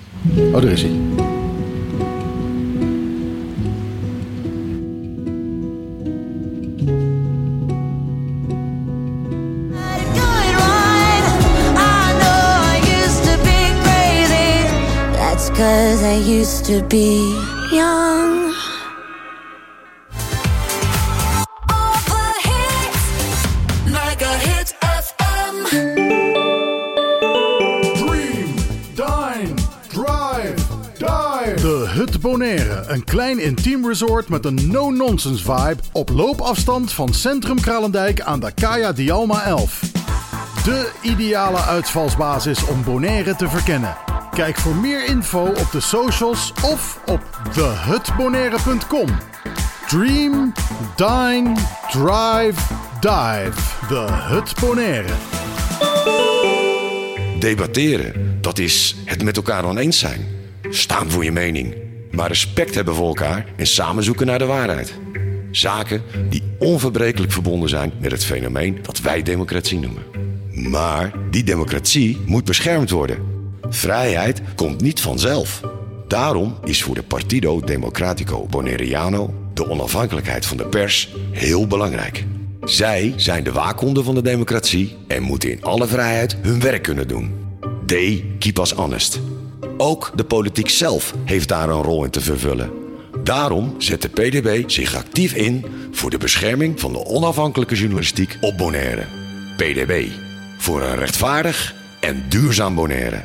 Oh, 0.53 0.62
daar 0.62 0.70
is 0.72 0.82
hij. 0.82 0.90
To 16.47 16.80
be 16.86 17.34
young. 17.72 18.55
All 21.66 21.97
the 22.07 22.34
hits. 22.47 23.47
Mega 23.84 24.32
Hit 24.47 24.76
FM. 24.80 25.57
Dream, 27.94 28.55
dine, 28.94 29.55
drive, 29.88 30.55
dive. 30.99 31.61
De 31.61 31.86
Hut 31.88 32.20
Bonaire. 32.20 32.84
Een 32.86 33.05
klein 33.05 33.38
intiem 33.38 33.86
resort 33.86 34.28
met 34.28 34.44
een 34.44 34.70
no-nonsense 34.70 35.44
vibe. 35.44 35.82
Op 35.92 36.11
loopafstand 36.11 36.92
van 36.92 37.14
Centrum 37.14 37.61
Kralendijk 37.61 38.20
aan 38.20 38.40
de 38.40 38.53
Kaya 38.53 38.92
Dialma 38.92 39.44
11. 39.44 39.80
De 40.64 40.90
ideale 41.03 41.61
uitvalsbasis 41.61 42.66
om 42.66 42.84
Bonaire 42.84 43.36
te 43.36 43.49
verkennen. 43.49 44.16
Kijk 44.37 44.57
voor 44.57 44.74
meer 44.74 45.05
info 45.05 45.41
op 45.41 45.68
de 45.72 45.80
socials 45.80 46.53
of 46.62 47.01
op 47.07 47.41
thehutbonaire.com. 47.53 49.09
Dream, 49.89 50.53
dine, 50.97 51.55
drive, 51.91 52.74
dive. 53.01 53.87
De 53.89 54.07
Hut. 54.11 54.55
Debatteren, 57.41 58.39
dat 58.41 58.59
is 58.59 58.97
het 59.05 59.22
met 59.22 59.37
elkaar 59.37 59.64
oneens 59.64 59.99
zijn. 59.99 60.26
Staan 60.70 61.11
voor 61.11 61.24
je 61.24 61.32
mening. 61.32 61.74
Maar 62.11 62.28
respect 62.28 62.74
hebben 62.74 62.95
voor 62.95 63.07
elkaar 63.07 63.47
en 63.57 63.66
samen 63.66 64.05
zoeken 64.05 64.26
naar 64.26 64.39
de 64.39 64.47
waarheid. 64.47 64.95
Zaken 65.51 66.03
die 66.28 66.43
onverbrekelijk 66.59 67.32
verbonden 67.32 67.68
zijn 67.68 67.93
met 68.01 68.11
het 68.11 68.24
fenomeen 68.24 68.78
dat 68.82 69.01
wij 69.01 69.22
democratie 69.22 69.78
noemen. 69.78 70.03
Maar 70.70 71.12
die 71.30 71.45
democratie 71.45 72.20
moet 72.26 72.45
beschermd 72.45 72.91
worden. 72.91 73.36
Vrijheid 73.69 74.43
komt 74.55 74.81
niet 74.81 75.01
vanzelf. 75.01 75.61
Daarom 76.09 76.57
is 76.64 76.83
voor 76.83 76.95
de 76.95 77.03
Partido 77.03 77.61
Democratico 77.61 78.47
Bonaireano 78.51 79.35
de 79.55 79.71
onafhankelijkheid 79.71 80.47
van 80.47 80.57
de 80.57 80.67
pers 80.67 81.14
heel 81.31 81.67
belangrijk. 81.67 82.25
Zij 82.64 83.12
zijn 83.17 83.45
de 83.45 83.53
waakhonden 83.53 84.05
van 84.05 84.14
de 84.14 84.23
democratie 84.23 84.97
en 85.07 85.23
moeten 85.23 85.51
in 85.51 85.62
alle 85.62 85.87
vrijheid 85.87 86.37
hun 86.43 86.61
werk 86.61 86.83
kunnen 86.83 87.09
doen. 87.09 87.35
They 87.87 88.25
keep 88.39 88.59
us 88.59 88.73
honest. 88.73 89.21
Ook 89.77 90.12
de 90.14 90.25
politiek 90.25 90.69
zelf 90.69 91.14
heeft 91.25 91.49
daar 91.49 91.69
een 91.69 91.83
rol 91.83 92.05
in 92.05 92.11
te 92.11 92.21
vervullen. 92.21 92.71
Daarom 93.25 93.75
zet 93.79 94.03
de 94.03 94.09
PDB 94.09 94.71
zich 94.71 94.95
actief 94.95 95.35
in 95.35 95.64
voor 95.91 96.11
de 96.11 96.19
bescherming 96.19 96.81
van 96.81 96.93
de 96.93 97.05
onafhankelijke 97.05 97.75
journalistiek 97.75 98.39
op 98.41 98.57
Bonaire. 98.57 99.05
PDB. 99.57 100.07
Voor 100.59 100.83
een 100.83 100.97
rechtvaardig 100.97 101.75
en 102.01 102.25
duurzaam 102.29 102.75
Bonaire. 102.75 103.25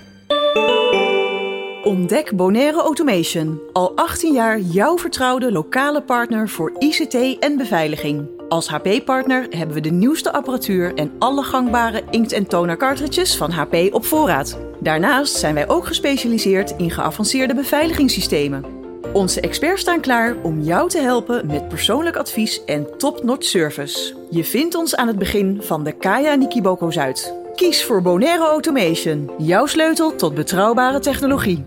Ontdek 1.83 2.35
Bonaire 2.35 2.81
Automation. 2.81 3.61
Al 3.73 3.95
18 3.95 4.33
jaar 4.33 4.59
jouw 4.59 4.97
vertrouwde 4.97 5.51
lokale 5.51 6.01
partner 6.01 6.49
voor 6.49 6.73
ICT 6.79 7.39
en 7.39 7.57
beveiliging. 7.57 8.29
Als 8.49 8.67
HP-partner 8.67 9.47
hebben 9.49 9.75
we 9.75 9.81
de 9.81 9.91
nieuwste 9.91 10.33
apparatuur 10.33 10.93
en 10.95 11.11
alle 11.19 11.43
gangbare 11.43 12.03
inkt- 12.09 12.31
en 12.31 12.47
toner 12.47 12.77
cartridges 12.77 13.37
van 13.37 13.51
HP 13.51 13.75
op 13.91 14.05
voorraad. 14.05 14.57
Daarnaast 14.79 15.35
zijn 15.35 15.53
wij 15.53 15.69
ook 15.69 15.85
gespecialiseerd 15.85 16.73
in 16.77 16.91
geavanceerde 16.91 17.55
beveiligingssystemen. 17.55 18.65
Onze 19.13 19.41
experts 19.41 19.81
staan 19.81 20.01
klaar 20.01 20.35
om 20.43 20.61
jou 20.61 20.89
te 20.89 20.99
helpen 20.99 21.47
met 21.47 21.67
persoonlijk 21.67 22.15
advies 22.15 22.65
en 22.65 22.97
top-notch 22.97 23.45
service. 23.47 24.13
Je 24.29 24.43
vindt 24.43 24.75
ons 24.75 24.95
aan 24.95 25.07
het 25.07 25.17
begin 25.17 25.61
van 25.61 25.83
de 25.83 25.91
Kaya 25.91 26.33
Nikiboko 26.33 26.91
Zuid. 26.91 27.40
Kies 27.55 27.85
voor 27.85 28.01
Bonaire 28.01 28.43
Automation, 28.43 29.31
jouw 29.37 29.65
sleutel 29.65 30.15
tot 30.15 30.35
betrouwbare 30.35 30.99
technologie. 30.99 31.65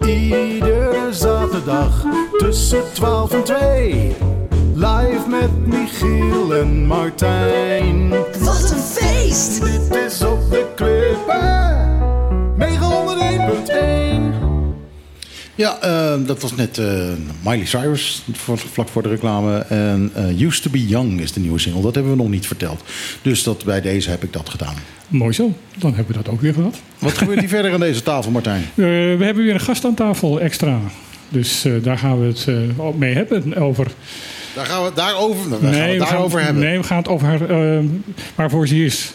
Iedere 0.00 1.08
zaterdag 1.10 2.04
tussen 2.38 2.92
12 2.92 3.32
en 3.32 3.44
2. 3.44 4.16
Live 4.74 5.28
met 5.28 5.66
Michiel 5.66 6.54
en 6.54 6.86
Martijn. 6.86 8.08
Wat 8.38 8.70
een 8.70 8.78
feest. 8.78 9.64
Dit 9.64 10.04
is 10.04 10.22
op 10.22 10.50
de 10.50 10.66
klippen. 10.74 10.97
Ja, 15.58 15.78
eh, 15.80 16.14
dat 16.26 16.42
was 16.42 16.54
net 16.54 16.78
eh, 16.78 16.86
Miley 17.42 17.66
Cyrus, 17.66 18.22
voor- 18.32 18.58
vlak 18.58 18.88
voor 18.88 19.02
de 19.02 19.08
reclame. 19.08 19.58
En 19.58 20.10
eh, 20.14 20.40
Used 20.40 20.62
to 20.62 20.70
be 20.70 20.86
Young 20.86 21.20
is 21.20 21.32
de 21.32 21.40
nieuwe 21.40 21.58
single. 21.58 21.82
Dat 21.82 21.94
hebben 21.94 22.12
we 22.12 22.18
nog 22.18 22.28
niet 22.30 22.46
verteld. 22.46 22.82
Dus 23.22 23.42
dat, 23.42 23.64
bij 23.64 23.80
deze 23.80 24.10
heb 24.10 24.22
ik 24.24 24.32
dat 24.32 24.48
gedaan. 24.48 24.74
Mooi 25.08 25.32
zo, 25.32 25.52
dan 25.78 25.94
hebben 25.94 26.16
we 26.16 26.22
dat 26.22 26.32
ook 26.32 26.40
weer 26.40 26.52
gehad. 26.54 26.76
Wat 26.98 27.18
gebeurt 27.18 27.38
hier 27.40 27.48
verder 27.58 27.72
aan 27.72 27.80
deze 27.80 28.02
tafel, 28.02 28.30
Martijn? 28.30 28.62
Eh, 28.62 28.84
we 28.84 29.18
hebben 29.20 29.44
weer 29.44 29.54
een 29.54 29.60
gast 29.60 29.84
aan 29.84 29.94
tafel 29.94 30.40
extra. 30.40 30.78
Dus 31.28 31.64
daar 31.82 31.98
gaan 31.98 32.20
we 32.20 32.26
het 32.26 32.46
mee 32.98 33.14
hebben 33.14 33.56
over. 33.56 33.86
Daar 34.54 34.66
gaan 34.66 34.80
we 34.80 34.86
het 34.86 34.96
daarover, 34.96 35.50
daar 35.50 35.58
gaan 35.60 35.70
we 35.70 35.78
het 35.78 35.98
daarover 35.98 36.38
gaan, 36.38 36.46
hebben. 36.46 36.64
Nee, 36.64 36.78
we 36.78 36.84
gaan 36.84 36.96
het 36.98 37.08
over 37.08 37.26
haar, 37.26 37.50
eh, 37.50 37.84
waarvoor 38.34 38.68
ze 38.68 38.84
is. 38.84 39.12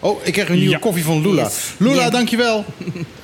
Oh, 0.00 0.20
ik 0.26 0.32
krijg 0.32 0.48
een 0.48 0.54
nieuwe 0.56 0.70
Ja. 0.70 0.78
koffie 0.78 1.04
van 1.04 1.22
Lula. 1.22 1.42
Yes. 1.42 1.54
Lula, 1.76 2.02
Ja. 2.02 2.10
dankjewel. 2.10 2.64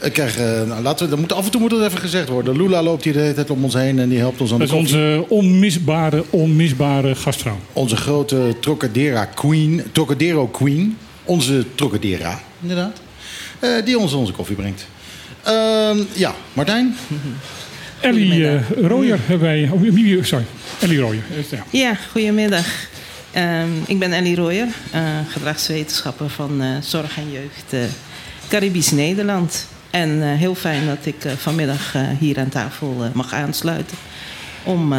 Ik 0.00 0.12
krijg, 0.12 0.36
eh, 0.38 0.44
nou, 0.62 0.82
laten 0.82 1.04
we, 1.04 1.10
dat 1.10 1.20
moet, 1.20 1.32
af 1.32 1.44
en 1.44 1.50
toe 1.50 1.60
moet 1.60 1.70
dat 1.70 1.84
even 1.86 1.98
gezegd 1.98 2.28
worden. 2.28 2.56
Lula 2.56 2.82
loopt 2.82 3.04
hier 3.04 3.12
de 3.12 3.18
hele 3.18 3.34
tijd 3.34 3.50
om 3.50 3.64
ons 3.64 3.74
heen 3.74 3.98
en 3.98 4.08
die 4.08 4.18
helpt 4.18 4.40
ons 4.40 4.52
aan 4.52 4.58
Dat 4.58 4.68
de 4.68 4.74
is 4.74 4.80
koffie. 4.80 4.98
onze 4.98 5.24
onmisbare, 5.28 6.24
onmisbare 6.30 7.14
gastvrouw. 7.14 7.58
Onze 7.72 7.96
grote 7.96 8.56
Trocadera 8.60 9.24
Queen, 9.24 9.82
Trocadero 9.92 10.46
Queen. 10.46 10.96
Onze 11.24 11.64
Trocadera, 11.74 12.40
inderdaad. 12.60 13.00
eh, 13.58 13.70
die 13.84 13.98
ons 13.98 14.12
onze 14.12 14.32
koffie 14.32 14.56
brengt. 14.56 14.86
Ehm, 15.42 15.98
ja, 16.12 16.34
Martijn? 16.52 16.96
Ellie 18.00 18.48
eh. 18.48 18.60
Rooyer 18.86 19.18
hebben 19.26 19.46
wij. 19.48 19.70
Oh, 19.72 20.24
sorry, 20.24 20.44
Ellie 20.80 20.98
Rooyer. 21.00 21.22
Eh, 21.30 21.58
Ja. 21.58 21.64
Ja, 21.70 21.94
goedemiddag. 22.12 22.66
Ehm, 23.34 23.68
ik 23.86 23.98
ben 23.98 24.12
Ellie 24.12 24.36
Rooyer, 24.36 24.66
eh, 24.90 25.02
gedragswetenschapper 25.28 26.30
van 26.30 26.62
eh, 26.62 26.68
Zorg 26.80 27.16
en 27.16 27.30
Jeugd 27.32 27.72
eh, 27.72 27.80
Caribisch 28.48 28.90
Nederland. 28.90 29.66
En 29.90 30.22
heel 30.22 30.54
fijn 30.54 30.86
dat 30.86 31.06
ik 31.06 31.16
vanmiddag 31.36 31.94
hier 32.18 32.38
aan 32.38 32.48
tafel 32.48 33.10
mag 33.12 33.32
aansluiten 33.32 33.96
om 34.64 34.94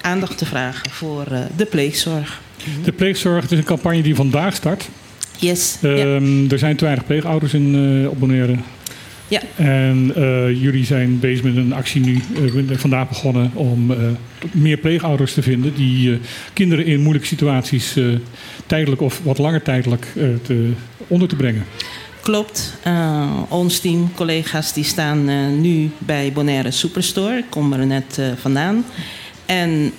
aandacht 0.00 0.38
te 0.38 0.46
vragen 0.46 0.90
voor 0.90 1.24
de 1.56 1.64
pleegzorg. 1.64 2.40
De 2.84 2.92
pleegzorg 2.92 3.42
het 3.42 3.52
is 3.52 3.58
een 3.58 3.64
campagne 3.64 4.02
die 4.02 4.14
vandaag 4.14 4.54
start. 4.54 4.88
Yes. 5.38 5.76
ja. 5.80 5.88
Ehm, 5.88 6.50
Er 6.50 6.58
zijn 6.58 6.76
te 6.76 6.84
weinig 6.84 7.06
pleegouders 7.06 7.54
in 7.54 7.74
uh, 7.74 8.08
op 8.08 8.18
Bonaire. 8.18 8.56
Ja. 9.34 9.64
En 9.64 10.12
eh, 10.14 10.62
jullie 10.62 10.84
zijn 10.84 11.20
bezig 11.20 11.44
met 11.44 11.56
een 11.56 11.72
actie 11.72 12.00
nu, 12.00 12.20
eh, 12.70 12.76
vandaag 12.76 13.08
begonnen, 13.08 13.50
om 13.54 13.90
eh, 13.90 13.98
meer 14.50 14.76
pleegouders 14.76 15.34
te 15.34 15.42
vinden 15.42 15.74
die 15.74 16.18
kinderen 16.52 16.86
in 16.86 17.00
moeilijke 17.00 17.28
situaties 17.28 17.96
tijdelijk 18.66 19.00
of 19.00 19.20
wat 19.22 19.38
langer 19.38 19.62
tijdelijk 19.62 20.06
te, 20.42 20.70
onder 21.06 21.28
te 21.28 21.36
brengen. 21.36 21.64
Klopt. 22.22 22.74
Ons 23.48 23.78
team, 23.78 24.12
collega's, 24.14 24.72
die 24.72 24.84
staan 24.84 25.60
nu 25.60 25.90
bij 25.98 26.32
Bonaire 26.32 26.70
Superstore. 26.70 27.36
Ik 27.36 27.44
kom 27.48 27.72
er 27.72 27.86
net 27.86 28.20
vandaan. 28.40 28.84
En 29.46 29.92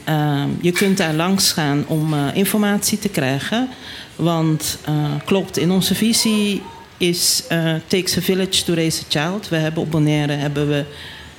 je 0.62 0.72
kunt 0.72 0.98
daar 0.98 1.14
langs 1.14 1.52
gaan 1.52 1.84
om 1.88 2.14
informatie 2.34 3.00
te 3.00 3.10
krijgen. 3.10 3.70
Want 4.16 4.80
klopt, 5.26 5.58
in 5.58 5.72
onze 5.72 5.96
visie 5.96 6.62
is 6.98 7.44
eh 7.48 7.74
Takes 7.88 8.18
a 8.18 8.22
Village 8.22 8.64
to 8.64 8.74
Raise 8.74 9.02
a 9.02 9.06
Child. 9.10 9.50
We 9.50 9.56
hebben 9.56 9.84
op 9.84 9.92
Bonaire 9.92 10.34
hebben 10.34 10.68
we 10.68 10.86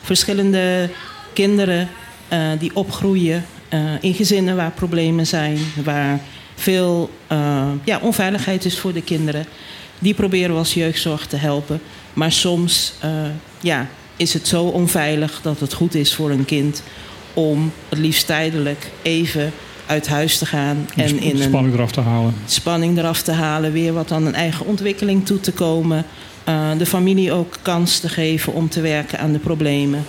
verschillende 0.03 0.89
kinderen 1.33 1.89
eh, 2.29 2.41
die 2.59 2.71
opgroeien 2.75 3.45
eh, 3.69 3.81
in 4.01 4.15
gezinnen 4.15 4.57
waar 4.57 4.71
problemen 4.71 5.27
zijn, 5.27 5.59
waar 5.85 6.21
veel 6.55 7.11
ja, 7.85 7.99
onveiligheid 8.03 8.65
is 8.65 8.79
voor 8.79 8.93
de 8.93 9.03
kinderen. 9.03 9.47
Die 9.99 10.15
proberen 10.15 10.53
we 10.53 10.59
als 10.59 10.75
jeugdzorg 10.75 11.27
te 11.27 11.37
helpen. 11.37 11.81
Maar 12.13 12.33
soms 12.33 12.93
ja, 13.61 13.89
is 14.17 14.33
het 14.33 14.49
zo 14.49 14.65
onveilig 14.65 15.41
dat 15.43 15.61
het 15.61 15.73
goed 15.73 15.95
is 15.95 16.15
voor 16.15 16.31
een 16.31 16.45
kind 16.45 16.83
om 17.35 17.73
het 17.89 17.99
liefst 17.99 18.27
tijdelijk 18.27 18.91
even 19.03 19.53
uit 19.87 20.09
huis 20.09 20.39
te 20.39 20.47
gaan 20.47 20.89
en 20.97 21.17
de 21.17 21.21
in 21.21 21.39
spanning 21.39 21.75
eraf 21.75 21.93
te 21.93 22.01
halen. 22.01 22.35
spanning 22.47 22.99
eraf 22.99 23.23
te 23.23 23.33
halen, 23.33 23.73
weer 23.73 23.93
wat 23.93 24.13
aan 24.13 24.27
een 24.27 24.35
eigen 24.35 24.67
ontwikkeling 24.67 25.27
toe 25.27 25.41
te 25.41 25.53
komen. 25.53 26.05
Eh, 26.45 26.71
de 26.79 26.87
familie 26.87 27.33
ook 27.33 27.57
kans 27.63 27.99
te 27.99 28.09
geven 28.09 28.53
om 28.53 28.69
te 28.69 28.81
werken 28.81 29.19
aan 29.19 29.33
de 29.33 29.39
problemen. 29.39 30.05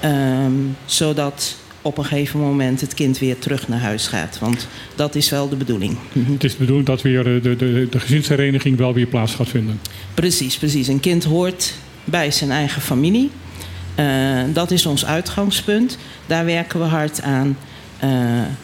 Ehm, 0.00 0.52
zodat 0.84 1.56
op 1.82 1.98
een 1.98 2.04
gegeven 2.04 2.40
moment 2.40 2.80
het 2.80 2.94
kind 2.94 3.18
weer 3.18 3.38
terug 3.38 3.68
naar 3.68 3.80
huis 3.80 4.06
gaat. 4.06 4.38
Want 4.38 4.68
dat 4.94 5.14
is 5.14 5.30
wel 5.30 5.48
de 5.48 5.56
bedoeling. 5.56 5.96
Het 6.12 6.44
is 6.44 6.52
de 6.52 6.58
bedoeling 6.58 6.86
dat 6.86 7.02
weer 7.02 7.24
de, 7.24 7.40
de, 7.56 7.86
de 7.90 8.00
gezinshereniging 8.00 8.76
wel 8.76 8.94
weer 8.94 9.06
plaats 9.06 9.34
gaat 9.34 9.48
vinden. 9.48 9.80
Precies, 10.14 10.58
precies. 10.58 10.88
Een 10.88 11.00
kind 11.00 11.24
hoort 11.24 11.74
bij 12.04 12.30
zijn 12.30 12.50
eigen 12.50 12.82
familie. 12.82 13.30
Eh, 13.94 14.06
dat 14.52 14.70
is 14.70 14.86
ons 14.86 15.06
uitgangspunt. 15.06 15.98
Daar 16.26 16.44
werken 16.44 16.80
we 16.80 16.86
hard 16.86 17.22
aan. 17.22 17.56
Eh, 18.00 18.10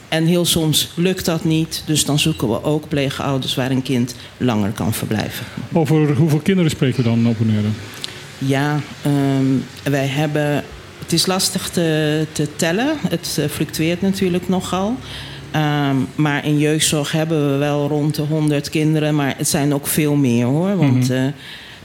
en 0.08 0.24
heel 0.26 0.44
soms 0.44 0.90
lukt 0.94 1.24
dat 1.24 1.44
niet. 1.44 1.82
Dus 1.86 2.04
dan 2.04 2.18
zoeken 2.18 2.48
we 2.48 2.62
ook 2.64 2.88
pleegouders 2.88 3.54
waar 3.54 3.70
een 3.70 3.82
kind 3.82 4.14
langer 4.36 4.70
kan 4.70 4.92
verblijven. 4.92 5.46
Over 5.72 6.14
hoeveel 6.16 6.38
kinderen 6.38 6.70
spreken 6.70 6.96
we 6.96 7.08
dan 7.08 7.26
op? 7.26 7.36
Ja, 8.38 8.80
ehm, 9.02 9.44
wij 9.92 10.06
hebben. 10.06 10.64
Het 10.98 11.12
is 11.12 11.26
lastig 11.26 11.68
te, 11.68 12.26
te 12.32 12.48
tellen. 12.56 12.96
Het 13.08 13.36
eh, 13.40 13.48
fluctueert 13.48 14.00
natuurlijk 14.02 14.48
nogal. 14.48 14.96
Ehm, 15.50 15.96
maar 16.14 16.44
in 16.44 16.58
jeugdzorg 16.58 17.12
hebben 17.12 17.52
we 17.52 17.56
wel 17.58 17.88
rond 17.88 18.14
de 18.14 18.22
100 18.22 18.70
kinderen. 18.70 19.14
Maar 19.14 19.34
het 19.36 19.48
zijn 19.48 19.74
ook 19.74 19.86
veel 19.86 20.14
meer 20.14 20.44
hoor. 20.46 20.76
Want 20.76 21.08
Mhm. 21.08 21.30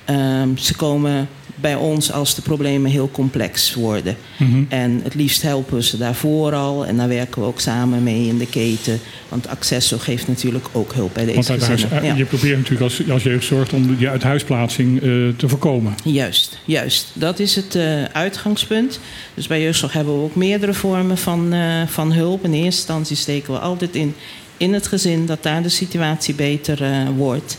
eh, 0.06 0.41
ehm, 0.41 0.56
ze 0.58 0.76
komen 0.76 1.28
bij 1.62 1.76
ons 1.76 2.12
als 2.12 2.36
de 2.36 2.41
problemen 2.41 2.91
heel 2.91 3.09
complex 3.12 3.74
worden. 3.74 4.16
Mhm. 4.38 4.64
En 4.70 4.99
het 5.03 5.16
liefst 5.16 5.41
helpen 5.41 5.76
we 5.76 5.84
ze 5.84 5.97
daarvoor 5.97 6.53
al. 6.53 6.86
En 6.86 6.97
daar 6.97 7.07
werken 7.07 7.41
we 7.41 7.47
ook 7.47 7.59
samen 7.59 8.03
mee 8.03 8.28
in 8.28 8.38
de 8.38 8.47
keten. 8.47 8.99
Want 9.30 9.47
Accesso 9.47 9.97
geeft 9.97 10.28
natuurlijk 10.28 10.68
ook 10.72 10.93
hulp 10.93 11.14
bij 11.14 11.26
deze 11.26 11.47
Want 11.47 11.68
huis. 11.68 11.86
Ja. 12.01 12.14
je 12.16 12.26
probeert 12.26 12.57
natuurlijk 12.57 12.82
als, 12.82 13.09
als 13.09 13.24
jeugdzorg 13.24 13.74
om 13.74 13.95
die 13.95 14.09
uithuisplaatsing 14.09 14.95
eh, 14.95 15.09
te 15.38 15.49
voorkomen. 15.49 15.95
Juist, 16.03 16.57
juist. 16.66 17.07
Dat 17.14 17.39
is 17.39 17.55
het 17.55 17.76
eh, 17.76 18.03
uitgangspunt. 18.03 18.99
Dus 19.34 19.47
bij 19.47 19.62
jeugdzorg 19.62 19.93
hebben 19.93 20.14
we 20.14 20.24
ook 20.24 20.36
meerdere 20.36 20.74
vormen 20.74 21.18
van, 21.18 21.53
eh, 21.53 21.88
van 21.88 22.12
hulp. 22.12 22.43
In 22.43 22.53
eerste 22.53 22.66
instantie 22.66 23.16
steken 23.16 23.53
we 23.53 23.59
altijd 23.59 23.95
in, 23.95 24.16
in 24.57 24.74
het 24.74 24.88
gezin 24.88 25.26
dat 25.26 25.43
daar 25.43 25.64
de 25.64 25.70
situatie 25.70 26.34
beter 26.34 26.84
eh, 26.84 27.09
wordt. 27.16 27.57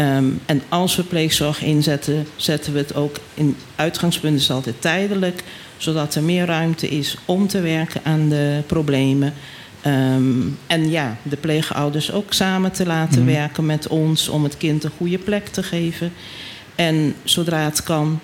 Ehm, 0.00 0.24
en 0.46 0.62
als 0.68 0.96
we 0.96 1.02
pleegzorg 1.02 1.62
inzetten, 1.62 2.26
zetten 2.36 2.72
we 2.72 2.78
het 2.78 2.94
ook 2.94 3.16
in 3.34 3.56
uitgangspunt 3.76 4.40
is 4.40 4.50
altijd 4.50 4.80
tijdelijk, 4.80 5.42
zodat 5.76 6.14
er 6.14 6.22
meer 6.22 6.46
ruimte 6.46 6.88
is 6.88 7.16
om 7.24 7.46
te 7.48 7.60
werken 7.60 8.00
aan 8.04 8.28
de 8.28 8.62
problemen. 8.66 9.34
Ehm, 9.80 10.32
en 10.66 10.90
ja, 10.90 11.16
de 11.22 11.36
pleegouders 11.36 12.12
ook 12.12 12.32
samen 12.32 12.72
te 12.72 12.86
laten 12.86 13.22
Mhm. 13.24 13.32
werken 13.32 13.66
met 13.66 13.88
ons 13.88 14.28
om 14.28 14.42
het 14.44 14.56
kind 14.56 14.84
een 14.84 14.90
goede 14.96 15.18
plek 15.18 15.46
te 15.48 15.62
geven. 15.62 16.12
En 16.74 17.14
zodra 17.24 17.64
het 17.64 17.82
kan, 17.82 18.20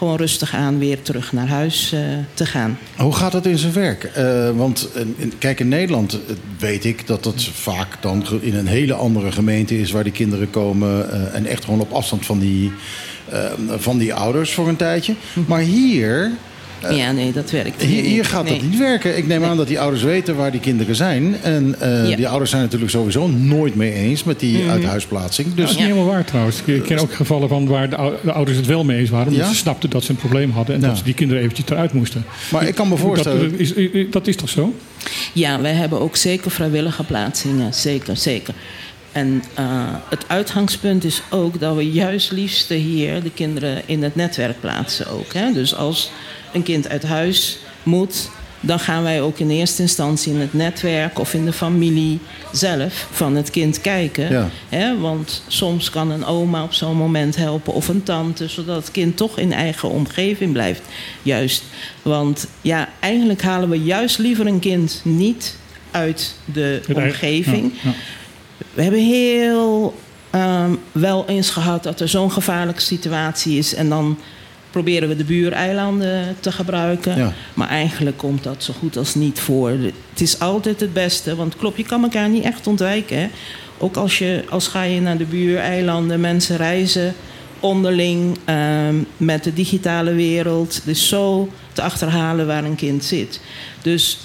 gewoon 0.00 0.16
rustig 0.16 0.54
aan 0.54 0.78
weer 0.78 1.02
terug 1.02 1.32
naar 1.32 1.46
huis 1.48 1.92
eh, 1.92 2.00
te 2.34 2.46
gaan. 2.46 2.78
Hoe 2.96 3.14
gaat 3.14 3.32
dat 3.32 3.46
in 3.46 3.58
zijn 3.58 3.72
werk? 3.72 4.04
Eh, 4.04 4.50
want 4.50 4.88
in- 5.16 5.32
kijk, 5.38 5.60
in 5.60 5.68
Nederland 5.68 6.12
eh, 6.12 6.34
weet 6.58 6.84
ik 6.84 7.06
dat 7.06 7.22
dat 7.24 7.42
vaak 7.44 8.02
dan 8.02 8.24
in 8.40 8.54
een 8.54 8.66
hele 8.66 8.94
andere 8.94 9.32
gemeente 9.32 9.78
is 9.80 9.90
waar 9.90 10.02
die 10.04 10.12
kinderen 10.12 10.50
komen. 10.50 11.10
en 11.32 11.46
echt 11.46 11.64
gewoon 11.64 11.80
op 11.80 11.92
afstand 11.92 12.26
van 12.26 12.38
die, 12.38 12.72
van 13.78 13.98
die 13.98 14.14
ouders 14.14 14.52
voor 14.52 14.68
een 14.68 14.76
tijdje. 14.76 15.14
Maar 15.46 15.60
hier. 15.60 16.30
Eh, 16.82 16.96
ja, 16.96 17.12
nee, 17.12 17.32
dat 17.32 17.50
werkt 17.50 17.82
Hier, 17.82 18.02
hier 18.02 18.24
gaat 18.24 18.48
dat 18.48 18.62
niet 18.62 18.78
werken. 18.78 19.16
Ik 19.16 19.26
neem 19.26 19.44
aan 19.44 19.56
dat 19.56 19.66
die 19.66 19.80
ouders 19.80 20.02
weten 20.02 20.36
waar 20.36 20.50
die 20.50 20.60
kinderen 20.60 20.94
zijn. 20.94 21.36
En 21.42 21.74
eh, 21.80 22.08
Ja. 22.08 22.16
die 22.16 22.28
ouders 22.28 22.50
zijn 22.50 22.62
natuurlijk 22.62 22.90
sowieso 22.90 23.26
nooit 23.28 23.74
mee 23.74 23.92
eens 23.92 24.24
met 24.24 24.40
die 24.40 24.58
Mhm. 24.58 24.70
uithuisplaatsing. 24.70 25.48
Dat 25.48 25.56
Dus 25.56 25.64
is 25.70 25.76
niet 25.76 25.84
helemaal 25.86 26.06
waar 26.06 26.24
trouwens. 26.24 26.62
Ik 26.64 26.82
ken 26.82 26.98
ook 26.98 27.12
gevallen 27.14 27.48
van 27.48 27.66
waar 27.66 27.90
de, 27.90 27.96
ou- 27.96 28.14
de 28.22 28.32
ouders 28.32 28.56
het 28.56 28.66
wel 28.66 28.84
mee 28.84 28.98
eens 28.98 29.10
waren. 29.10 29.26
Omdat 29.28 29.42
Ja? 29.46 29.50
ze 29.50 29.56
snapten 29.56 29.90
dat 29.90 30.04
ze 30.04 30.10
een 30.10 30.16
probleem 30.16 30.50
hadden. 30.50 30.74
En 30.74 30.80
Ja. 30.80 30.86
dat 30.88 30.98
ze 30.98 31.04
die 31.04 31.14
kinderen 31.14 31.42
eventjes 31.42 31.66
eruit 31.70 31.92
moesten. 31.92 32.24
Maar 32.50 32.66
ik 32.68 32.74
kan 32.74 32.88
me 32.88 32.96
voorstellen- 32.96 33.50
Dat, 33.50 33.60
is- 33.60 33.72
dat 34.10 34.26
is 34.26 34.36
toch 34.36 34.48
zo? 34.48 34.74
Ja, 35.32 35.60
wij 35.60 35.72
hebben 35.72 36.00
ook 36.00 36.16
zeker 36.16 36.50
vrijwillige 36.50 37.04
plaatsingen. 37.04 37.74
Zeker, 37.74 38.16
zeker. 38.16 38.54
En 39.12 39.42
eh, 39.54 39.64
het 40.08 40.24
uitgangspunt 40.26 41.04
is 41.04 41.22
ook 41.30 41.60
dat 41.60 41.76
we 41.76 41.90
juist 41.90 42.30
liefst 42.30 42.68
hier 42.68 43.22
de 43.22 43.30
kinderen 43.30 43.82
in 43.86 44.02
het 44.02 44.14
netwerk 44.14 44.60
plaatsen 44.60 45.06
ook. 45.06 45.32
Hè? 45.32 45.52
Dus 45.52 45.74
als 45.74 46.10
een 46.52 46.62
kind 46.62 46.88
uit 46.88 47.02
huis 47.02 47.58
moet, 47.82 48.30
dan 48.60 48.80
gaan 48.80 49.02
wij 49.02 49.22
ook 49.22 49.38
in 49.38 49.50
eerste 49.50 49.82
instantie 49.82 50.32
in 50.32 50.40
het 50.40 50.52
netwerk 50.52 51.18
of 51.18 51.34
in 51.34 51.44
de 51.44 51.52
familie 51.52 52.18
zelf 52.52 53.08
van 53.10 53.36
het 53.36 53.50
kind 53.50 53.80
kijken. 53.80 54.32
Ja. 54.32 54.50
Hè? 54.68 54.98
Want 54.98 55.42
soms 55.46 55.90
kan 55.90 56.10
een 56.10 56.24
oma 56.24 56.62
op 56.62 56.72
zo'n 56.72 56.96
moment 56.96 57.36
helpen 57.36 57.72
of 57.72 57.88
een 57.88 58.02
tante, 58.02 58.48
zodat 58.48 58.76
het 58.76 58.90
kind 58.90 59.16
toch 59.16 59.38
in 59.38 59.52
eigen 59.52 59.88
omgeving 59.88 60.52
blijft. 60.52 60.82
Juist. 61.22 61.62
Want 62.02 62.46
ja, 62.60 62.88
eigenlijk 63.00 63.42
halen 63.42 63.68
we 63.68 63.82
juist 63.82 64.18
liever 64.18 64.46
een 64.46 64.58
kind 64.58 65.00
niet 65.04 65.56
uit 65.90 66.34
de 66.44 66.80
omgeving. 66.94 67.72
ja, 67.82 67.90
ja. 67.90 67.96
We 68.74 68.82
hebben 68.82 69.04
heel 69.04 69.94
ehm, 70.30 70.74
wel 70.92 71.24
eens 71.26 71.50
gehad 71.50 71.82
dat 71.82 72.00
er 72.00 72.08
zo'n 72.08 72.32
gevaarlijke 72.32 72.80
situatie 72.80 73.58
is. 73.58 73.74
En 73.74 73.88
dan 73.88 74.18
proberen 74.70 75.08
we 75.08 75.16
de 75.16 75.24
buureilanden 75.24 76.36
te 76.40 76.52
gebruiken. 76.52 77.16
Ja. 77.16 77.32
Maar 77.54 77.68
eigenlijk 77.68 78.16
komt 78.16 78.42
dat 78.42 78.64
zo 78.64 78.72
goed 78.78 78.96
als 78.96 79.14
niet 79.14 79.40
voor. 79.40 79.70
Het 79.70 80.20
is 80.20 80.38
altijd 80.38 80.80
het 80.80 80.92
beste. 80.92 81.36
Want 81.36 81.56
klopt, 81.56 81.76
je 81.76 81.84
kan 81.84 82.02
elkaar 82.02 82.28
niet 82.28 82.44
echt 82.44 82.66
ontwijken. 82.66 83.18
Hè? 83.18 83.28
Ook 83.78 83.96
als, 83.96 84.18
je, 84.18 84.44
als 84.48 84.68
ga 84.68 84.82
je 84.82 85.00
naar 85.00 85.16
de 85.16 85.24
buureilanden, 85.24 86.20
mensen 86.20 86.56
reizen 86.56 87.14
onderling 87.60 88.38
ehm, 88.44 88.94
met 89.16 89.44
de 89.44 89.52
digitale 89.52 90.14
wereld. 90.14 90.74
Het 90.74 90.86
is 90.86 91.08
zo 91.08 91.48
te 91.72 91.82
achterhalen 91.82 92.46
waar 92.46 92.64
een 92.64 92.74
kind 92.74 93.04
zit. 93.04 93.40
Dus 93.82 94.18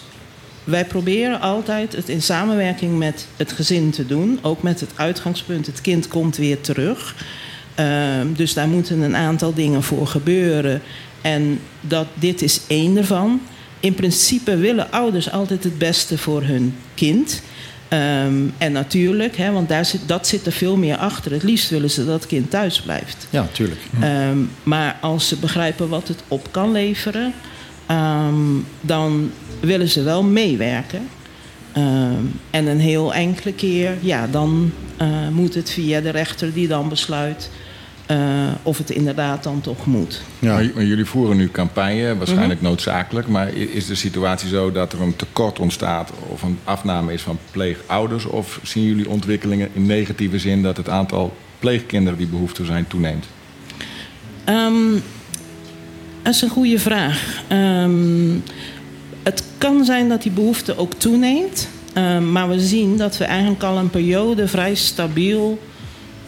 wij 0.66 0.86
proberen 0.86 1.42
altijd 1.42 1.96
het 1.96 2.10
in 2.10 2.22
samenwerking 2.22 2.98
met 2.98 3.28
het 3.36 3.52
gezin 3.52 3.92
te 3.92 4.06
doen. 4.06 4.40
Ook 4.42 4.62
met 4.62 4.80
het 4.80 4.92
uitgangspunt, 4.96 5.66
het 5.66 5.82
kind 5.82 6.08
komt 6.08 6.38
weer 6.38 6.62
terug. 6.62 7.16
Ehm, 7.76 8.34
dus 8.34 8.54
daar 8.54 8.68
moeten 8.68 9.02
een 9.02 9.16
aantal 9.16 9.54
dingen 9.54 9.84
voor 9.84 10.08
gebeuren. 10.08 10.82
En 11.22 11.60
dat, 11.82 12.08
dit 12.14 12.42
is 12.42 12.60
één 12.68 12.98
ervan. 12.98 13.42
In 13.80 13.94
principe 13.94 14.58
willen 14.58 14.92
ouders 14.92 15.32
altijd 15.32 15.64
het 15.64 15.78
beste 15.78 16.18
voor 16.18 16.44
hun 16.44 16.76
kind. 16.94 17.42
Ehm, 17.88 18.34
en 18.58 18.72
natuurlijk, 18.72 19.38
hè, 19.38 19.52
want 19.52 19.70
daar 19.70 19.86
zit, 19.86 20.02
dat 20.06 20.28
zit 20.28 20.46
er 20.46 20.52
veel 20.52 20.78
meer 20.78 20.98
achter. 20.98 21.32
Het 21.32 21.44
liefst 21.44 21.70
willen 21.70 21.90
ze 21.90 22.06
dat 22.06 22.14
het 22.14 22.28
kind 22.28 22.50
thuis 22.50 22.82
blijft. 22.82 23.28
Ja, 23.30 23.48
tuurlijk. 23.52 23.82
Ehm, 24.02 24.38
maar 24.64 24.98
als 25.02 25.28
ze 25.28 25.36
begrijpen 25.36 25.90
wat 25.90 26.08
het 26.08 26.24
op 26.28 26.48
kan 26.52 26.72
leveren, 26.72 27.34
dan 28.82 29.32
willen 29.60 29.90
ze 29.90 30.04
wel 30.04 30.24
meewerken. 30.24 31.08
Ehm, 31.72 32.24
en 32.50 32.68
een 32.68 32.80
heel 32.80 33.14
enkele 33.14 33.54
keer, 33.54 33.98
ja, 34.02 34.28
dan 34.28 34.72
eh, 34.98 35.08
moet 35.32 35.54
het 35.54 35.70
via 35.70 36.02
de 36.02 36.10
rechter 36.10 36.54
die 36.54 36.68
dan 36.68 36.90
besluit 36.90 37.50
eh, 38.06 38.18
of 38.64 38.78
het 38.78 38.90
inderdaad 38.90 39.44
dan 39.44 39.62
toch 39.62 39.86
moet. 39.86 40.22
Maar 40.40 40.64
jullie 40.64 41.06
voeren 41.06 41.38
nu 41.38 41.50
campagne, 41.52 42.18
waarschijnlijk 42.18 42.62
noodzakelijk. 42.62 43.28
Maar 43.28 43.54
is 43.54 43.86
de 43.86 43.96
situatie 43.96 44.50
zo 44.50 44.72
dat 44.72 44.94
er 44.94 45.02
een 45.02 45.16
tekort 45.16 45.60
ontstaat 45.60 46.12
of 46.30 46.42
een 46.42 46.58
afname 46.64 47.14
is 47.14 47.22
van 47.22 47.38
pleegouders? 47.52 48.26
Of 48.26 48.60
zien 48.64 48.84
jullie 48.84 49.10
ontwikkelingen 49.10 49.70
in 49.74 49.86
negatieve 49.86 50.40
zin 50.40 50.62
dat 50.62 50.78
het 50.78 50.90
aantal 50.90 51.34
pleegkinderen 51.60 52.18
die 52.18 52.28
behoefte 52.28 52.66
zijn 52.66 52.88
toeneemt? 52.88 53.26
Ehm, 54.44 54.92
dat 56.22 56.34
is 56.34 56.42
een 56.42 56.50
goede 56.50 56.80
vraag. 56.80 57.42
Ehm, 57.48 58.38
het 59.26 59.44
kan 59.58 59.86
zijn 59.86 60.10
dat 60.10 60.22
die 60.22 60.32
behoefte 60.32 60.78
ook 60.78 60.94
toeneemt. 60.94 61.68
Ehm, 61.94 62.32
maar 62.32 62.50
we 62.50 62.60
zien 62.60 62.98
dat 62.98 63.18
we 63.18 63.24
eigenlijk 63.24 63.64
al 63.64 63.78
een 63.78 63.90
periode 63.90 64.48
vrij 64.48 64.76
stabiel 64.76 65.60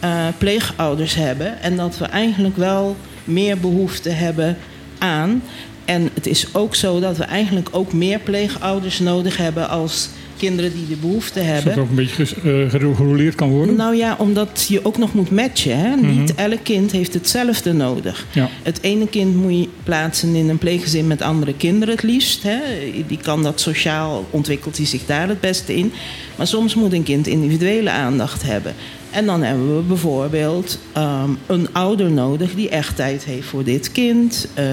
eh, 0.00 0.26
pleegouders 0.38 1.14
hebben. 1.14 1.62
En 1.62 1.76
dat 1.76 1.98
we 1.98 2.04
eigenlijk 2.04 2.56
wel 2.56 2.96
meer 3.24 3.58
behoefte 3.58 4.10
hebben 4.10 4.56
aan. 4.98 5.42
En 5.84 6.10
het 6.14 6.26
is 6.26 6.54
ook 6.54 6.74
zo 6.74 7.00
dat 7.00 7.16
we 7.16 7.24
eigenlijk 7.24 7.68
ook 7.70 7.92
meer 7.92 8.18
pleegouders 8.18 8.98
nodig 8.98 9.36
hebben 9.36 9.68
als 9.68 10.08
kinderen 10.38 10.72
die 10.72 10.86
de 10.88 10.96
behoefte 10.96 11.40
hebben. 11.40 11.72
het 11.72 11.80
ook 11.80 11.88
een 11.88 11.94
beetje 11.94 12.22
eh, 12.22 12.70
gereguleerd 12.70 13.34
kan 13.34 13.50
worden. 13.50 13.76
Nou 13.76 13.96
ja, 13.96 14.16
omdat 14.18 14.66
je 14.68 14.84
ook 14.84 14.98
nog 14.98 15.14
moet 15.14 15.30
matchen. 15.30 15.78
Hè? 15.78 15.96
Mhm. 15.96 16.18
Niet 16.18 16.34
elk 16.34 16.58
kind 16.62 16.92
heeft 16.92 17.14
hetzelfde 17.14 17.72
nodig. 17.72 18.26
Ja. 18.32 18.48
Het 18.62 18.78
ene 18.82 19.08
kind 19.08 19.36
moet 19.36 19.58
je 19.58 19.68
plaatsen 19.82 20.34
in 20.34 20.48
een 20.48 20.58
pleeggezin 20.58 21.06
met 21.06 21.22
andere 21.22 21.54
kinderen 21.54 21.94
het 21.94 22.02
liefst. 22.02 22.42
Hè? 22.42 22.58
Die 23.06 23.18
kan 23.22 23.42
dat 23.42 23.60
sociaal, 23.60 24.26
ontwikkelt 24.30 24.76
hij 24.76 24.86
zich 24.86 25.06
daar 25.06 25.28
het 25.28 25.40
beste 25.40 25.76
in. 25.76 25.92
Maar 26.36 26.46
soms 26.46 26.74
moet 26.74 26.92
een 26.92 27.02
kind 27.02 27.26
individuele 27.26 27.90
aandacht 27.90 28.42
hebben. 28.42 28.74
En 29.10 29.26
dan 29.26 29.42
hebben 29.42 29.76
we 29.76 29.82
bijvoorbeeld 29.82 30.78
ehm, 30.92 31.30
een 31.46 31.68
ouder 31.72 32.10
nodig 32.10 32.54
die 32.54 32.68
echt 32.68 32.96
tijd 32.96 33.24
heeft 33.24 33.46
voor 33.46 33.64
dit 33.64 33.92
kind. 33.92 34.48
Eh, 34.54 34.64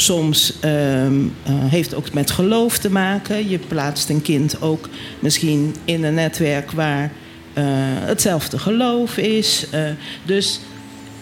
soms 0.00 0.52
ehm, 0.60 1.14
eh, 1.42 1.52
heeft 1.54 1.90
het 1.90 1.98
ook 1.98 2.12
met 2.12 2.30
geloof 2.30 2.78
te 2.78 2.90
maken. 2.90 3.48
Je 3.48 3.58
plaatst 3.58 4.08
een 4.08 4.22
kind 4.22 4.62
ook 4.62 4.88
misschien 5.18 5.74
in 5.84 6.04
een 6.04 6.14
netwerk 6.14 6.70
waar 6.70 7.12
eh, 7.52 7.64
hetzelfde 8.00 8.58
geloof 8.58 9.16
is. 9.16 9.66
Eh, 9.70 9.82
dus 10.24 10.60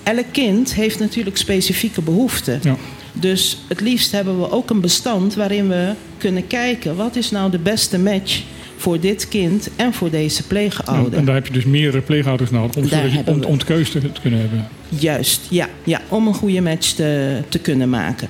elk 0.03 0.27
kind 0.33 0.75
heeft 0.75 0.99
natuurlijk 0.99 1.37
specifieke 1.37 2.03
behoeften. 2.03 2.61
Ja. 2.63 2.77
Dus 3.13 3.59
het 3.69 3.81
liefst 3.81 4.13
hebben 4.13 4.41
we 4.41 4.51
ook 4.51 4.71
een 4.71 4.81
bestand 4.81 5.35
waarin 5.35 5.69
we 5.69 5.93
kunnen 6.19 6.47
kijken... 6.47 6.97
wat 6.97 7.17
is 7.17 7.31
nou 7.31 7.51
de 7.51 7.59
beste 7.59 7.99
match 7.99 8.41
voor 8.77 9.01
dit 9.01 9.29
kind 9.29 9.69
en 9.77 9.93
voor 9.93 10.11
deze 10.11 10.41
Ja, 10.43 10.49
pleegouder. 10.49 11.19
en 11.19 11.25
daar 11.25 11.35
heb 11.35 11.47
je 11.47 11.53
dus 11.53 11.65
meerdere 11.65 12.03
pleegouders 12.03 12.51
nodig 12.51 12.77
om, 12.77 12.83
om, 13.25 13.41
we- 13.41 13.47
om 13.47 13.59
de 13.59 13.65
keuze 13.65 13.93
te 14.13 14.21
kunnen 14.23 14.41
hebben. 14.41 14.69
Juist, 14.89 15.41
ja, 15.51 15.69
ja 15.85 16.01
om 16.09 16.27
een 16.27 16.35
goede 16.35 16.61
match 16.61 16.91
te, 16.93 17.39
te 17.49 17.59
kunnen 17.59 17.91
maken. 17.91 18.29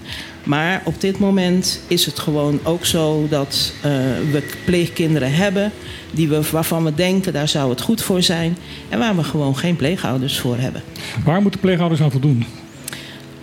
Maar 0.48 0.82
op 0.84 1.00
dit 1.00 1.18
moment 1.18 1.80
is 1.86 2.06
het 2.06 2.18
gewoon 2.18 2.60
ook 2.62 2.84
zo 2.84 3.26
dat 3.28 3.72
eh, 3.82 3.90
we 4.32 4.42
pleegkinderen 4.64 5.34
hebben 5.34 5.72
die 6.10 6.28
we, 6.28 6.40
waarvan 6.50 6.84
we 6.84 6.94
denken 6.94 7.32
daar 7.32 7.48
zou 7.48 7.70
het 7.70 7.80
goed 7.80 8.02
voor 8.02 8.22
zijn. 8.22 8.56
En 8.88 8.98
waar 8.98 9.16
we 9.16 9.22
gewoon 9.22 9.56
geen 9.56 9.76
pleegouders 9.76 10.38
voor 10.38 10.58
hebben. 10.58 10.82
Waar 11.24 11.42
moeten 11.42 11.60
pleegouders 11.60 12.00
aan 12.00 12.10
voldoen? 12.10 12.44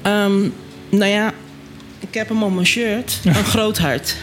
Ehm, 0.02 0.40
nou 0.90 1.12
ja, 1.12 1.34
ik 2.00 2.14
heb 2.14 2.30
hem 2.30 2.44
op 2.44 2.54
mijn 2.54 2.66
shirt. 2.66 3.20
Een 3.24 3.34
groot 3.36 3.78
hart. 3.78 4.16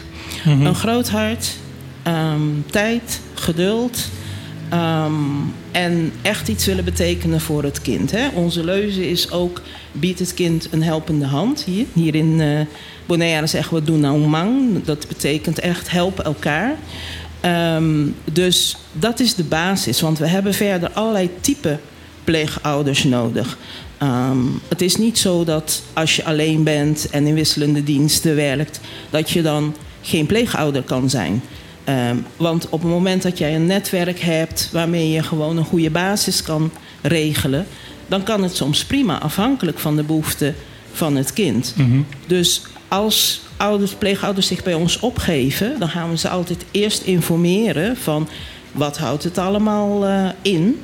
Mhm. 0.44 0.66
Een 0.66 0.74
groot 0.74 1.08
hart, 1.08 1.56
ehm, 2.02 2.40
tijd, 2.70 3.20
geduld. 3.34 4.08
Ehm, 4.72 5.12
en 5.70 6.12
echt 6.22 6.48
iets 6.48 6.66
willen 6.66 6.84
betekenen 6.84 7.40
voor 7.40 7.62
het 7.62 7.82
kind. 7.82 8.10
Hè? 8.10 8.28
Onze 8.34 8.64
leuze 8.64 9.10
is 9.10 9.30
ook: 9.30 9.62
biedt 9.92 10.18
het 10.18 10.34
kind 10.34 10.68
een 10.70 10.82
helpende 10.82 11.26
hand. 11.26 11.64
Hier, 11.64 11.86
hier 11.92 12.14
in 12.14 12.40
eh 12.40 12.60
Bonaire 13.06 13.46
zeggen 13.46 13.74
we 13.74 13.82
doen 13.82 14.28
mang. 14.28 14.84
Dat 14.84 15.08
betekent 15.08 15.58
echt 15.58 15.90
helpen 15.90 16.24
elkaar. 16.24 16.76
Ehm, 17.40 18.06
dus 18.32 18.76
dat 18.92 19.20
is 19.20 19.34
de 19.34 19.44
basis. 19.44 20.00
Want 20.00 20.18
we 20.18 20.26
hebben 20.26 20.54
verder 20.54 20.90
allerlei 20.90 21.30
type 21.40 21.78
pleegouders 22.24 23.04
nodig. 23.04 23.58
Ehm, 23.98 24.38
het 24.68 24.82
is 24.82 24.96
niet 24.96 25.18
zo 25.18 25.44
dat 25.44 25.82
als 25.92 26.16
je 26.16 26.24
alleen 26.24 26.62
bent 26.62 27.10
en 27.10 27.26
in 27.26 27.34
wisselende 27.34 27.84
diensten 27.84 28.36
werkt, 28.36 28.80
dat 29.10 29.30
je 29.30 29.42
dan 29.42 29.74
geen 30.02 30.26
pleegouder 30.26 30.82
kan 30.82 31.10
zijn. 31.10 31.42
Ehm, 31.84 32.16
want 32.36 32.68
op 32.68 32.80
het 32.82 32.90
moment 32.90 33.22
dat 33.22 33.38
jij 33.38 33.54
een 33.54 33.66
netwerk 33.66 34.20
hebt 34.20 34.68
waarmee 34.72 35.10
je 35.10 35.22
gewoon 35.22 35.56
een 35.56 35.64
goede 35.64 35.90
basis 35.90 36.42
kan 36.42 36.70
regelen, 37.02 37.66
dan 38.06 38.22
kan 38.22 38.42
het 38.42 38.56
soms 38.56 38.84
prima 38.84 39.20
afhankelijk 39.20 39.78
van 39.78 39.96
de 39.96 40.02
behoeften 40.02 40.54
van 40.92 41.16
het 41.16 41.32
kind. 41.32 41.74
Dus 42.26 42.62
als 42.88 43.40
ouders, 43.56 43.92
pleegouders 43.92 44.46
zich 44.46 44.62
bij 44.62 44.74
ons 44.74 45.00
opgeven, 45.00 45.78
dan 45.78 45.88
gaan 45.88 46.10
we 46.10 46.18
ze 46.18 46.28
altijd 46.28 46.64
eerst 46.70 47.02
informeren 47.02 47.96
van 47.96 48.28
wat 48.72 48.98
houdt 48.98 49.24
het 49.24 49.38
allemaal 49.38 50.06
eh, 50.06 50.28
in. 50.42 50.80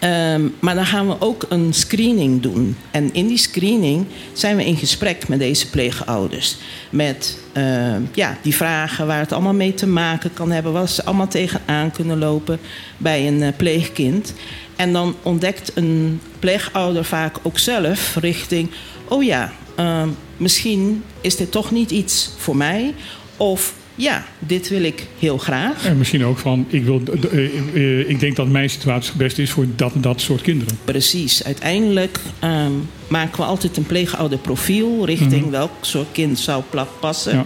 Ehm, 0.00 0.48
maar 0.60 0.74
dan 0.74 0.86
gaan 0.86 1.08
we 1.08 1.16
ook 1.18 1.46
een 1.48 1.72
screening 1.74 2.42
doen. 2.42 2.76
En 2.90 3.14
in 3.14 3.26
die 3.26 3.38
screening 3.38 4.06
zijn 4.32 4.56
we 4.56 4.64
in 4.64 4.76
gesprek 4.76 5.28
met 5.28 5.38
deze 5.38 5.70
pleegouders. 5.70 6.56
Met 6.90 7.38
ehm, 7.52 8.02
ja, 8.14 8.36
die 8.42 8.54
vragen 8.54 9.06
waar 9.06 9.18
het 9.18 9.32
allemaal 9.32 9.54
mee 9.54 9.74
te 9.74 9.86
maken 9.86 10.32
kan 10.32 10.50
hebben. 10.50 10.72
Wat 10.72 10.90
ze 10.90 11.04
allemaal 11.04 11.28
tegenaan 11.28 11.90
kunnen 11.90 12.18
lopen 12.18 12.58
bij 12.96 13.28
een 13.28 13.42
eh, 13.42 13.56
pleegkind. 13.56 14.34
En 14.76 14.92
dan 14.92 15.14
ontdekt 15.22 15.72
een 15.74 16.20
pleegouder 16.38 17.04
vaak 17.04 17.36
ook 17.42 17.58
zelf 17.58 18.16
richting... 18.16 18.70
oh 19.08 19.22
ja, 19.22 19.52
ehm, 19.76 20.08
misschien 20.36 21.04
is 21.20 21.36
dit 21.36 21.50
toch 21.50 21.70
niet 21.70 21.90
iets 21.90 22.30
voor 22.36 22.56
mij. 22.56 22.94
Of 23.36 23.74
ja, 24.00 24.24
dit 24.38 24.68
wil 24.68 24.82
ik 24.82 25.06
heel 25.18 25.38
graag. 25.38 25.86
En 25.86 25.98
misschien 25.98 26.24
ook 26.24 26.38
van, 26.38 26.66
ik, 26.68 26.84
wil, 26.84 27.02
eh, 27.32 27.44
eh, 27.74 28.08
ik 28.08 28.20
denk 28.20 28.36
dat 28.36 28.48
mijn 28.48 28.70
situatie 28.70 29.08
het 29.08 29.18
beste 29.18 29.42
is 29.42 29.50
voor 29.50 29.66
dat 29.76 29.92
en 29.94 30.00
dat 30.00 30.20
soort 30.20 30.40
kinderen. 30.42 30.78
Precies. 30.84 31.44
Uiteindelijk 31.44 32.18
ehm, 32.38 32.72
maken 33.08 33.36
we 33.36 33.44
altijd 33.44 33.76
een 33.76 33.86
pleegouderprofiel 33.86 35.04
richting 35.06 35.40
Mhm. 35.42 35.50
welk 35.50 35.70
soort 35.80 36.08
kind 36.12 36.38
zou 36.38 36.62
passen 37.00 37.34
Ja. 37.36 37.44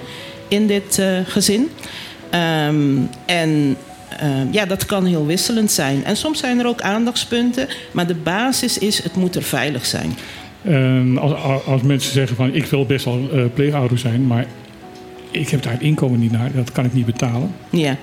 in 0.49 0.67
dit 0.67 0.99
eh, 0.99 1.19
gezin. 1.27 1.69
Ehm, 2.31 2.97
en 3.27 3.77
ehm, 4.19 4.47
ja, 4.51 4.67
dat 4.67 4.87
kan 4.87 5.05
heel 5.05 5.27
wisselend 5.27 5.71
zijn. 5.71 6.05
En 6.05 6.17
soms 6.17 6.39
zijn 6.39 6.59
er 6.59 6.67
ook 6.67 6.81
aandachtspunten, 6.81 7.69
maar 7.93 8.07
de 8.07 8.15
basis 8.15 8.79
is: 8.79 9.03
het 9.03 9.15
moet 9.17 9.37
er 9.37 9.43
veilig 9.43 9.87
zijn. 9.87 10.17
Als, 11.19 11.33
als 11.67 11.83
mensen 11.83 12.13
zeggen 12.13 12.37
van, 12.37 12.55
ik 12.55 12.65
wil 12.67 12.87
best 12.87 13.05
wel 13.05 13.29
eh, 13.33 13.43
pleegouder 13.55 13.99
zijn, 13.99 14.27
maar 14.27 14.47
ik 15.35 15.49
heb 15.49 15.63
daar 15.63 15.73
het 15.73 15.83
inkomen 15.83 16.19
niet 16.19 16.33
naar, 16.33 16.53
dat 16.53 16.73
kan 16.73 16.85
ik 16.85 16.93
niet 16.93 17.07
betalen. 17.07 17.55
Ja, 17.71 17.97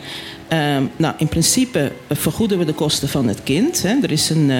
Ehm, 0.51 0.83
nou 0.97 1.13
in 1.17 1.27
principe 1.27 1.91
vergoeden 2.09 2.57
we 2.57 2.65
de 2.65 2.73
kosten 2.73 3.09
van 3.09 3.27
het 3.27 3.43
kind. 3.43 3.83
Hè. 3.83 3.95
Er 4.01 4.11
is 4.11 4.29
een 4.29 4.51
eh, 4.51 4.57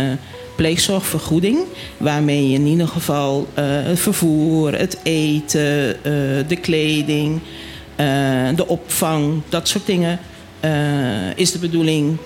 pleegzorgvergoeding 0.55 1.57
waarmee 1.97 2.49
je 2.49 2.55
in 2.55 2.65
ieder 2.65 2.88
geval 2.88 3.47
eh, 3.53 3.65
het 3.67 3.99
vervoer, 3.99 4.78
het 4.78 4.97
eten, 5.03 5.95
eh, 5.95 6.11
de 6.47 6.57
kleding, 6.61 7.39
de 8.55 8.67
opvang, 8.67 9.41
dat 9.49 9.67
soort 9.67 9.86
dingen 9.86 10.19
is 11.36 11.51
de 11.51 11.59
bedoeling, 11.59 12.17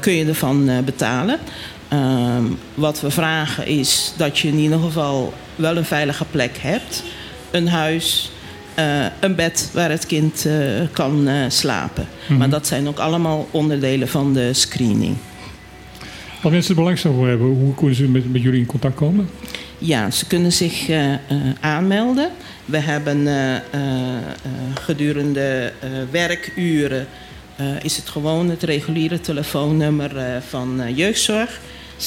kun 0.00 0.12
je 0.12 0.24
ervan 0.24 0.70
betalen. 0.84 1.38
Ehm, 1.88 2.44
wat 2.74 3.00
we 3.00 3.10
vragen 3.10 3.66
is 3.66 4.12
dat 4.16 4.38
je 4.38 4.48
in 4.48 4.58
ieder 4.58 4.78
geval 4.78 5.32
wel 5.56 5.76
een 5.76 5.84
veilige 5.84 6.24
plek 6.30 6.56
hebt, 6.60 7.02
een 7.50 7.68
huis, 7.68 8.30
eh, 8.78 9.06
een 9.20 9.34
bed 9.34 9.70
waar 9.72 9.90
het 9.90 10.06
kind 10.06 10.46
eh, 10.46 10.54
kan 10.92 11.28
eh, 11.28 11.44
slapen. 11.48 12.08
Mhm. 12.28 12.38
Maar 12.38 12.48
dat 12.48 12.66
zijn 12.66 12.88
ook 12.88 12.98
allemaal 12.98 13.48
onderdelen 13.50 14.08
van 14.08 14.32
de 14.32 14.52
screening. 14.52 15.16
Als 16.42 16.52
mensen 16.52 16.70
er 16.70 16.80
belangstelling 16.80 17.18
voor 17.18 17.28
hebben, 17.28 17.46
hoe 17.46 17.74
kunnen 17.74 17.96
ze 17.96 18.02
met, 18.02 18.32
met 18.32 18.42
jullie 18.42 18.60
in 18.60 18.66
contact 18.66 18.94
komen? 18.94 19.28
Ja, 19.78 20.10
ze 20.10 20.26
kunnen 20.26 20.52
zich 20.52 20.90
aanmelden. 21.60 22.30
We 22.64 22.78
hebben 22.78 23.26
gedurende 24.80 25.72
werkuren 26.10 27.06
is 27.82 27.96
het 27.96 28.08
gewoon 28.08 28.50
het 28.50 28.62
reguliere 28.62 29.20
telefoonnummer 29.20 30.42
van 30.48 30.94
jeugdzorg 30.94 31.60
715-8899. 31.96 32.04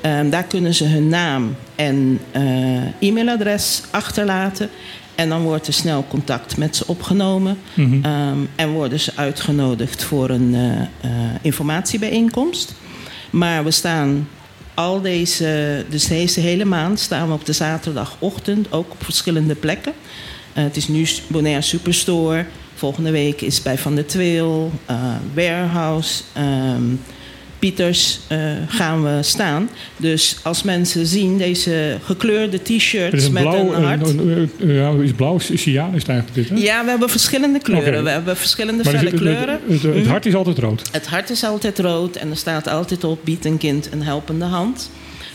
Ehm, 0.00 0.30
daar 0.30 0.44
kunnen 0.44 0.74
ze 0.74 0.84
hun 0.84 1.08
naam 1.08 1.56
en 1.74 2.20
eh, 2.30 3.08
e-mailadres 3.08 3.82
achterlaten. 3.90 4.70
En 5.14 5.28
dan 5.28 5.42
wordt 5.42 5.66
er 5.66 5.72
snel 5.72 6.04
contact 6.08 6.56
met 6.56 6.76
ze 6.76 6.86
opgenomen. 6.86 7.58
Mhm. 7.74 8.04
Ehm, 8.04 8.38
en 8.56 8.70
worden 8.70 9.00
ze 9.00 9.12
uitgenodigd 9.14 10.04
voor 10.04 10.30
een 10.30 10.54
eh, 10.54 10.80
eh, 10.80 11.10
informatiebijeenkomst. 11.42 12.74
Maar 13.30 13.64
we 13.64 13.70
staan 13.70 14.28
al 14.74 15.00
deze, 15.00 15.84
dus 15.88 16.06
deze 16.06 16.40
hele 16.40 16.64
maand 16.64 17.00
staan 17.00 17.26
we 17.26 17.34
op 17.34 17.46
de 17.46 17.52
zaterdagochtend 17.52 18.72
ook 18.72 18.90
op 18.90 19.04
verschillende 19.04 19.54
plekken. 19.54 19.92
Het 20.52 20.76
is 20.76 20.88
nu 20.88 21.06
Bonaire 21.28 21.62
Superstore. 21.62 22.44
Volgende 22.74 23.10
week 23.10 23.40
is 23.40 23.62
bij 23.62 23.78
Van 23.78 23.94
der 23.94 24.06
Tweel, 24.06 24.72
eh, 24.86 24.96
Warehouse, 25.34 26.22
ehm, 26.32 26.82
Pieters 27.60 28.20
eh, 28.26 28.38
gaan 28.68 29.02
we 29.04 29.22
staan. 29.22 29.68
Dus 29.96 30.36
als 30.42 30.62
mensen 30.62 31.06
zien 31.06 31.38
deze 31.38 31.98
gekleurde 32.04 32.62
t-shirts 32.62 33.28
met 33.30 33.42
blauw, 33.42 33.72
een 33.72 33.84
hart. 33.84 34.08
een- 34.08 34.18
een- 34.18 34.50
een- 34.58 34.72
ja, 34.74 34.92
is 35.02 35.12
blauw, 35.12 35.38
cyaan 35.38 35.94
is 35.94 36.00
het 36.02 36.08
eigenlijk 36.08 36.34
dit, 36.34 36.48
hè? 36.48 36.64
Ja, 36.64 36.84
we 36.84 36.90
hebben 36.90 37.08
verschillende 37.10 37.58
kleuren. 37.58 38.04
We 38.04 38.10
hebben 38.10 38.36
verschillende 38.36 38.84
Maar 38.84 38.92
felle 38.92 39.10
het- 39.10 39.20
kleuren. 39.20 39.60
Het, 39.66 39.82
het, 39.82 39.82
het 39.82 39.94
Mhm. 40.02 40.08
hart 40.08 40.26
is 40.26 40.34
altijd 40.34 40.58
rood. 40.58 40.82
Het 40.92 41.06
hart 41.06 41.30
is 41.30 41.44
altijd 41.44 41.78
rood 41.78 42.16
en 42.16 42.30
er 42.30 42.36
staat 42.36 42.68
altijd 42.68 43.04
op: 43.04 43.18
biedt 43.24 43.44
een 43.44 43.58
kind 43.58 43.88
een 43.92 44.02
helpende 44.02 44.44
hand. 44.44 44.90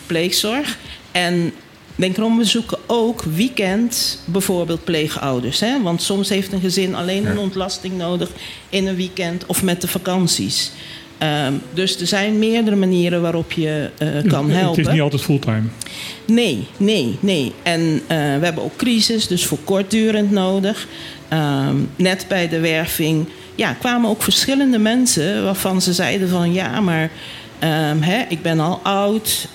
Pleegzorg. 0.06 0.78
En 1.12 1.52
denk 1.96 2.18
erom, 2.18 2.38
we 2.38 2.44
zoeken 2.44 2.78
ook 2.88 3.24
weekend 3.36 4.20
bijvoorbeeld 4.26 4.84
pleegouders. 4.84 5.60
Hè? 5.60 5.82
Want 5.82 6.02
soms 6.02 6.30
heeft 6.30 6.54
een 6.54 6.60
gezin 6.62 6.96
alleen 6.96 7.26
een 7.26 7.38
ontlasting 7.38 7.98
nodig 7.98 8.30
in 8.70 8.88
een 8.88 8.96
weekend 8.96 9.46
of 9.46 9.64
met 9.64 9.82
de 9.82 9.88
vakanties. 9.88 10.72
Ehm, 11.18 11.54
dus 11.74 12.00
er 12.00 12.08
zijn 12.08 12.40
meerdere 12.40 12.76
manieren 12.76 13.22
waarop 13.22 13.52
je 13.52 13.90
eh, 13.98 14.08
kan 14.28 14.50
Het 14.50 14.60
helpen. 14.60 14.82
is 14.84 14.88
niet 14.92 15.02
altijd 15.02 15.22
fulltime. 15.22 15.62
Nee, 16.26 16.68
nee, 16.78 17.18
nee. 17.20 17.54
En 17.64 18.02
eh, 18.08 18.18
we 18.18 18.46
hebben 18.46 18.64
ook 18.64 18.76
crisis, 18.76 19.28
dus 19.28 19.46
voor 19.46 19.60
kortdurend 19.64 20.32
nodig. 20.32 20.88
Ehm, 21.28 21.76
net 21.96 22.26
bij 22.28 22.50
de 22.50 22.60
werving 22.60 23.28
ja, 23.56 23.74
kwamen 23.74 24.10
ook 24.10 24.22
verschillende 24.24 24.78
mensen 24.78 25.44
waarvan 25.44 25.82
ze 25.82 25.94
zeiden 25.94 26.30
van 26.30 26.54
ja, 26.54 26.80
maar 26.80 27.10
ehm, 27.60 28.02
hè, 28.02 28.24
ik 28.30 28.42
ben 28.42 28.60
al 28.60 28.80
oud. 28.84 29.48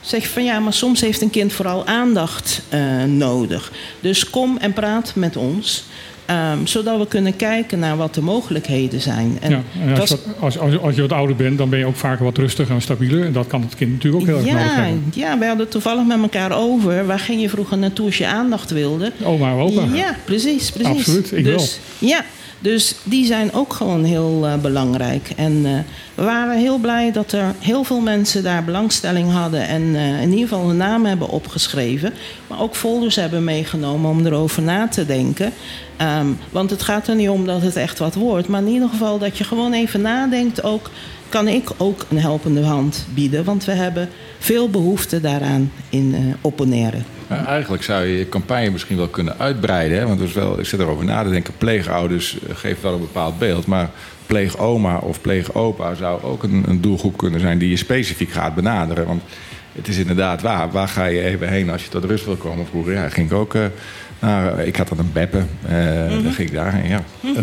Zeg 0.00 0.28
van 0.28 0.44
ja, 0.44 0.58
maar 0.58 0.72
soms 0.72 1.00
heeft 1.00 1.20
een 1.22 1.30
kind 1.30 1.52
vooral 1.52 1.86
aandacht 1.86 2.62
eh, 2.68 3.02
nodig. 3.04 3.72
Dus 4.00 4.30
kom 4.30 4.56
en 4.56 4.72
praat 4.72 5.12
met 5.14 5.36
ons. 5.36 5.84
Ehm, 6.28 6.66
zodat 6.66 6.98
we 6.98 7.06
kunnen 7.06 7.36
kijken 7.36 7.78
naar 7.78 7.96
wat 7.96 8.14
de 8.14 8.22
mogelijkheden 8.22 9.00
zijn. 9.00 9.38
En 9.40 9.50
ja, 9.50 9.62
en 9.80 10.00
als, 10.00 10.08
je 10.08 10.16
wat, 10.26 10.34
als, 10.40 10.58
als, 10.58 10.78
als 10.78 10.94
je 10.94 11.00
wat 11.00 11.12
ouder 11.12 11.36
bent, 11.36 11.58
dan 11.58 11.68
ben 11.68 11.78
je 11.78 11.86
ook 11.86 11.96
vaker 11.96 12.24
wat 12.24 12.38
rustiger 12.38 12.74
en 12.74 12.82
stabieler. 12.82 13.24
En 13.24 13.32
dat 13.32 13.46
kan 13.46 13.60
het 13.60 13.74
kind 13.74 13.92
natuurlijk 13.92 14.22
ook 14.22 14.28
heel 14.28 14.36
erg 14.36 14.46
nodig 14.46 14.76
ja, 14.76 14.82
hebben. 14.82 15.12
ja, 15.14 15.38
we 15.38 15.44
hadden 15.44 15.62
het 15.62 15.70
toevallig 15.70 16.06
met 16.06 16.20
elkaar 16.20 16.52
over. 16.52 17.06
Waar 17.06 17.18
ging 17.18 17.40
je 17.40 17.48
vroeger 17.48 17.78
naartoe 17.78 18.06
als 18.06 18.18
je 18.18 18.26
aandacht 18.26 18.70
wilde? 18.70 19.12
Oma 19.22 19.50
en 19.50 19.56
opa. 19.56 19.84
Ja, 19.92 20.16
precies, 20.24 20.70
precies. 20.70 20.98
Absoluut, 20.98 21.32
ik 21.32 21.44
dus, 21.44 21.80
Ja, 21.98 22.24
Dus 22.60 22.94
die 23.02 23.26
zijn 23.26 23.52
ook 23.52 23.72
gewoon 23.72 24.04
heel 24.04 24.46
eh, 24.46 24.56
belangrijk. 24.56 25.30
En 25.36 25.66
eh, 25.66 25.72
we 26.14 26.22
waren 26.22 26.58
heel 26.58 26.78
blij 26.78 27.12
dat 27.12 27.32
er 27.32 27.54
heel 27.58 27.84
veel 27.84 28.00
mensen 28.00 28.42
daar 28.42 28.64
belangstelling 28.64 29.32
hadden. 29.32 29.68
En 29.68 29.94
eh, 29.94 30.22
in 30.22 30.30
ieder 30.30 30.48
geval 30.48 30.66
hun 30.66 30.76
naam 30.76 31.04
hebben 31.04 31.28
opgeschreven. 31.28 32.12
Maar 32.46 32.60
ook 32.60 32.74
folders 32.74 33.16
hebben 33.16 33.44
meegenomen 33.44 34.10
om 34.10 34.26
erover 34.26 34.62
na 34.62 34.88
te 34.88 35.06
denken. 35.06 35.52
Ehm, 35.96 36.26
want 36.50 36.70
het 36.70 36.82
gaat 36.82 37.08
er 37.08 37.14
niet 37.14 37.28
om 37.28 37.46
dat 37.46 37.62
het 37.62 37.76
echt 37.76 37.98
wat 37.98 38.14
wordt. 38.14 38.48
Maar 38.48 38.60
in 38.60 38.72
ieder 38.72 38.88
geval 38.88 39.18
dat 39.18 39.38
je 39.38 39.44
gewoon 39.44 39.72
even 39.72 40.00
nadenkt 40.00 40.62
ook... 40.62 40.90
kan 41.28 41.48
ik 41.48 41.70
ook 41.76 42.06
een 42.08 42.18
helpende 42.18 42.62
hand 42.64 43.06
bieden? 43.14 43.44
Want 43.44 43.64
we 43.64 43.72
hebben 43.72 44.08
veel 44.38 44.70
behoefte 44.70 45.20
daaraan 45.20 45.72
in 45.88 46.14
eh 46.14 46.20
opponeren. 46.40 47.17
Maar 47.28 47.46
eigenlijk 47.46 47.82
zou 47.82 48.04
je 48.04 48.18
je 48.18 48.28
campagne 48.28 48.70
misschien 48.70 48.96
wel 48.96 49.08
kunnen 49.08 49.34
uitbreiden. 49.38 49.98
Hè? 49.98 50.06
Want 50.06 50.20
er 50.20 50.26
is 50.26 50.32
wel, 50.32 50.58
ik 50.58 50.66
zit 50.66 50.80
erover 50.80 51.04
na 51.04 51.22
te 51.22 51.30
denken. 51.30 51.54
Pleegouders 51.58 52.38
eh, 52.40 52.56
geeft 52.56 52.82
wel 52.82 52.92
een 52.92 53.00
bepaald 53.00 53.38
beeld. 53.38 53.66
Maar 53.66 53.90
pleegoma 54.26 54.96
of 54.96 55.20
pleegopa 55.20 55.94
zou 55.94 56.22
ook 56.22 56.42
een, 56.42 56.64
een 56.66 56.80
doelgroep 56.80 57.16
kunnen 57.16 57.40
zijn... 57.40 57.58
die 57.58 57.68
je 57.70 57.76
specifiek 57.76 58.30
gaat 58.30 58.54
benaderen. 58.54 59.06
Want 59.06 59.22
het 59.72 59.88
is 59.88 59.98
inderdaad 59.98 60.42
waar. 60.42 60.70
Waar 60.70 60.88
ga 60.88 61.04
je 61.04 61.22
even 61.22 61.48
heen 61.48 61.70
als 61.70 61.82
je 61.84 61.88
tot 61.88 62.04
rust 62.04 62.24
wil 62.24 62.36
komen? 62.36 62.66
Vroeger 62.66 62.92
ja, 62.92 63.08
ging 63.08 63.30
ik 63.30 63.36
ook... 63.36 63.54
eh, 63.54 63.62
naar, 64.20 64.66
ik 64.66 64.76
had 64.76 64.88
dan 64.88 64.98
een 64.98 65.12
beppe. 65.12 65.42
eh 65.68 65.76
Dan 66.22 66.32
ging 66.32 66.48
ik 66.48 66.54
daarheen, 66.54 66.88
ja. 66.88 67.02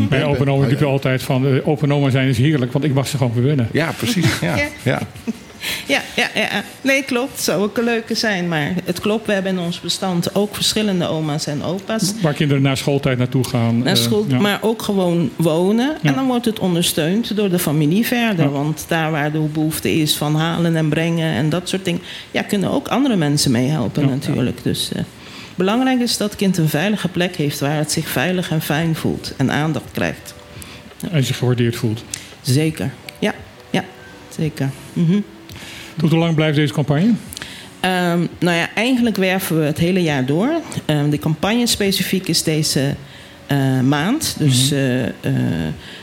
Bij 0.09 0.23
open 0.25 0.49
oma 0.49 0.61
natuurlijk 0.61 0.91
altijd 0.91 1.23
van 1.23 1.47
eh, 1.47 1.67
open 1.67 1.91
oma 1.91 2.09
zijn 2.09 2.27
is 2.27 2.37
heerlijk, 2.37 2.71
want 2.71 2.85
ik 2.85 2.93
mag 2.93 3.07
ze 3.07 3.17
gewoon 3.17 3.33
verwennen. 3.33 3.67
Ja, 3.71 3.91
precies. 3.97 4.39
Ja, 4.39 4.55
ja. 4.83 4.99
Ja, 5.85 6.01
ja, 6.15 6.29
ja. 6.33 6.63
Nee, 6.81 7.03
klopt. 7.03 7.41
Zou 7.41 7.63
ook 7.63 7.77
een 7.77 7.83
leuke 7.83 8.15
zijn. 8.15 8.47
Maar 8.47 8.73
het 8.83 8.99
klopt, 8.99 9.25
we 9.25 9.33
hebben 9.33 9.51
in 9.51 9.59
ons 9.59 9.79
bestand 9.81 10.35
ook 10.35 10.55
verschillende 10.55 11.07
oma's 11.07 11.47
en 11.47 11.63
opa's. 11.63 12.13
Waar 12.21 12.33
kinderen 12.33 12.63
na 12.63 12.75
schooltijd 12.75 13.17
naartoe 13.17 13.43
gaan. 13.43 13.77
Naar 13.77 13.95
eh, 13.95 14.01
school, 14.01 14.25
ja. 14.27 14.39
maar 14.39 14.59
ook 14.61 14.81
gewoon 14.81 15.29
wonen. 15.35 15.97
Ja. 16.01 16.09
En 16.09 16.15
dan 16.15 16.27
wordt 16.27 16.45
het 16.45 16.59
ondersteund 16.59 17.35
door 17.35 17.49
de 17.49 17.59
familie 17.59 18.05
verder. 18.05 18.45
Ja. 18.45 18.51
Want 18.51 18.85
daar 18.87 19.11
waar 19.11 19.31
de 19.31 19.39
behoefte 19.39 19.91
is 19.91 20.15
van 20.15 20.35
halen 20.35 20.75
en 20.75 20.89
brengen 20.89 21.33
en 21.33 21.49
dat 21.49 21.69
soort 21.69 21.85
dingen... 21.85 22.01
Ja, 22.31 22.41
kunnen 22.41 22.71
ook 22.71 22.87
andere 22.87 23.15
mensen 23.15 23.51
meehelpen 23.51 24.09
natuurlijk. 24.09 24.63
Dus 24.63 24.91
eh, 24.93 25.01
belangrijk 25.55 25.99
is 25.99 26.17
dat 26.17 26.29
het 26.29 26.39
kind 26.39 26.57
een 26.57 26.69
veilige 26.69 27.07
plek 27.07 27.35
heeft... 27.35 27.59
waar 27.59 27.77
het 27.77 27.91
zich 27.91 28.07
veilig 28.07 28.51
en 28.51 28.61
fijn 28.61 28.95
voelt 28.95 29.33
en 29.37 29.51
aandacht 29.51 29.91
krijgt. 29.91 30.33
En 31.11 31.23
zich 31.23 31.37
gewaardeerd 31.37 31.75
voelt. 31.75 32.03
Zeker. 32.41 32.91
Ja, 33.19 33.33
ja 33.69 33.83
zeker. 34.29 34.69
Mhm. 34.93 35.19
Tot 35.97 36.09
hoe 36.09 36.19
lang 36.19 36.35
blijft 36.35 36.55
deze 36.55 36.73
campagne? 36.73 37.13
Ehm, 37.79 38.25
nou 38.39 38.57
ja, 38.57 38.69
eigenlijk 38.75 39.15
werven 39.15 39.59
we 39.59 39.65
het 39.65 39.77
hele 39.77 40.01
jaar 40.01 40.25
door. 40.25 40.49
Ehm, 40.85 41.09
de 41.09 41.19
campagne 41.19 41.67
specifiek 41.67 42.27
is 42.27 42.43
deze 42.43 42.95
eh, 43.47 43.79
maand. 43.79 44.35
Dus 44.37 44.71
eh, 44.71 45.05
eh, 45.05 45.11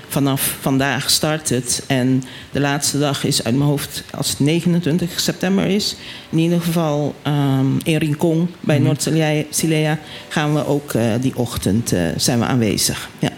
vanaf 0.08 0.56
vandaag 0.60 1.10
start 1.10 1.48
het. 1.48 1.84
En 1.86 2.22
de 2.50 2.60
laatste 2.60 2.98
dag 2.98 3.24
is 3.24 3.44
uit 3.44 3.54
mijn 3.54 3.68
hoofd 3.68 4.04
als 4.10 4.28
het 4.30 4.40
29 4.40 5.20
september 5.20 5.66
is. 5.66 5.96
In 6.30 6.38
ieder 6.38 6.60
geval 6.60 7.14
ehm, 7.22 7.66
in 7.84 7.96
Rincon 7.96 8.48
bij 8.60 8.78
Noord-Silea 8.78 9.98
gaan 10.28 10.54
we 10.54 10.66
ook 10.66 10.92
die 11.20 11.36
ochtend 11.36 11.94
zijn 12.16 12.38
we 12.38 12.44
aanwezig. 12.44 13.08
Ja. 13.18 13.30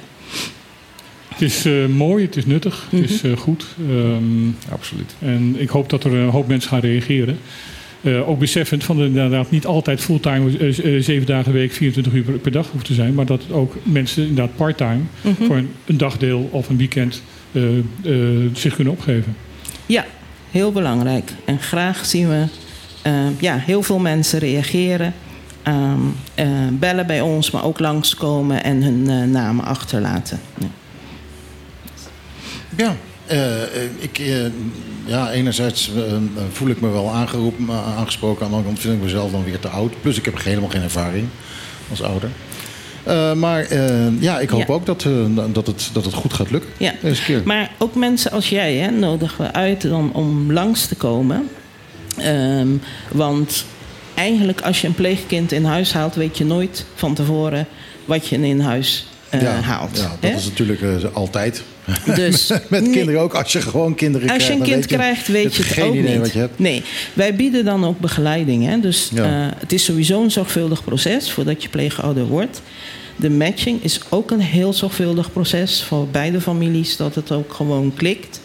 Het 1.35 1.43
is 1.43 1.65
eh, 1.65 1.87
mooi, 1.87 2.25
het 2.25 2.37
is 2.37 2.47
nuttig, 2.47 2.87
het 2.91 3.11
is 3.11 3.23
eh, 3.23 3.37
goed. 3.37 3.67
Ehm, 3.89 4.73
Absoluut. 4.73 5.15
en 5.19 5.55
ik 5.59 5.69
hoop 5.69 5.91
dat 5.91 6.05
er 6.05 6.15
een 6.15 6.29
hoop 6.29 6.49
mensen 6.49 6.71
gaan 6.71 6.81
reageren. 6.81 7.39
Eh, 8.01 8.29
ook 8.29 8.39
beseffend 8.39 8.85
van 8.85 8.99
het 8.99 9.07
inderdaad 9.07 9.51
niet 9.51 9.67
altijd 9.67 10.01
fulltime, 10.01 10.73
zeven 11.03 11.27
dagen 11.27 11.45
per 11.45 11.61
week, 11.61 11.73
24 11.73 12.13
uur 12.13 12.23
per, 12.23 12.39
per 12.39 12.53
dag 12.53 12.71
hoeft 12.71 12.85
te 12.85 12.95
zijn. 12.95 13.15
Maar 13.15 13.27
dat 13.27 13.43
ook 13.51 13.77
mensen 13.83 14.23
inderdaad 14.27 14.57
parttime 14.57 15.01
voor 15.41 15.57
een, 15.57 15.69
een 15.87 15.97
dagdeel 15.97 16.49
of 16.53 16.69
een 16.69 16.77
weekend 16.77 17.23
zich 18.53 18.75
kunnen 18.75 18.93
opgeven. 18.93 19.37
Ja, 19.87 20.05
heel 20.51 20.73
belangrijk. 20.73 21.33
En 21.45 21.59
graag 21.59 22.05
zien 22.07 22.29
we 22.29 22.47
eh, 23.05 23.41
ja, 23.41 23.57
heel 23.57 23.83
veel 23.83 23.99
mensen 23.99 24.39
reageren. 24.39 25.15
ehm, 25.63 26.01
eh, 26.35 26.47
bellen 26.73 27.07
bij 27.07 27.21
ons, 27.21 27.51
maar 27.51 27.65
ook 27.65 27.79
langskomen 27.79 28.65
en 28.65 28.83
hun 28.83 29.31
namen 29.31 29.65
achterlaten. 29.65 30.41
Ja. 30.59 30.67
Ja, 32.77 32.97
eh, 33.27 33.63
eh, 33.63 33.69
ik, 33.99 34.19
eh, 34.19 34.37
ja 35.05 35.31
enerzijds 35.33 35.91
voel 36.53 36.69
ik 36.69 36.81
me 36.81 36.89
wel 36.89 37.11
aangeroepen, 37.11 37.69
aangesproken. 37.75 38.45
Aan 38.45 38.51
de 38.51 38.57
andere 38.57 38.75
kant 38.75 38.85
vind 38.85 38.95
ik 38.95 39.03
mezelf 39.03 39.31
dan 39.31 39.45
weer 39.45 39.59
te 39.59 39.69
oud. 39.69 39.93
Plus 40.01 40.19
ik 40.19 40.25
heb 40.25 40.43
helemaal 40.43 40.69
geen 40.69 40.83
ervaring 40.83 41.27
als 41.91 42.03
ouder. 42.03 42.29
Maar 43.37 43.75
ja, 44.21 44.41
ik 44.41 44.49
hoop 44.49 44.67
Ja. 44.69 44.75
ook 44.75 44.87
dat, 44.87 45.07
dat, 45.53 45.67
het, 45.67 45.91
dat 45.93 46.05
het 46.05 46.15
goed 46.15 46.33
gaat 46.33 46.51
lukken 46.51 46.71
Ja. 46.77 46.93
deze 47.03 47.23
keer. 47.25 47.43
Maar 47.45 47.71
ook 47.79 47.95
mensen 47.95 48.31
als 48.31 48.49
jij 48.49 48.75
hè, 48.75 48.91
nodigen 48.91 49.45
we 49.45 49.53
uit 49.53 49.83
dan 49.83 50.13
om 50.13 50.53
langs 50.53 50.87
te 50.87 50.95
komen. 50.95 51.49
Ehm, 52.17 52.69
want 53.13 53.65
eigenlijk 54.15 54.61
als 54.61 54.81
je 54.81 54.87
een 54.87 54.95
pleegkind 54.95 55.53
in 55.53 55.65
huis 55.65 55.93
haalt... 55.93 56.15
weet 56.15 56.39
je 56.39 56.45
nooit 56.45 56.85
van 56.95 57.15
tevoren 57.15 57.67
wat 58.05 58.29
je 58.29 58.37
in 58.37 58.61
huis 58.61 59.07
ja, 59.31 59.61
haalt. 59.61 59.97
ja, 59.97 60.17
dat 60.21 60.31
hè? 60.31 60.37
is 60.37 60.45
natuurlijk 60.45 60.81
altijd. 61.13 61.63
Dus 62.15 62.49
Met 62.69 62.83
nee. 62.83 62.91
kinderen 62.91 63.21
ook. 63.21 63.35
Als 63.35 63.53
je 63.53 63.61
gewoon 63.61 63.95
kinderen 63.95 64.29
Als 64.31 64.47
je 64.47 64.53
krijgt. 64.55 64.63
een 64.67 64.71
kind 64.73 64.87
krijgt, 64.87 65.29
weet 65.29 65.55
je 65.55 65.63
het 65.63 65.73
geen 65.73 65.85
ook 65.85 65.95
idee 65.95 66.11
niet. 66.11 66.21
wat 66.21 66.33
je 66.33 66.39
hebt. 66.39 66.59
Nee, 66.59 66.83
wij 67.13 67.35
bieden 67.35 67.65
dan 67.65 67.85
ook 67.85 67.99
begeleiding. 68.01 68.67
Hè? 68.67 68.81
Dus 68.81 69.11
Ja. 69.15 69.25
eh, 69.25 69.53
het 69.59 69.73
is 69.73 69.85
sowieso 69.85 70.23
een 70.23 70.31
zorgvuldig 70.31 70.85
proces 70.85 71.31
voordat 71.33 71.63
je 71.63 71.69
pleegouder 71.69 72.25
wordt. 72.27 72.63
De 73.17 73.31
matching 73.31 73.83
is 73.83 74.01
ook 74.09 74.31
een 74.31 74.41
heel 74.41 74.73
zorgvuldig 74.73 75.33
proces 75.33 75.83
voor 75.83 76.09
beide 76.09 76.41
families, 76.41 76.97
dat 76.97 77.15
het 77.15 77.33
ook 77.33 77.53
gewoon 77.53 77.93
klikt. 77.97 78.41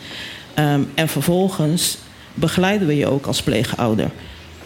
Ehm, 0.53 0.81
en 0.93 1.07
vervolgens 1.09 1.97
begeleiden 2.33 2.87
we 2.87 2.95
je 2.95 3.07
ook 3.07 3.25
als 3.25 3.41
pleegouder. 3.41 4.09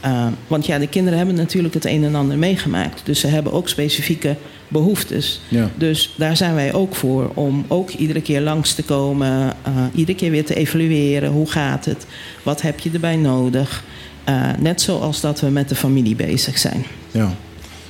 Ehm, 0.01 0.31
want 0.47 0.65
ja, 0.65 0.79
de 0.79 0.87
kinderen 0.87 1.17
hebben 1.17 1.35
natuurlijk 1.35 1.73
het 1.73 1.85
een 1.85 2.03
en 2.03 2.15
ander 2.15 2.37
meegemaakt. 2.37 3.01
Dus 3.05 3.19
ze 3.19 3.27
hebben 3.27 3.51
ook 3.53 3.69
specifieke 3.69 4.35
behoeftes. 4.73 5.39
Ja. 5.47 5.69
Dus 5.77 6.13
daar 6.17 6.37
zijn 6.37 6.55
wij 6.55 6.73
ook 6.73 6.95
voor 6.95 7.31
om 7.33 7.65
ook 7.67 7.89
iedere 7.89 8.21
keer 8.21 8.41
langs 8.41 8.73
te 8.73 8.83
komen, 8.83 9.53
eh, 9.63 9.71
iedere 9.95 10.17
keer 10.17 10.31
weer 10.31 10.45
te 10.45 10.55
evalueren. 10.55 11.31
Hoe 11.31 11.51
gaat 11.51 11.85
het? 11.85 12.05
Wat 12.43 12.61
heb 12.61 12.79
je 12.79 12.89
erbij 12.93 13.15
nodig? 13.15 13.83
Eh, 14.23 14.49
net 14.59 14.81
zoals 14.81 15.21
dat 15.21 15.39
we 15.39 15.47
met 15.49 15.69
de 15.69 15.75
familie 15.75 16.15
bezig 16.15 16.57
zijn. 16.57 16.85
Ja. 17.11 17.33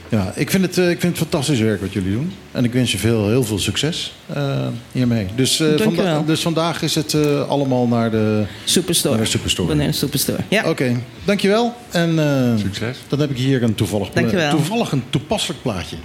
Ja, 0.09 0.31
ik 0.36 0.49
vind, 0.49 0.63
het, 0.65 0.77
eh, 0.77 0.89
ik 0.89 0.99
vind 0.99 1.17
het 1.19 1.27
fantastisch 1.29 1.59
werk 1.59 1.81
wat 1.81 1.93
jullie 1.93 2.11
doen. 2.11 2.31
En 2.51 2.63
ik 2.63 2.73
wens 2.73 2.91
je 2.91 2.97
veel, 2.97 3.27
heel 3.27 3.43
veel 3.43 3.59
succes 3.59 4.13
eh, 4.34 4.67
hiermee. 4.91 5.25
Dus, 5.36 5.59
eh, 5.59 5.67
Dank 5.67 5.79
je 5.79 5.84
vanda- 5.86 6.03
wel. 6.03 6.25
dus 6.25 6.41
vandaag 6.41 6.81
is 6.81 6.95
het 6.95 7.13
eh, 7.13 7.49
allemaal 7.49 7.88
naar 7.88 8.11
de, 8.11 8.43
Superstore. 8.63 9.15
naar 9.15 9.23
de 9.23 9.29
Superstore. 9.31 9.67
Bonaire 9.67 9.93
Superstore. 9.93 10.38
Ja. 10.47 10.69
Oké, 10.69 10.99
dankjewel. 11.25 11.73
En 11.91 12.19
eh, 12.19 12.57
Succes. 12.61 12.97
dan 13.07 13.19
heb 13.19 13.29
ik 13.29 13.38
hier 13.38 13.63
een 13.63 13.75
toevallig, 13.75 14.09
Dankjewel. 14.09 14.49
toevallig 14.49 14.91
een 14.91 15.03
toepasselijk 15.09 15.61
plaatje. 15.61 15.95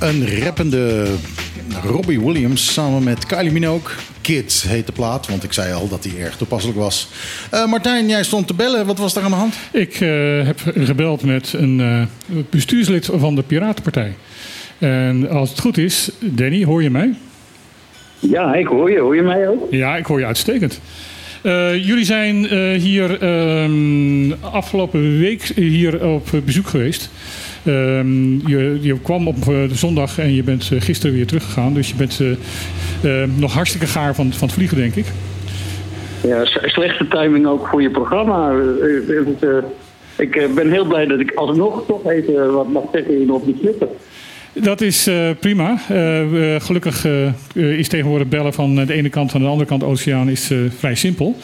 Een 0.00 0.40
rappende 0.42 1.06
Robbie 1.84 2.20
Williams 2.20 2.72
samen 2.72 3.02
met 3.02 3.26
Kylie 3.26 3.52
Minogue. 3.52 3.94
Kids 4.20 4.62
heet 4.62 4.86
de 4.86 4.92
plaat, 4.92 5.28
want 5.28 5.44
ik 5.44 5.52
zei 5.52 5.72
al 5.72 5.88
dat 5.88 6.02
die 6.02 6.18
erg 6.18 6.36
toepasselijk 6.36 6.78
was. 6.78 7.08
Eh, 7.50 7.66
Martijn, 7.66 8.08
jij 8.08 8.24
stond 8.24 8.46
te 8.46 8.54
bellen. 8.54 8.86
Wat 8.86 8.98
was 8.98 9.16
er 9.16 9.22
aan 9.22 9.30
de 9.30 9.36
hand? 9.36 9.54
Ik 9.72 10.00
eh, 10.00 10.46
heb 10.46 10.60
gebeld 10.74 11.22
met 11.22 11.52
een 11.52 11.80
eh, 11.80 12.36
bestuurslid 12.50 13.08
van 13.12 13.34
de 13.34 13.42
Piratenpartij. 13.42 14.14
En 14.78 15.28
als 15.28 15.50
het 15.50 15.60
goed 15.60 15.78
is, 15.78 16.10
Danny, 16.18 16.64
hoor 16.64 16.82
je 16.82 16.90
mij? 16.90 17.14
Ja, 18.18 18.54
ik 18.54 18.66
hoor 18.66 18.90
je. 18.90 18.98
Hoor 18.98 19.16
je 19.16 19.22
mij 19.22 19.48
ook? 19.48 19.66
Ja, 19.70 19.96
ik 19.96 20.06
hoor 20.06 20.18
je 20.18 20.26
uitstekend. 20.26 20.80
Eh, 21.42 21.86
jullie 21.86 22.04
zijn 22.04 22.48
eh, 22.48 22.80
hier 22.80 23.22
ehm, 23.22 24.32
afgelopen 24.40 25.18
week 25.18 25.42
hier 25.42 26.06
op 26.06 26.28
bezoek 26.44 26.66
geweest. 26.66 27.10
Ehm, 27.64 28.48
je, 28.48 28.78
je 28.80 29.00
kwam 29.02 29.28
op 29.28 29.36
eh, 29.36 29.44
de 29.44 29.74
zondag 29.74 30.18
en 30.18 30.34
je 30.34 30.42
bent 30.42 30.70
eh, 30.72 30.80
gisteren 30.80 31.14
weer 31.14 31.26
teruggegaan. 31.26 31.74
Dus 31.74 31.88
je 31.88 31.94
bent 31.94 32.20
eh, 33.02 33.22
nog 33.36 33.52
hartstikke 33.52 33.86
gaar 33.86 34.14
van, 34.14 34.32
van 34.32 34.46
het 34.46 34.56
vliegen, 34.56 34.76
denk 34.76 34.94
ik. 34.94 35.06
Ja, 36.22 36.44
slechte 36.44 37.08
timing 37.08 37.46
ook 37.46 37.66
voor 37.66 37.82
je 37.82 37.90
programma. 37.90 38.52
Ik 40.16 40.50
ben 40.54 40.70
heel 40.70 40.84
blij 40.84 41.06
dat 41.06 41.20
ik 41.20 41.32
alsnog 41.34 41.86
toch 41.86 42.10
even 42.10 42.52
wat 42.52 42.68
mag 42.68 42.82
zeggen 42.92 43.16
hier 43.16 43.32
op 43.32 43.44
die 43.44 43.58
Twitter. 43.60 43.88
Dat 44.52 44.80
is 44.80 45.10
prima. 45.40 45.76
Gelukkig 46.58 47.06
is 47.54 47.88
tegenwoordig 47.88 48.28
bellen 48.28 48.52
van 48.52 48.74
de 48.74 48.92
ene 48.92 49.08
kant 49.08 49.30
van 49.30 49.40
de 49.40 49.46
andere 49.46 49.68
kant 49.68 49.84
oceaan 49.84 50.28
is 50.28 50.50
vrij 50.78 50.94
simpel. 50.94 51.36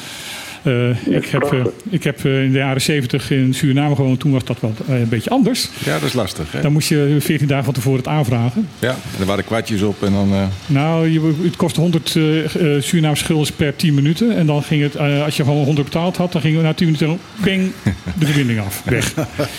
Eh, 0.66 1.14
ik, 1.16 1.26
heb, 1.26 1.42
eh, 1.52 1.64
ik 1.90 2.04
heb 2.04 2.24
eh, 2.24 2.42
in 2.44 2.52
de 2.52 2.58
jaren 2.58 2.80
70 2.82 3.30
in 3.30 3.54
Suriname 3.54 3.94
gewoond. 3.94 4.20
Toen 4.20 4.32
was 4.32 4.44
dat 4.44 4.60
wel 4.60 4.74
eh, 4.88 5.00
een 5.00 5.08
beetje 5.08 5.30
anders. 5.30 5.68
Ja, 5.84 5.92
dat 5.98 6.02
is 6.08 6.12
lastig. 6.12 6.52
Hè? 6.52 6.60
Dan 6.60 6.72
moest 6.72 6.88
je 6.88 7.16
14 7.20 7.46
dagen 7.46 7.64
van 7.64 7.74
tevoren 7.74 7.98
het 7.98 8.08
aanvragen. 8.08 8.68
Ja, 8.78 8.88
en 8.90 9.20
er 9.20 9.26
waren 9.26 9.44
kwartjes 9.44 9.82
op 9.82 10.02
en 10.02 10.12
dan... 10.12 10.32
eh, 10.32 10.42
Nou, 10.66 11.08
je, 11.08 11.32
het 11.42 11.56
kostte 11.56 11.80
100 11.80 12.16
eh 12.16 12.44
eh, 12.76 12.82
Surinaamse 12.82 13.24
guldens 13.24 13.52
per 13.52 13.76
10 13.76 13.94
minuten. 13.94 14.36
En 14.36 14.46
dan 14.46 14.62
ging 14.62 14.82
het, 14.82 14.94
eh, 14.94 15.24
als 15.24 15.36
je 15.36 15.44
gewoon 15.44 15.64
100 15.64 15.86
betaald 15.86 16.16
had, 16.16 16.32
dan 16.32 16.40
ging 16.40 16.62
na 16.62 16.72
10 16.74 16.86
minuten 16.86 17.18
ping, 17.44 17.72
de 18.18 18.26
verbinding 18.26 18.60
af. 18.60 18.82
Weg. 18.84 19.14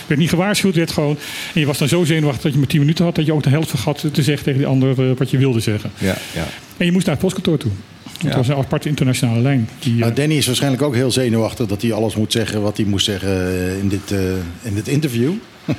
werd 0.07 0.19
niet 0.19 0.29
gewaarschuwd, 0.29 0.75
werd 0.75 0.91
gewoon. 0.91 1.17
En 1.53 1.59
je 1.59 1.65
was 1.65 1.77
dan 1.77 1.87
zo 1.87 2.03
zenuwachtig 2.03 2.43
dat 2.43 2.51
je 2.51 2.57
maar 2.57 2.67
10 2.67 2.79
minuten 2.79 3.05
had, 3.05 3.15
dat 3.15 3.25
je 3.25 3.33
ook 3.33 3.43
de 3.43 3.49
helft 3.49 3.69
vergat 3.69 4.05
te 4.11 4.23
zeggen 4.23 4.43
tegen 4.43 4.59
die 4.59 4.67
ander 4.67 5.15
wat 5.15 5.29
je 5.31 5.37
wilde 5.37 5.59
zeggen. 5.59 5.91
ja, 5.97 6.15
ja. 6.33 6.45
En 6.77 6.85
je 6.85 6.91
moest 6.91 7.05
naar 7.05 7.15
het 7.15 7.23
postkantoor 7.23 7.57
toe. 7.57 7.71
Het 8.25 8.35
was 8.35 8.47
een 8.47 8.55
aparte 8.55 8.89
internationale 8.89 9.39
lijn. 9.41 9.69
Die, 9.79 9.93
eh, 9.93 9.99
Nou, 9.99 10.13
Danny 10.13 10.35
is 10.35 10.45
waarschijnlijk 10.45 10.83
ook 10.83 10.95
heel 10.95 11.11
zenuwachtig 11.11 11.67
dat 11.67 11.81
hij 11.81 11.93
alles 11.93 12.15
moet 12.15 12.31
zeggen 12.31 12.61
wat 12.61 12.77
hij 12.77 12.85
moest 12.85 13.05
zeggen 13.05 13.29
eh, 13.29 13.79
in 13.79 13.87
dit, 13.87 14.11
eh, 14.11 14.19
in 14.61 14.73
dit 14.75 14.87
interview. 14.87 15.31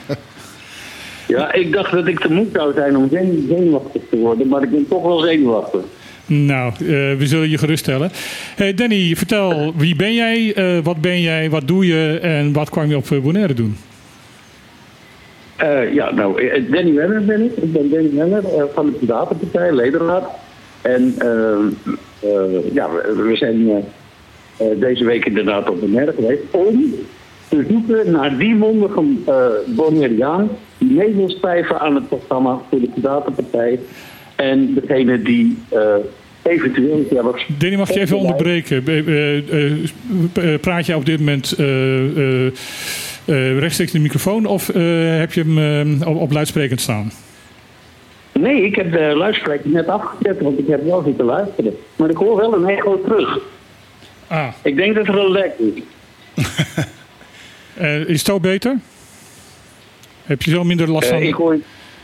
Ja, 1.29 1.53
ik 1.53 1.73
dacht 1.73 1.93
dat 1.93 2.07
ik 2.07 2.19
te 2.21 2.33
moe 2.33 2.47
zou 2.53 2.73
zijn 2.75 2.97
om 2.97 3.09
zen- 3.11 3.47
zenuwachtig 3.49 4.03
te 4.11 4.17
worden, 4.17 4.49
maar 4.49 4.63
ik 4.63 4.71
ben 4.71 4.87
toch 4.89 5.03
wel 5.03 5.19
zenuwachtig. 5.21 5.81
Nou, 6.27 6.73
eh, 6.73 6.79
we 6.89 7.27
zullen 7.27 7.51
je 7.51 7.59
geruststellen. 7.59 8.11
Hey 8.57 8.75
Danny, 8.75 9.15
vertel, 9.17 9.73
wie 9.77 9.97
ben 9.97 10.15
jij? 10.15 10.55
Eh, 10.55 10.79
wat 10.83 11.01
ben 11.01 11.21
jij? 11.21 11.51
Wat 11.51 11.69
doe 11.69 11.87
je? 11.87 12.19
En 12.23 12.53
wat 12.53 12.71
kwam 12.71 12.89
je 12.89 12.97
op 12.97 13.19
Bonaire 13.23 13.55
doen? 13.55 13.77
Eh, 15.57 15.95
ja, 15.95 16.11
nou, 16.13 16.51
Danny 16.71 16.93
Wenner 16.95 17.25
ben 17.25 17.45
ik. 17.45 17.57
Ik 17.57 17.73
ben 17.73 17.91
Danny 17.91 18.11
Wenner 18.15 18.45
eh, 18.45 18.63
van 18.75 18.87
de 18.87 18.93
Piratenpartij, 18.93 19.73
ledenraad. 19.75 20.25
En 20.83 21.15
ehm, 21.19 21.97
eh, 22.21 22.75
ja, 22.75 22.91
we, 22.91 23.23
we 23.29 23.37
zijn 23.37 23.71
eh, 23.71 23.77
eh, 24.57 24.81
deze 24.81 25.05
week 25.05 25.25
inderdaad 25.25 25.71
op 25.71 25.81
Bonaire 25.81 26.13
geweest 26.13 26.43
om 26.51 26.95
te 27.49 27.65
zoeken 27.69 28.11
naar 28.11 28.39
die 28.39 28.55
mondige 28.55 29.03
Bonaireaan 29.67 30.51
die 30.79 30.93
mee 30.93 31.15
wil 31.15 31.31
schrijven 31.31 31.81
aan 31.81 31.95
het 31.95 32.09
programma 32.09 32.59
voor 32.71 32.81
de 32.81 32.89
Piratenpartij. 32.95 33.79
En 34.37 34.75
degene 34.75 35.23
die 35.23 35.59
eventueel 36.43 37.07
zelfs... 37.11 37.47
Danny, 37.59 37.77
mag 37.77 37.93
je 37.93 38.01
even 38.01 38.19
onderbreken? 38.19 38.83
Praat 40.61 40.87
je 40.87 40.97
op 40.97 41.07
dit 41.07 41.19
moment 41.19 41.55
rechtstreeks 43.59 43.93
in 43.93 43.99
de 43.99 43.99
microfoon 43.99 44.47
of 44.47 44.67
heb 44.67 45.33
je 45.33 45.43
hem 45.47 46.03
op, 46.03 46.17
op 46.17 46.33
luidsprekend 46.33 46.81
staan? 46.81 47.11
Nee, 48.41 48.63
ik 48.63 48.75
heb 48.77 48.93
de 48.93 49.13
luidspreker 49.17 49.71
net 49.71 49.87
afgezet, 49.89 50.41
want 50.41 50.59
ik 50.59 50.67
heb 50.67 50.85
wel 50.85 51.03
zitten 51.03 51.25
luisteren. 51.25 51.77
Maar 51.97 52.11
ik 52.11 52.17
hoor 52.17 52.37
wel 52.37 52.55
een 52.55 52.69
echo 52.69 53.01
terug. 53.01 53.39
Ah. 54.27 54.49
Ik 54.63 54.77
denk 54.77 54.95
dat 54.95 55.07
er 55.09 55.19
een 55.19 55.31
lek 55.31 55.53
is. 55.59 55.83
Eh, 57.75 58.01
is 58.01 58.07
het 58.07 58.27
zo 58.27 58.41
beter? 58.41 58.77
Heb 60.25 60.43
je 60.43 60.51
zo 60.51 60.65
minder 60.65 60.91
last 60.91 61.09
Eh, 61.11 61.15
van? 61.19 61.23
ik 61.27 61.35
hoor, 61.35 61.59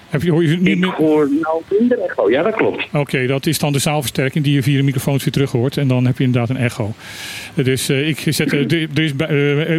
Heb 0.09 0.23
je, 0.23 0.31
hoor 0.31 0.43
je 0.45 0.57
niet 0.57 0.67
ik 0.69 0.79
meer... 0.79 0.91
hoor 0.91 1.29
nou 1.41 1.63
minder 1.79 1.99
echo. 1.99 2.31
Ja, 2.31 2.43
dat 2.43 2.55
klopt. 2.55 2.85
Oké, 2.93 3.27
dat 3.27 3.47
is 3.47 3.59
dan 3.59 3.73
de 3.73 3.79
zaalversterking 3.79 4.45
die 4.45 4.55
je 4.55 4.63
via 4.63 4.77
de 4.77 4.83
microfoons 4.83 5.25
weer 5.25 5.33
terug 5.33 5.51
hoort. 5.51 5.77
En 5.77 5.89
dan 5.89 6.07
heb 6.07 6.19
je 6.19 6.25
inderdaad 6.25 6.51
een 6.57 6.63
echo. 6.63 6.93
Dus 7.55 7.89
eh, 7.89 8.09
ik 8.09 8.19
zet, 8.29 8.53
eh, 8.53 8.61
er 8.95 9.03
is 9.03 9.13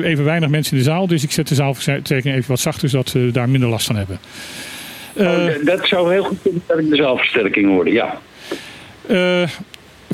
even 0.03 0.23
weinig 0.23 0.49
mensen 0.49 0.71
in 0.77 0.83
de 0.83 0.89
zaal. 0.89 1.07
Dus 1.07 1.23
ik 1.23 1.31
zet 1.31 1.47
de 1.47 1.55
zaalversterking 1.55 2.35
even 2.35 2.49
wat 2.49 2.59
zachter, 2.59 2.89
zodat 2.89 3.09
ze 3.09 3.29
daar 3.31 3.49
minder 3.49 3.69
last 3.69 3.85
van 3.85 3.95
hebben. 3.95 4.19
Oh, 5.17 5.45
d- 5.47 5.65
dat 5.65 5.87
zou 5.87 6.11
heel 6.13 6.23
goed 6.23 6.37
kunnen 6.41 6.61
dat 6.67 6.77
ik 6.79 6.89
de 6.89 6.95
zaalversterking 6.95 7.67
hoorde, 7.67 7.91
ja. 7.91 8.17
Eh, 9.07 9.49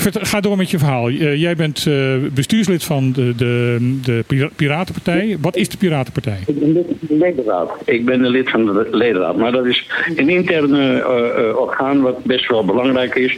ga 0.04 0.40
door 0.40 0.58
met 0.58 0.70
je 0.70 0.78
verhaal. 0.78 1.08
Eh, 1.08 1.36
jij 1.36 1.56
bent 1.56 1.86
eh, 1.88 1.94
bestuurslid 2.34 2.84
van 2.84 3.12
de, 3.12 3.36
de, 3.36 3.78
de 4.04 4.24
Pira- 4.28 4.50
Piratenpartij. 4.56 5.38
Wat 5.42 5.56
is 5.56 5.70
de 5.70 5.78
Piratenpartij? 5.78 6.38
Ik 6.46 6.60
ben 6.60 6.72
lid 6.74 6.86
van 7.00 7.08
de 7.08 7.18
ledenraad. 7.18 7.72
Ik 7.86 8.06
ben 8.06 8.24
een 8.24 8.32
lid 8.32 8.50
van 8.50 8.66
de 8.66 8.88
ledenraad. 8.92 9.36
Maar 9.38 9.52
dat 9.52 9.66
is 9.66 9.88
een 10.16 10.30
interne 10.30 11.02
eh, 11.02 11.48
eh, 11.50 11.58
orgaan 11.58 12.02
wat 12.02 12.24
best 12.24 12.48
wel 12.48 12.66
belangrijk 12.66 13.16
is. 13.16 13.38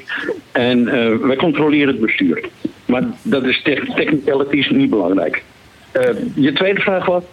En 0.52 0.88
eh, 0.88 1.16
wij 1.16 1.36
controleren 1.36 1.88
het 1.88 2.00
bestuur. 2.00 2.44
Maar 2.86 3.04
dat 3.22 3.44
is 3.46 3.62
tech- 3.62 3.96
technicalities 3.96 4.70
niet 4.70 4.90
belangrijk. 4.90 5.44
Eh, 5.92 6.04
je 6.36 6.54
tweede 6.54 6.82
vraag 6.82 7.06
was? 7.06 7.24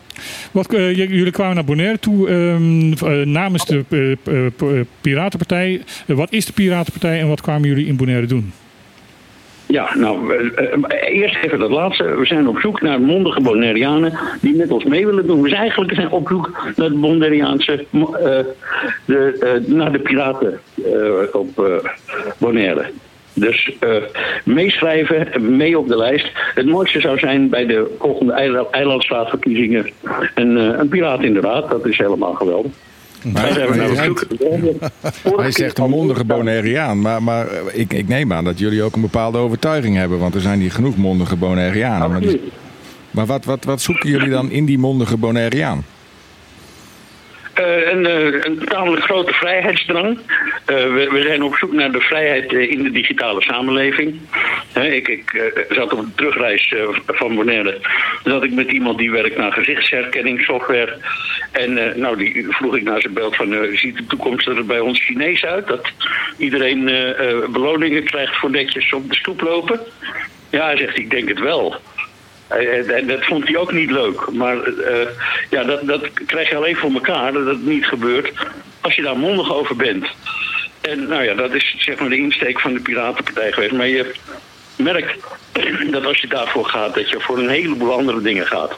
Eh, 0.52 0.96
jullie 0.96 1.30
kwamen 1.30 1.54
naar 1.54 1.64
Bonaire 1.64 1.98
toe 1.98 2.28
eh, 2.28 3.26
namens 3.26 3.66
de 3.66 3.84
eh, 4.24 4.80
Piratenpartij. 5.00 5.82
Wat 6.06 6.32
is 6.32 6.46
de 6.46 6.52
Piratenpartij 6.52 7.20
en 7.20 7.28
wat 7.28 7.40
kwamen 7.40 7.68
jullie 7.68 7.86
in 7.86 7.96
Bonaire 7.96 8.26
doen? 8.26 8.52
Ja, 9.66 9.96
nou, 9.96 10.34
eerst 11.10 11.36
even 11.44 11.58
dat 11.58 11.70
laatste. 11.70 12.04
We 12.04 12.26
zijn 12.26 12.48
op 12.48 12.58
zoek 12.58 12.80
naar 12.80 13.00
mondige 13.00 13.40
Bonaireanen 13.40 14.18
die 14.40 14.54
met 14.54 14.70
ons 14.70 14.84
mee 14.84 15.06
willen 15.06 15.26
doen. 15.26 15.42
We 15.42 15.48
zijn 15.48 15.60
eigenlijk 15.60 15.94
zijn 15.94 16.10
op 16.10 16.28
zoek 16.28 16.72
naar 16.76 16.88
de 16.88 16.98
Bonaireaanse, 16.98 17.84
de, 19.04 19.64
naar 19.66 19.92
de 19.92 19.98
piraten 19.98 20.60
op 21.32 21.80
Bonaire. 22.38 22.90
Dus 23.40 23.72
eh, 23.78 23.90
meeschrijven, 24.44 25.56
mee 25.56 25.78
op 25.78 25.88
de 25.88 25.96
lijst. 25.96 26.30
Het 26.54 26.66
mooiste 26.66 27.00
zou 27.00 27.18
zijn 27.18 27.48
bij 27.48 27.66
de 27.66 27.96
volgende 27.98 28.32
eiland- 28.32 28.70
eilandstaatverkiezingen 28.70 29.90
een, 30.34 30.58
eh, 30.58 30.78
een 30.78 30.88
piraat 30.88 31.22
in 31.22 31.32
de 31.32 31.40
raad. 31.40 31.70
Dat 31.70 31.86
is 31.86 31.98
helemaal 31.98 32.34
geweldig. 32.34 32.72
Daar 33.24 33.52
zijn 33.52 33.70
we 33.70 33.76
naar 33.76 33.90
op 33.90 33.96
zoek. 33.96 34.26
Hij 35.40 35.50
zegt 35.50 35.78
een 35.78 35.90
mondige 35.90 36.24
Bonaireaan, 36.24 37.00
maar, 37.00 37.22
maar 37.22 37.48
eh, 37.48 37.80
ik, 37.80 37.92
ik 37.92 38.08
neem 38.08 38.32
aan 38.32 38.44
dat 38.44 38.58
jullie 38.58 38.82
ook 38.82 38.94
een 38.94 39.00
bepaalde 39.00 39.38
overtuiging 39.38 39.96
hebben, 39.96 40.18
want 40.18 40.34
er 40.34 40.40
zijn 40.40 40.60
hier 40.60 40.72
genoeg 40.72 40.96
mondige 40.96 41.36
Bonaireanen. 41.36 42.10
Maar, 42.10 42.22
maar 43.10 43.26
wat, 43.26 43.44
wat, 43.44 43.64
wat 43.64 43.80
zoeken 43.80 44.08
jullie 44.10 44.30
dan 44.30 44.50
in 44.50 44.64
die 44.64 44.78
mondige 44.78 45.16
Bonaireaan? 45.16 45.84
Eh, 47.54 47.90
een, 47.90 48.06
eh, 48.06 48.44
een 48.44 48.58
tamelijk 48.64 49.02
grote 49.02 49.32
vrijheidsdrang. 49.32 50.18
Eh, 50.64 50.76
we, 50.76 51.08
we 51.10 51.22
zijn 51.22 51.42
op 51.42 51.56
zoek 51.56 51.72
naar 51.72 51.92
de 51.92 52.00
vrijheid 52.00 52.52
in 52.52 52.82
de 52.82 52.90
digitale 52.90 53.42
samenleving. 53.42 54.20
Ik 54.74 55.08
ik 55.08 55.54
zat 55.68 55.92
op 55.92 55.98
een 55.98 56.12
terugreis 56.14 56.74
van 57.06 57.34
Bonaire. 57.34 57.78
Zat 58.24 58.42
ik 58.44 58.52
met 58.52 58.70
iemand 58.70 58.98
die 58.98 59.10
werkt 59.10 59.36
naar 59.36 59.52
gezichtsherkenningssoftware. 59.52 60.96
En 61.52 62.00
nou, 62.00 62.16
die 62.16 62.46
vroeg 62.48 62.76
ik 62.76 62.82
naar 62.82 63.00
zijn 63.00 63.14
beeld 63.14 63.36
van... 63.36 63.68
ziet 63.72 63.96
de 63.96 64.06
toekomst 64.06 64.46
er 64.46 64.66
bij 64.66 64.80
ons 64.80 65.04
Chinees 65.04 65.44
uit? 65.44 65.66
Dat 65.66 65.92
iedereen 66.38 66.84
beloningen 67.50 68.04
krijgt 68.04 68.36
voor 68.36 68.50
netjes 68.50 68.92
op 68.92 69.08
de 69.08 69.16
stoep 69.16 69.40
lopen? 69.40 69.80
Ja, 70.50 70.64
hij 70.64 70.76
zegt, 70.76 70.98
ik 70.98 71.10
denk 71.10 71.28
het 71.28 71.40
wel. 71.40 71.76
Eh, 72.50 72.96
En 72.96 73.06
dat 73.06 73.24
vond 73.24 73.46
hij 73.46 73.56
ook 73.56 73.72
niet 73.72 73.90
leuk. 73.90 74.30
Maar 74.32 74.62
eh, 74.62 75.06
ja, 75.50 75.64
dat, 75.64 75.86
dat 75.86 76.10
krijg 76.26 76.48
je 76.48 76.56
alleen 76.56 76.76
voor 76.76 76.92
elkaar, 76.92 77.32
dat 77.32 77.46
het 77.46 77.66
niet 77.66 77.86
gebeurt, 77.86 78.32
als 78.80 78.94
je 78.94 79.02
daar 79.02 79.18
mondig 79.18 79.54
over 79.54 79.76
bent. 79.76 80.06
En 80.80 81.08
nou 81.08 81.22
ja, 81.22 81.34
dat 81.34 81.54
is 81.54 81.74
zeg 81.78 81.98
maar 81.98 82.08
de 82.08 82.16
insteek 82.16 82.60
van 82.60 82.72
de 82.72 82.80
Piratenpartij 82.80 83.52
geweest. 83.52 83.72
Maar 83.72 83.88
je 83.88 84.14
merkt 84.76 85.16
dat 85.90 86.04
als 86.04 86.20
je 86.20 86.26
daarvoor 86.26 86.64
gaat, 86.64 86.94
dat 86.94 87.10
je 87.10 87.20
voor 87.20 87.38
een 87.38 87.48
heleboel 87.48 87.92
andere 87.92 88.20
dingen 88.20 88.46
gaat. 88.46 88.72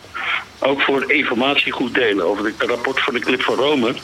Ook 0.58 0.80
voor 0.80 1.12
informatie 1.12 1.72
goed 1.72 1.94
delen 1.94 2.26
over 2.26 2.44
het 2.44 2.62
rapport 2.62 3.00
van 3.00 3.14
de 3.14 3.20
Clip 3.20 3.42
van 3.42 3.54
Rome. 3.54 3.94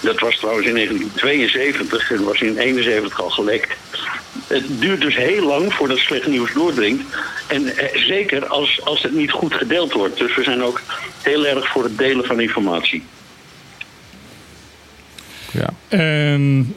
Dat 0.00 0.20
was 0.20 0.36
trouwens 0.36 0.66
in 0.66 0.74
1972 0.74 2.10
en 2.10 2.24
was 2.24 2.40
in 2.40 2.54
1971 2.54 3.20
al 3.22 3.30
gelekt. 3.30 3.76
Het 4.46 4.80
duurt 4.80 5.00
dus 5.00 5.16
heel 5.16 5.46
lang 5.46 5.74
voordat 5.74 5.98
slecht 5.98 6.26
nieuws 6.26 6.52
doordringt. 6.52 7.02
En 7.46 7.76
eh, 7.76 7.96
zeker 7.96 8.46
als, 8.46 8.84
als 8.84 9.02
het 9.02 9.12
niet 9.12 9.30
goed 9.30 9.54
gedeeld 9.54 9.92
wordt. 9.92 10.18
Dus 10.18 10.34
we 10.34 10.42
zijn 10.42 10.62
ook 10.62 10.80
heel 11.22 11.46
erg 11.46 11.68
voor 11.68 11.84
het 11.84 11.98
delen 11.98 12.24
van 12.24 12.40
informatie. 12.40 13.02
Ja. 15.50 15.68
En 15.88 16.74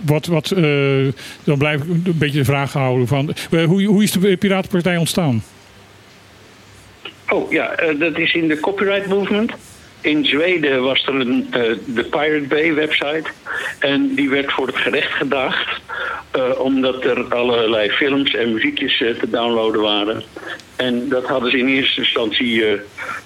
wat, 0.00 0.26
wat, 0.26 0.50
eh, 0.50 1.08
dan 1.44 1.58
blijf 1.58 1.82
ik 1.82 1.88
een 1.88 2.18
beetje 2.18 2.38
de 2.38 2.44
vraag 2.44 2.72
houden 2.72 3.06
van 3.06 3.34
hoe, 3.50 3.84
hoe 3.84 4.02
is 4.02 4.12
de 4.12 4.36
Piratenpartij 4.36 4.96
ontstaan? 4.96 5.42
Oh 7.28 7.52
ja, 7.52 7.70
eh, 7.70 7.98
dat 7.98 8.18
is 8.18 8.34
in 8.34 8.48
de 8.48 8.60
copyright 8.60 9.06
movement. 9.06 9.52
In 10.00 10.24
Zweden 10.24 10.82
was 10.82 11.06
er 11.06 11.14
een, 11.14 11.46
eh, 11.50 11.62
de 11.86 12.04
Pirate 12.04 12.46
Bay 12.48 12.74
website. 12.74 13.24
En 13.78 14.14
die 14.14 14.30
werd 14.30 14.52
voor 14.52 14.66
het 14.66 14.76
gerecht 14.76 15.12
gedaagd. 15.12 15.80
eh, 16.30 16.60
omdat 16.60 17.04
er 17.04 17.34
allerlei 17.34 17.90
films 17.90 18.34
en 18.34 18.52
muziekjes 18.52 19.00
eh, 19.00 19.14
te 19.14 19.30
downloaden 19.30 19.80
waren. 19.80 20.22
En 20.76 21.08
dat 21.08 21.26
hadden 21.26 21.50
ze 21.50 21.58
in 21.58 21.68
eerste 21.68 22.00
instantie 22.00 22.64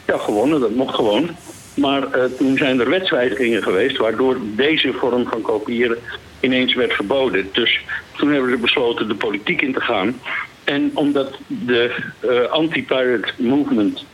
ja, 0.07 0.19
gewonnen, 0.19 0.61
dat 0.61 0.75
mocht 0.75 0.95
gewoon. 0.95 1.29
Maar 1.75 2.07
toen 2.39 2.57
zijn 2.57 2.81
er 2.81 2.91
wetswijzigingen 2.91 3.63
geweest... 3.63 3.97
waardoor 3.97 4.37
deze 4.43 4.93
vorm 4.93 5.27
van 5.27 5.43
kopiëren 5.43 5.99
ineens 6.41 6.75
werd 6.75 6.93
verboden. 6.93 7.49
Dus 7.53 7.81
toen 8.17 8.33
hebben 8.33 8.51
ze 8.51 8.57
besloten 8.57 9.09
de 9.09 9.15
politiek 9.15 9.63
in 9.63 9.73
te 9.73 9.81
gaan. 9.81 10.21
En 10.65 10.91
omdat 10.95 11.39
de 11.47 12.05
anti-pirate 12.51 13.33
movement 13.37 14.05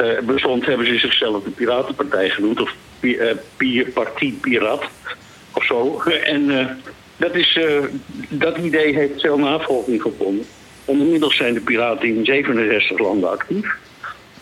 eh, 0.00 0.18
bestond, 0.22 0.66
hebben 0.66 0.86
ze 0.86 0.98
zichzelf 0.98 1.42
de 1.42 1.50
Piratenpartij 1.50 2.30
genoemd. 2.30 2.60
Of 2.60 2.74
eh, 3.00 3.30
pi- 3.56 3.86
Partie 3.94 4.38
Pirat. 4.40 4.84
Of 5.54 5.64
zo. 5.64 6.00
En 6.24 6.58
eh, 6.58 6.66
dat, 7.16 7.34
is, 7.34 7.58
dat 8.28 8.56
idee 8.56 8.94
heeft 8.94 9.20
veel 9.20 9.38
navolging 9.38 10.02
gevonden. 10.02 10.44
En 10.84 11.24
zijn 11.28 11.54
de 11.54 11.60
piraten 11.60 12.08
in 12.08 12.24
67 12.24 12.98
landen 12.98 13.30
actief. 13.30 13.76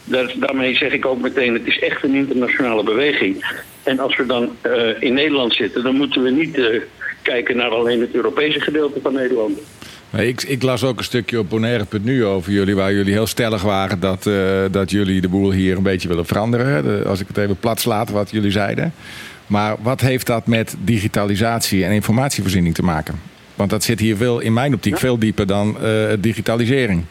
Daar- 0.04 0.32
daarmee 0.36 0.76
zeg 0.76 0.92
ik 0.92 1.06
ook 1.06 1.20
meteen, 1.20 1.52
het 1.52 1.66
is 1.66 1.78
echt 1.78 2.02
een 2.02 2.14
internationale 2.14 2.82
beweging. 2.82 3.62
En 3.82 3.98
als 3.98 4.16
we 4.16 4.26
dan 4.26 4.56
in 5.00 5.14
Nederland 5.14 5.54
zitten, 5.54 5.82
dan 5.82 5.94
moeten 5.96 6.22
we 6.22 6.30
niet 6.30 6.60
kijken 7.22 7.56
naar 7.56 7.70
alleen 7.70 8.00
het 8.00 8.14
Europese 8.14 8.60
gedeelte 8.60 9.00
van 9.00 9.12
Nederland. 9.12 9.58
Ik, 10.16 10.42
ik 10.42 10.62
las 10.62 10.84
ook 10.84 10.98
een 10.98 11.04
stukje 11.04 11.38
op 11.38 11.48
Bonaire.nu 11.48 12.24
over 12.24 12.52
jullie, 12.52 12.74
waar 12.74 12.92
jullie 12.92 13.12
heel 13.12 13.26
stellig 13.26 13.62
waren 13.62 14.00
dat, 14.00 14.26
eh, 14.26 14.34
dat 14.70 14.90
jullie 14.90 15.20
de 15.20 15.28
boel 15.28 15.52
hier 15.52 15.76
een 15.76 15.82
beetje 15.82 16.08
willen 16.08 16.26
veranderen. 16.26 16.84
De- 16.84 17.08
als 17.08 17.20
ik 17.20 17.26
het 17.28 17.36
even 17.36 17.56
plat 17.56 17.80
slaat 17.80 18.10
wat 18.10 18.30
jullie 18.30 18.50
zeiden. 18.50 18.92
Maar 19.46 19.76
wat 19.82 20.00
heeft 20.00 20.26
dat 20.26 20.46
met 20.46 20.76
digitalisatie 20.84 21.84
en 21.84 21.92
informatievoorziening 21.92 22.74
te 22.74 22.82
maken? 22.82 23.20
Want 23.54 23.70
dat 23.70 23.82
zit 23.84 24.00
hier 24.00 24.16
veel, 24.16 24.38
in 24.40 24.52
mijn 24.52 24.74
optiek 24.74 24.98
veel 24.98 25.18
dieper 25.18 25.46
dan 25.46 25.80
eh, 25.82 25.92
digitalisering. 26.18 27.04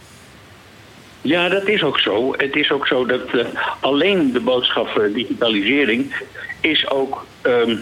Ja, 1.22 1.49
dat 1.49 1.68
is 1.68 1.84
ook 1.84 1.99
zo. 1.99 2.34
Het 2.38 2.56
is 2.56 2.72
ook 2.72 2.88
zo 2.88 3.06
dat 3.06 3.22
eh, 3.34 3.45
alleen 3.80 4.32
de 4.34 4.40
boodschap 4.40 5.02
digitalisering 5.14 6.14
is 6.61 6.90
ook, 6.90 7.26
ehm, 7.41 7.76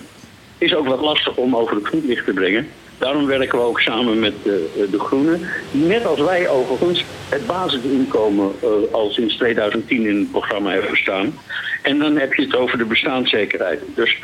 is 0.58 0.76
ook 0.76 0.88
wat 0.88 1.02
lastig 1.02 1.36
om 1.36 1.56
over 1.56 1.76
het 1.76 1.88
voetlicht 1.88 2.26
te 2.26 2.34
brengen. 2.34 2.68
Daarom 2.98 3.26
werken 3.26 3.60
we 3.60 3.66
ook 3.66 3.80
samen 3.80 4.20
met 4.20 4.34
eh, 4.34 4.52
de 4.92 5.00
Groenen. 5.00 5.42
Net 5.72 6.06
als 6.06 6.20
wij 6.20 6.50
overigens 6.50 7.06
het 7.30 7.48
basisinkomen 7.48 8.52
eh, 8.62 8.94
al 8.94 9.12
sinds 9.12 9.36
2010 9.36 10.06
in 10.06 10.18
het 10.18 10.32
programma 10.32 10.72
hebben 10.72 10.98
staan. 10.98 11.34
En 11.82 12.00
dan 12.00 12.18
heb 12.18 12.34
je 12.34 12.42
het 12.42 12.56
over 12.56 12.78
de 12.78 12.86
bestaanszekerheid. 12.86 13.82
Dus 13.96 14.18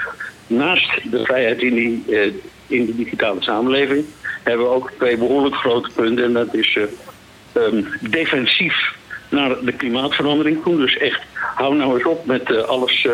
naast 0.48 1.12
de 1.12 1.24
vrijheid 1.24 1.62
in, 1.62 2.04
eh, 2.10 2.22
in 2.68 2.86
de 2.86 2.96
digitale 2.96 3.42
samenleving 3.42 4.06
hebben 4.44 4.66
we 4.66 4.72
ook 4.72 4.92
twee 4.98 5.18
behoorlijk 5.18 5.56
grote 5.56 5.90
punten. 5.96 6.24
En 6.24 6.34
dat 6.34 6.54
is 6.54 6.78
eh, 6.78 6.84
ehm, 7.64 7.84
defensief 8.00 8.96
naar 9.30 9.56
de 9.62 9.72
klimaatverandering 9.72 10.64
toe. 10.64 10.78
Dus 10.78 10.98
echt, 10.98 11.22
hou 11.34 11.76
nou 11.76 11.94
eens 11.94 12.08
op 12.08 12.26
met 12.26 12.68
alles, 12.68 13.08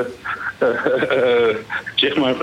zeg 1.95 2.15
maar, 2.15 2.35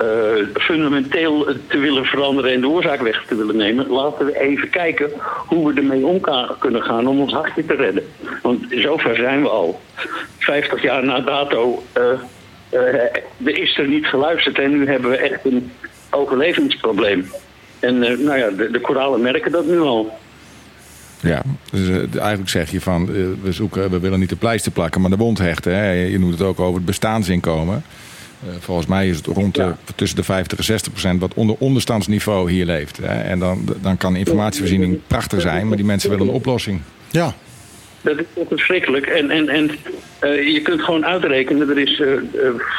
eh, 0.00 0.06
fundamenteel 0.54 1.46
te 1.66 1.78
willen 1.78 2.04
veranderen 2.04 2.52
en 2.52 2.60
de 2.60 2.68
oorzaak 2.68 3.00
weg 3.00 3.24
te 3.26 3.34
willen 3.34 3.56
nemen. 3.56 3.88
Laten 3.88 4.26
we 4.26 4.40
even 4.40 4.70
kijken 4.70 5.10
hoe 5.46 5.72
we 5.72 5.80
ermee 5.80 6.06
om 6.06 6.20
kunnen 6.58 6.82
gaan 6.82 7.06
om 7.06 7.20
ons 7.20 7.32
hartje 7.32 7.66
te 7.66 7.74
redden. 7.74 8.04
Want 8.42 8.64
zover 8.70 9.16
zijn 9.16 9.42
we 9.42 9.48
al. 9.48 9.80
50 10.38 10.82
jaar 10.82 11.04
na 11.04 11.20
dato 11.20 11.82
eh, 11.92 12.02
eh, 12.68 12.94
er 13.44 13.58
is 13.58 13.78
er 13.78 13.88
niet 13.88 14.06
geluisterd 14.06 14.58
en 14.58 14.70
nu 14.70 14.86
hebben 14.86 15.10
we 15.10 15.16
echt 15.16 15.44
een 15.44 15.72
overlevingsprobleem. 16.10 17.30
En 17.78 17.98
nou 17.98 18.38
ja, 18.38 18.50
de, 18.50 18.70
de 18.70 18.80
koralen 18.80 19.20
merken 19.20 19.52
dat 19.52 19.66
nu 19.66 19.80
al. 19.80 20.18
Ja, 21.20 21.42
dus 21.70 21.88
eigenlijk 22.18 22.50
zeg 22.50 22.70
je 22.70 22.80
van, 22.80 23.06
we, 23.42 23.52
zoeken, 23.52 23.90
we 23.90 24.00
willen 24.00 24.20
niet 24.20 24.28
de 24.28 24.36
pleister 24.36 24.72
plakken, 24.72 25.00
maar 25.00 25.10
de 25.10 25.16
wond 25.16 25.38
hechten. 25.38 25.74
Hè? 25.74 25.90
Je 25.90 26.18
noemt 26.18 26.38
het 26.38 26.42
ook 26.42 26.60
over 26.60 26.74
het 26.74 26.84
bestaansinkomen. 26.84 27.84
Eh, 28.46 28.48
volgens 28.58 28.86
mij 28.86 29.08
is 29.08 29.16
het 29.16 29.26
rond 29.26 29.54
de, 29.54 29.72
tussen 29.94 30.16
de 30.16 30.24
50 30.24 30.58
en 30.58 30.64
60 30.64 30.92
procent 30.92 31.20
wat 31.20 31.34
onder 31.34 31.56
onderstandsniveau 31.58 32.50
hier 32.50 32.64
leeft. 32.64 32.96
Hè? 32.96 33.20
En 33.20 33.38
dan, 33.38 33.68
dan 33.82 33.96
kan 33.96 34.16
informatievoorziening 34.16 35.00
prachtig 35.06 35.40
zijn, 35.40 35.68
maar 35.68 35.76
die 35.76 35.86
mensen 35.86 36.10
willen 36.10 36.28
een 36.28 36.34
oplossing. 36.34 36.80
Ja. 37.10 37.34
Dat 38.00 38.18
is 38.18 38.24
toch 38.34 38.48
verschrikkelijk. 38.48 39.06
En, 39.06 39.30
en, 39.30 39.48
en 39.48 39.70
eh, 40.18 40.52
je 40.52 40.62
kunt 40.62 40.82
gewoon 40.82 41.06
uitrekenen, 41.06 41.70
er 41.70 41.78
is 41.78 42.00
eh, 42.00 42.08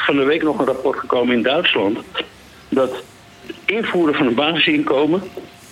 van 0.05 0.15
de 0.15 0.23
week 0.23 0.43
nog 0.43 0.59
een 0.59 0.65
rapport 0.65 0.99
gekomen 0.99 1.35
in 1.35 1.43
Duitsland, 1.43 1.97
dat 2.69 3.03
het 3.45 3.55
invoeren 3.65 4.15
van 4.15 4.27
een 4.27 4.35
basisinkomen 4.35 5.21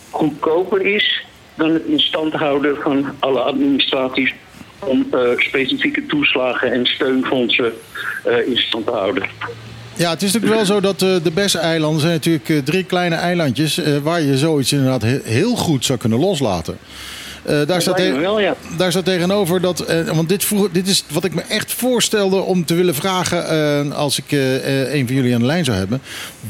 goedkoper 0.10 0.82
is 0.82 1.26
dan 1.56 1.74
het 1.74 1.86
in 1.86 1.99
stand 1.99 2.34
houden 2.34 2.78
van 2.82 3.06
alle 3.20 3.40
administraties 3.40 4.34
om 4.80 5.07
eh, 5.11 5.20
specifieke 5.36 6.06
toeslagen 6.06 6.72
en 6.72 6.86
steunfondsen 6.86 7.74
eh, 8.24 8.48
in 8.48 8.57
stand 8.57 8.86
te 8.86 8.91
houden. 8.91 9.24
Ja, 9.99 10.09
het 10.09 10.21
is 10.23 10.31
natuurlijk 10.31 10.55
wel 10.61 10.65
zo 10.65 10.80
dat 10.80 11.01
eh, 11.01 11.15
de 11.23 11.31
Bes-eilanden 11.31 12.01
zijn 12.01 12.13
natuurlijk 12.13 12.49
eh, 12.49 12.57
drie 12.57 12.84
kleine 12.84 13.15
eilandjes... 13.15 13.77
eh, 13.77 13.97
waar 13.97 14.21
je 14.21 14.38
zoiets 14.38 14.71
inderdaad 14.71 15.01
he- 15.01 15.19
heel 15.23 15.55
goed 15.55 15.85
zou 15.85 15.99
kunnen 15.99 16.19
loslaten. 16.19 16.77
Daar, 17.67 17.81
staat 17.81 17.97
wel, 17.97 18.39
ja. 18.39 18.55
daar 18.77 18.91
staat 18.91 19.05
tegenover 19.05 19.61
dat. 19.61 19.85
want 20.13 20.30
dit, 20.30 20.45
vroeg, 20.45 20.69
dit 20.71 20.88
is 20.88 21.03
wat 21.11 21.23
ik 21.23 21.34
me 21.35 21.41
echt 21.41 21.73
voorstelde 21.73 22.35
om 22.41 22.65
te 22.65 22.73
willen 22.73 22.95
vragen. 22.95 23.93
als 23.95 24.17
ik 24.17 24.31
een 24.91 25.05
van 25.07 25.15
jullie 25.15 25.34
aan 25.34 25.39
de 25.39 25.45
lijn 25.45 25.65
zou 25.65 25.77
hebben. 25.77 26.01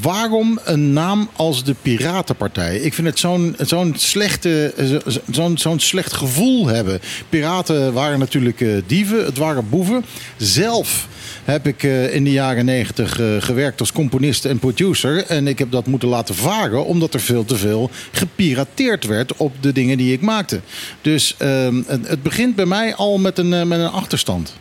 Waarom 0.02 0.60
een 0.64 0.94
naam 0.94 1.30
als 1.36 1.64
de 1.64 1.76
Piratenpartij? 1.82 2.78
Ik 2.78 2.94
vind 2.94 3.08
het 3.08 3.20
zo'n 3.20 3.56
zo'n 3.60 3.94
slechte, 3.98 4.74
zo- 4.78 5.10
zo- 5.12 5.20
zo'n 5.32 5.58
zo'n 5.58 5.80
slecht 5.80 6.14
gevoel 6.14 6.68
hebben. 6.68 7.00
Piraten 7.30 7.94
waren 7.94 8.20
natuurlijk 8.20 8.64
dieven, 8.88 9.26
het 9.26 9.38
waren 9.38 9.70
boeven. 9.70 10.06
Zelf 10.38 11.08
heb 11.50 11.68
ik 11.68 11.84
eh, 11.84 12.16
in 12.16 12.24
de 12.24 12.32
jaren 12.32 12.66
negentig 12.66 13.20
eh, 13.20 13.26
gewerkt 13.40 13.80
als 13.80 13.92
componist 13.92 14.46
en 14.46 14.60
producer. 14.60 15.26
En 15.28 15.48
ik 15.48 15.60
heb 15.60 15.72
dat 15.72 15.86
moeten 15.86 16.10
laten 16.10 16.36
varen 16.36 16.86
omdat 16.86 17.14
er 17.14 17.20
veel 17.20 17.46
te 17.46 17.56
veel 17.56 17.90
gepirateerd 18.12 19.06
werd 19.06 19.38
op 19.38 19.54
de 19.62 19.72
dingen 19.72 19.98
die 19.98 20.14
ik 20.14 20.22
maakte. 20.22 20.60
Dus 21.02 21.36
ehm, 21.38 21.82
het, 21.88 22.24
begint 22.24 22.56
bij 22.56 22.66
mij 22.66 22.96
al 22.96 23.18
met 23.18 23.38
een, 23.38 23.54
eh, 23.54 23.64
met 23.64 23.80
een 23.80 23.92
achterstand. 23.92 24.58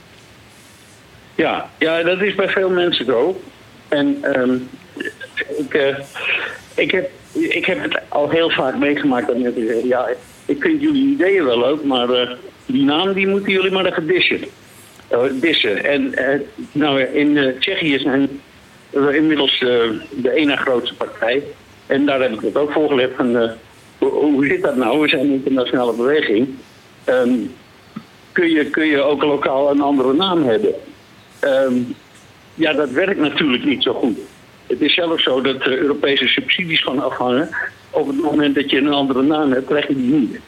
Ja, 1.34 1.70
ja, 1.78 2.02
dat 2.02 2.20
is 2.20 2.34
bij 2.34 2.48
veel 2.48 2.70
mensen 2.70 3.04
zo. 3.04 3.40
En 3.88 4.18
ehm, 4.22 4.54
ik, 5.58 5.96
ik, 6.74 6.90
heb, 6.90 7.10
ik 7.32 7.64
heb 7.64 7.82
het 7.82 8.00
al 8.08 8.30
heel 8.30 8.50
vaak 8.50 8.78
meegemaakt 8.78 9.26
dat 9.26 9.38
mensen 9.38 9.66
zeggen... 9.66 9.88
ja, 9.88 10.08
ik 10.46 10.60
vind 10.60 10.80
jullie 10.80 11.12
ideeën 11.12 11.44
wel 11.44 11.58
leuk, 11.58 11.84
maar 11.84 12.36
die 12.66 12.84
naam 12.84 13.12
die 13.12 13.26
moeten 13.26 13.52
jullie 13.52 13.70
maar 13.70 13.86
even 13.86 14.06
dissen. 14.06 14.40
Eh, 15.08 15.20
dissen. 15.32 15.84
En 15.84 16.14
eh, 16.14 16.40
nou, 16.72 17.00
in 17.00 17.36
eh, 17.36 17.58
Tsjechië 17.60 17.98
zijn 17.98 18.40
we 18.90 19.16
inmiddels 19.16 19.58
de 20.10 20.32
ene 20.34 20.56
grootste 20.56 20.94
partij. 20.94 21.42
En 21.88 22.06
daar 22.06 22.20
heb 22.20 22.32
ik 22.32 22.40
het 22.40 22.56
ook 22.56 22.70
eh, 22.70 23.50
hoe, 23.98 24.46
zit 24.46 24.62
dat 24.62 24.76
nou? 24.76 25.00
We 25.00 25.08
zijn 25.08 25.20
een 25.20 25.32
internationale 25.32 25.92
beweging. 25.92 26.48
Ehm, 27.04 27.34
kun, 28.32 28.50
je, 28.50 28.64
kun 28.64 28.86
je 28.86 29.00
ook 29.00 29.22
lokaal 29.22 29.70
een 29.70 29.80
andere 29.80 30.12
naam 30.12 30.44
hebben? 30.44 30.74
Ehm, 31.40 31.74
ja, 32.54 32.72
dat 32.72 32.90
werkt 32.90 33.20
natuurlijk 33.20 33.64
niet 33.64 33.82
zo 33.82 33.92
goed. 33.92 34.18
Het 34.66 34.80
is 34.80 34.94
zelfs 34.94 35.22
zo 35.22 35.40
dat 35.40 35.62
de 35.62 35.78
Europese 35.78 36.26
subsidies 36.28 36.82
van 36.82 37.02
afhangen. 37.02 37.48
Op 37.90 38.06
het 38.06 38.22
moment 38.22 38.54
dat 38.54 38.70
je 38.70 38.78
een 38.78 38.92
andere 38.92 39.22
naam 39.22 39.52
hebt, 39.52 39.66
krijg 39.66 39.88
je 39.88 39.96
die 39.96 40.12
niet. 40.12 40.40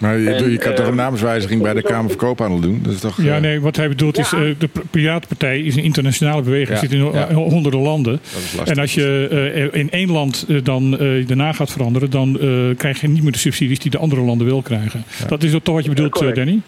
Maar 0.00 0.18
je, 0.18 0.30
En, 0.30 0.50
je 0.50 0.58
kan 0.58 0.70
eh, 0.70 0.76
toch 0.76 0.86
een 0.86 0.94
naamswijziging 0.94 1.62
bij 1.62 1.74
de 1.74 1.82
Kamer 1.82 2.08
van 2.10 2.18
Koophandel 2.18 2.60
doen? 2.60 2.80
Dat 2.82 2.92
is 2.92 3.00
toch, 3.00 3.22
Ja, 3.22 3.34
eh, 3.34 3.40
nee, 3.40 3.60
wat 3.60 3.76
hij 3.76 3.88
bedoelt 3.88 4.18
is, 4.18 4.32
eh, 4.32 4.40
de 4.58 4.68
Piratenpartij 4.90 5.60
is 5.60 5.76
een 5.76 5.82
internationale 5.82 6.42
beweging, 6.42 6.68
Ja, 6.68 6.76
zit 6.76 6.92
in 6.92 7.12
ja. 7.12 7.32
honderden 7.32 7.80
landen. 7.80 8.20
En 8.64 8.78
als 8.78 8.94
je 8.94 9.28
eh, 9.72 9.80
in 9.80 9.90
één 9.90 10.10
land 10.10 10.44
eh, 10.48 10.56
dan 10.62 10.98
eh, 10.98 11.26
daarna 11.26 11.52
gaat 11.52 11.70
veranderen, 11.72 12.10
dan 12.10 12.40
eh, 12.40 12.76
krijg 12.76 13.00
je 13.00 13.08
niet 13.08 13.22
meer 13.22 13.32
de 13.32 13.38
subsidies 13.38 13.78
die 13.78 13.90
de 13.90 13.98
andere 13.98 14.20
landen 14.20 14.46
wel 14.46 14.62
krijgen. 14.62 15.04
Dat 15.28 15.42
is 15.42 15.52
toch 15.62 15.74
wat 15.74 15.84
je 15.84 15.90
bedoelt, 15.90 16.22
eh. 16.22 16.34
Danny? 16.34 16.60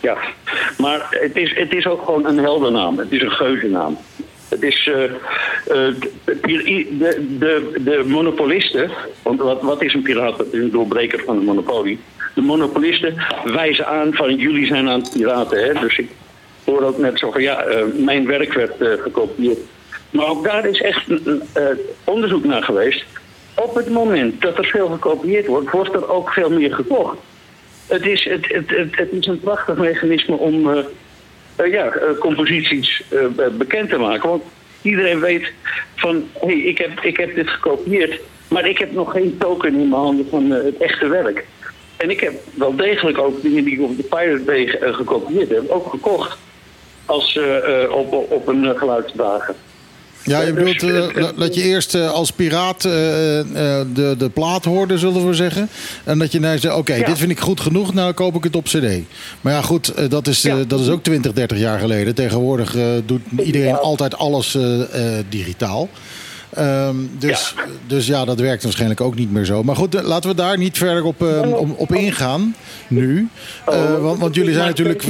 Ja, 0.00 0.16
maar 0.78 1.06
het 1.10 1.36
is, 1.36 1.52
het 1.56 1.72
is 1.72 1.86
ook 1.86 2.04
gewoon 2.04 2.26
een 2.26 2.38
heldennaam. 2.38 2.98
Het 2.98 3.12
is 3.12 3.22
een 3.22 3.30
geuzennaam. 3.30 3.98
Het 4.48 4.62
is 4.62 4.90
eh, 4.94 5.04
eh, 5.04 5.10
de, 6.24 6.88
de, 6.98 7.36
de, 7.38 7.72
de 7.84 8.04
monopolisten, 8.06 8.90
want 9.22 9.40
wat, 9.40 9.62
wat 9.62 9.82
is 9.82 9.94
een 9.94 10.02
piraat? 10.02 10.44
Een 10.52 10.70
doorbreker 10.70 11.22
van 11.24 11.36
een 11.36 11.44
monopolie. 11.44 11.98
De 12.34 12.40
monopolisten 12.40 13.14
wijzen 13.44 13.86
aan 13.86 14.14
van 14.14 14.36
jullie 14.36 14.66
zijn 14.66 14.88
aan 14.88 15.00
het 15.00 15.12
piraten. 15.12 15.64
Hè? 15.64 15.80
Dus 15.80 15.98
ik 15.98 16.10
hoor 16.64 16.82
ook 16.82 16.98
net 16.98 17.18
zo 17.18 17.30
van 17.30 17.42
ja, 17.42 17.62
eh, 17.62 17.84
mijn 17.96 18.26
werk 18.26 18.52
werd 18.52 19.00
gekopieerd. 19.00 19.58
Maar 20.10 20.26
ook 20.26 20.44
daar 20.44 20.66
is 20.66 20.80
echt 20.80 21.06
onderzoek 22.04 22.44
naar 22.44 22.62
geweest. 22.62 23.04
Op 23.54 23.74
het 23.74 23.90
moment 23.90 24.40
dat 24.40 24.58
er 24.58 24.64
veel 24.64 24.88
gekopieerd 24.88 25.46
wordt, 25.46 25.70
wordt 25.70 25.94
er 25.94 26.10
ook 26.10 26.30
veel 26.30 26.50
meer 26.50 26.74
gekocht. 26.74 27.16
Het 27.86 28.06
is, 28.06 28.24
het, 28.24 28.48
het, 28.48 28.70
het, 28.70 28.96
het 28.96 29.12
is 29.12 29.26
een 29.26 29.40
prachtig 29.40 29.76
mechanisme 29.76 30.36
om 30.36 30.84
ja, 31.66 31.86
eh, 31.86 32.18
composities 32.18 33.02
eh, 33.08 33.26
be- 33.26 33.50
bekend 33.50 33.88
te 33.90 33.98
maken. 33.98 34.28
Want 34.28 34.42
iedereen 34.82 35.20
weet 35.20 35.52
van, 35.94 36.28
hé, 36.40 36.46
hey, 36.46 36.58
ik, 36.58 36.78
heb, 36.78 37.00
ik 37.00 37.16
heb 37.16 37.34
dit 37.34 37.48
gekopieerd, 37.48 38.20
maar 38.48 38.68
ik 38.68 38.78
heb 38.78 38.92
nog 38.92 39.12
geen 39.12 39.36
token 39.38 39.68
in 39.68 39.88
mijn 39.88 40.02
handen 40.02 40.26
van 40.30 40.52
eh, 40.52 40.64
het 40.64 40.76
echte 40.76 41.08
werk. 41.08 41.46
En 41.96 42.10
ik 42.10 42.20
heb 42.20 42.32
wel 42.54 42.76
degelijk 42.76 43.18
ook 43.18 43.42
dingen 43.42 43.64
die 43.64 43.74
ik 43.74 43.80
op 43.82 43.96
de 43.96 44.02
Pirate 44.02 44.42
Bay 44.44 44.68
eh, 44.68 44.94
gekopieerd 44.94 45.48
heb, 45.48 45.68
ook 45.68 45.90
gekocht. 45.90 46.38
Als, 47.06 47.36
eh, 47.36 47.82
eh, 47.82 47.92
op, 47.92 48.12
op, 48.12 48.48
een 48.48 48.76
geluidsdrager. 48.76 49.54
Ja, 50.24 50.40
je 50.42 50.52
bedoelt 50.52 50.82
eh, 50.82 51.14
dat- 51.22 51.38
dat 51.38 51.54
je 51.54 51.62
eerst 51.62 51.94
eh, 51.94 52.10
als 52.10 52.30
piraat 52.30 52.84
eh, 52.84 52.90
de, 52.92 54.14
de 54.18 54.28
plaat 54.34 54.64
hoorde, 54.64 54.98
zullen 54.98 55.26
we 55.26 55.34
zeggen. 55.34 55.68
En 56.04 56.18
dat 56.18 56.32
je 56.32 56.40
nou 56.40 56.58
zegt, 56.58 56.74
oké, 56.74 57.02
dit 57.06 57.18
vind 57.18 57.30
ik 57.30 57.40
goed 57.40 57.60
genoeg, 57.60 57.94
nou 57.94 58.12
koop 58.12 58.34
ik 58.34 58.44
het 58.44 58.56
op 58.56 58.64
cd. 58.64 58.86
Maar 59.40 59.52
ja, 59.52 59.62
goed, 59.62 60.10
dat, 60.10 60.26
is, 60.26 60.46
dat 60.66 60.80
is 60.80 60.88
ook 60.88 61.02
20, 61.02 61.32
30 61.32 61.58
jaar 61.58 61.78
geleden. 61.78 62.14
Tegenwoordig 62.14 62.76
doet 63.06 63.20
iedereen 63.44 63.76
altijd 63.76 64.16
alles 64.16 64.56
digitaal. 65.28 65.88
Ehm, 66.58 66.96
dus, 67.18 67.54
dus 67.86 68.06
ja, 68.06 68.24
dat 68.24 68.40
werkt 68.40 68.62
waarschijnlijk 68.62 69.00
ook 69.00 69.14
niet 69.14 69.32
meer 69.32 69.44
zo. 69.44 69.62
Maar 69.62 69.76
goed, 69.76 69.94
eh, 69.94 70.02
laten 70.02 70.30
we 70.30 70.36
daar 70.36 70.58
niet 70.58 70.78
verder 70.78 71.04
op, 71.04 71.22
eh, 71.22 71.52
op, 71.52 71.78
op 71.78 71.92
ingaan 71.92 72.54
nu. 72.88 73.28
Eh, 73.66 74.00
want, 74.00 74.20
want 74.20 74.34
jullie 74.34 74.52
zijn 74.52 74.66
natuurlijk 74.66 75.04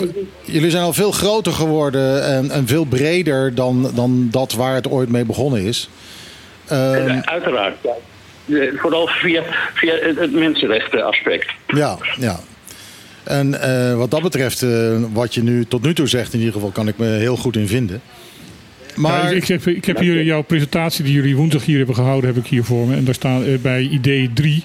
jullie 0.44 0.70
zijn 0.70 0.82
al 0.82 0.92
veel 0.92 1.12
groter 1.12 1.52
geworden 1.52 2.24
en, 2.24 2.50
en 2.50 2.66
veel 2.66 2.84
breder 2.84 3.54
dan, 3.54 3.90
dan 3.94 4.28
dat 4.30 4.52
waar 4.52 4.74
het 4.74 4.88
ooit 4.88 5.08
mee 5.08 5.24
begonnen 5.24 5.62
is. 5.62 5.88
Ehm, 6.66 7.20
Uiteraard, 7.24 7.76
ja. 7.82 7.94
Vooral 8.76 9.06
via, 9.06 9.42
via 9.74 9.94
het, 9.94 10.32
mensenrechtenaspect. 10.32 11.50
Ja, 11.66 11.98
ja. 12.18 12.40
En 13.24 13.60
eh, 13.60 13.96
wat 13.96 14.10
dat 14.10 14.22
betreft, 14.22 14.62
eh, 14.62 15.02
wat 15.12 15.34
je 15.34 15.42
nu 15.42 15.64
tot 15.64 15.82
nu 15.82 15.94
toe 15.94 16.06
zegt, 16.06 16.32
in 16.32 16.38
ieder 16.38 16.54
geval 16.54 16.70
kan 16.70 16.88
ik 16.88 16.98
me 16.98 17.06
heel 17.06 17.36
goed 17.36 17.56
in 17.56 17.68
vinden. 17.68 18.02
Maar 18.96 19.22
Ja, 19.22 19.30
ik, 19.30 19.42
ik 19.42 19.48
heb, 19.48 19.66
ik 19.66 19.84
heb 19.84 19.98
hier 19.98 20.22
jouw 20.22 20.42
presentatie 20.42 21.04
die 21.04 21.14
jullie 21.14 21.36
woensdag 21.36 21.64
hier 21.64 21.76
hebben 21.76 21.94
gehouden, 21.94 22.34
heb 22.34 22.44
ik 22.44 22.50
hier 22.50 22.64
voor 22.64 22.86
me. 22.86 22.96
En 22.96 23.04
daar 23.04 23.14
staan 23.14 23.44
eh, 23.44 23.58
bij 23.58 23.82
idee 23.82 24.30
3, 24.32 24.64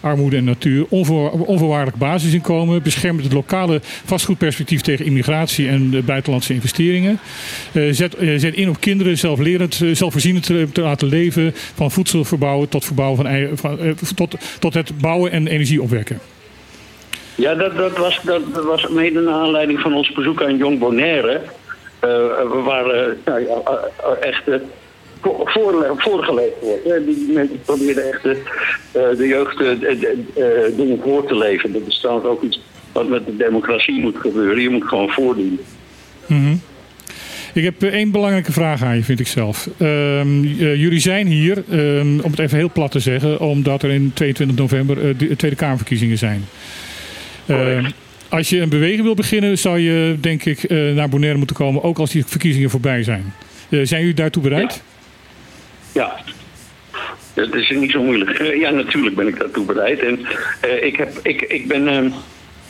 armoede 0.00 0.36
en 0.36 0.44
natuur, 0.44 0.86
onvoor, 0.88 1.30
onvoorwaardelijk 1.30 1.96
basisinkomen, 1.96 2.82
beschermt 2.82 3.22
het 3.22 3.32
lokale 3.32 3.80
vastgoedperspectief 3.82 4.80
tegen 4.80 5.04
immigratie 5.04 5.68
en 5.68 6.04
buitenlandse 6.04 6.54
investeringen. 6.54 7.18
Eh, 7.72 7.82
zet, 7.90 8.14
eh, 8.14 8.38
zet 8.38 8.54
in 8.54 8.68
op 8.68 8.80
kinderen 8.80 9.18
zelflerend, 9.18 9.80
zelfvoorzienend 9.92 10.46
te, 10.46 10.66
te 10.72 10.80
laten 10.80 11.08
leven, 11.08 11.52
van 11.54 11.90
voedsel 11.90 12.24
verbouwen 12.24 12.68
tot, 12.68 12.84
verbouwen 12.84 13.58
van, 13.58 13.78
tot, 14.14 14.34
tot 14.58 14.74
het 14.74 14.98
bouwen 15.00 15.32
en 15.32 15.46
energie 15.46 15.82
opwekken. 15.82 16.18
Ja, 17.34 17.54
dat, 17.54 17.76
dat, 17.76 17.96
was, 17.96 18.20
dat, 18.22 18.54
dat 18.54 18.64
was 18.64 18.88
mede 18.88 19.20
naar 19.20 19.34
aanleiding 19.34 19.80
van 19.80 19.94
ons 19.94 20.12
bezoek 20.12 20.42
aan 20.42 20.56
Jong 20.56 20.78
Bonaire. 20.78 21.40
Eh, 22.00 22.08
we 22.50 22.60
waren 22.64 23.16
nou 23.24 23.40
ja, 23.40 23.62
eh, 23.64 24.28
echt 24.28 24.48
eh, 24.48 24.54
voor, 25.20 25.50
voor- 25.50 25.94
voorgeleid 25.96 26.52
wordt. 26.60 27.04
Die 27.06 27.32
mensen 27.32 27.60
probeerden 27.64 28.12
echt 28.12 28.22
de, 28.22 28.42
de 29.16 29.26
jeugd 29.26 29.60
eh, 29.60 30.76
dingen 30.76 31.00
voor 31.02 31.26
te 31.26 31.36
leven. 31.36 31.72
Dat 31.72 31.82
is 31.86 31.98
trouwens 32.00 32.26
ook 32.26 32.42
iets 32.42 32.60
wat 32.92 33.08
met 33.08 33.26
de 33.26 33.36
democratie 33.36 34.00
moet 34.00 34.16
gebeuren. 34.16 34.62
Je 34.62 34.68
moet 34.70 34.84
gewoon 34.88 35.10
voordoen. 35.10 35.60
Mhm. 36.26 36.54
Ik 37.54 37.64
heb 37.64 37.82
één 37.82 38.10
belangrijke 38.10 38.52
vraag 38.52 38.82
aan 38.82 38.96
je, 38.96 39.02
vind 39.04 39.20
ik 39.20 39.26
zelf. 39.26 39.68
Ehm, 39.78 40.44
eh, 40.44 40.74
jullie 40.76 41.00
zijn 41.00 41.26
hier, 41.26 41.62
ehm, 41.70 42.18
om 42.22 42.30
het 42.30 42.38
even 42.38 42.58
heel 42.58 42.70
plat 42.72 42.90
te 42.90 43.00
zeggen, 43.00 43.40
omdat 43.40 43.82
er 43.82 43.90
in 43.90 44.10
22 44.14 44.56
november 44.56 45.16
de 45.18 45.36
Tweede 45.36 45.56
Kamerverkiezingen 45.56 46.18
zijn. 46.18 46.44
Ehm, 47.46 47.84
als 48.30 48.48
je 48.48 48.60
een 48.60 48.68
beweging 48.68 49.02
wil 49.02 49.14
beginnen, 49.14 49.58
zou 49.58 49.78
je 49.78 50.16
denk 50.20 50.44
ik 50.44 50.62
eh, 50.62 50.92
naar 50.94 51.08
Bonaire 51.08 51.38
moeten 51.38 51.56
komen, 51.56 51.82
ook 51.82 51.98
als 51.98 52.10
die 52.10 52.24
verkiezingen 52.26 52.70
voorbij 52.70 53.02
zijn. 53.02 53.34
Eh, 53.68 53.80
zijn 53.82 54.00
jullie 54.00 54.14
daartoe 54.14 54.42
bereid? 54.42 54.82
Ja. 55.92 56.16
Dat 57.34 57.54
is 57.54 57.70
niet 57.70 57.90
zo 57.90 58.02
moeilijk. 58.02 58.30
Eh, 58.30 58.60
Ja, 58.60 58.70
natuurlijk 58.70 59.16
ben 59.16 59.26
ik 59.26 59.38
daartoe 59.38 59.64
bereid. 59.64 59.98
En 59.98 60.18
ik, 60.80 60.96
heb, 60.96 61.18
ik, 61.22 61.42
ik, 61.42 61.66
ben, 61.66 61.88
ehm, 61.88 62.08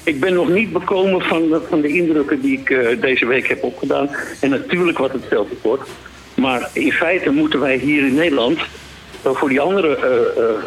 ik 0.05 0.21
ben 0.21 0.35
nog 0.35 0.49
niet 0.49 0.73
bekomen 0.73 1.23
van, 1.23 1.61
van 1.69 1.81
de 1.81 1.89
indrukken 1.89 2.41
die 2.41 2.59
ik 2.59 3.01
deze 3.01 3.27
week 3.27 3.49
heb 3.49 3.63
opgedaan. 3.63 4.11
En 4.41 4.51
natuurlijk 4.51 4.99
wat 4.99 5.13
het 5.13 5.29
tekort. 5.29 5.89
Maar 6.35 6.71
in 6.73 6.93
feite 6.93 7.31
moeten 7.31 7.61
wij 7.61 7.77
hier 7.77 8.07
in 8.07 8.15
Nederland 8.15 8.59
voor 9.23 9.49
die 9.49 9.61
andere 9.61 9.97
eh, 9.97 10.13
eh, 10.13 10.19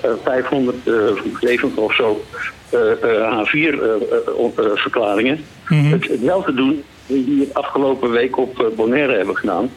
eh, 0.03 0.11
570 0.23 1.77
of 1.77 1.95
zo 1.95 2.23
H4-verklaringen 2.71 5.45
het, 5.63 6.07
het 6.07 6.19
wel 6.19 6.43
te 6.43 6.53
doen 6.53 6.83
die 7.07 7.23
hier 7.23 7.47
afgelopen 7.53 8.11
week 8.11 8.37
op 8.37 8.59
eh, 8.59 8.65
Bonaire 8.75 9.15
hebben 9.15 9.37
gedaan. 9.37 9.69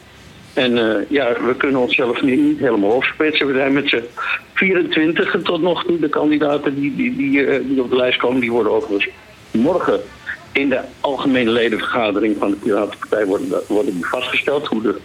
En 0.53 0.77
eh, 0.77 1.09
ja, 1.09 1.33
we 1.45 1.55
kunnen 1.57 1.81
onszelf 1.81 2.21
niet, 2.21 2.39
niet 2.39 2.59
helemaal 2.59 2.89
opsplitsen. 2.89 3.47
We 3.47 3.53
zijn 3.53 3.73
met 3.73 3.89
z'n 3.89 4.03
24 4.53 5.35
tot 5.43 5.61
nog 5.61 5.83
toe. 5.83 5.99
De 5.99 6.09
kandidaten 6.09 6.75
die, 6.75 6.95
die, 6.95 7.15
die, 7.15 7.45
eh, 7.45 7.59
die 7.63 7.81
op 7.81 7.89
de 7.89 7.95
lijst 7.95 8.19
komen, 8.19 8.41
die 8.41 8.51
worden 8.51 8.71
overigens 8.71 9.09
morgen 9.51 10.01
in 10.51 10.69
de 10.69 10.79
algemene 10.99 11.51
ledenvergadering 11.51 12.35
van 12.39 12.49
de 12.49 12.55
Piratenpartij 12.55 13.25
worden, 13.25 13.47
worden 13.67 13.97
vastgesteld. 14.01 14.67
Hoe 14.67 14.81
de 14.81 14.95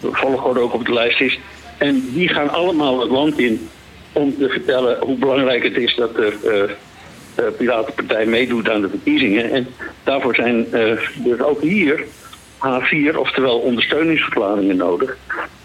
volgorde 0.00 0.60
ook 0.60 0.74
op 0.74 0.86
de 0.86 0.92
lijst 0.92 1.20
is. 1.20 1.38
En 1.80 2.10
die 2.12 2.28
gaan 2.28 2.50
allemaal 2.50 3.00
het 3.00 3.10
land 3.10 3.38
in 3.38 3.68
om 4.12 4.38
te 4.38 4.48
vertellen 4.48 4.98
hoe 5.00 5.16
belangrijk 5.16 5.62
het 5.62 5.76
is 5.76 5.94
dat 5.94 6.14
de 6.14 6.36
eh, 6.44 7.44
eh, 7.44 7.52
Piratenpartij 7.56 8.26
meedoet 8.26 8.70
aan 8.70 8.80
de 8.80 8.88
verkiezingen. 8.88 9.50
En 9.50 9.66
daarvoor 10.04 10.34
zijn 10.34 10.72
eh, 10.72 10.96
dus 11.14 11.40
ook 11.40 11.60
hier 11.60 12.04
H4, 12.58 13.16
oftewel 13.16 13.58
ondersteuningsverklaringen 13.58 14.76
nodig. 14.76 15.16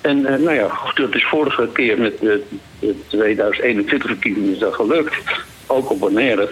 En 0.01 0.21
nou 0.21 0.53
ja, 0.53 0.79
dat 0.93 1.15
is 1.15 1.25
vorige 1.25 1.69
keer 1.73 1.99
met 1.99 2.19
de, 2.19 2.43
de 2.79 2.95
2021 3.07 4.09
verkiezingen 4.09 4.53
is 4.53 4.59
dat 4.59 4.73
gelukt. 4.73 5.15
Ook 5.67 5.89
op 5.89 5.99
Bonaire. 5.99 6.49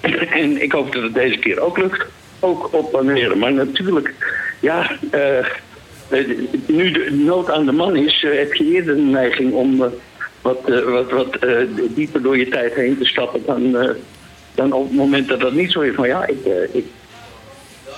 En 0.30 0.62
ik 0.62 0.72
hoop 0.72 0.92
dat 0.92 1.02
het 1.02 1.14
deze 1.14 1.38
keer 1.38 1.60
ook 1.60 1.78
lukt. 1.78 2.06
Ook 2.40 2.68
op 2.72 2.92
Bonaire. 2.92 3.34
Maar 3.34 3.52
natuurlijk, 3.52 4.14
ja, 4.60 4.90
nu 6.66 6.90
de 6.90 7.10
nood 7.10 7.50
aan 7.50 7.66
de 7.66 7.72
man 7.72 7.96
is, 7.96 8.24
eh, 8.24 8.38
heb 8.38 8.54
je 8.54 8.64
eerder 8.64 8.96
een 8.96 9.10
neiging 9.10 9.52
om 9.52 9.82
eh, 9.82 9.88
wat, 10.42 10.68
eh, 10.68 10.80
wat, 10.82 11.10
wat 11.10 11.36
eh, 11.36 11.56
dieper 11.94 12.22
door 12.22 12.38
je 12.38 12.48
tijd 12.48 12.74
heen 12.74 12.98
te 12.98 13.04
stappen 13.04 13.42
dan, 13.46 13.76
eh, 13.76 13.90
dan 14.54 14.72
op 14.72 14.84
het 14.84 14.96
moment 14.96 15.28
dat 15.28 15.40
dat 15.40 15.52
niet 15.52 15.72
zo 15.72 15.80
is. 15.80 15.96
Maar 15.96 16.06
ja, 16.08 16.26
ik, 16.26 16.44
eh, 16.44 16.74
ik, 16.74 16.84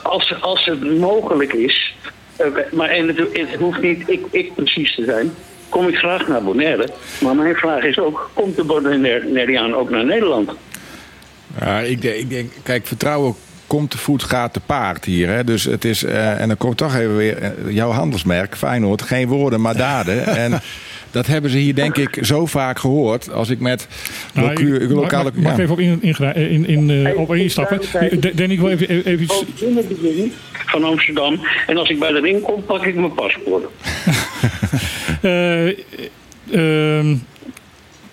als, 0.02 0.40
als 0.40 0.64
het 0.64 0.98
mogelijk 0.98 1.52
is, 1.52 1.94
eh, 2.36 2.46
maar 2.72 2.88
en 2.88 3.08
het, 3.08 3.18
het 3.18 3.54
hoeft 3.58 3.80
niet 3.82 4.08
ik, 4.08 4.26
ik 4.30 4.54
precies 4.54 4.94
te 4.94 5.04
zijn, 5.04 5.32
kom 5.68 5.88
ik 5.88 5.96
graag 5.96 6.28
naar 6.28 6.42
Bonaire. 6.42 6.88
Maar 7.20 7.34
mijn 7.34 7.54
vraag 7.54 7.82
is 7.82 7.98
ook, 7.98 8.30
komt 8.34 8.56
de 8.56 8.64
Bonaireaan 8.64 9.74
ook 9.74 9.90
naar 9.90 10.04
Nederland? 10.04 10.50
Ja, 11.60 11.78
ik, 11.80 12.02
denk, 12.02 12.14
ik 12.14 12.30
denk, 12.30 12.52
kijk, 12.62 12.86
vertrouwen 12.86 13.34
komt 13.70 13.90
te 13.90 13.98
voet, 13.98 14.22
gaat 14.22 14.52
te 14.52 14.60
paard 14.66 15.05
hier. 15.05 15.28
Hè? 15.28 15.44
Dus 15.44 15.64
het 15.64 15.84
is, 15.84 16.05
eh, 16.05 16.40
en 16.40 16.48
dan 16.48 16.56
komt 16.56 16.76
toch 16.76 16.94
even 16.94 17.16
weer 17.16 17.38
eh, 17.42 17.51
jouw 17.68 17.90
handelsmerk, 17.90 18.56
Feyenoord. 18.56 19.02
Geen 19.02 19.28
woorden, 19.28 19.60
maar 19.60 19.76
daden. 19.76 20.26
en 20.44 20.60
dat 21.10 21.26
hebben 21.26 21.51
ze 21.51 21.59
hier 21.59 21.74
denk 21.74 21.97
ik 21.97 22.18
zo 22.20 22.47
vaak 22.47 22.78
gehoord. 22.78 23.32
Als 23.32 23.51
ik 23.51 23.60
met 23.60 23.88
Nou, 24.34 24.48
locu- 24.48 24.74
ik- 24.74 24.90
lokale... 24.90 25.30
mag, 25.34 25.42
mag 25.42 25.52
ik 25.52 25.56
ja. 25.56 25.62
even 25.62 25.72
op, 25.74 25.80
in, 25.80 25.98
in, 26.02 26.66
in, 26.66 26.66
in, 26.66 27.06
eh, 27.06 27.18
op 27.18 27.34
instappen? 27.34 27.80
De- 28.20 28.34
Danny, 28.34 28.52
ik 28.55 28.60
wil 28.60 28.68
even, 28.70 28.88
even 28.88 29.22
iets... 29.22 29.44
De 29.59 30.30
van 30.66 30.84
Amsterdam. 30.84 31.40
En 31.66 31.76
als 31.76 31.88
ik 31.90 31.98
bij 31.98 32.12
de 32.12 32.20
ring 32.20 32.42
kom, 32.42 32.64
pak 32.64 32.84
ik 32.84 32.94
mijn 32.94 33.14
paspoort. 33.14 33.64
Eh, 35.20 35.66
ehm, 36.52 37.14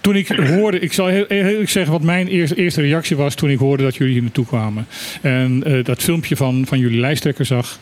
toen 0.08 0.16
ik 0.16 0.28
hoorde, 0.28 0.80
ik 0.80 0.94
zal 0.94 1.08
heel 1.08 1.26
eerlijk 1.26 1.70
zeggen 1.70 1.92
wat 1.92 2.02
mijn 2.02 2.28
eerste, 2.28 2.82
reactie 2.82 3.16
was 3.16 3.36
toen 3.36 3.50
ik 3.50 3.60
hoorde 3.60 3.84
dat 3.84 3.96
jullie 3.96 4.14
hier 4.14 4.22
naartoe 4.22 4.46
kwamen. 4.46 4.88
En 5.22 5.64
eh, 5.64 5.84
dat 5.84 6.04
filmpje 6.04 6.36
van, 6.36 6.66
van 6.66 6.80
jullie 6.80 7.00
lijsttrekker 7.00 7.46
zag, 7.46 7.80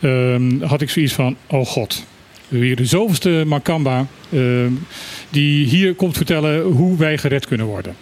ehm, 0.00 0.62
had 0.62 0.80
ik 0.80 0.90
zoiets 0.90 1.12
van, 1.12 1.36
oh 1.46 1.66
god. 1.66 2.06
Weer 2.48 2.76
de 2.76 2.84
zoveelste 2.84 3.42
Makamba 3.46 4.06
ehm, 4.32 4.72
die 5.30 5.66
hier 5.66 5.94
komt 5.94 6.16
vertellen 6.16 6.62
hoe 6.62 6.96
wij 6.96 7.18
gered 7.18 7.46
kunnen 7.46 7.66
worden. 7.66 7.94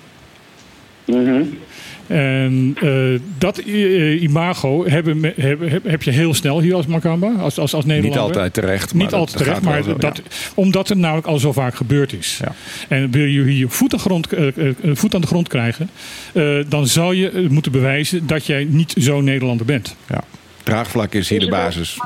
En 2.09 2.76
eh, 2.80 3.20
dat 3.39 3.59
eh, 3.59 4.22
imago 4.22 4.86
hebben, 4.86 5.32
heb, 5.36 5.85
heb 5.85 6.02
je 6.02 6.10
heel 6.10 6.35
snel 6.35 6.60
hier 6.60 6.74
als 6.74 6.86
Makamba, 6.86 7.32
als, 7.39 7.59
als, 7.59 7.74
als 7.74 7.85
Nederlander. 7.85 8.20
altijd 8.20 8.55
terecht, 8.55 8.94
maar 8.94 9.02
Niet 9.02 9.12
altijd 9.14 9.39
terecht, 9.39 9.62
maar 9.62 9.82
zo, 9.82 9.90
ja. 9.90 9.97
dat, 9.97 10.22
omdat 10.55 10.89
het 10.89 10.98
namelijk 10.98 11.26
al 11.26 11.39
zo 11.39 11.52
vaak 11.52 11.74
gebeurd 11.74 12.12
is. 12.12 12.40
En 12.89 13.10
wil 13.10 13.24
je 13.24 13.43
hier 13.43 13.68
voet 13.68 13.93
aan, 13.93 13.98
grond, 13.98 14.32
eh, 14.32 14.47
voet 14.82 15.14
aan 15.14 15.20
de 15.20 15.26
grond 15.26 15.48
krijgen, 15.48 15.90
eh, 16.32 16.59
dan 16.68 16.86
zou 16.86 17.14
je 17.14 17.47
moeten 17.51 17.72
bewijzen 17.72 18.26
dat 18.26 18.47
jij 18.47 18.64
niet 18.64 18.94
zo'n 18.98 19.24
Nederlander 19.24 19.66
bent. 19.66 19.97
Ja. 20.09 20.20
Draagvlak 20.62 21.12
is 21.12 21.28
hier 21.28 21.40
de 21.40 21.48
basis. 21.48 21.98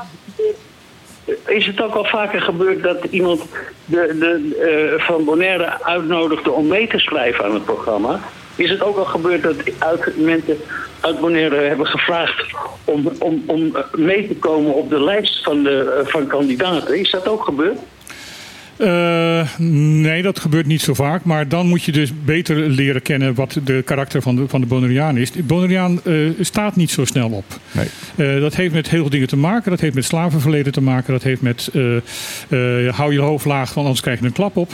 Is 1.47 1.65
het 1.65 1.81
ook 1.81 1.93
al 1.93 2.05
vaker 2.05 2.41
gebeurd 2.41 2.83
dat 2.83 3.03
iemand 3.09 3.41
de, 3.85 4.15
de, 4.19 4.97
eh, 4.97 5.05
van 5.05 5.25
Bonaire 5.25 5.83
uitnodigde 5.83 6.51
om 6.51 6.67
mee 6.67 6.87
te 6.87 6.99
schrijven 6.99 7.45
aan 7.45 7.53
het 7.53 7.65
programma? 7.65 8.19
Is 8.55 8.69
het 8.69 8.81
ook 8.81 8.97
al 8.97 9.05
gebeurd 9.05 9.43
dat 9.43 9.55
uit, 9.79 10.17
mensen 10.17 10.57
uit 10.99 11.19
Bonaire 11.19 11.55
hebben 11.55 11.87
gevraagd 11.87 12.45
om, 12.83 13.11
om, 13.19 13.43
om 13.45 13.75
eh, 13.75 13.83
mee 13.91 14.27
te 14.27 14.35
komen 14.35 14.73
op 14.73 14.89
de 14.89 15.03
lijst 15.03 15.43
van, 15.43 15.63
de, 15.63 15.99
eh, 15.99 16.11
van 16.11 16.27
kandidaten? 16.27 16.99
Is 16.99 17.11
dat 17.11 17.27
ook 17.27 17.43
gebeurd? 17.43 17.77
Eh, 18.77 19.47
nee, 19.57 20.21
dat 20.21 20.39
gebeurt 20.39 20.65
niet 20.65 20.81
zo 20.81 20.93
vaak. 20.93 21.23
Maar 21.23 21.47
dan 21.47 21.67
moet 21.67 21.83
je 21.83 21.91
dus 21.91 22.11
beter 22.25 22.55
leren 22.55 23.01
kennen 23.01 23.33
wat 23.33 23.59
de 23.63 23.81
karakter 23.85 24.21
van 24.21 24.35
de, 24.35 24.47
van 24.47 24.61
de 24.61 24.67
Bonaireaan 24.67 25.17
is. 25.17 25.31
De 25.31 25.43
Bonaireaan 25.43 25.99
eh, 26.03 26.15
staat 26.39 26.75
niet 26.75 26.91
zo 26.91 27.05
snel 27.05 27.29
op. 27.29 27.45
Nee. 27.71 27.87
Eh, 28.15 28.41
dat 28.41 28.55
heeft 28.55 28.73
met 28.73 28.89
heel 28.89 29.01
veel 29.01 29.09
dingen 29.09 29.27
te 29.27 29.37
maken. 29.37 29.71
Dat 29.71 29.79
heeft 29.79 29.95
met 29.95 30.05
slavenverleden 30.05 30.71
te 30.71 30.81
maken. 30.81 31.13
Dat 31.13 31.23
heeft 31.23 31.41
met 31.41 31.69
eh, 31.73 31.95
eh, 32.85 32.93
hou 32.93 33.13
je 33.13 33.19
hoofd 33.19 33.45
laag, 33.45 33.73
want 33.73 33.85
anders 33.85 34.01
krijg 34.01 34.19
je 34.19 34.25
een 34.25 34.31
klap 34.31 34.57
op. 34.57 34.71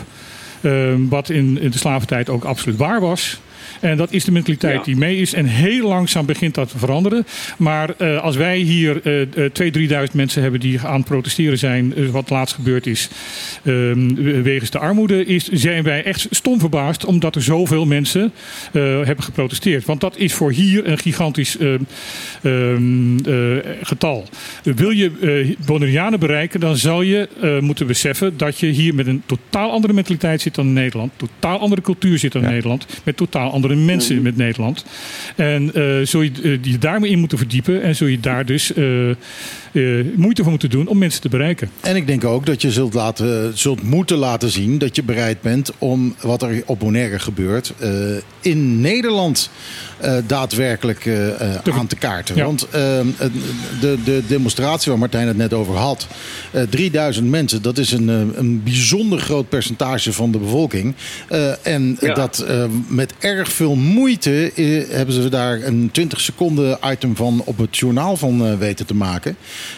Wat 1.09 1.29
in, 1.29 1.59
in 1.61 1.71
de 1.71 1.77
slaventijd 1.77 2.29
ook 2.29 2.43
absoluut 2.43 2.77
waar 2.77 3.01
was. 3.01 3.39
En 3.79 3.97
dat 3.97 4.11
is 4.11 4.23
de 4.23 4.31
mentaliteit 4.31 4.75
Ja. 4.75 4.83
die 4.83 4.95
mee 4.97 5.17
is. 5.17 5.33
En 5.33 5.45
heel 5.45 5.87
langzaam 5.87 6.25
begint 6.25 6.55
dat 6.55 6.69
te 6.69 6.77
veranderen. 6.77 7.25
Maar 7.57 7.89
eh, 7.97 8.21
als 8.21 8.35
wij 8.35 8.57
hier 8.57 9.01
eh, 9.03 9.49
2.000, 9.53 10.07
3.000 10.07 10.13
mensen 10.13 10.41
hebben 10.41 10.59
die 10.59 10.79
aan 10.79 10.95
het 10.99 11.05
protesteren 11.05 11.57
zijn, 11.57 11.95
eh, 11.95 12.05
wat 12.07 12.29
laatst 12.29 12.55
gebeurd 12.55 12.87
is, 12.87 13.09
ehm, 13.63 14.13
wegens 14.43 14.69
de 14.69 14.79
armoede, 14.79 15.25
is, 15.25 15.47
zijn 15.47 15.83
wij 15.83 16.03
echt 16.03 16.27
stom 16.29 16.59
verbaasd 16.59 17.05
omdat 17.05 17.35
er 17.35 17.41
zoveel 17.41 17.85
mensen 17.85 18.31
eh, 18.71 18.81
hebben 18.81 19.23
geprotesteerd. 19.23 19.85
Want 19.85 20.01
dat 20.01 20.17
is 20.17 20.33
voor 20.33 20.51
hier 20.51 20.87
een 20.87 20.97
gigantisch 20.97 21.57
ehm, 21.57 21.79
ehm, 22.43 23.17
eh, 23.17 23.35
getal. 23.81 24.25
Wil 24.63 24.89
je 24.89 25.11
eh 25.21 25.65
Bonaireanen 25.65 26.19
bereiken, 26.19 26.59
dan 26.59 26.77
zal 26.77 27.01
je 27.01 27.27
moeten 27.61 27.87
beseffen 27.87 28.37
dat 28.37 28.59
je 28.59 28.67
hier 28.67 28.95
met 28.95 29.07
een 29.07 29.23
totaal 29.25 29.71
andere 29.71 29.93
mentaliteit 29.93 30.41
zit 30.41 30.55
dan 30.55 30.65
in 30.65 30.73
Nederland. 30.73 31.11
Totaal 31.15 31.59
andere 31.59 31.81
cultuur 31.81 32.17
zit 32.17 32.31
dan 32.31 32.43
in 32.43 32.49
Nederland. 32.49 32.85
Met 33.03 33.17
totaal 33.17 33.51
andere 33.51 33.68
mensen 33.75 34.21
met 34.21 34.37
Nederland. 34.37 34.85
En 35.35 35.73
eh, 35.73 36.05
zul 36.05 36.21
je 36.21 36.31
eh, 36.43 36.57
je 36.61 36.77
daarmee 36.77 37.11
in 37.11 37.19
moeten 37.19 37.37
verdiepen. 37.37 37.81
En 37.81 37.95
zul 37.95 38.07
je 38.07 38.19
daar 38.19 38.45
dus 38.45 38.73
eh, 39.71 39.83
moeite 40.15 40.41
voor 40.41 40.51
moeten 40.51 40.69
doen 40.69 40.87
om 40.87 40.97
mensen 40.97 41.21
te 41.21 41.29
bereiken. 41.29 41.69
En 41.81 41.95
ik 41.95 42.07
denk 42.07 42.23
ook 42.23 42.45
dat 42.45 42.61
je 42.61 42.71
zult, 42.71 42.93
laten, 42.93 43.57
zult 43.57 43.83
moeten 43.83 44.17
laten 44.17 44.49
zien 44.49 44.77
dat 44.77 44.95
je 44.95 45.03
bereid 45.03 45.41
bent 45.41 45.71
om 45.77 46.15
wat 46.21 46.41
er 46.41 46.63
op 46.65 46.79
Bonaire 46.79 47.19
gebeurt 47.19 47.73
eh, 47.79 47.89
in 48.41 48.81
Nederland 48.81 49.49
eh, 49.97 50.13
daadwerkelijk 50.27 51.09
aan 51.71 51.87
te 51.87 51.95
kaarten. 51.95 52.35
Ja. 52.35 52.45
Want 52.45 52.67
de, 52.71 53.97
de 54.03 54.23
demonstratie 54.27 54.91
waar 54.91 54.99
Martijn 54.99 55.27
het 55.27 55.37
net 55.37 55.53
over 55.53 55.75
had, 55.75 56.07
eh 56.51 56.61
3000 56.69 57.29
mensen, 57.29 57.61
dat 57.61 57.77
is 57.77 57.91
een, 57.91 58.09
eh, 58.09 58.15
een 58.39 58.63
bijzonder 58.63 59.19
groot 59.19 59.49
percentage 59.49 60.13
van 60.13 60.31
de 60.31 60.37
bevolking. 60.37 60.93
Eh, 61.27 61.67
en 61.67 61.97
Ja. 61.99 62.13
dat 62.13 62.39
eh, 62.39 62.63
met 62.87 63.13
erg 63.19 63.51
veel 63.51 63.75
moeite 63.75 64.51
hebben 64.89 65.15
ze 65.15 65.29
daar 65.29 65.61
een 65.63 65.89
20 65.91 66.19
seconden 66.19 66.77
item 66.91 67.15
van 67.15 67.41
op 67.45 67.57
het 67.57 67.77
journaal 67.77 68.17
van 68.17 68.45
eh, 68.45 68.57
weten 68.57 68.85
te 68.85 68.95
maken. 68.95 69.35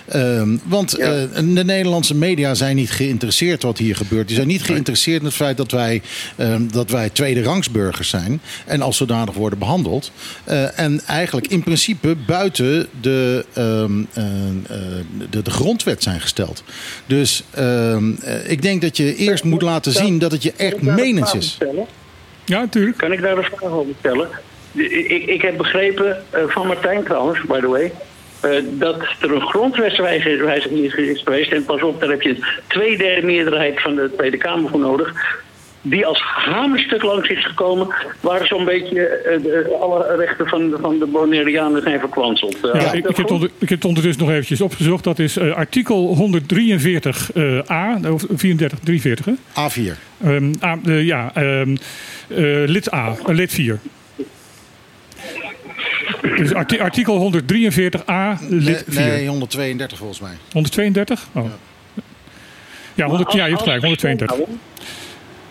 Ehm, 0.08 0.58
want 0.64 0.96
Ja. 0.98 1.06
eh, 1.06 1.24
de 1.36 1.64
Nederlandse 1.66 2.16
media 2.16 2.54
zijn 2.54 2.76
niet 2.76 2.92
geïnteresseerd 2.92 3.64
wat 3.64 3.78
hier 3.78 3.96
gebeurt. 3.96 4.28
Die 4.28 4.36
zijn 4.36 4.48
niet 4.48 4.64
geïnteresseerd 4.64 5.20
in 5.20 5.26
het 5.26 5.36
feit 5.36 5.58
dat 5.58 5.72
wij, 5.72 6.02
ehm, 6.36 6.68
dat 6.72 6.90
wij 6.90 7.10
tweede 7.10 7.44
rangsburgers 7.44 8.10
zijn. 8.10 8.42
En 8.66 8.82
als 8.82 8.98
zodanig 8.98 9.36
worden 9.36 9.60
behandeld. 9.60 10.12
Eh, 10.44 10.80
en 10.80 11.02
eigenlijk 11.08 11.48
in 11.48 11.64
principe 11.64 12.16
buiten 12.26 12.88
de, 13.02 13.46
ehm, 13.54 13.92
eh, 14.14 14.24
eh, 14.24 15.06
de, 15.30 15.42
de 15.42 15.52
grondwet 15.52 16.04
zijn 16.04 16.22
gesteld. 16.22 16.64
Dus 17.06 17.44
ik 18.48 18.62
denk 18.62 18.82
dat 18.82 18.98
je 18.98 19.16
eerst 19.16 19.44
moet 19.44 19.62
laten 19.62 19.92
zien 19.92 20.20
dat 20.20 20.32
het 20.32 20.44
je 20.44 20.54
echt 20.58 20.82
menens 20.82 21.34
is. 21.34 21.58
Ja, 22.46 22.60
natuurlijk. 22.60 22.98
Kan 22.98 23.12
ik 23.12 23.22
daar 23.22 23.38
een 23.38 23.44
vraag 23.44 23.64
over 23.64 23.94
stellen? 24.00 24.30
Ik, 24.72 24.92
ik, 24.92 25.26
ik 25.26 25.42
heb 25.42 25.58
begrepen, 25.58 26.18
van 26.48 26.68
Martijn 26.68 27.04
trouwens, 27.04 27.42
by 27.48 27.60
the 27.60 27.68
way... 27.68 27.92
eh, 28.42 28.52
dat 28.72 28.98
er 29.22 29.32
een 29.32 29.42
grondwetswijziging 29.48 30.80
is, 30.84 30.94
is 30.96 31.22
geweest. 31.24 31.52
En 31.52 31.66
pas 31.66 31.82
op, 31.84 32.00
daar 32.00 32.10
heb 32.10 32.22
je 32.22 32.30
een 32.30 32.44
tweederde 32.68 33.26
meerderheid 33.26 33.82
van 33.82 33.96
de 33.96 34.12
Tweede 34.18 34.38
Kamer 34.38 34.70
voor 34.70 34.80
nodig. 34.80 35.40
Die 35.84 36.06
als 36.06 36.22
hamerstuk 36.22 37.04
langs 37.04 37.30
is 37.30 37.46
gekomen. 37.46 37.88
Waar 38.20 38.48
zo'n 38.48 38.66
beetje 38.66 39.06
eh, 39.08 39.42
de- 39.44 39.78
alle 39.82 40.16
rechten 40.16 40.48
van, 40.48 40.74
van 40.82 41.00
de 41.00 41.06
Bonaireanen 41.06 41.82
zijn 41.82 42.00
verkwanseld. 42.00 42.56
Eh, 42.56 42.82
Ja, 42.82 42.92
is 42.92 43.00
ik, 43.00 43.16
heb 43.18 43.32
onder- 43.32 43.50
ik 43.60 43.70
heb 43.70 43.78
het 43.78 43.86
ondertussen 43.88 44.22
nog 44.24 44.32
eventjes 44.32 44.62
opgezocht. 44.62 45.04
Dat 45.04 45.20
is 45.20 45.38
eh, 45.38 45.52
artikel 45.56 46.16
143 46.16 47.32
eh, 47.34 47.60
A, 47.72 48.00
of 48.12 48.26
34, 48.30 48.80
43 48.80 49.26
hè? 49.26 49.32
A4. 49.34 49.98
Ehm, 50.24 50.54
A, 50.64 50.78
eh, 50.86 51.04
ja, 51.06 51.32
ehm, 51.34 51.76
eh, 52.28 52.38
lid 52.66 52.94
A, 52.94 53.16
eh, 53.28 53.36
lid 53.36 53.52
4. 53.54 53.80
Dus 56.22 56.54
arti- 56.54 56.80
artikel 56.80 57.32
143a, 57.34 58.40
lid 58.50 58.84
4. 58.88 59.02
Nee, 59.06 59.28
132 59.28 59.98
volgens 59.98 60.20
mij. 60.20 60.34
132? 60.52 61.28
Oh. 61.34 61.46
Ja, 62.94 63.06
100, 63.06 63.34
ja, 63.34 63.44
je 63.46 63.50
hebt 63.52 63.64
gelijk, 63.64 63.82
132. 63.82 64.48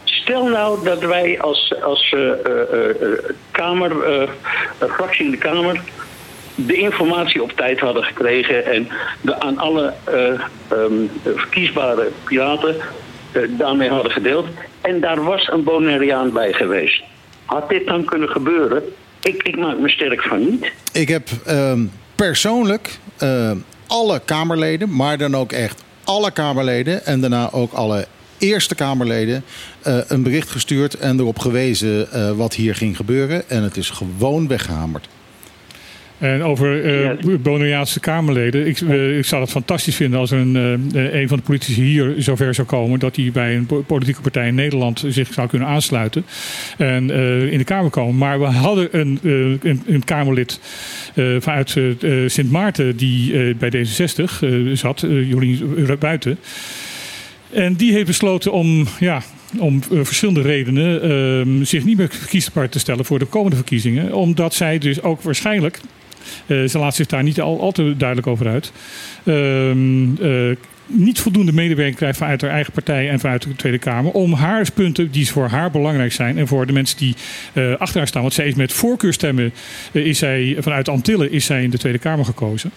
Stel 0.04 0.46
nou 0.48 0.84
dat 0.84 1.00
wij 1.00 1.40
als, 1.40 1.74
als 1.82 2.12
eh, 2.16 2.30
eh, 2.30 2.90
eh, 2.90 3.18
Kamer, 3.50 3.92
fractie 4.78 5.24
in 5.24 5.30
de 5.30 5.36
Kamer, 5.36 5.80
de 6.54 6.74
informatie 6.74 7.42
op 7.42 7.52
tijd 7.52 7.80
hadden 7.80 8.04
gekregen 8.04 8.64
en 8.66 8.88
de, 9.20 9.40
aan 9.40 9.58
alle 9.58 9.92
eh, 10.04 10.28
ehm, 10.68 10.92
verkiesbare 11.22 12.08
piraten 12.24 12.76
daarmee 13.48 13.88
hadden 13.88 14.12
gedeeld. 14.12 14.46
En 14.80 15.00
daar 15.00 15.24
was 15.24 15.48
een 15.48 15.64
Bonaireaan 15.64 16.32
bij 16.32 16.52
geweest. 16.52 17.02
Had 17.44 17.68
dit 17.68 17.86
dan 17.86 18.04
kunnen 18.04 18.28
gebeuren? 18.28 18.82
Ik, 19.22 19.42
ik 19.42 19.56
maak 19.56 19.78
me 19.78 19.88
sterk 19.88 20.22
van 20.22 20.50
niet. 20.50 20.72
Ik 20.92 21.08
heb 21.08 21.28
ehm, 21.46 21.84
persoonlijk 22.14 22.98
ehm, 23.18 23.56
alle 23.86 24.20
Kamerleden, 24.24 24.96
maar 24.96 25.18
dan 25.18 25.34
ook 25.34 25.52
echt 25.52 25.84
alle 26.04 26.30
Kamerleden 26.30 27.06
en 27.06 27.20
daarna 27.20 27.50
ook 27.52 27.72
alle 27.72 28.06
Eerste 28.38 28.74
Kamerleden 28.74 29.44
eh, 29.82 29.98
een 30.06 30.22
bericht 30.22 30.50
gestuurd 30.50 30.94
en 30.94 31.18
erop 31.18 31.38
gewezen 31.38 32.12
eh, 32.12 32.30
wat 32.30 32.54
hier 32.54 32.74
ging 32.74 32.96
gebeuren. 32.96 33.48
En 33.48 33.62
het 33.62 33.76
is 33.76 33.90
gewoon 33.90 34.48
weggehamerd. 34.48 35.08
En 36.20 36.42
over 36.42 36.84
eh 36.84 37.36
Bonaireaanse 37.42 38.00
Kamerleden. 38.00 38.66
Ik, 38.66 38.80
eh, 38.80 39.18
ik 39.18 39.24
zou 39.24 39.42
het 39.42 39.50
fantastisch 39.50 39.96
vinden 39.96 40.18
als 40.20 40.30
er 40.30 40.38
een, 40.38 40.56
eh, 40.94 41.20
een 41.20 41.28
van 41.28 41.36
de 41.36 41.42
politici 41.42 41.82
hier 41.82 42.14
zover 42.18 42.54
zou 42.54 42.66
komen. 42.66 42.98
dat 42.98 43.16
hij 43.16 43.30
bij 43.32 43.56
een 43.56 43.66
po- 43.66 43.82
politieke 43.82 44.20
partij 44.20 44.46
in 44.46 44.54
Nederland 44.54 45.04
zich 45.08 45.32
zou 45.32 45.48
kunnen 45.48 45.68
aansluiten. 45.68 46.24
en 46.78 47.10
in 47.50 47.58
de 47.58 47.64
Kamer 47.64 47.90
komen. 47.90 48.18
Maar 48.18 48.40
we 48.40 48.44
hadden 48.46 48.88
een, 48.98 49.18
een, 49.22 49.82
een 49.86 50.04
Kamerlid 50.04 50.60
vanuit 51.38 51.76
Sint 52.26 52.50
Maarten. 52.50 52.96
die 52.96 53.54
bij 53.54 53.70
D66 53.70 54.40
eh, 54.40 54.50
zat, 54.72 55.00
Jolien 55.00 55.96
Buiten. 55.98 56.38
En 57.50 57.74
die 57.74 57.92
heeft 57.92 58.06
besloten 58.06 58.52
om, 58.52 58.86
ja, 59.00 59.22
om 59.58 59.82
verschillende 59.90 60.40
redenen 60.40 61.02
ehm, 61.02 61.64
zich 61.64 61.84
niet 61.84 61.96
meer 61.96 62.08
verkiesbaar 62.10 62.68
te 62.68 62.78
stellen 62.78 63.04
voor 63.04 63.18
de 63.18 63.24
komende 63.24 63.56
verkiezingen. 63.56 64.14
Omdat 64.14 64.54
zij 64.54 64.78
dus 64.78 65.02
ook 65.02 65.22
waarschijnlijk, 65.22 65.80
ze 66.46 66.78
laat 66.78 66.94
zich 66.94 67.06
daar 67.06 67.22
niet 67.22 67.40
al, 67.40 67.60
al 67.60 67.72
te 67.72 67.94
duidelijk 67.96 68.28
over 68.28 68.48
uit, 68.48 68.72
ehm, 69.24 70.16
eh, 70.22 70.56
niet 70.92 71.20
voldoende 71.20 71.52
medewerking 71.52 71.96
krijgt 71.96 72.18
vanuit 72.18 72.40
haar 72.40 72.50
eigen 72.50 72.72
partij 72.72 73.10
en 73.10 73.20
vanuit 73.20 73.42
de 73.42 73.56
Tweede 73.56 73.78
Kamer. 73.78 74.12
Om 74.12 74.32
haar 74.32 74.72
punten 74.74 75.10
die 75.10 75.28
voor 75.30 75.46
haar 75.48 75.70
belangrijk 75.70 76.12
zijn 76.12 76.38
en 76.38 76.46
voor 76.46 76.66
de 76.66 76.72
mensen 76.72 76.98
die 76.98 77.14
eh, 77.52 77.76
achter 77.78 77.98
haar 77.98 78.08
staan. 78.08 78.22
Want 78.22 78.34
zij 78.34 78.46
is 78.46 78.54
met 78.54 78.72
voorkeurstemmen, 78.72 79.52
eh, 79.92 80.04
is 80.06 80.18
zij, 80.18 80.56
vanuit 80.58 80.88
Antillen 80.88 81.32
is 81.32 81.44
zij 81.44 81.62
in 81.62 81.70
de 81.70 81.78
Tweede 81.78 81.98
Kamer 81.98 82.24
gekozen. 82.24 82.70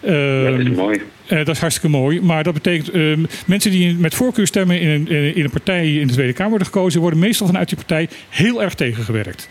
dat 0.00 0.10
is 0.10 0.64
Ehm, 0.64 0.74
mooi. 0.74 1.00
eh, 1.26 1.38
dat 1.38 1.48
is 1.48 1.58
hartstikke 1.60 1.96
mooi. 1.96 2.20
Maar 2.20 2.42
dat 2.44 2.54
betekent 2.54 2.90
ehm, 2.90 3.24
mensen 3.46 3.70
die 3.70 3.94
met 3.94 4.14
voorkeur 4.14 4.46
stemmen 4.46 4.80
in 4.80 4.88
een, 4.88 5.34
in 5.34 5.44
een 5.44 5.50
partij 5.50 5.94
in 5.94 6.06
de 6.06 6.12
Tweede 6.12 6.32
Kamer 6.32 6.50
worden 6.50 6.66
gekozen, 6.68 7.00
worden 7.00 7.18
meestal 7.18 7.46
vanuit 7.46 7.68
die 7.68 7.76
partij 7.76 8.08
heel 8.28 8.62
erg 8.62 8.74
tegengewerkt. 8.74 9.48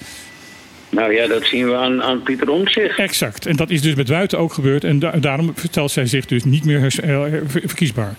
Nou 0.89 1.13
ja, 1.13 1.27
dat 1.27 1.45
zien 1.45 1.65
we 1.67 1.75
aan, 1.75 2.03
aan 2.03 2.23
Pieter 2.23 2.49
Omtzigt. 2.49 2.97
Exact. 2.99 3.45
En 3.45 3.55
dat 3.55 3.69
is 3.69 3.81
dus 3.81 3.95
met 3.95 4.09
Wuiten 4.09 4.37
ook 4.39 4.53
gebeurd. 4.53 4.83
En 4.83 4.99
da- 4.99 5.11
daarom 5.11 5.51
vertelt 5.55 5.91
zij 5.91 6.05
zich 6.05 6.25
dus 6.25 6.43
niet 6.43 6.65
meer 6.65 6.77
eh, 7.03 7.21
ver- 7.45 7.61
verkiesbaar. 7.65 8.15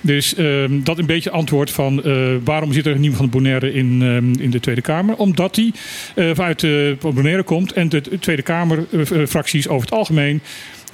Dus 0.00 0.34
ehm, 0.34 0.82
dat 0.82 0.98
een 0.98 1.06
beetje 1.06 1.30
antwoord 1.30 1.70
van 1.70 2.02
eh, 2.04 2.26
waarom 2.44 2.72
zit 2.72 2.86
er 2.86 2.92
niemand 2.98 3.16
van 3.16 3.24
de 3.24 3.30
Bonaire 3.30 3.72
in, 3.72 3.98
ehm, 4.02 4.42
in 4.42 4.50
de 4.50 4.60
Tweede 4.60 4.80
Kamer? 4.80 5.16
Omdat 5.16 5.54
die 5.54 5.74
eh, 6.14 6.30
vanuit 6.34 6.60
de 6.60 6.96
Bonaire 7.00 7.42
komt 7.42 7.72
en 7.72 7.88
de 7.88 8.02
Tweede 8.20 8.42
Kamer-fracties 8.42 9.68
over 9.68 9.84
het 9.88 9.94
algemeen 9.98 10.40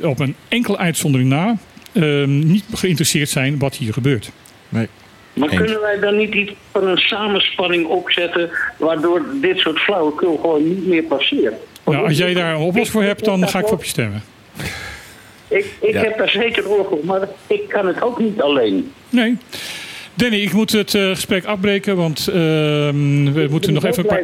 op 0.01 0.19
een 0.19 0.35
enkele 0.49 0.77
uitzondering 0.79 1.29
na 1.31 1.57
ehm, 1.93 2.39
niet 2.39 2.65
geïnteresseerd 2.75 3.29
zijn 3.29 3.59
wat 3.59 3.77
hier 3.77 3.93
gebeurt. 3.93 4.31
Nee. 4.69 4.87
Maar 5.39 5.49
kunnen 5.55 5.81
wij 5.81 5.99
dan 5.99 6.17
niet 6.17 6.35
iets 6.35 6.53
van 6.73 6.89
een 6.89 6.97
samenspanning 6.99 7.87
opzetten... 7.87 8.51
waardoor 8.77 9.25
dit 9.41 9.59
soort 9.59 9.79
flauwekul 9.79 10.37
gewoon 10.37 10.69
niet 10.69 10.87
meer 10.87 11.03
passeert? 11.03 11.55
Nou, 11.85 12.07
als 12.07 12.19
jij 12.19 12.35
daar 12.35 12.51
een 12.55 12.61
oplossing 12.61 12.89
voor 12.89 13.03
hebt, 13.03 13.25
dan 13.25 13.49
ga 13.49 13.59
ik 13.59 13.65
voor 13.67 13.75
op 13.77 13.83
je 13.83 13.89
stemmen. 13.89 14.23
Ik, 15.49 15.67
ik 15.81 15.93
Ja. 15.93 16.01
heb 16.01 16.19
daar 16.19 16.29
zeker 16.29 16.69
oor 16.69 16.85
voor, 16.89 16.99
maar 17.03 17.29
ik 17.47 17.69
kan 17.69 17.87
het 17.87 18.03
ook 18.03 18.19
niet 18.19 18.41
alleen. 18.41 18.93
Nee. 19.11 19.37
Danny, 20.15 20.37
ik 20.37 20.53
moet 20.53 20.73
het 20.73 20.95
eh, 20.95 21.09
gesprek 21.09 21.45
afbreken, 21.45 21.97
want 21.97 22.29
ehm, 22.29 23.33
we 23.33 23.47
moeten 23.51 23.73
nog 23.73 23.85
even 23.85 23.99
een 23.99 24.07
paar... 24.07 24.23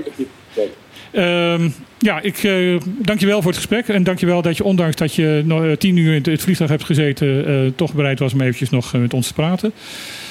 Ehm, 1.12 1.69
ja, 2.05 2.20
ik 2.20 2.43
uh, 2.43 2.81
dank 2.85 3.20
je 3.20 3.26
wel 3.26 3.43
voor 3.43 3.51
het 3.51 3.60
gesprek. 3.60 3.89
En 3.89 4.05
dank 4.05 4.18
je 4.18 4.26
wel 4.26 4.43
dat 4.43 4.56
je, 4.56 4.64
ondanks 4.64 4.97
dat 4.97 5.14
je 5.14 5.43
nog 5.44 5.64
eh, 5.64 5.72
tien 5.72 5.97
uur 5.97 6.14
in 6.14 6.32
het, 6.32 6.43
vliegtuig 6.43 6.70
hebt 6.70 6.85
gezeten, 6.85 7.47
eh, 7.47 7.72
toch 7.76 7.94
bereid 7.94 8.18
was 8.18 8.32
om 8.32 8.40
eventjes 8.40 8.70
nog 8.70 8.94
eh, 8.94 9.01
met 9.01 9.14
ons 9.14 9.26
te 9.26 9.35
praten. 9.35 9.72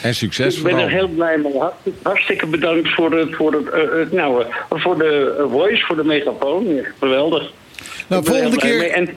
En 0.01 0.15
succes 0.15 0.57
Ik 0.57 0.63
ben 0.63 0.77
er 0.77 0.89
heel 0.89 1.07
blij 1.07 1.37
mee. 1.37 1.57
Hartstikke, 1.57 1.99
hartstikke 2.03 2.47
bedankt 2.47 2.89
voor, 2.89 3.11
het, 3.11 3.35
voor, 3.35 3.53
het, 3.53 3.69
eh, 3.69 3.99
het- 3.99 4.11
nou, 4.11 4.43
eh, 4.43 4.47
voor 4.69 4.97
de 4.97 5.35
eh, 5.37 5.51
voice, 5.51 5.85
voor 5.85 5.95
de 5.95 6.03
megafoon. 6.03 6.67
Geweldig. 6.99 7.51
Nou, 8.07 8.25
volgende 8.25 8.57
keer-. 8.57 8.91
En, 8.91 9.09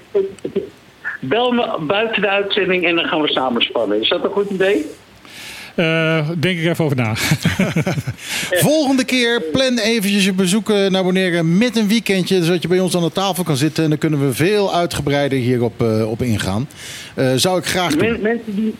bel 1.20 1.52
me 1.52 1.76
buiten 1.80 2.22
de 2.22 2.28
uitzending 2.28 2.84
en 2.84 2.94
dan 2.94 3.04
gaan 3.04 3.22
we 3.22 3.28
samen 3.28 3.62
spannen. 3.62 4.00
Is 4.00 4.08
dat 4.08 4.24
een 4.24 4.30
goed 4.30 4.50
idee? 4.50 4.86
Eh, 5.76 6.28
denk 6.38 6.58
ik 6.58 6.66
even 6.66 6.84
over 6.84 6.96
na. 6.96 7.14
Volgende 8.68 9.04
keer 9.04 9.42
plan 9.52 9.78
eventjes 9.78 10.24
je 10.24 10.32
bezoeken 10.32 10.92
naar 10.92 11.02
Bonaire 11.02 11.42
met 11.42 11.76
een 11.76 11.88
weekendje. 11.88 12.44
Zodat 12.44 12.62
je 12.62 12.68
bij 12.68 12.80
ons 12.80 12.96
aan 12.96 13.02
de 13.02 13.12
tafel 13.12 13.44
kan 13.44 13.56
zitten. 13.56 13.84
En 13.84 13.90
dan 13.90 13.98
kunnen 13.98 14.26
we 14.26 14.34
veel 14.34 14.74
uitgebreider 14.74 15.38
hierop 15.38 15.82
eh, 15.82 16.10
op 16.10 16.22
ingaan. 16.22 16.68
Eh, 17.14 17.32
zou 17.34 17.58
ik 17.58 17.64
graag 17.64 17.96
doen. 17.96 18.22
Mensen, 18.22 18.54
die, 18.54 18.74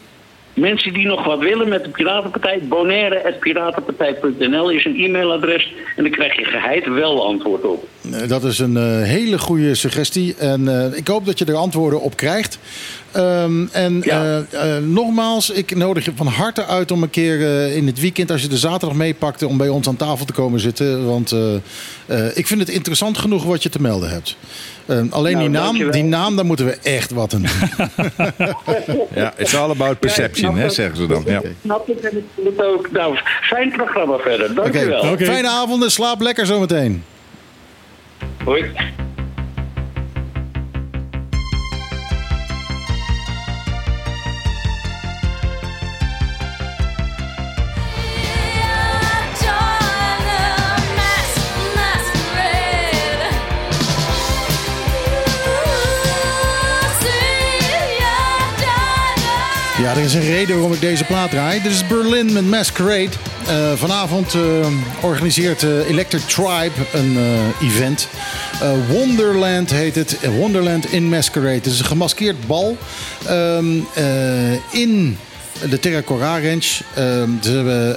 mensen 0.54 0.92
die 0.92 1.06
nog 1.06 1.24
wat 1.24 1.38
willen 1.38 1.68
met 1.68 1.84
de 1.84 1.90
Piratenpartij, 1.90 2.60
bonaire.piratenpartij.nl 2.68 4.70
is 4.70 4.84
een 4.84 4.96
e-mailadres. 4.96 5.74
En 5.96 6.02
dan 6.02 6.12
krijg 6.12 6.36
je 6.36 6.44
geheid 6.44 6.86
wel 6.86 7.26
antwoord 7.26 7.64
op. 7.64 7.88
Dat 8.28 8.44
is 8.44 8.58
een 8.58 8.76
eh, 8.76 9.02
hele 9.02 9.38
goede 9.38 9.74
suggestie. 9.74 10.34
En 10.38 10.68
eh, 10.68 10.98
ik 10.98 11.08
hoop 11.08 11.26
dat 11.26 11.38
je 11.38 11.44
er 11.44 11.54
antwoorden 11.54 12.00
op 12.00 12.16
krijgt. 12.16 12.58
Ehm, 13.16 13.66
en 13.72 14.02
eh, 14.02 14.38
eh, 14.38 14.82
nogmaals, 14.82 15.50
ik 15.50 15.76
nodig 15.76 16.04
je 16.04 16.12
van 16.14 16.26
harte 16.26 16.66
uit 16.66 16.90
om 16.90 17.02
een 17.02 17.10
keer 17.10 17.42
eh, 17.42 17.76
in 17.76 17.86
het 17.86 18.00
weekend, 18.00 18.30
als 18.30 18.42
je 18.42 18.48
de 18.48 18.56
zaterdag 18.56 18.96
meepakt, 18.96 19.42
om 19.42 19.56
bij 19.56 19.68
ons 19.68 19.88
aan 19.88 19.96
tafel 19.96 20.26
te 20.26 20.32
komen 20.32 20.60
zitten. 20.60 21.06
Want 21.06 21.32
eh, 21.32 21.54
eh, 22.06 22.36
ik 22.36 22.46
vind 22.46 22.60
het 22.60 22.68
interessant 22.68 23.18
genoeg 23.18 23.44
wat 23.44 23.62
je 23.62 23.68
te 23.68 23.80
melden 23.80 24.10
hebt. 24.10 24.36
Eh, 24.86 25.02
alleen 25.10 25.32
Nou, 25.32 25.38
die, 25.38 25.48
naam, 25.48 25.90
die 25.90 26.04
naam, 26.04 26.36
daar 26.36 26.44
moeten 26.44 26.66
we 26.66 26.78
echt 26.82 27.10
wat 27.10 27.34
aan 27.34 27.42
doen. 27.42 27.50
Ja, 29.14 29.34
it's 29.36 29.54
all 29.54 29.70
about 29.70 29.98
perception, 29.98 30.56
hè, 30.56 30.70
zeggen 30.70 30.96
ze 30.96 31.06
dan. 31.06 31.22
Ja. 31.26 31.42
Snap 31.62 31.88
ik 31.88 31.98
en 31.98 32.16
ik 32.16 32.24
vind 32.34 32.46
het 32.46 32.66
ook. 32.66 32.90
Nou, 32.90 33.18
fijn 33.42 33.70
programma 33.70 34.16
verder. 34.18 34.54
Dankjewel. 34.54 35.12
Oké, 35.12 35.24
fijne 35.24 35.48
avond 35.48 35.82
en 35.82 35.90
slaap 35.90 36.20
lekker 36.20 36.46
zometeen. 36.46 37.04
Hoi. 38.44 38.70
Ja, 59.86 59.92
er 59.92 60.02
is 60.02 60.14
een 60.14 60.20
reden 60.20 60.54
waarom 60.54 60.72
ik 60.72 60.80
deze 60.80 61.04
plaat 61.04 61.30
draai. 61.30 61.62
Dit 61.62 61.72
is 61.72 61.86
Berlin 61.86 62.32
met 62.32 62.46
Masquerade. 62.46 63.08
Eh, 63.46 63.72
vanavond 63.72 64.34
eh, 64.34 64.40
organiseert 65.00 65.62
eh, 65.62 65.88
Electric 65.88 66.20
Tribe 66.20 66.72
een 66.92 67.18
event. 67.62 68.08
Wonderland 68.88 69.70
heet 69.70 69.94
het. 69.94 70.18
Wonderland 70.38 70.92
in 70.92 71.08
Masquerade. 71.08 71.54
Het 71.54 71.66
is 71.66 71.78
een 71.78 71.84
gemaskeerd 71.84 72.46
bal 72.46 72.76
ehm, 73.26 73.66
eh, 73.94 74.52
in 74.70 75.18
de 75.70 75.78
Terra 75.78 76.02
Cora 76.02 76.40
Range. 76.40 76.82
Ehm, 76.94 77.30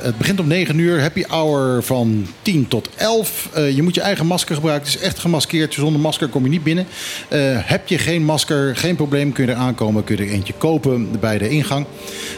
het 0.04 0.18
begint 0.18 0.40
om 0.40 0.48
9 0.48 0.80
uur. 0.80 1.02
Happy 1.02 1.24
hour 1.28 1.84
van 1.84 2.28
10 2.42 2.68
tot 2.68 2.90
11. 2.96 3.50
Eh, 3.54 3.76
je 3.76 3.82
moet 3.82 3.96
je 3.96 4.02
eigen 4.02 4.26
masker 4.26 4.56
gebruiken. 4.56 4.90
Het 4.90 5.00
is 5.00 5.06
echt 5.06 5.20
gemaskeerd. 5.20 5.74
Zonder 5.74 6.02
masker 6.02 6.28
kom 6.28 6.44
je 6.44 6.50
niet 6.50 6.64
binnen. 6.64 6.88
Eh, 7.28 7.40
heb 7.44 7.88
je 7.88 7.98
geen 7.98 8.24
masker, 8.24 8.76
geen 8.76 8.96
probleem. 8.96 9.32
Kun 9.32 9.46
je 9.46 9.52
er 9.52 9.58
aankomen. 9.58 10.04
Kun 10.04 10.18
je 10.18 10.24
er 10.24 10.30
eentje 10.30 10.54
kopen 10.58 11.20
bij 11.20 11.38
de 11.38 11.50
ingang. 11.50 11.86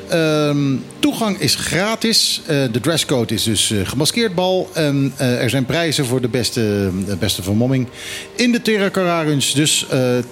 Ehm, 0.10 0.76
toegang 1.00 1.40
is 1.40 1.56
gratis. 1.56 2.42
Eh, 2.48 2.64
de 2.72 2.80
dresscode 2.80 3.34
is 3.34 3.44
dus 3.44 3.74
gemaskeerd 3.84 4.36
bal. 4.36 4.70
En 4.74 5.14
er 5.18 5.50
zijn 5.50 5.66
prijzen 5.66 6.06
voor 6.06 6.22
de 6.22 6.28
beste, 6.28 6.90
de 7.06 7.16
beste 7.16 7.44
vermomming 7.44 7.88
in 8.36 8.52
de 8.52 8.62
Terra 8.62 8.90
Cora 8.90 9.24
Range. 9.24 9.54
Dus 9.54 9.86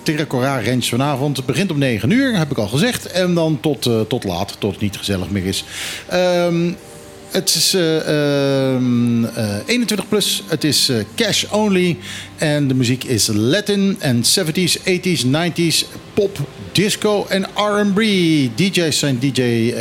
Terra 0.03 0.25
Cora 0.27 0.61
Range 0.61 0.81
vanavond. 0.81 1.45
Begint 1.45 1.71
om 1.71 1.77
9 1.77 2.09
uur, 2.09 2.37
heb 2.37 2.51
ik 2.51 2.57
al 2.57 2.67
gezegd. 2.67 3.05
En 3.05 3.33
dan 3.33 3.57
tot, 3.61 3.89
tot 4.07 4.23
laat, 4.23 4.55
tot 4.59 4.78
niet 4.79 4.97
gezellig 4.97 5.29
meer 5.29 5.45
is. 5.45 5.63
Ehm, 6.07 6.71
het 7.31 7.55
is 7.55 7.73
eh, 7.73 8.73
ehm, 8.73 9.25
eh, 9.25 9.55
21 9.65 10.07
plus. 10.07 10.43
Het 10.47 10.63
is 10.63 10.89
eh, 10.89 10.97
cash 11.15 11.43
only. 11.43 11.97
En 12.37 12.67
de 12.67 12.73
muziek 12.73 13.03
is 13.03 13.27
Latin 13.27 13.95
en 13.99 14.23
70s, 14.23 14.77
80s, 14.83 15.25
90s, 15.25 15.85
pop, 16.13 16.37
disco 16.71 17.25
en 17.29 17.47
R&B. 17.55 17.99
DJ's 18.55 18.99
zijn 18.99 19.19
DJ 19.19 19.73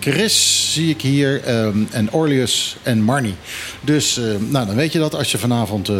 Chris, 0.00 0.68
zie 0.72 0.90
ik 0.90 1.00
hier, 1.00 1.44
ehm, 1.44 1.78
en 1.90 2.12
Orlius 2.12 2.76
en 2.82 3.02
Marnie. 3.02 3.34
Dus 3.80 4.20
nou, 4.38 4.66
dan 4.66 4.74
weet 4.74 4.92
je 4.92 4.98
dat 4.98 5.14
als 5.14 5.30
je 5.30 5.38
vanavond 5.38 5.90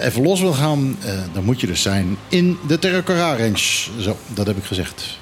even 0.00 0.22
los 0.22 0.40
wil 0.40 0.52
gaan, 0.52 0.98
dan 1.32 1.44
moet 1.44 1.60
je 1.60 1.66
dus 1.66 1.82
zijn 1.82 2.16
in 2.28 2.58
de 2.66 2.78
Terra 2.78 3.02
Cora 3.02 3.36
Range. 3.36 3.88
Zo, 4.00 4.16
dat 4.34 4.46
heb 4.46 4.56
ik 4.56 4.64
gezegd. 4.64 5.18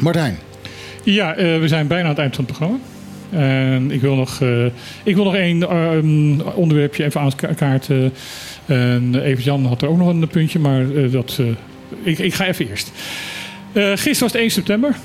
Martijn. 0.00 0.38
Ja, 1.04 1.34
eh, 1.34 1.58
we 1.58 1.68
zijn 1.68 1.86
bijna 1.86 2.02
aan 2.02 2.10
het 2.10 2.18
eind 2.18 2.34
van 2.34 2.44
het 2.44 2.56
programma. 2.56 2.78
En 3.30 3.90
ik 3.90 4.00
wil 4.00 4.14
nog, 4.14 4.40
eh, 4.40 4.64
ik 5.02 5.14
wil 5.14 5.24
nog 5.24 5.34
één 5.34 5.62
ehm, 5.62 6.40
onderwerpje 6.54 7.04
even 7.04 7.20
aankaarten. 7.20 8.12
En 8.66 9.20
even 9.22 9.44
Jan 9.44 9.64
had 9.64 9.82
er 9.82 9.88
ook 9.88 9.96
nog 9.96 10.08
een 10.08 10.28
puntje, 10.28 10.58
maar 10.58 10.94
eh, 10.94 11.12
dat, 11.12 11.40
ik, 12.02 12.18
ik 12.18 12.34
ga 12.34 12.46
even 12.46 12.68
eerst. 12.68 12.92
Gisteren 13.74 14.20
was 14.20 14.32
het 14.32 14.34
1 14.34 14.50
september. 14.50 14.96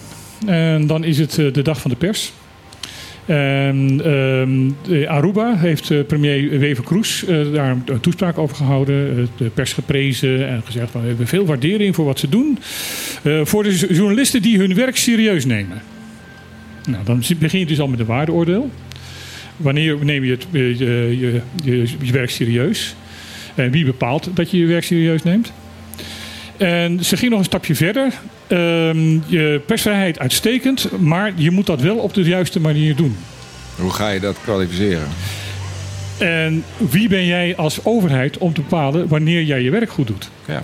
En 0.46 0.88
dan 0.88 1.04
is 1.04 1.18
het 1.18 1.32
de 1.32 1.62
dag 1.62 1.82
van 1.82 1.92
de 1.92 1.98
pers. 1.98 2.34
En 3.28 4.02
ehm, 4.04 5.08
Aruba 5.08 5.58
heeft 5.58 5.92
eh, 5.92 6.00
premier 6.08 6.60
Wever 6.60 6.84
Kroes 6.84 7.26
eh, 7.26 7.54
daar 7.54 7.78
een 7.86 8.00
toespraak 8.00 8.38
over 8.38 8.56
gehouden. 8.56 9.18
eh, 9.18 9.24
de 9.38 9.50
pers 9.50 9.74
geprezen 9.74 10.48
en 10.48 10.62
gezegd 10.66 10.92
van 10.92 11.02
we 11.02 11.08
hebben 11.08 11.28
veel 11.28 11.46
waardering 11.46 11.96
voor 11.96 12.06
wat 12.06 12.20
ze 12.20 12.30
doen. 12.30 12.60
Voor 13.44 13.64
de 13.64 13.88
journalisten 13.90 14.42
die 14.42 14.58
hun 14.58 14.76
werk 14.76 14.98
serieus 14.98 15.46
nemen. 15.46 15.82
Nou, 16.90 17.04
dan 17.04 17.24
begin 17.40 17.60
je 17.60 17.66
dus 17.66 17.80
al 17.80 17.88
met 17.88 18.00
een 18.00 18.06
waardeoordeel. 18.06 18.70
Wanneer 19.58 19.98
neem 20.06 20.24
je 20.24 20.32
het, 20.32 20.48
je, 20.52 21.42
je, 21.64 21.88
je 22.02 22.12
werk 22.12 22.30
serieus? 22.30 22.96
En 23.56 23.72
wie 23.72 23.86
bepaalt 23.86 24.30
dat 24.34 24.52
je 24.52 24.58
je 24.58 24.66
werk 24.66 24.84
serieus 24.84 25.24
neemt? 25.24 25.54
En 26.58 27.06
ze 27.06 27.18
ging 27.18 27.30
nog 27.30 27.40
een 27.40 27.46
stapje 27.46 27.76
verder. 27.76 28.14
Ehm, 28.48 29.20
je 29.26 29.62
persvrijheid 29.66 30.20
uitstekend, 30.20 31.00
maar 31.00 31.34
je 31.36 31.52
moet 31.52 31.66
dat 31.66 31.82
wel 31.82 31.98
op 31.98 32.14
de 32.14 32.24
juiste 32.24 32.60
manier 32.60 32.96
doen. 32.96 33.16
Hoe 33.76 33.92
ga 33.92 34.10
je 34.10 34.20
dat 34.20 34.38
kwalificeren? 34.44 35.08
En 36.18 36.64
wie 36.78 37.10
ben 37.10 37.26
jij 37.26 37.56
als 37.56 37.86
overheid 37.86 38.38
om 38.38 38.54
te 38.54 38.62
bepalen 38.62 39.08
wanneer 39.08 39.44
jij 39.44 39.62
je 39.62 39.70
werk 39.70 39.90
goed 39.90 40.08
doet? 40.08 40.30
Ja. 40.48 40.64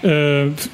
Eh, 0.00 0.10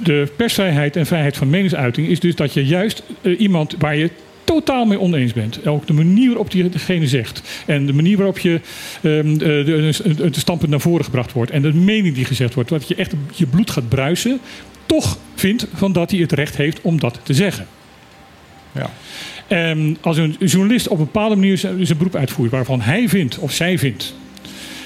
de 0.03 0.33
persvrijheid 0.37 0.97
en 0.97 1.07
vrijheid 1.07 1.37
van 1.37 1.51
meningsuiting 1.51 2.09
is 2.09 2.21
dus 2.21 2.35
dat 2.35 2.53
je 2.53 2.65
juist 2.65 3.03
eh, 3.23 3.41
iemand 3.41 3.75
waar 3.79 3.97
je 3.97 4.11
totaal 4.45 4.85
mee 4.85 5.01
oneens 5.01 5.33
bent. 5.33 5.67
Ook 5.67 5.87
de 5.87 5.93
manier 5.93 6.29
waarop 6.29 6.51
die 6.51 6.69
degene 6.69 7.07
zegt. 7.07 7.43
En 7.67 7.87
de 7.87 7.93
manier 7.93 8.17
waarop 8.17 8.39
je 8.39 8.61
ehm, 9.03 9.37
de, 9.39 9.93
de 10.17 10.41
standpunt 10.41 10.71
naar 10.71 10.81
voren 10.81 11.05
gebracht 11.05 11.33
wordt. 11.33 11.51
En 11.51 11.63
de 11.63 11.75
mening 11.75 12.15
die 12.15 12.25
gezegd 12.25 12.55
wordt. 12.55 12.71
Dat 12.71 12.89
je 12.89 12.95
echt 12.95 13.13
je 13.35 13.47
bloed 13.47 13.71
gaat 13.71 13.89
bruisen. 13.89 14.41
Toch 14.89 15.19
vindt 15.35 15.67
van 15.75 15.93
dat 15.93 16.11
hij 16.11 16.21
het 16.21 16.33
recht 16.33 16.57
heeft 16.57 16.81
om 16.81 17.01
dat 17.01 17.21
te 17.23 17.35
zeggen. 17.35 17.67
Ja. 18.73 18.91
En 19.47 19.97
als 20.01 20.17
een 20.17 20.37
journalist 20.39 20.89
op 20.89 20.99
een 20.99 21.05
bepaalde 21.05 21.35
manier 21.35 21.59
zijn 21.59 21.99
beroep 21.99 22.17
uitvoert. 22.17 22.51
Waarvan 22.51 22.81
hij 22.81 23.09
vindt 23.09 23.39
of 23.39 23.53
zij 23.53 23.79
vindt 23.79 24.15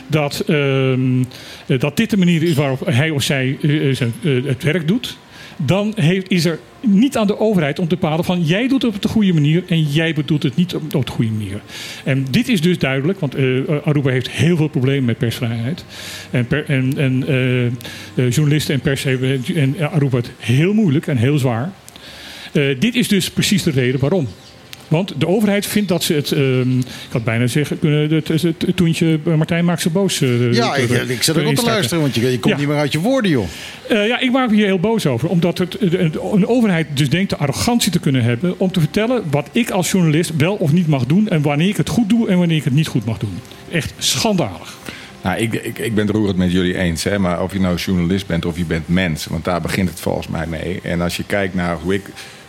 dat, 0.06 0.40
ehm, 0.40 1.22
eh, 1.66 1.78
dat 1.78 1.96
dit 1.96 2.10
de 2.10 2.16
manier 2.16 2.42
is 2.42 2.54
waarop 2.54 2.86
hij 2.86 3.10
of 3.10 3.22
zij 3.22 3.58
eh, 3.62 3.88
eh, 3.88 3.96
zijn, 3.96 4.12
het 4.22 4.62
werk 4.62 4.88
doet. 4.88 5.18
Dan 5.56 5.92
heeft, 5.96 6.30
is 6.30 6.44
er 6.44 6.58
niet 6.80 7.16
aan 7.16 7.26
de 7.26 7.38
overheid 7.38 7.78
om 7.78 7.88
te 7.88 7.94
bepalen 7.94 8.24
van 8.24 8.42
jij 8.42 8.68
doet 8.68 8.82
het 8.82 8.94
op 8.94 9.02
de 9.02 9.08
goede 9.08 9.32
manier 9.32 9.64
en 9.68 9.82
jij 9.82 10.14
doet 10.24 10.42
het 10.42 10.56
niet 10.56 10.74
op, 10.74 11.06
de 11.06 11.12
goede 11.12 11.30
manier. 11.30 11.60
En 12.04 12.26
dit 12.30 12.48
is 12.48 12.60
dus 12.60 12.78
duidelijk, 12.78 13.20
want 13.20 13.34
eh, 13.34 13.44
Aruba 13.84 14.10
heeft 14.10 14.30
heel 14.30 14.56
veel 14.56 14.68
problemen 14.68 15.04
met 15.04 15.18
persvrijheid. 15.18 15.84
En, 16.30 16.46
en, 16.96 17.26
eh, 18.14 18.30
journalisten 18.30 18.74
en 18.74 18.80
pers 18.80 19.02
hebben 19.02 19.44
en 19.54 19.90
Aruba 19.90 20.16
het 20.16 20.30
heel 20.38 20.72
moeilijk 20.72 21.06
en 21.06 21.16
heel 21.16 21.38
zwaar. 21.38 21.72
Dit 22.78 22.94
is 22.94 23.08
dus 23.08 23.30
precies 23.30 23.62
de 23.62 23.70
reden 23.70 24.00
waarom. 24.00 24.28
Want 24.92 25.12
de 25.20 25.26
overheid 25.28 25.66
vindt 25.66 25.88
dat 25.88 26.02
ze 26.04 26.14
het. 26.14 26.32
ehm, 26.32 26.78
ik 26.78 26.84
had 27.12 27.24
bijna 27.24 27.46
zeggen 27.46 27.78
kunnen. 27.78 28.10
Het, 28.14 28.28
het, 28.28 28.42
het, 28.42 28.62
het 28.66 28.76
toentje 28.76 29.18
eh, 29.26 29.34
Martijn 29.34 29.64
maakt 29.64 29.82
ze 29.82 29.90
boos. 29.90 30.20
eh, 30.20 30.52
Ja, 30.52 30.74
ik, 30.74 30.86
kunnen- 30.86 31.10
ik 31.10 31.22
zit 31.22 31.36
er 31.36 31.42
ook 31.42 31.48
op 31.48 31.54
te 31.54 31.64
luisteren, 31.64 32.02
want 32.02 32.14
je, 32.14 32.20
je 32.30 32.38
komt 32.38 32.54
Ja. 32.54 32.60
niet 32.60 32.68
meer 32.68 32.76
uit 32.78 32.92
je 32.92 33.00
woorden, 33.00 33.30
joh. 33.30 33.46
Eh, 33.88 34.06
ja, 34.06 34.18
ik 34.20 34.30
maak 34.32 34.50
me 34.50 34.56
hier 34.56 34.66
heel 34.66 34.78
boos 34.78 35.06
over. 35.06 35.28
Omdat 35.28 35.58
het, 35.58 35.72
de- 35.80 35.88
de- 35.88 36.20
een 36.32 36.46
overheid 36.46 36.86
dus 36.94 37.08
denkt 37.10 37.30
de 37.30 37.36
arrogantie 37.36 37.92
te 37.92 37.98
kunnen 38.00 38.22
hebben. 38.22 38.54
om 38.58 38.72
te 38.72 38.80
vertellen 38.80 39.22
wat 39.30 39.48
ik 39.52 39.70
als 39.70 39.90
journalist 39.90 40.32
wel 40.36 40.54
of 40.54 40.72
niet 40.72 40.86
mag 40.86 41.06
doen. 41.06 41.28
en 41.28 41.42
wanneer 41.42 41.68
ik 41.68 41.76
het 41.76 41.88
goed 41.88 42.08
doe 42.08 42.28
en 42.28 42.38
wanneer 42.38 42.56
ik 42.56 42.64
het 42.64 42.74
niet 42.74 42.86
goed 42.88 43.04
mag 43.04 43.18
doen. 43.18 43.38
Echt 43.70 43.92
schandalig. 43.98 44.76
Nou, 45.22 45.38
ik, 45.40 45.54
ik, 45.54 45.78
ik 45.78 45.94
ben 45.94 46.06
het 46.06 46.14
roerend 46.16 46.36
met 46.36 46.52
jullie 46.52 46.76
eens. 46.78 47.04
Hè? 47.04 47.18
Maar 47.18 47.42
of 47.42 47.52
je 47.52 47.60
nou 47.60 47.76
journalist 47.76 48.26
bent 48.26 48.44
of 48.44 48.56
je 48.56 48.64
bent 48.64 48.88
mens. 48.88 49.26
Want 49.26 49.44
daar 49.44 49.60
begint 49.60 49.88
het 49.88 50.00
volgens 50.00 50.28
mij 50.28 50.46
mee. 50.46 50.80
En 50.82 51.00
als 51.00 51.16
je 51.16 51.24
kijkt 51.26 51.54
naar 51.54 51.76
hoe 51.82 51.94
ik 51.94 52.02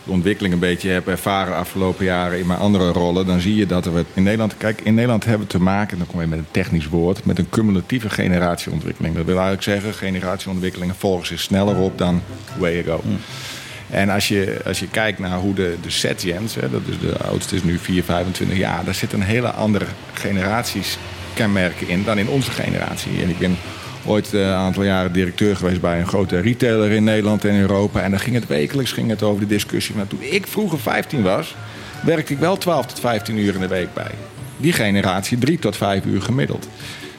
de 0.04 0.10
ontwikkeling 0.10 0.54
een 0.54 0.60
beetje 0.60 0.90
heb 0.90 1.08
ervaren 1.08 1.52
de 1.52 1.58
afgelopen 1.58 2.04
jaren 2.04 2.38
in 2.38 2.46
mijn 2.46 2.58
andere 2.58 2.92
rollen. 2.92 3.26
Dan 3.26 3.40
zie 3.40 3.54
je 3.54 3.66
dat 3.66 3.84
we 3.84 4.04
in 4.14 4.22
Nederland... 4.22 4.56
Kijk, 4.56 4.80
in 4.80 4.94
Nederland 4.94 5.24
hebben 5.24 5.46
we 5.46 5.52
te 5.52 5.60
maken, 5.62 5.98
dan 5.98 6.06
kom 6.06 6.20
je 6.20 6.26
met 6.26 6.38
een 6.38 6.46
technisch 6.50 6.88
woord... 6.88 7.24
met 7.24 7.38
een 7.38 7.48
cumulatieve 7.48 8.10
generatieontwikkeling. 8.10 9.14
Dat 9.14 9.24
wil 9.24 9.34
eigenlijk 9.34 9.64
zeggen, 9.64 9.94
generatieontwikkelingen 9.94 10.94
volgen 10.94 11.26
zich 11.26 11.40
sneller 11.40 11.76
op 11.76 11.98
dan 11.98 12.22
way 12.58 12.80
ago. 12.80 13.02
En 13.90 14.10
als 14.10 14.28
je, 14.28 14.60
als 14.66 14.78
je 14.78 14.88
kijkt 14.88 15.18
naar 15.18 15.38
hoe 15.38 15.54
de, 15.54 15.76
de 15.82 15.90
setgens, 15.90 16.54
hè, 16.54 16.70
dat 16.70 16.80
is 16.86 16.98
de 16.98 17.18
oudste 17.18 17.54
is 17.54 17.62
nu 17.62 17.78
4, 17.78 18.04
25 18.04 18.56
jaar, 18.56 18.84
daar 18.84 18.94
zitten 18.94 19.20
een 19.20 19.26
hele 19.26 19.50
andere 19.50 19.86
generaties 20.12 20.98
kenmerken 21.34 21.88
in 21.88 22.04
dan 22.04 22.18
in 22.18 22.28
onze 22.28 22.50
generatie. 22.50 23.22
En 23.22 23.28
ik 23.28 23.38
ben 23.38 23.56
ooit 24.06 24.34
eh, 24.34 24.40
een 24.40 24.52
aantal 24.52 24.82
jaren 24.82 25.12
directeur 25.12 25.56
geweest 25.56 25.80
bij 25.80 26.00
een 26.00 26.06
grote 26.06 26.40
retailer 26.40 26.90
in 26.90 27.04
Nederland 27.04 27.44
en 27.44 27.60
Europa. 27.60 28.00
En 28.00 28.10
dan 28.10 28.20
ging 28.20 28.34
het 28.34 28.46
wekelijks 28.46 28.92
ging 28.92 29.08
het 29.08 29.22
over 29.22 29.40
de 29.40 29.46
discussie. 29.46 29.94
Maar 29.96 30.06
toen 30.06 30.22
ik 30.22 30.46
vroeger 30.46 30.78
15 30.78 31.22
was, 31.22 31.56
werkte 32.04 32.32
ik 32.32 32.38
wel 32.38 32.56
12 32.56 32.86
tot 32.86 33.00
15 33.00 33.38
uur 33.38 33.54
in 33.54 33.60
de 33.60 33.68
week 33.68 33.94
bij. 33.94 34.10
Die 34.56 34.72
generatie 34.72 35.38
3 35.38 35.58
tot 35.58 35.76
5 35.76 36.04
uur 36.04 36.22
gemiddeld. 36.22 36.68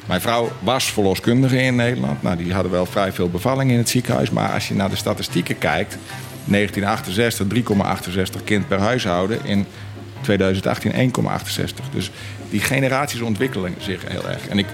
Mijn 0.05 0.21
vrouw 0.21 0.51
was 0.59 0.91
verloskundige 0.91 1.61
in 1.61 1.75
Nederland. 1.75 2.21
Nou, 2.21 2.37
die 2.37 2.53
hadden 2.53 2.71
wel 2.71 2.85
vrij 2.85 3.11
veel 3.11 3.29
bevallingen 3.29 3.73
in 3.73 3.79
het 3.79 3.89
ziekenhuis. 3.89 4.29
Maar 4.29 4.51
als 4.51 4.67
je 4.67 4.73
naar 4.73 4.89
de 4.89 4.95
statistieken 4.95 5.57
kijkt, 5.57 5.97
1968 6.45 8.37
3,68 8.37 8.43
kind 8.43 8.67
per 8.67 8.79
huishouden. 8.79 9.39
In 9.43 9.65
2018 10.21 10.91
1,68. 10.91 11.89
Dus 11.91 12.11
die 12.55 12.63
generaties 12.63 13.21
ontwikkelen 13.21 13.75
zich 13.77 14.01
heel 14.07 14.29
erg. 14.29 14.47
En 14.47 14.57
ik, 14.57 14.65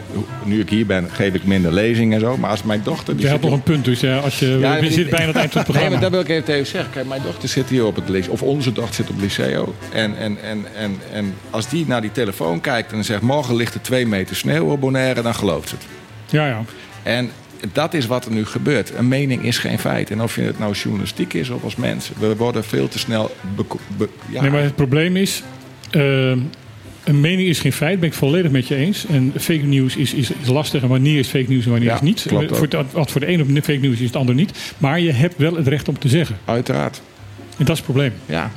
nu 0.44 0.60
ik 0.60 0.70
hier 0.70 0.86
ben, 0.86 1.10
geef 1.12 1.34
ik 1.34 1.44
minder 1.44 1.74
lezingen 1.74 2.14
en 2.14 2.20
zo. 2.20 2.38
Maar 2.38 2.50
als 2.50 2.64
mijn 2.64 2.82
dochter... 2.84 3.06
Die 3.14 3.16
Je 3.16 3.22
zit 3.22 3.32
hebt 3.32 3.44
nog 3.44 3.54
een 3.54 3.64
punt, 3.64 3.86
dus 3.86 4.00
ja, 4.00 4.18
als 4.18 4.40
je, 4.40 4.46
Ja, 4.60 4.80
die- 4.80 4.92
zitten 4.92 5.10
bijna 5.16 5.28
het 5.28 5.36
eind 5.36 5.52
van 5.52 5.62
het 5.62 5.70
Nee, 5.72 5.78
programma. 5.78 5.90
maar 5.90 6.00
dat 6.02 6.12
wil 6.12 6.20
ik 6.20 6.30
even 6.30 6.44
tegen 6.44 6.66
zeggen. 6.68 6.92
Kijk, 6.92 7.08
mijn 7.08 7.22
dochter 7.22 7.50
zit 7.50 7.70
hier 7.70 7.86
op 7.86 7.96
het 7.96 8.10
liceo. 8.10 8.32
Of 8.32 8.42
onze 8.42 8.72
dochter 8.72 8.96
zit 8.96 9.10
op 9.10 9.14
het 9.16 9.24
liceo. 9.24 9.76
En, 9.94 10.18
en, 10.18 10.38
en, 10.44 10.66
en, 10.78 10.98
en 11.14 11.34
als 11.50 11.70
die 11.70 11.88
naar 11.88 12.02
die 12.02 12.12
telefoon 12.12 12.62
kijkt 12.62 12.92
en 12.92 13.04
zegt... 13.04 13.22
morgen 13.22 13.56
ligt 13.56 13.74
er 13.74 13.82
twee 13.82 14.08
meter 14.08 14.36
sneeuw 14.36 14.66
op 14.72 14.80
Bonaire, 14.80 15.22
dan 15.22 15.36
gelooft 15.36 15.70
ze 15.70 15.76
het. 15.76 15.86
Ja, 16.30 16.48
ja. 16.48 16.62
En 17.04 17.30
dat 17.74 17.94
is 17.94 18.06
wat 18.06 18.26
er 18.26 18.32
nu 18.32 18.46
gebeurt. 18.46 18.92
Een 18.98 19.08
mening 19.08 19.44
is 19.44 19.58
geen 19.58 19.80
feit. 19.80 20.12
En 20.12 20.22
of 20.22 20.36
je 20.36 20.42
het 20.42 20.60
nou 20.60 20.74
journalistiek 20.74 21.34
is 21.34 21.50
of 21.50 21.64
als 21.64 21.76
mens. 21.76 22.12
We 22.20 22.36
worden 22.36 22.64
veel 22.64 22.88
te 22.88 23.00
snel... 23.00 23.36
ja, 24.30 24.42
Nee, 24.42 24.50
maar 24.52 24.62
het 24.64 24.76
probleem 24.76 25.16
is, 25.16 25.44
eh, 25.92 26.32
een 27.04 27.20
mening 27.22 27.48
is 27.50 27.60
geen 27.60 27.74
feit, 27.74 28.00
ben 28.00 28.10
ik 28.10 28.16
volledig 28.16 28.52
met 28.52 28.68
je 28.68 28.76
eens. 28.76 29.06
En 29.06 29.34
fake 29.40 29.66
news 29.66 29.96
is, 29.96 30.14
is, 30.14 30.32
is 30.42 30.48
lastig. 30.48 30.82
En 30.82 30.88
wanneer 30.88 31.20
is 31.20 31.28
fake 31.28 31.46
news 31.52 31.66
en 31.66 31.72
wanneer 31.72 31.90
Ja, 31.90 31.96
is 31.96 32.02
niet? 32.02 32.28
ook. 32.34 32.56
voor 32.56 32.68
het, 32.70 32.92
wat 32.92 33.12
voor 33.12 33.20
de 33.22 33.28
ene 33.28 33.46
fake 33.62 33.80
news 33.80 34.00
is, 34.00 34.06
het 34.06 34.16
ander 34.16 34.36
niet. 34.36 34.52
Maar 34.78 35.00
je 35.00 35.12
hebt 35.12 35.38
wel 35.38 35.56
het 35.56 35.68
recht 35.68 35.88
om 35.88 36.00
te 36.00 36.10
zeggen. 36.10 36.38
Uiteraard. 36.46 37.02
En 37.58 37.66
dat 37.66 37.70
is 37.70 37.76
het 37.76 37.84
probleem. 37.84 38.14
Ja. 38.26 38.52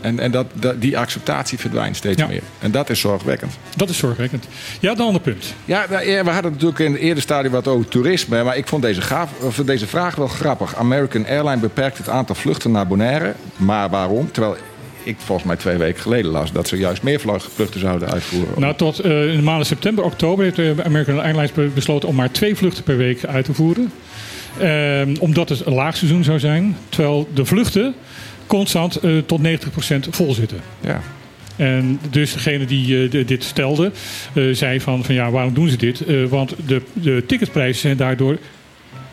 En, 0.00 0.18
en 0.18 0.30
dat, 0.30 0.46
dat, 0.54 0.80
die 0.80 0.98
acceptatie 0.98 1.58
verdwijnt 1.58 1.96
steeds 1.96 2.20
Ja. 2.20 2.26
meer. 2.26 2.42
En 2.58 2.70
dat 2.70 2.90
is 2.90 3.00
zorgwekkend. 3.00 3.58
Dat 3.76 3.88
is 3.88 3.96
zorgwekkend. 3.98 4.46
Ja, 4.80 4.90
een 4.90 5.00
ander 5.00 5.20
punt. 5.20 5.54
Ja, 5.64 5.86
nou, 5.90 6.08
ja, 6.08 6.24
we 6.24 6.30
hadden 6.30 6.50
natuurlijk 6.52 6.78
in 6.78 6.92
het 6.92 7.00
eerder 7.00 7.22
stadium 7.22 7.52
wat 7.52 7.68
over 7.68 7.88
toerisme. 7.88 8.42
Maar 8.44 8.56
ik 8.56 8.68
vond 8.68 8.82
deze, 8.82 9.00
gaaf, 9.00 9.30
of 9.40 9.56
deze 9.56 9.86
vraag 9.86 10.14
wel 10.14 10.26
grappig. 10.28 10.76
American 10.76 11.26
Airlines 11.26 11.60
beperkt 11.60 11.98
het 11.98 12.08
aantal 12.08 12.34
vluchten 12.34 12.70
naar 12.70 12.86
Bonaire. 12.86 13.34
Maar 13.56 13.90
waarom? 13.90 14.30
Terwijl 14.32 14.56
ik 15.02 15.16
volgens 15.18 15.46
mij 15.46 15.56
twee 15.56 15.76
weken 15.76 16.02
geleden 16.02 16.30
las... 16.30 16.52
dat 16.52 16.68
ze 16.68 16.76
juist 16.76 17.02
meer 17.02 17.20
vluchten 17.54 17.80
zouden 17.80 18.12
uitvoeren. 18.12 18.60
Nou, 18.60 18.74
tot 18.74 18.98
eh, 18.98 19.30
in 19.30 19.36
de 19.36 19.42
maanden 19.42 19.66
september, 19.66 20.04
oktober 20.04 20.44
heeft 20.44 20.56
de 20.56 20.74
American 20.84 21.20
Airlines 21.20 21.52
be- 21.52 21.70
besloten 21.74 22.08
om 22.08 22.14
maar 22.14 22.30
twee 22.30 22.54
vluchten 22.56 22.84
per 22.84 22.96
week 22.96 23.24
uit 23.24 23.44
te 23.44 23.54
voeren. 23.54 23.92
Ehm, 24.58 25.16
omdat 25.20 25.48
het 25.48 25.66
een 25.66 25.72
laagseizoen 25.74 26.24
zou 26.24 26.38
zijn. 26.38 26.76
Terwijl 26.88 27.28
de 27.34 27.44
vluchten 27.44 27.94
constant 28.46 28.96
eh, 28.96 29.18
tot 29.26 29.40
90% 29.42 30.08
vol 30.10 30.34
zitten. 30.34 30.60
Ja. 30.80 31.00
En 31.56 32.00
dus 32.10 32.32
degene 32.32 32.64
die 32.64 33.08
eh, 33.08 33.26
dit 33.26 33.44
stelde, 33.44 33.92
zei 34.52 34.80
van, 34.80 35.04
van 35.04 35.14
ja, 35.14 35.30
waarom 35.30 35.54
doen 35.54 35.68
ze 35.68 35.76
dit? 35.76 36.02
Want 36.28 36.54
de, 36.66 36.82
de 36.92 37.24
ticketprijzen 37.26 37.80
zijn 37.80 37.96
daardoor 37.96 38.38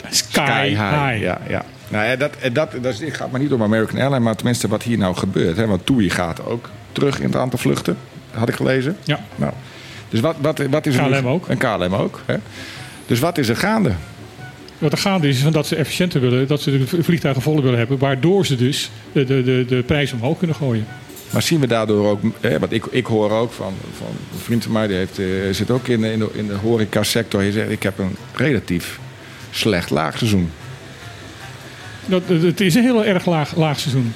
sky, 0.09 0.67
high. 0.67 1.21
Ja, 1.21 1.41
ja. 1.49 1.65
Nou 1.89 2.05
ja, 2.05 2.15
dat, 2.15 2.33
dat, 2.53 2.71
dat 2.81 2.97
het 2.99 3.13
gaat 3.15 3.31
maar 3.31 3.39
niet 3.39 3.51
om 3.51 3.61
American 3.63 3.99
Airlines, 3.99 4.23
maar 4.23 4.35
tenminste 4.35 4.67
wat 4.67 4.83
hier 4.83 4.97
nou 4.97 5.15
gebeurt. 5.15 5.57
Hè? 5.57 5.67
Want 5.67 5.85
TUI 5.85 6.09
gaat 6.09 6.45
ook 6.45 6.69
terug 6.91 7.19
in 7.19 7.25
het 7.25 7.35
aantal 7.35 7.59
vluchten, 7.59 7.97
had 8.31 8.49
ik 8.49 8.55
gelezen. 8.55 8.97
Ja. 9.03 9.19
Nou, 9.35 9.53
dus 10.09 10.19
wat, 10.19 10.35
wat, 10.41 10.61
wat 10.69 10.85
is 10.85 10.95
er 10.95 11.09
nu- 11.09 11.15
KLM 11.17 11.27
ook. 11.27 11.47
En 11.47 11.57
KLM 11.57 11.93
ook. 11.95 12.21
Hè? 12.25 12.35
Dus 13.05 13.19
wat 13.19 13.37
is 13.37 13.49
er 13.49 13.57
gaande? 13.57 13.91
Wat 14.77 14.91
er 14.91 14.97
gaande 14.97 15.27
is, 15.27 15.43
is 15.43 15.51
dat 15.51 15.67
ze 15.67 15.75
efficiënter 15.75 16.21
willen, 16.21 16.47
dat 16.47 16.61
ze 16.61 16.71
de 16.77 17.03
vliegtuigen 17.03 17.43
vol 17.43 17.61
willen 17.61 17.77
hebben, 17.79 17.97
waardoor 17.97 18.45
ze 18.45 18.55
dus 18.55 18.91
de, 19.11 19.23
de, 19.23 19.43
de, 19.43 19.65
de 19.67 19.83
prijs 19.85 20.13
omhoog 20.13 20.37
kunnen 20.37 20.55
gooien. 20.55 20.85
Maar 21.29 21.41
zien 21.41 21.59
we 21.59 21.67
daardoor 21.67 22.07
ook, 22.09 22.19
hè, 22.41 22.59
want 22.59 22.71
ik, 22.71 22.85
ik 22.85 23.05
hoor 23.05 23.31
ook 23.31 23.51
van, 23.51 23.73
van 23.97 24.07
een 24.33 24.39
vriend 24.39 24.63
van 24.63 24.71
mij, 24.71 24.87
die 24.87 24.95
heeft, 24.97 25.19
eh, 25.19 25.25
zit 25.51 25.71
ook 25.71 25.87
in, 25.87 26.01
de- 26.01 26.11
in 26.11 26.19
de, 26.19 26.29
in 26.33 26.47
de 26.47 26.53
horecasector. 26.53 27.39
Hij 27.41 27.51
zegt, 27.51 27.69
ik 27.69 27.83
heb 27.83 27.97
een 27.99 28.15
relatief 28.33 28.99
slecht 29.51 29.89
laagseizoen. 29.89 30.49
Dat, 32.07 32.21
het 32.27 32.61
is 32.61 32.75
een 32.75 32.83
heel 32.83 33.05
erg 33.05 33.25
laag, 33.25 33.55
laag 33.55 33.79
seizoen. 33.79 34.13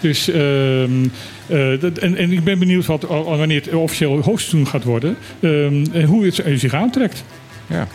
Dus, 0.00 0.28
ehm, 0.28 1.04
eh, 1.46 1.80
dat- 1.80 1.98
en, 1.98 2.16
en 2.16 2.32
ik 2.32 2.44
ben 2.44 2.58
benieuwd 2.58 2.86
wat, 2.86 3.02
wanneer 3.08 3.62
het 3.64 3.74
officieel 3.74 4.20
hoogseizoen 4.22 4.66
gaat 4.66 4.84
worden, 4.84 5.16
ehm, 5.40 5.84
en 5.92 6.04
hoe 6.04 6.24
het 6.24 6.42
zich 6.56 6.74
aantrekt. 6.74 7.24
Ja. 7.66 7.86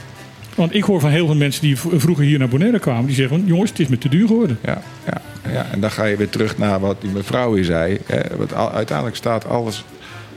Want 0.56 0.76
ik 0.76 0.84
hoor 0.84 1.00
van 1.00 1.10
heel 1.10 1.26
veel 1.26 1.36
mensen 1.36 1.62
die 1.62 1.78
vroeger 1.78 2.24
hier 2.26 2.40
naar 2.40 2.48
Bonaire 2.48 2.80
kwamen, 2.80 3.06
die 3.06 3.16
zeggen 3.16 3.38
van 3.40 3.48
jongens, 3.48 3.70
het 3.70 3.80
is 3.80 3.88
me 3.88 3.98
te 3.98 4.10
duur 4.10 4.28
geworden. 4.28 4.60
Ja, 4.64 4.82
ja, 5.06 5.22
ja, 5.52 5.66
en 5.72 5.80
dan 5.80 5.92
ga 5.92 6.06
je 6.06 6.16
weer 6.18 6.30
terug 6.30 6.58
naar 6.58 6.80
wat 6.80 7.02
die 7.02 7.10
mevrouw 7.10 7.54
hier 7.56 7.64
zei. 7.64 7.98
Hè, 8.06 8.20
want 8.38 8.54
al- 8.54 8.72
uiteindelijk 8.72 9.18
staat 9.18 9.48
alles 9.50 9.84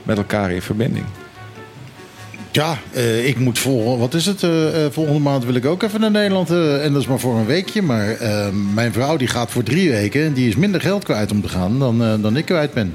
met 0.03 0.17
elkaar 0.17 0.51
in 0.51 0.61
verbinding. 0.61 1.05
Ja, 2.51 2.77
eh, 2.91 3.27
ik 3.27 3.39
moet 3.39 3.59
vol, 3.59 3.97
wat 3.97 4.13
is 4.13 4.25
het? 4.25 4.43
eh, 4.43 4.85
eh, 4.85 4.91
volgende 4.91 5.19
maand 5.19 5.45
wil 5.45 5.55
ik 5.55 5.65
ook 5.65 5.83
even 5.83 5.99
naar 5.99 6.11
Nederland. 6.11 6.49
eh, 6.49 6.85
en 6.85 6.93
dat 6.93 7.01
is 7.01 7.07
maar 7.07 7.19
voor 7.19 7.35
een 7.37 7.45
weekje. 7.45 7.81
Maar 7.81 8.17
mijn 8.73 8.93
vrouw 8.93 9.17
die 9.17 9.27
gaat 9.27 9.51
voor 9.51 9.63
drie 9.63 9.89
weken. 9.89 10.23
En 10.25 10.33
die 10.33 10.47
is 10.47 10.55
minder 10.55 10.81
geld 10.81 11.03
kwijt 11.03 11.31
om 11.31 11.41
te 11.41 11.47
gaan 11.47 11.79
dan, 11.79 12.03
eh, 12.03 12.13
dan 12.21 12.37
ik 12.37 12.45
kwijt 12.45 12.73
ben. 12.73 12.93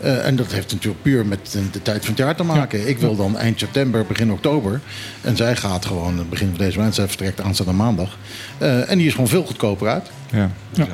Eh, 0.00 0.26
en 0.26 0.36
dat 0.36 0.52
heeft 0.52 0.72
natuurlijk 0.72 1.02
puur 1.02 1.26
met 1.26 1.38
de, 1.52 1.70
de 1.70 1.82
tijd 1.82 2.00
van 2.00 2.08
het 2.08 2.18
jaar 2.18 2.36
te 2.36 2.42
maken. 2.42 2.88
Ik 2.88 2.98
wil 2.98 3.16
dan 3.16 3.36
eind 3.36 3.58
september, 3.58 4.06
begin 4.06 4.32
oktober. 4.32 4.80
En 5.20 5.36
zij 5.36 5.56
gaat 5.56 5.86
gewoon 5.86 6.18
het 6.18 6.30
begin 6.30 6.48
van 6.48 6.58
deze 6.58 6.78
maand. 6.78 6.94
Zij 6.94 7.06
vertrekt 7.08 7.40
aanstaande 7.40 7.72
maandag. 7.72 8.18
Eh, 8.58 8.90
en 8.90 8.98
die 8.98 9.06
is 9.06 9.12
gewoon 9.12 9.28
veel 9.28 9.44
goedkoper 9.44 9.88
uit. 9.88 10.06
Ja. 10.32 10.50
Ja. 10.72 10.86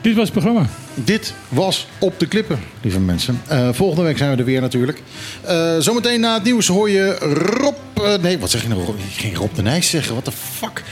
Dit 0.00 0.14
was 0.14 0.24
het 0.24 0.32
programma. 0.32 0.66
Dit 0.94 1.34
was 1.48 1.86
Op 1.98 2.18
de 2.18 2.26
Klippen, 2.26 2.58
lieve 2.82 3.00
mensen. 3.00 3.42
Eh, 3.46 3.68
volgende 3.72 4.02
week 4.04 4.18
zijn 4.18 4.30
we 4.30 4.36
er 4.36 4.44
weer 4.44 4.60
natuurlijk. 4.60 5.02
Eh, 5.42 5.76
zometeen 5.78 6.20
na 6.20 6.34
het 6.34 6.44
nieuws 6.44 6.66
hoor 6.66 6.90
je 6.90 7.16
Rob... 7.58 7.76
eh, 8.04 8.14
nee, 8.22 8.38
wat 8.38 8.50
zeg 8.50 8.62
je 8.62 8.68
nou? 8.68 8.80
Ik 8.80 9.20
ging 9.20 9.36
Rob 9.36 9.54
de 9.54 9.62
Nijs 9.62 9.90
zeggen. 9.90 10.12
What 10.12 10.24
the 10.24 10.32
fuck? 10.32 10.82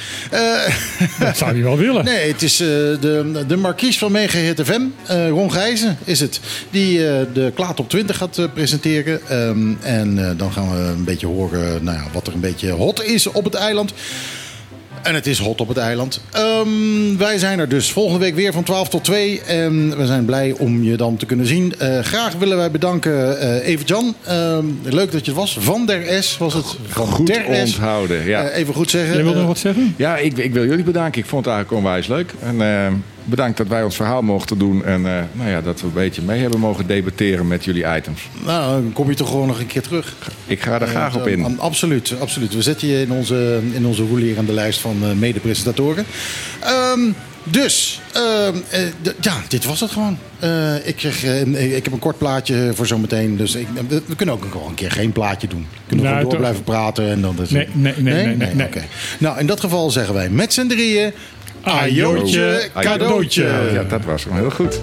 Dat 1.26 1.36
zou 1.36 1.56
je 1.56 1.62
wel 1.62 1.76
willen. 1.76 2.04
Nee, 2.04 2.32
het 2.32 2.42
is 2.42 2.56
de, 2.56 3.44
de 3.46 3.56
markies 3.56 3.98
van 3.98 4.12
Mega 4.12 4.38
Hit 4.38 4.60
FM. 4.64 4.82
Ron 5.28 5.52
Gijzen 5.52 5.98
is 6.04 6.20
het. 6.20 6.40
Die 6.70 6.98
de 7.32 7.52
Klaat 7.54 7.80
op 7.80 7.88
20 7.88 8.16
gaat 8.16 8.48
presenteren. 8.54 9.20
Ehm, 9.28 9.74
en 9.80 10.36
dan 10.36 10.52
gaan 10.52 10.70
we 10.70 10.78
een 10.78 11.04
beetje 11.04 11.26
horen 11.26 11.84
nou 11.84 11.96
ja, 11.96 12.04
wat 12.12 12.26
er 12.26 12.32
een 12.32 12.40
beetje 12.40 12.70
hot 12.70 13.02
is 13.02 13.26
op 13.26 13.44
het 13.44 13.54
eiland. 13.54 13.92
En 15.02 15.14
het 15.14 15.26
is 15.26 15.38
hot 15.38 15.60
op 15.60 15.68
het 15.68 15.76
eiland. 15.76 16.20
Ehm, 16.32 17.16
wij 17.18 17.38
zijn 17.38 17.58
er 17.58 17.68
dus 17.68 17.92
volgende 17.92 18.18
week 18.24 18.34
weer 18.34 18.52
van 18.52 18.62
12 18.62 18.88
tot 18.88 19.04
2. 19.04 19.40
En 19.42 19.96
we 19.98 20.06
zijn 20.06 20.24
blij 20.24 20.54
om 20.58 20.82
je 20.82 20.96
dan 20.96 21.16
te 21.16 21.26
kunnen 21.26 21.46
zien. 21.46 21.74
Eh, 21.78 21.98
graag 22.00 22.34
willen 22.34 22.56
wij 22.56 22.70
bedanken 22.70 23.40
eh 23.40 23.68
Evert-Jan. 23.68 24.14
Ehm, 24.24 24.64
leuk 24.82 25.12
dat 25.12 25.24
je 25.24 25.30
het 25.30 25.40
was. 25.40 25.56
Van 25.60 25.86
der 25.86 26.22
S 26.22 26.38
was 26.38 26.54
het. 26.54 26.76
Van 26.88 27.06
Goed 27.06 27.26
der 27.26 27.44
S. 27.56 27.60
onthouden. 27.60 28.24
Ja. 28.26 28.42
Eh, 28.48 28.56
even 28.58 28.74
goed 28.74 28.90
zeggen. 28.90 29.14
Jij 29.14 29.22
wilde 29.22 29.34
Eh, 29.38 29.44
nog 29.44 29.52
wat 29.52 29.58
zeggen? 29.62 29.94
Ja, 29.96 30.16
ik, 30.16 30.38
ik 30.38 30.52
wil 30.52 30.64
jullie 30.66 30.84
bedanken. 30.84 31.20
Ik 31.20 31.26
vond 31.28 31.44
het 31.44 31.54
eigenlijk 31.54 31.84
onwijs 31.84 32.06
leuk. 32.06 32.32
En 32.42 32.60
eh, 32.60 32.92
bedankt 33.28 33.56
dat 33.56 33.68
wij 33.68 33.82
ons 33.82 33.96
verhaal 33.96 34.22
mochten 34.22 34.58
doen. 34.58 34.84
En 34.84 35.06
eh, 35.06 35.22
nou 35.32 35.50
ja, 35.50 35.60
dat 35.60 35.80
we 35.80 35.86
een 35.86 35.92
beetje 35.92 36.22
mee 36.22 36.40
hebben 36.40 36.60
mogen 36.60 36.86
debatteren 36.86 37.48
met 37.48 37.64
jullie 37.64 37.84
items. 37.96 38.28
nou, 38.44 38.82
dan 38.82 38.92
kom 38.92 39.08
je 39.08 39.16
toch 39.16 39.28
gewoon 39.28 39.46
nog 39.46 39.60
een 39.60 39.66
keer 39.66 39.82
terug. 39.82 40.14
Ik 40.46 40.62
ga 40.62 40.80
er 40.80 40.86
graag 40.86 41.16
op 41.16 41.26
in. 41.26 41.60
Absoluut, 41.60 42.14
absoluut. 42.20 42.54
We 42.54 42.62
zetten 42.62 42.88
je 42.88 43.00
in 43.00 43.12
onze, 43.12 43.60
in 43.72 43.86
onze 43.86 44.06
roelerende 44.06 44.52
lijst 44.52 44.80
van 44.80 44.96
eh, 45.02 45.12
mede-presentatoren. 45.12 46.04
Ehm, 46.60 47.00
dus, 47.44 48.00
ehm, 48.12 48.56
eh, 48.70 48.80
ja, 49.20 49.34
dit 49.48 49.64
was 49.64 49.80
het 49.80 49.90
gewoon. 49.90 50.18
Eh, 50.38 50.86
ik, 50.86 50.96
kreeg, 50.96 51.24
ik 51.54 51.84
heb 51.84 51.92
een 51.92 51.98
kort 51.98 52.18
plaatje 52.18 52.70
voor 52.74 52.86
zometeen. 52.86 53.36
Dus 53.36 53.54
ik, 53.54 53.66
we, 53.88 54.02
we 54.06 54.16
kunnen 54.16 54.34
ook 54.34 54.44
gewoon 54.50 54.68
een 54.68 54.74
keer 54.74 54.90
geen 54.90 55.12
plaatje 55.12 55.48
doen. 55.48 55.66
We 55.72 55.78
kunnen 55.86 56.04
Nou, 56.04 56.16
gewoon 56.16 56.30
door 56.30 56.40
blijven 56.40 56.64
praten. 56.64 57.08
En 57.08 57.20
dan 57.20 57.36
is 57.42 57.50
Nee, 57.50 57.68
nee, 57.72 57.94
nee, 57.96 58.14
nee, 58.14 58.36
nee, 58.36 58.54
nee. 58.54 58.66
Oké. 58.66 58.84
Nou, 59.18 59.38
in 59.38 59.46
dat 59.46 59.60
geval 59.60 59.90
zeggen 59.90 60.14
wij 60.14 60.30
met 60.30 60.52
z'n 60.52 60.66
drieën... 60.66 61.12
Ajootje, 61.62 62.68
cadeautje. 62.74 63.70
Ja, 63.72 63.82
dat 63.82 64.04
was 64.04 64.24
hem 64.24 64.34
heel 64.34 64.50
goed. 64.50 64.80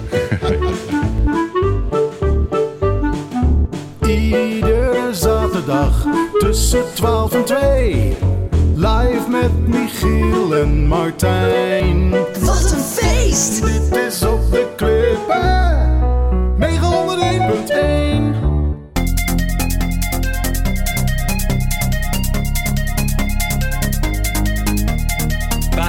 Iedere 4.06 5.08
zaterdag 5.12 6.06
tussen 6.38 6.84
12 6.94 7.32
en 7.34 7.44
2. 7.44 8.16
Live 8.74 9.30
met 9.30 9.66
Michiel 9.66 10.56
en 10.56 10.86
Martijn. 10.86 12.10
Wat 12.40 12.72
een 12.72 12.80
feest! 12.80 13.62
Dit 13.64 13.96
is 14.06 14.22
op 14.22 14.50
de 14.50 14.66
klippen. 14.76 15.65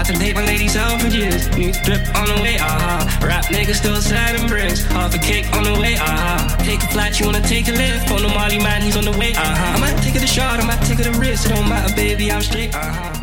Buiten 0.08 0.20
tape 0.20 0.46
ladies 0.46 0.78
over 0.78 1.08
years. 1.10 1.50
New 1.58 1.72
drip 1.84 2.00
on 2.16 2.28
the 2.28 2.42
way, 2.42 2.58
uh-huh. 2.58 3.28
Rap 3.28 3.46
niggas 3.46 3.76
still 3.76 3.96
sliding 3.96 4.48
bricks. 4.48 4.84
Half 4.84 5.14
a 5.14 5.18
cake 5.18 5.52
on 5.54 5.64
the 5.64 5.78
way, 5.80 5.96
uh-huh. 5.96 6.56
Take 6.64 6.82
a 6.82 6.88
flight, 6.88 7.20
you 7.20 7.26
wanna 7.26 7.42
take 7.42 7.68
a 7.68 7.72
lift. 7.72 8.10
On 8.12 8.22
the 8.22 8.30
Molly 8.30 8.58
man, 8.60 8.82
he's 8.82 8.96
on 8.96 9.04
the 9.04 9.12
way, 9.12 9.34
uh-huh. 9.34 9.76
I 9.76 9.80
might 9.80 10.02
take 10.02 10.16
it 10.16 10.24
a 10.24 10.28
shot, 10.28 10.62
I 10.62 10.66
might 10.66 10.82
take 10.84 11.00
it 11.00 11.08
a 11.08 11.20
risk. 11.20 11.48
It 11.48 11.56
don't 11.56 11.68
matter, 11.68 11.94
baby, 11.96 12.32
I'm 12.32 12.42
straight, 12.42 12.74
uh-huh. 12.74 13.17